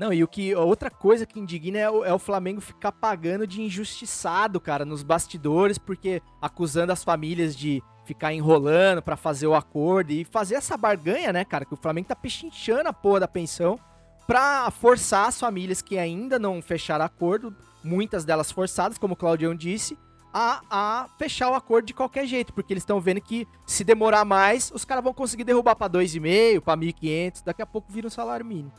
Não, 0.00 0.14
e 0.14 0.24
o 0.24 0.28
que 0.28 0.54
outra 0.54 0.88
coisa 0.88 1.26
que 1.26 1.38
indigna 1.38 1.78
é 1.78 1.90
o, 1.90 2.02
é 2.02 2.10
o 2.10 2.18
Flamengo 2.18 2.58
ficar 2.58 2.90
pagando 2.90 3.46
de 3.46 3.60
injustiçado, 3.60 4.58
cara, 4.58 4.82
nos 4.82 5.02
bastidores, 5.02 5.76
porque 5.76 6.22
acusando 6.40 6.90
as 6.90 7.04
famílias 7.04 7.54
de 7.54 7.82
ficar 8.06 8.32
enrolando 8.32 9.02
pra 9.02 9.14
fazer 9.14 9.46
o 9.46 9.54
acordo 9.54 10.10
e 10.10 10.24
fazer 10.24 10.54
essa 10.54 10.74
barganha, 10.74 11.34
né, 11.34 11.44
cara, 11.44 11.66
que 11.66 11.74
o 11.74 11.76
Flamengo 11.76 12.08
tá 12.08 12.16
pechinchando 12.16 12.88
a 12.88 12.94
porra 12.94 13.20
da 13.20 13.28
pensão 13.28 13.78
pra 14.26 14.70
forçar 14.70 15.28
as 15.28 15.38
famílias 15.38 15.82
que 15.82 15.98
ainda 15.98 16.38
não 16.38 16.62
fecharam 16.62 17.04
acordo, 17.04 17.54
muitas 17.84 18.24
delas 18.24 18.50
forçadas, 18.50 18.96
como 18.96 19.12
o 19.12 19.16
Claudião 19.18 19.54
disse, 19.54 19.98
a, 20.32 20.62
a 20.70 21.08
fechar 21.18 21.50
o 21.50 21.54
acordo 21.54 21.84
de 21.84 21.92
qualquer 21.92 22.26
jeito, 22.26 22.54
porque 22.54 22.72
eles 22.72 22.84
estão 22.84 23.02
vendo 23.02 23.20
que 23.20 23.46
se 23.66 23.84
demorar 23.84 24.24
mais, 24.24 24.72
os 24.74 24.82
caras 24.82 25.04
vão 25.04 25.12
conseguir 25.12 25.44
derrubar 25.44 25.76
pra 25.76 25.90
2,5, 25.90 26.62
pra 26.62 26.74
1.500, 26.74 27.44
daqui 27.44 27.60
a 27.60 27.66
pouco 27.66 27.92
vira 27.92 28.06
um 28.06 28.10
salário 28.10 28.46
mínimo. 28.46 28.72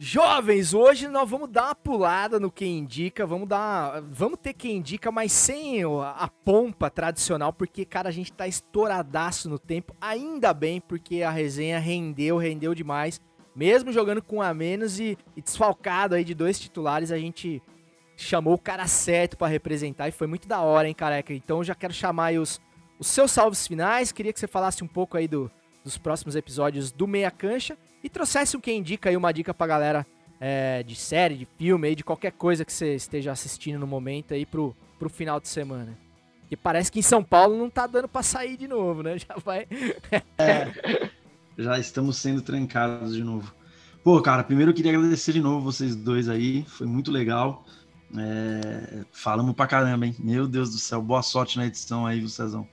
Jovens, 0.00 0.74
hoje 0.74 1.08
nós 1.08 1.28
vamos 1.28 1.50
dar 1.50 1.64
uma 1.64 1.74
pulada 1.74 2.38
no 2.38 2.52
quem 2.52 2.78
indica, 2.78 3.26
vamos 3.26 3.48
dar, 3.48 4.00
vamos 4.02 4.38
ter 4.40 4.52
quem 4.52 4.76
indica, 4.76 5.10
mas 5.10 5.32
sem 5.32 5.82
a 5.82 6.30
pompa 6.44 6.88
tradicional, 6.88 7.52
porque 7.52 7.84
cara, 7.84 8.08
a 8.08 8.12
gente 8.12 8.32
tá 8.32 8.46
estouradaço 8.46 9.50
no 9.50 9.58
tempo, 9.58 9.96
ainda 10.00 10.54
bem, 10.54 10.80
porque 10.80 11.24
a 11.24 11.30
resenha 11.30 11.80
rendeu, 11.80 12.36
rendeu 12.36 12.76
demais, 12.76 13.20
mesmo 13.56 13.90
jogando 13.90 14.22
com 14.22 14.40
a 14.40 14.54
menos 14.54 15.00
e, 15.00 15.18
e 15.36 15.42
desfalcado 15.42 16.14
aí 16.14 16.22
de 16.22 16.32
dois 16.32 16.60
titulares, 16.60 17.10
a 17.10 17.18
gente 17.18 17.60
chamou 18.16 18.54
o 18.54 18.58
cara 18.58 18.86
certo 18.86 19.36
pra 19.36 19.48
representar 19.48 20.06
e 20.06 20.12
foi 20.12 20.28
muito 20.28 20.46
da 20.46 20.60
hora, 20.60 20.86
hein, 20.86 20.94
careca. 20.94 21.34
Então 21.34 21.64
já 21.64 21.74
quero 21.74 21.92
chamar 21.92 22.26
aí 22.26 22.38
os, 22.38 22.60
os 23.00 23.08
seus 23.08 23.32
salves 23.32 23.66
finais, 23.66 24.12
queria 24.12 24.32
que 24.32 24.38
você 24.38 24.46
falasse 24.46 24.84
um 24.84 24.88
pouco 24.88 25.16
aí 25.16 25.26
do, 25.26 25.50
dos 25.82 25.98
próximos 25.98 26.36
episódios 26.36 26.92
do 26.92 27.08
Meia 27.08 27.32
Cancha 27.32 27.76
e 28.02 28.08
trouxesse 28.08 28.56
um 28.56 28.60
quem 28.60 28.78
indica 28.78 29.08
aí 29.08 29.16
uma 29.16 29.32
dica 29.32 29.52
pra 29.52 29.66
galera 29.66 30.06
é, 30.40 30.82
de 30.82 30.94
série, 30.94 31.36
de 31.36 31.48
filme 31.56 31.88
aí, 31.88 31.94
de 31.94 32.04
qualquer 32.04 32.32
coisa 32.32 32.64
que 32.64 32.72
você 32.72 32.94
esteja 32.94 33.32
assistindo 33.32 33.78
no 33.78 33.86
momento 33.86 34.34
aí 34.34 34.46
pro, 34.46 34.76
pro 34.98 35.08
final 35.08 35.40
de 35.40 35.48
semana. 35.48 35.96
E 36.50 36.56
parece 36.56 36.90
que 36.90 36.98
em 36.98 37.02
São 37.02 37.22
Paulo 37.22 37.56
não 37.58 37.68
tá 37.68 37.86
dando 37.86 38.08
pra 38.08 38.22
sair 38.22 38.56
de 38.56 38.66
novo, 38.66 39.02
né? 39.02 39.18
Já 39.18 39.34
vai. 39.44 39.66
Já 41.58 41.78
estamos 41.78 42.16
sendo 42.16 42.40
trancados 42.40 43.14
de 43.14 43.22
novo. 43.22 43.52
Pô, 44.02 44.22
cara, 44.22 44.44
primeiro 44.44 44.70
eu 44.70 44.74
queria 44.74 44.96
agradecer 44.96 45.32
de 45.32 45.40
novo 45.40 45.60
vocês 45.60 45.94
dois 45.94 46.28
aí, 46.28 46.64
foi 46.64 46.86
muito 46.86 47.10
legal. 47.10 47.66
É, 48.16 49.04
falamos 49.12 49.54
pra 49.54 49.66
caramba, 49.66 50.06
hein? 50.06 50.16
Meu 50.18 50.46
Deus 50.46 50.70
do 50.70 50.78
céu, 50.78 51.02
boa 51.02 51.20
sorte 51.20 51.58
na 51.58 51.66
edição 51.66 52.06
aí, 52.06 52.20
viu, 52.20 52.28
Cezão? 52.28 52.66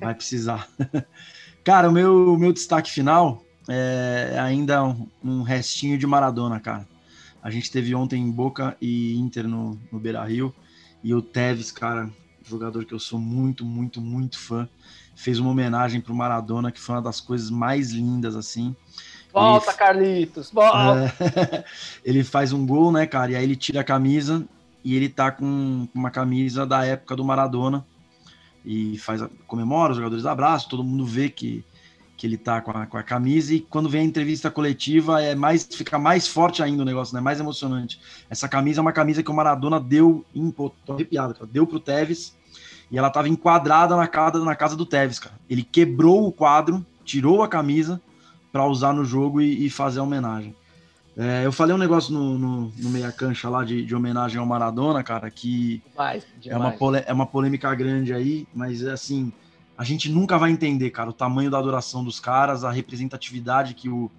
Vai 0.00 0.14
precisar. 0.14 0.68
cara, 1.62 1.88
o 1.88 1.92
meu, 1.92 2.34
o 2.34 2.38
meu 2.38 2.52
destaque 2.52 2.90
final 2.90 3.44
é 3.68 4.38
ainda 4.38 4.84
um, 4.84 5.08
um 5.22 5.42
restinho 5.42 5.98
de 5.98 6.06
Maradona, 6.06 6.58
cara. 6.60 6.86
A 7.42 7.50
gente 7.50 7.70
teve 7.70 7.94
ontem 7.94 8.30
Boca 8.30 8.76
e 8.80 9.16
Inter 9.16 9.48
no, 9.48 9.78
no 9.90 9.98
Beira 9.98 10.22
Rio, 10.24 10.54
e 11.02 11.14
o 11.14 11.22
Tevez, 11.22 11.72
cara, 11.72 12.10
jogador 12.44 12.84
que 12.84 12.92
eu 12.92 12.98
sou 12.98 13.18
muito, 13.18 13.64
muito, 13.64 14.00
muito 14.00 14.38
fã, 14.38 14.68
fez 15.14 15.38
uma 15.38 15.50
homenagem 15.50 16.00
pro 16.00 16.14
Maradona, 16.14 16.70
que 16.70 16.80
foi 16.80 16.96
uma 16.96 17.02
das 17.02 17.20
coisas 17.20 17.50
mais 17.50 17.90
lindas, 17.92 18.36
assim. 18.36 18.74
Volta, 19.32 19.72
Carlitos, 19.72 20.50
volta. 20.50 21.14
É, 21.20 21.64
ele 22.04 22.24
faz 22.24 22.52
um 22.52 22.66
gol, 22.66 22.90
né, 22.90 23.06
cara? 23.06 23.32
E 23.32 23.36
aí 23.36 23.44
ele 23.44 23.56
tira 23.56 23.80
a 23.80 23.84
camisa 23.84 24.44
e 24.84 24.96
ele 24.96 25.08
tá 25.08 25.30
com 25.30 25.88
uma 25.94 26.10
camisa 26.10 26.66
da 26.66 26.84
época 26.84 27.14
do 27.14 27.24
Maradona 27.24 27.86
e 28.64 28.98
faz 28.98 29.22
comemora, 29.46 29.92
os 29.92 29.96
jogadores 29.96 30.26
abraçam, 30.26 30.68
todo 30.68 30.84
mundo 30.84 31.06
vê 31.06 31.28
que, 31.28 31.64
que 32.20 32.26
ele 32.26 32.36
tá 32.36 32.60
com 32.60 32.70
a, 32.70 32.84
com 32.84 32.98
a 32.98 33.02
camisa 33.02 33.54
e 33.54 33.60
quando 33.60 33.88
vem 33.88 34.02
a 34.02 34.04
entrevista 34.04 34.50
coletiva 34.50 35.22
é 35.22 35.34
mais 35.34 35.64
fica 35.64 35.98
mais 35.98 36.28
forte 36.28 36.62
ainda 36.62 36.82
o 36.82 36.84
negócio, 36.84 37.14
né? 37.14 37.20
Mais 37.20 37.40
emocionante. 37.40 37.98
Essa 38.28 38.46
camisa 38.46 38.78
é 38.78 38.82
uma 38.82 38.92
camisa 38.92 39.22
que 39.22 39.30
o 39.30 39.34
Maradona 39.34 39.80
deu, 39.80 40.22
em, 40.34 40.50
pô, 40.50 40.70
tô 40.84 40.92
arrepiado, 40.92 41.32
cara, 41.32 41.48
deu 41.50 41.66
pro 41.66 41.80
Tevez 41.80 42.36
e 42.90 42.98
ela 42.98 43.08
tava 43.08 43.26
enquadrada 43.26 43.96
na 43.96 44.06
casa, 44.06 44.44
na 44.44 44.54
casa 44.54 44.76
do 44.76 44.84
Tevez, 44.84 45.18
cara. 45.18 45.34
Ele 45.48 45.62
quebrou 45.62 46.26
o 46.26 46.30
quadro, 46.30 46.84
tirou 47.06 47.42
a 47.42 47.48
camisa 47.48 47.98
para 48.52 48.66
usar 48.66 48.92
no 48.92 49.02
jogo 49.02 49.40
e, 49.40 49.64
e 49.64 49.70
fazer 49.70 50.00
a 50.00 50.02
homenagem. 50.02 50.54
É, 51.16 51.46
eu 51.46 51.52
falei 51.52 51.74
um 51.74 51.78
negócio 51.78 52.12
no, 52.12 52.38
no, 52.38 52.72
no 52.76 52.90
meia 52.90 53.10
cancha 53.10 53.48
lá 53.48 53.64
de, 53.64 53.82
de 53.82 53.94
homenagem 53.94 54.38
ao 54.38 54.44
Maradona, 54.44 55.02
cara, 55.02 55.30
que 55.30 55.82
Demais, 55.90 56.26
é 56.44 56.54
uma, 56.54 56.70
demais. 56.72 57.04
é 57.06 57.12
uma 57.14 57.26
polêmica 57.26 57.74
grande 57.74 58.12
aí, 58.12 58.46
mas 58.54 58.84
assim, 58.84 59.32
a 59.80 59.84
gente 59.84 60.10
nunca 60.10 60.36
vai 60.36 60.50
entender, 60.50 60.90
cara, 60.90 61.08
o 61.08 61.12
tamanho 61.12 61.50
da 61.50 61.56
adoração 61.56 62.04
dos 62.04 62.20
caras, 62.20 62.64
a 62.64 62.70
representatividade 62.70 63.72
que 63.72 63.88
o, 63.88 64.10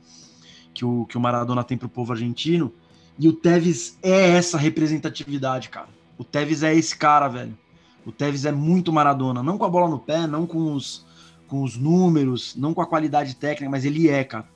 que 0.74 0.84
o, 0.84 1.06
que 1.06 1.16
o 1.16 1.22
Maradona 1.22 1.64
tem 1.64 1.78
pro 1.78 1.88
povo 1.88 2.14
argentino. 2.14 2.74
E 3.20 3.28
o 3.28 3.34
Tevez 3.34 3.96
é 4.02 4.32
essa 4.32 4.58
representatividade, 4.58 5.70
cara. 5.70 5.88
O 6.18 6.24
Tevez 6.24 6.64
é 6.64 6.74
esse 6.74 6.98
cara, 6.98 7.28
velho. 7.28 7.56
O 8.04 8.12
Tevez 8.12 8.44
é 8.46 8.52
muito 8.52 8.92
Maradona, 8.92 9.44
não 9.44 9.56
com 9.56 9.64
a 9.64 9.70
bola 9.70 9.88
no 9.88 10.00
pé, 10.00 10.26
não 10.26 10.48
com 10.48 10.74
os, 10.74 11.06
com 11.46 11.62
os 11.62 11.78
números, 11.78 12.56
não 12.56 12.74
com 12.74 12.82
a 12.82 12.88
qualidade 12.88 13.36
técnica, 13.36 13.70
mas 13.70 13.86
ele 13.86 14.10
é, 14.10 14.24
cara. 14.24 14.50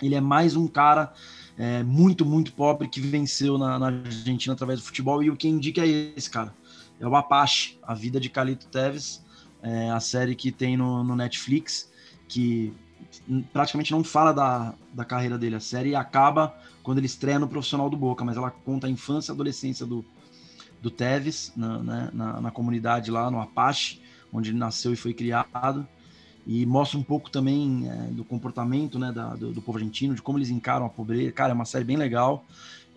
Ele 0.00 0.14
é 0.14 0.20
mais 0.20 0.54
um 0.54 0.68
cara 0.68 1.12
é, 1.58 1.82
muito, 1.82 2.24
muito 2.24 2.52
pobre 2.52 2.86
que 2.86 3.00
venceu 3.00 3.58
na, 3.58 3.80
na 3.80 3.86
Argentina 3.88 4.54
através 4.54 4.78
do 4.78 4.86
futebol. 4.86 5.24
E 5.24 5.28
o 5.28 5.36
que 5.36 5.48
indica 5.48 5.80
é 5.80 6.12
esse, 6.16 6.30
cara. 6.30 6.54
É 7.00 7.08
o 7.08 7.16
Apache, 7.16 7.80
a 7.82 7.94
vida 7.94 8.20
de 8.20 8.30
Calito 8.30 8.68
Teves, 8.68 9.25
é, 9.66 9.90
a 9.90 9.98
série 9.98 10.36
que 10.36 10.52
tem 10.52 10.76
no, 10.76 11.02
no 11.02 11.16
Netflix, 11.16 11.90
que 12.28 12.72
praticamente 13.52 13.90
não 13.90 14.04
fala 14.04 14.32
da, 14.32 14.74
da 14.92 15.04
carreira 15.04 15.36
dele. 15.36 15.56
A 15.56 15.60
série 15.60 15.96
acaba 15.96 16.56
quando 16.84 16.98
ele 16.98 17.06
estreia 17.06 17.38
no 17.38 17.48
profissional 17.48 17.90
do 17.90 17.96
Boca, 17.96 18.24
mas 18.24 18.36
ela 18.36 18.50
conta 18.50 18.86
a 18.86 18.90
infância 18.90 19.32
e 19.32 19.34
adolescência 19.34 19.84
do, 19.84 20.04
do 20.80 20.88
Teves 20.88 21.52
na, 21.56 21.78
né, 21.78 22.10
na, 22.12 22.40
na 22.42 22.50
comunidade 22.52 23.10
lá 23.10 23.28
no 23.28 23.40
Apache, 23.40 24.00
onde 24.32 24.50
ele 24.50 24.58
nasceu 24.58 24.92
e 24.92 24.96
foi 24.96 25.12
criado. 25.12 25.86
E 26.46 26.64
mostra 26.64 26.96
um 26.96 27.02
pouco 27.02 27.28
também 27.28 27.90
é, 27.90 28.12
do 28.12 28.24
comportamento 28.24 29.00
né, 29.00 29.10
da, 29.10 29.34
do, 29.34 29.52
do 29.52 29.60
povo 29.60 29.78
argentino, 29.78 30.14
de 30.14 30.22
como 30.22 30.38
eles 30.38 30.48
encaram 30.48 30.86
a 30.86 30.88
pobreza. 30.88 31.32
Cara, 31.32 31.50
é 31.50 31.54
uma 31.54 31.64
série 31.64 31.84
bem 31.84 31.96
legal, 31.96 32.44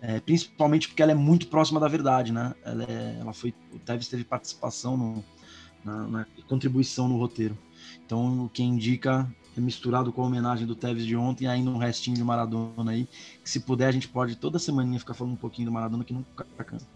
é, 0.00 0.20
principalmente 0.20 0.86
porque 0.86 1.02
ela 1.02 1.10
é 1.10 1.16
muito 1.16 1.48
próxima 1.48 1.80
da 1.80 1.88
verdade, 1.88 2.32
né? 2.32 2.54
Ela, 2.64 2.84
é, 2.84 3.16
ela 3.18 3.32
foi, 3.32 3.52
o 3.74 3.78
Tevez 3.80 4.06
teve 4.06 4.22
participação 4.22 4.96
no, 4.96 5.24
na, 5.84 6.06
na 6.06 6.26
contribuição 6.48 7.08
no 7.08 7.16
roteiro. 7.16 7.56
Então, 8.04 8.50
quem 8.52 8.68
indica 8.68 9.28
é 9.56 9.60
misturado 9.60 10.12
com 10.12 10.22
a 10.22 10.26
homenagem 10.26 10.66
do 10.66 10.74
Tevez 10.74 11.06
de 11.06 11.16
ontem, 11.16 11.46
ainda 11.46 11.70
um 11.70 11.78
restinho 11.78 12.16
de 12.16 12.24
Maradona 12.24 12.92
aí, 12.92 13.08
que 13.42 13.50
se 13.50 13.60
puder 13.60 13.88
a 13.88 13.92
gente 13.92 14.08
pode 14.08 14.36
toda 14.36 14.58
semana 14.58 14.98
ficar 14.98 15.14
falando 15.14 15.34
um 15.34 15.36
pouquinho 15.36 15.66
do 15.66 15.72
Maradona 15.72 16.04
que 16.04 16.12
nunca 16.12 16.44
cansa. 16.64 16.86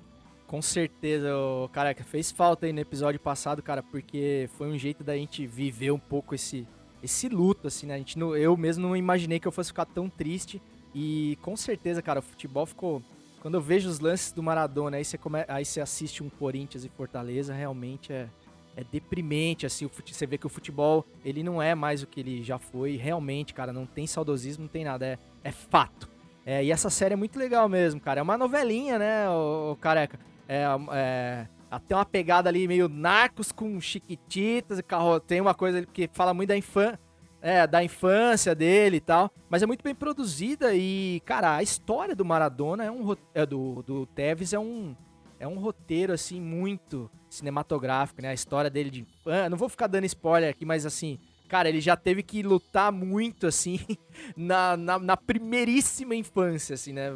Com 0.46 0.62
certeza, 0.62 1.28
careca, 1.72 2.04
fez 2.04 2.30
falta 2.30 2.66
aí 2.66 2.72
no 2.72 2.80
episódio 2.80 3.18
passado, 3.18 3.62
cara, 3.62 3.82
porque 3.82 4.48
foi 4.56 4.68
um 4.68 4.78
jeito 4.78 5.02
da 5.02 5.16
gente 5.16 5.46
viver 5.46 5.90
um 5.90 5.98
pouco 5.98 6.34
esse, 6.34 6.66
esse 7.02 7.28
luto, 7.28 7.66
assim, 7.66 7.86
né? 7.86 7.94
A 7.94 7.98
gente 7.98 8.18
não, 8.18 8.36
eu 8.36 8.56
mesmo 8.56 8.86
não 8.86 8.96
imaginei 8.96 9.40
que 9.40 9.48
eu 9.48 9.52
fosse 9.52 9.70
ficar 9.70 9.86
tão 9.86 10.08
triste. 10.08 10.60
E 10.94 11.36
com 11.42 11.56
certeza, 11.56 12.00
cara, 12.00 12.20
o 12.20 12.22
futebol 12.22 12.66
ficou. 12.66 13.02
Quando 13.40 13.54
eu 13.54 13.60
vejo 13.60 13.88
os 13.88 13.98
lances 13.98 14.32
do 14.32 14.42
Maradona, 14.42 14.96
aí 14.96 15.04
você, 15.04 15.18
come, 15.18 15.44
aí 15.48 15.64
você 15.64 15.80
assiste 15.80 16.22
um 16.22 16.30
Corinthians 16.30 16.84
e 16.84 16.88
Fortaleza, 16.88 17.52
realmente 17.52 18.12
é, 18.12 18.28
é 18.76 18.84
deprimente, 18.84 19.66
assim, 19.66 19.88
você 19.88 20.26
vê 20.26 20.36
que 20.36 20.46
o 20.46 20.50
futebol, 20.50 21.06
ele 21.24 21.42
não 21.42 21.62
é 21.62 21.74
mais 21.74 22.02
o 22.02 22.06
que 22.06 22.20
ele 22.20 22.42
já 22.42 22.58
foi, 22.58 22.96
realmente, 22.96 23.54
cara, 23.54 23.72
não 23.72 23.86
tem 23.86 24.06
saudosismo, 24.06 24.64
não 24.64 24.68
tem 24.68 24.84
nada, 24.84 25.06
é, 25.06 25.18
é 25.44 25.52
fato. 25.52 26.08
É, 26.44 26.62
e 26.64 26.70
essa 26.70 26.90
série 26.90 27.14
é 27.14 27.16
muito 27.16 27.38
legal 27.38 27.68
mesmo, 27.68 28.00
cara, 28.00 28.20
é 28.20 28.22
uma 28.22 28.36
novelinha, 28.36 28.98
né, 28.98 29.28
o, 29.30 29.72
o 29.72 29.76
careca? 29.76 30.18
É, 30.48 30.64
é, 30.92 31.46
até 31.70 31.94
uma 31.94 32.04
pegada 32.04 32.48
ali 32.48 32.68
meio 32.68 32.88
narcos 32.88 33.50
com 33.50 33.80
chiquititas, 33.80 34.80
carro, 34.82 35.18
tem 35.20 35.40
uma 35.40 35.54
coisa 35.54 35.84
que 35.86 36.08
fala 36.12 36.34
muito 36.34 36.48
da 36.48 36.56
infância, 36.56 37.00
é, 37.40 37.66
da 37.66 37.84
infância 37.84 38.54
dele 38.54 38.96
e 38.96 39.00
tal, 39.00 39.30
mas 39.50 39.62
é 39.62 39.66
muito 39.66 39.84
bem 39.84 39.94
produzida 39.94 40.74
e, 40.74 41.20
cara, 41.24 41.56
a 41.56 41.62
história 41.62 42.16
do 42.16 42.24
Maradona 42.24 42.84
é 42.84 42.90
um 42.90 43.14
é, 43.34 43.44
do, 43.44 43.82
do 43.82 44.06
Tevez 44.06 44.52
é 44.52 44.58
um 44.58 44.96
é 45.38 45.46
um 45.46 45.58
roteiro 45.58 46.12
assim 46.12 46.40
muito 46.40 47.10
cinematográfico, 47.34 48.22
né? 48.22 48.28
A 48.28 48.34
história 48.34 48.70
dele 48.70 48.90
de 48.90 49.00
infância, 49.02 49.50
não 49.50 49.56
vou 49.56 49.68
ficar 49.68 49.86
dando 49.86 50.04
spoiler 50.04 50.50
aqui, 50.50 50.64
mas 50.64 50.86
assim, 50.86 51.18
cara, 51.48 51.68
ele 51.68 51.80
já 51.80 51.96
teve 51.96 52.22
que 52.22 52.42
lutar 52.42 52.90
muito, 52.90 53.46
assim, 53.46 53.80
na, 54.36 54.76
na, 54.76 54.98
na 54.98 55.16
primeiríssima 55.16 56.14
infância, 56.14 56.74
assim, 56.74 56.92
né? 56.92 57.10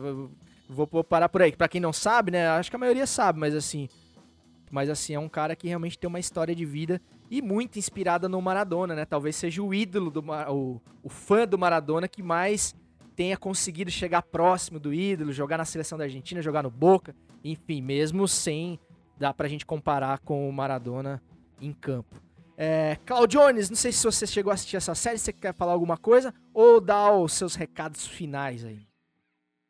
Vou, 0.69 0.87
vou 0.87 1.05
parar 1.05 1.29
por 1.29 1.43
aí. 1.43 1.53
Pra 1.53 1.69
quem 1.69 1.81
não 1.81 1.93
sabe, 1.93 2.31
né? 2.31 2.49
Acho 2.49 2.71
que 2.71 2.77
a 2.77 2.79
maioria 2.79 3.07
sabe, 3.07 3.39
mas 3.39 3.55
assim. 3.55 3.89
Mas 4.71 4.91
assim, 4.91 5.15
é 5.15 5.19
um 5.19 5.29
cara 5.29 5.57
que 5.57 5.67
realmente 5.67 5.99
tem 5.99 6.09
uma 6.09 6.21
história 6.21 6.55
de 6.55 6.65
vida 6.65 7.01
e 7.31 7.41
muito 7.41 7.79
inspirada 7.79 8.29
no 8.29 8.41
Maradona, 8.41 8.95
né? 8.95 9.05
Talvez 9.05 9.37
seja 9.37 9.63
o 9.63 9.73
ídolo 9.73 10.11
do 10.11 10.21
o, 10.21 10.81
o 11.03 11.09
fã 11.09 11.47
do 11.47 11.59
Maradona 11.59 12.07
que 12.07 12.23
mais 12.23 12.75
tenha 13.17 13.37
conseguido 13.37 13.91
chegar 13.91 14.23
próximo 14.23 14.79
do 14.79 14.93
ídolo, 14.93 15.33
jogar 15.33 15.59
na 15.59 15.65
seleção 15.65 15.99
da 15.99 16.05
Argentina, 16.05 16.41
jogar 16.41 16.63
no 16.63 16.71
Boca, 16.71 17.17
enfim, 17.43 17.83
mesmo 17.83 18.29
sem 18.29 18.79
dá 19.19 19.35
pra 19.35 19.49
gente 19.49 19.67
comparar 19.67 20.19
com 20.21 20.49
o 20.49 20.53
Maradona 20.53 21.23
em 21.61 21.73
campo. 21.73 22.17
É, 22.57 22.97
Claudiones, 23.07 23.71
não 23.71 23.77
sei 23.77 23.93
se 23.93 24.03
você 24.03 24.27
chegou 24.27 24.51
a 24.51 24.55
assistir 24.55 24.77
essa 24.77 24.95
série, 24.95 25.19
você 25.19 25.33
quer 25.33 25.55
falar 25.55 25.73
alguma 25.73 25.97
coisa 25.97 26.35
ou 26.53 26.81
dar 26.81 27.13
os 27.13 27.33
seus 27.33 27.55
recados 27.55 28.07
finais 28.07 28.65
aí? 28.65 28.89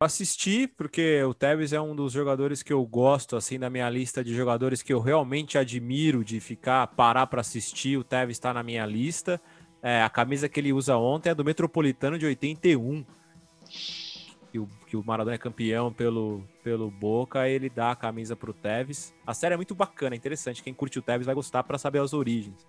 Assisti, 0.00 0.68
porque 0.68 1.22
o 1.24 1.34
Tevez 1.34 1.72
é 1.72 1.80
um 1.80 1.94
dos 1.94 2.12
jogadores 2.12 2.62
que 2.62 2.72
eu 2.72 2.86
gosto, 2.86 3.34
assim, 3.34 3.58
da 3.58 3.68
minha 3.68 3.90
lista 3.90 4.22
de 4.22 4.32
jogadores 4.32 4.80
que 4.80 4.92
eu 4.92 5.00
realmente 5.00 5.58
admiro 5.58 6.24
de 6.24 6.38
ficar, 6.38 6.86
parar 6.86 7.26
para 7.26 7.40
assistir. 7.40 7.98
O 7.98 8.04
Tevez 8.04 8.36
está 8.36 8.54
na 8.54 8.62
minha 8.62 8.86
lista. 8.86 9.40
É, 9.82 10.02
a 10.02 10.08
camisa 10.08 10.48
que 10.48 10.60
ele 10.60 10.72
usa 10.72 10.96
ontem 10.96 11.30
é 11.30 11.34
do 11.34 11.44
Metropolitano 11.44 12.16
de 12.16 12.24
81. 12.24 13.04
Que 14.59 14.60
o, 14.60 14.68
que 14.89 14.97
o 14.97 15.05
Maradona 15.05 15.36
é 15.36 15.39
campeão 15.39 15.93
pelo, 15.93 16.43
pelo 16.64 16.90
Boca, 16.90 17.48
ele 17.48 17.70
dá 17.70 17.93
a 17.93 17.97
camisa 17.97 18.35
pro 18.35 18.52
Tevez. 18.52 19.14
A 19.26 19.32
série 19.32 19.55
é 19.55 19.56
muito 19.56 19.74
bacana, 19.74 20.14
é 20.14 20.18
interessante. 20.18 20.62
Quem 20.62 20.74
curte 20.74 20.98
o 20.98 21.02
Tevez 21.02 21.26
vai 21.26 21.35
gostar 21.35 21.62
para 21.62 21.78
saber 21.78 22.01
as 22.01 22.12
origens. 22.12 22.66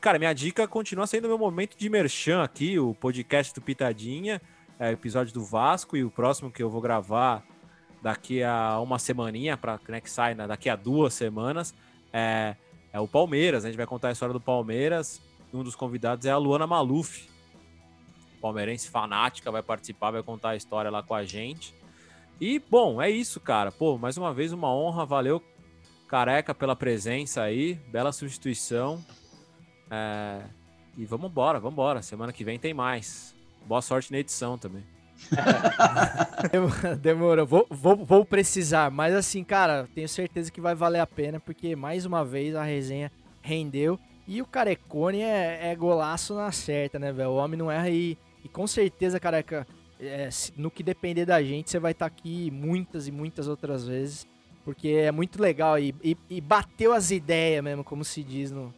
Cara, 0.00 0.18
minha 0.18 0.32
dica 0.32 0.68
continua 0.68 1.06
sendo 1.06 1.26
meu 1.26 1.38
momento 1.38 1.76
de 1.76 1.88
merchan 1.88 2.42
aqui, 2.42 2.78
o 2.78 2.94
podcast 2.94 3.54
do 3.54 3.60
Pitadinha 3.60 4.40
é, 4.78 4.92
episódio 4.92 5.34
do 5.34 5.44
Vasco 5.44 5.96
e 5.96 6.04
o 6.04 6.10
próximo 6.10 6.50
que 6.50 6.62
eu 6.62 6.70
vou 6.70 6.80
gravar 6.80 7.42
daqui 8.00 8.42
a 8.42 8.78
uma 8.78 8.98
semaninha, 8.98 9.56
para 9.56 9.80
né, 9.88 10.00
que 10.00 10.10
sai 10.10 10.34
né, 10.34 10.46
daqui 10.46 10.68
a 10.68 10.76
duas 10.76 11.14
semanas, 11.14 11.74
é, 12.12 12.54
é 12.92 13.00
o 13.00 13.08
Palmeiras. 13.08 13.64
A 13.64 13.68
gente 13.68 13.76
vai 13.76 13.86
contar 13.86 14.08
a 14.08 14.12
história 14.12 14.32
do 14.32 14.40
Palmeiras. 14.40 15.20
Um 15.52 15.64
dos 15.64 15.74
convidados 15.74 16.26
é 16.26 16.30
a 16.30 16.36
Luana 16.36 16.66
Maluf, 16.66 17.28
palmeirense 18.38 18.88
fanática, 18.88 19.50
vai 19.50 19.62
participar, 19.62 20.10
vai 20.10 20.22
contar 20.22 20.50
a 20.50 20.56
história 20.56 20.90
lá 20.90 21.02
com 21.02 21.14
a 21.14 21.24
gente. 21.24 21.74
E, 22.40 22.58
bom, 22.58 23.02
é 23.02 23.10
isso, 23.10 23.40
cara. 23.40 23.72
Pô, 23.72 23.98
mais 23.98 24.16
uma 24.16 24.32
vez 24.32 24.52
uma 24.52 24.72
honra, 24.72 25.04
valeu, 25.04 25.42
careca, 26.06 26.54
pela 26.54 26.76
presença 26.76 27.42
aí, 27.42 27.74
bela 27.90 28.12
substituição. 28.12 29.04
É... 29.90 30.42
E 30.96 31.04
vamos 31.04 31.30
embora, 31.30 31.58
vamos 31.58 31.74
embora. 31.74 32.02
Semana 32.02 32.32
que 32.32 32.44
vem 32.44 32.58
tem 32.58 32.74
mais. 32.74 33.34
Boa 33.66 33.82
sorte 33.82 34.10
na 34.12 34.18
edição 34.18 34.56
também. 34.56 34.84
Demorou, 37.00 37.46
vou, 37.46 37.66
vou, 37.68 37.96
vou 37.96 38.24
precisar, 38.24 38.90
mas 38.90 39.12
assim, 39.14 39.42
cara, 39.42 39.88
tenho 39.92 40.08
certeza 40.08 40.50
que 40.50 40.60
vai 40.60 40.76
valer 40.76 41.00
a 41.00 41.06
pena, 41.06 41.40
porque 41.40 41.74
mais 41.74 42.06
uma 42.06 42.24
vez 42.24 42.54
a 42.54 42.62
resenha 42.62 43.10
rendeu. 43.42 43.98
E 44.26 44.42
o 44.42 44.46
Carecone 44.46 45.22
é, 45.22 45.70
é 45.70 45.74
golaço 45.74 46.34
na 46.34 46.52
certa, 46.52 46.98
né, 46.98 47.10
velho? 47.12 47.30
O 47.30 47.36
homem 47.36 47.58
não 47.58 47.70
erra 47.70 47.86
aí. 47.86 48.16
E 48.44 48.48
com 48.48 48.66
certeza, 48.66 49.20
careca, 49.20 49.66
é, 50.00 50.28
no 50.56 50.70
que 50.70 50.82
depender 50.82 51.24
da 51.24 51.42
gente, 51.42 51.70
você 51.70 51.78
vai 51.78 51.92
estar 51.92 52.08
tá 52.08 52.14
aqui 52.14 52.50
muitas 52.50 53.08
e 53.08 53.12
muitas 53.12 53.48
outras 53.48 53.86
vezes. 53.86 54.26
Porque 54.64 54.88
é 54.88 55.10
muito 55.10 55.40
legal 55.40 55.78
e, 55.78 55.94
e, 56.02 56.16
e 56.28 56.40
bateu 56.40 56.92
as 56.92 57.10
ideias 57.10 57.64
mesmo, 57.64 57.82
como 57.82 58.04
se 58.04 58.22
diz 58.22 58.50
no, 58.50 58.72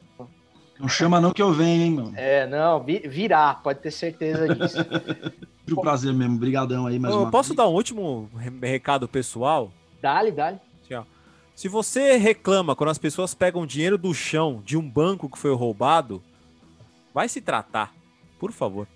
não 0.78 0.88
chama 0.88 1.20
não 1.20 1.30
que 1.30 1.42
eu 1.42 1.52
venho, 1.52 1.82
hein, 1.82 1.90
mano. 1.90 2.12
É, 2.16 2.46
não, 2.46 2.82
virá, 2.82 3.54
pode 3.54 3.80
ter 3.80 3.90
certeza 3.90 4.48
disso. 4.54 4.78
um 5.70 5.76
prazer 5.76 6.12
mesmo, 6.12 6.38
brigadão 6.38 6.86
aí 6.86 6.98
mais 6.98 7.14
eu 7.14 7.20
uma 7.20 7.30
Posso 7.30 7.50
vez. 7.50 7.56
dar 7.58 7.68
um 7.68 7.72
último 7.72 8.30
recado 8.62 9.06
pessoal? 9.06 9.70
Dale, 10.00 10.32
dale. 10.32 10.58
Se 11.60 11.68
você 11.68 12.16
reclama 12.16 12.74
quando 12.74 12.88
as 12.88 12.96
pessoas 12.96 13.34
pegam 13.34 13.66
dinheiro 13.66 13.98
do 13.98 14.14
chão 14.14 14.62
de 14.64 14.78
um 14.78 14.88
banco 14.88 15.28
que 15.28 15.38
foi 15.38 15.54
roubado, 15.54 16.22
vai 17.12 17.28
se 17.28 17.42
tratar, 17.42 17.92
por 18.38 18.50
favor. 18.50 18.88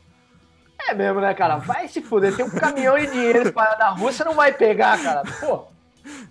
É 0.86 0.94
mesmo, 0.94 1.20
né, 1.20 1.32
cara? 1.34 1.56
Vai 1.56 1.88
se 1.88 2.02
fuder. 2.02 2.36
Tem 2.36 2.44
um 2.44 2.50
caminhão 2.50 2.98
de 2.98 3.06
dinheiro 3.06 3.52
na 3.78 3.90
rua, 3.90 4.12
você 4.12 4.24
não 4.24 4.34
vai 4.34 4.52
pegar, 4.52 5.02
cara. 5.02 5.22
Pô. 5.40 5.64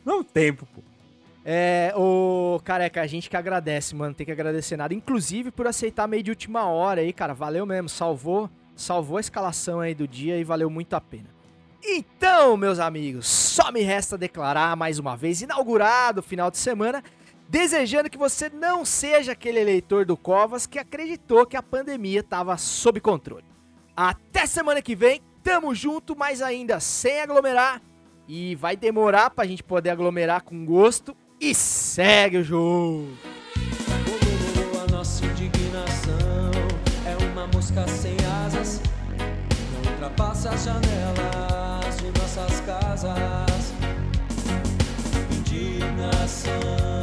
Não 0.05 0.23
tempo, 0.23 0.67
pô. 0.73 0.81
É, 1.45 1.93
o 1.97 2.61
careca, 2.63 3.01
a 3.01 3.07
gente 3.07 3.29
que 3.29 3.35
agradece, 3.35 3.93
mano, 3.93 4.13
tem 4.13 4.25
que 4.25 4.31
agradecer 4.31 4.77
nada, 4.77 4.93
inclusive 4.93 5.51
por 5.51 5.67
aceitar 5.67 6.07
meio 6.07 6.23
de 6.23 6.31
última 6.31 6.65
hora 6.67 7.01
aí, 7.01 7.11
cara, 7.11 7.33
valeu 7.33 7.65
mesmo, 7.65 7.89
salvou, 7.89 8.49
salvou 8.77 9.17
a 9.17 9.19
escalação 9.19 9.81
aí 9.81 9.93
do 9.93 10.07
dia 10.07 10.37
e 10.37 10.43
valeu 10.43 10.69
muito 10.69 10.93
a 10.93 11.01
pena. 11.01 11.27
Então, 11.83 12.55
meus 12.55 12.79
amigos, 12.79 13.27
só 13.27 13.73
me 13.73 13.81
resta 13.81 14.17
declarar 14.17 14.77
mais 14.77 14.99
uma 14.99 15.17
vez 15.17 15.41
inaugurado 15.41 16.21
o 16.21 16.23
final 16.23 16.49
de 16.49 16.57
semana, 16.57 17.03
desejando 17.49 18.09
que 18.09 18.17
você 18.17 18.49
não 18.49 18.85
seja 18.85 19.33
aquele 19.33 19.59
eleitor 19.59 20.05
do 20.05 20.15
Covas 20.15 20.65
que 20.65 20.79
acreditou 20.79 21.45
que 21.45 21.57
a 21.57 21.63
pandemia 21.63 22.21
estava 22.21 22.55
sob 22.55 23.01
controle. 23.01 23.52
Até 23.95 24.45
semana 24.45 24.81
que 24.81 24.95
vem, 24.95 25.21
tamo 25.43 25.73
junto, 25.75 26.15
mas 26.15 26.41
ainda 26.41 26.79
sem 26.79 27.21
aglomerar. 27.21 27.81
E 28.27 28.55
vai 28.55 28.75
demorar 28.75 29.29
pra 29.29 29.45
gente 29.45 29.63
poder 29.63 29.89
aglomerar 29.89 30.43
com 30.43 30.65
gosto 30.65 31.15
e 31.39 31.53
segue 31.53 32.37
o 32.37 32.43
jogo. 32.43 33.09
É 37.75 37.87
sem 37.87 38.15
asas, 38.45 38.79
não 39.83 39.91
ultrapassa 39.91 40.51
as 40.51 40.63
janelas 40.63 41.97
de 41.97 42.19
nossas 42.19 42.59
casas. 42.61 43.73
Indignação. 45.31 47.02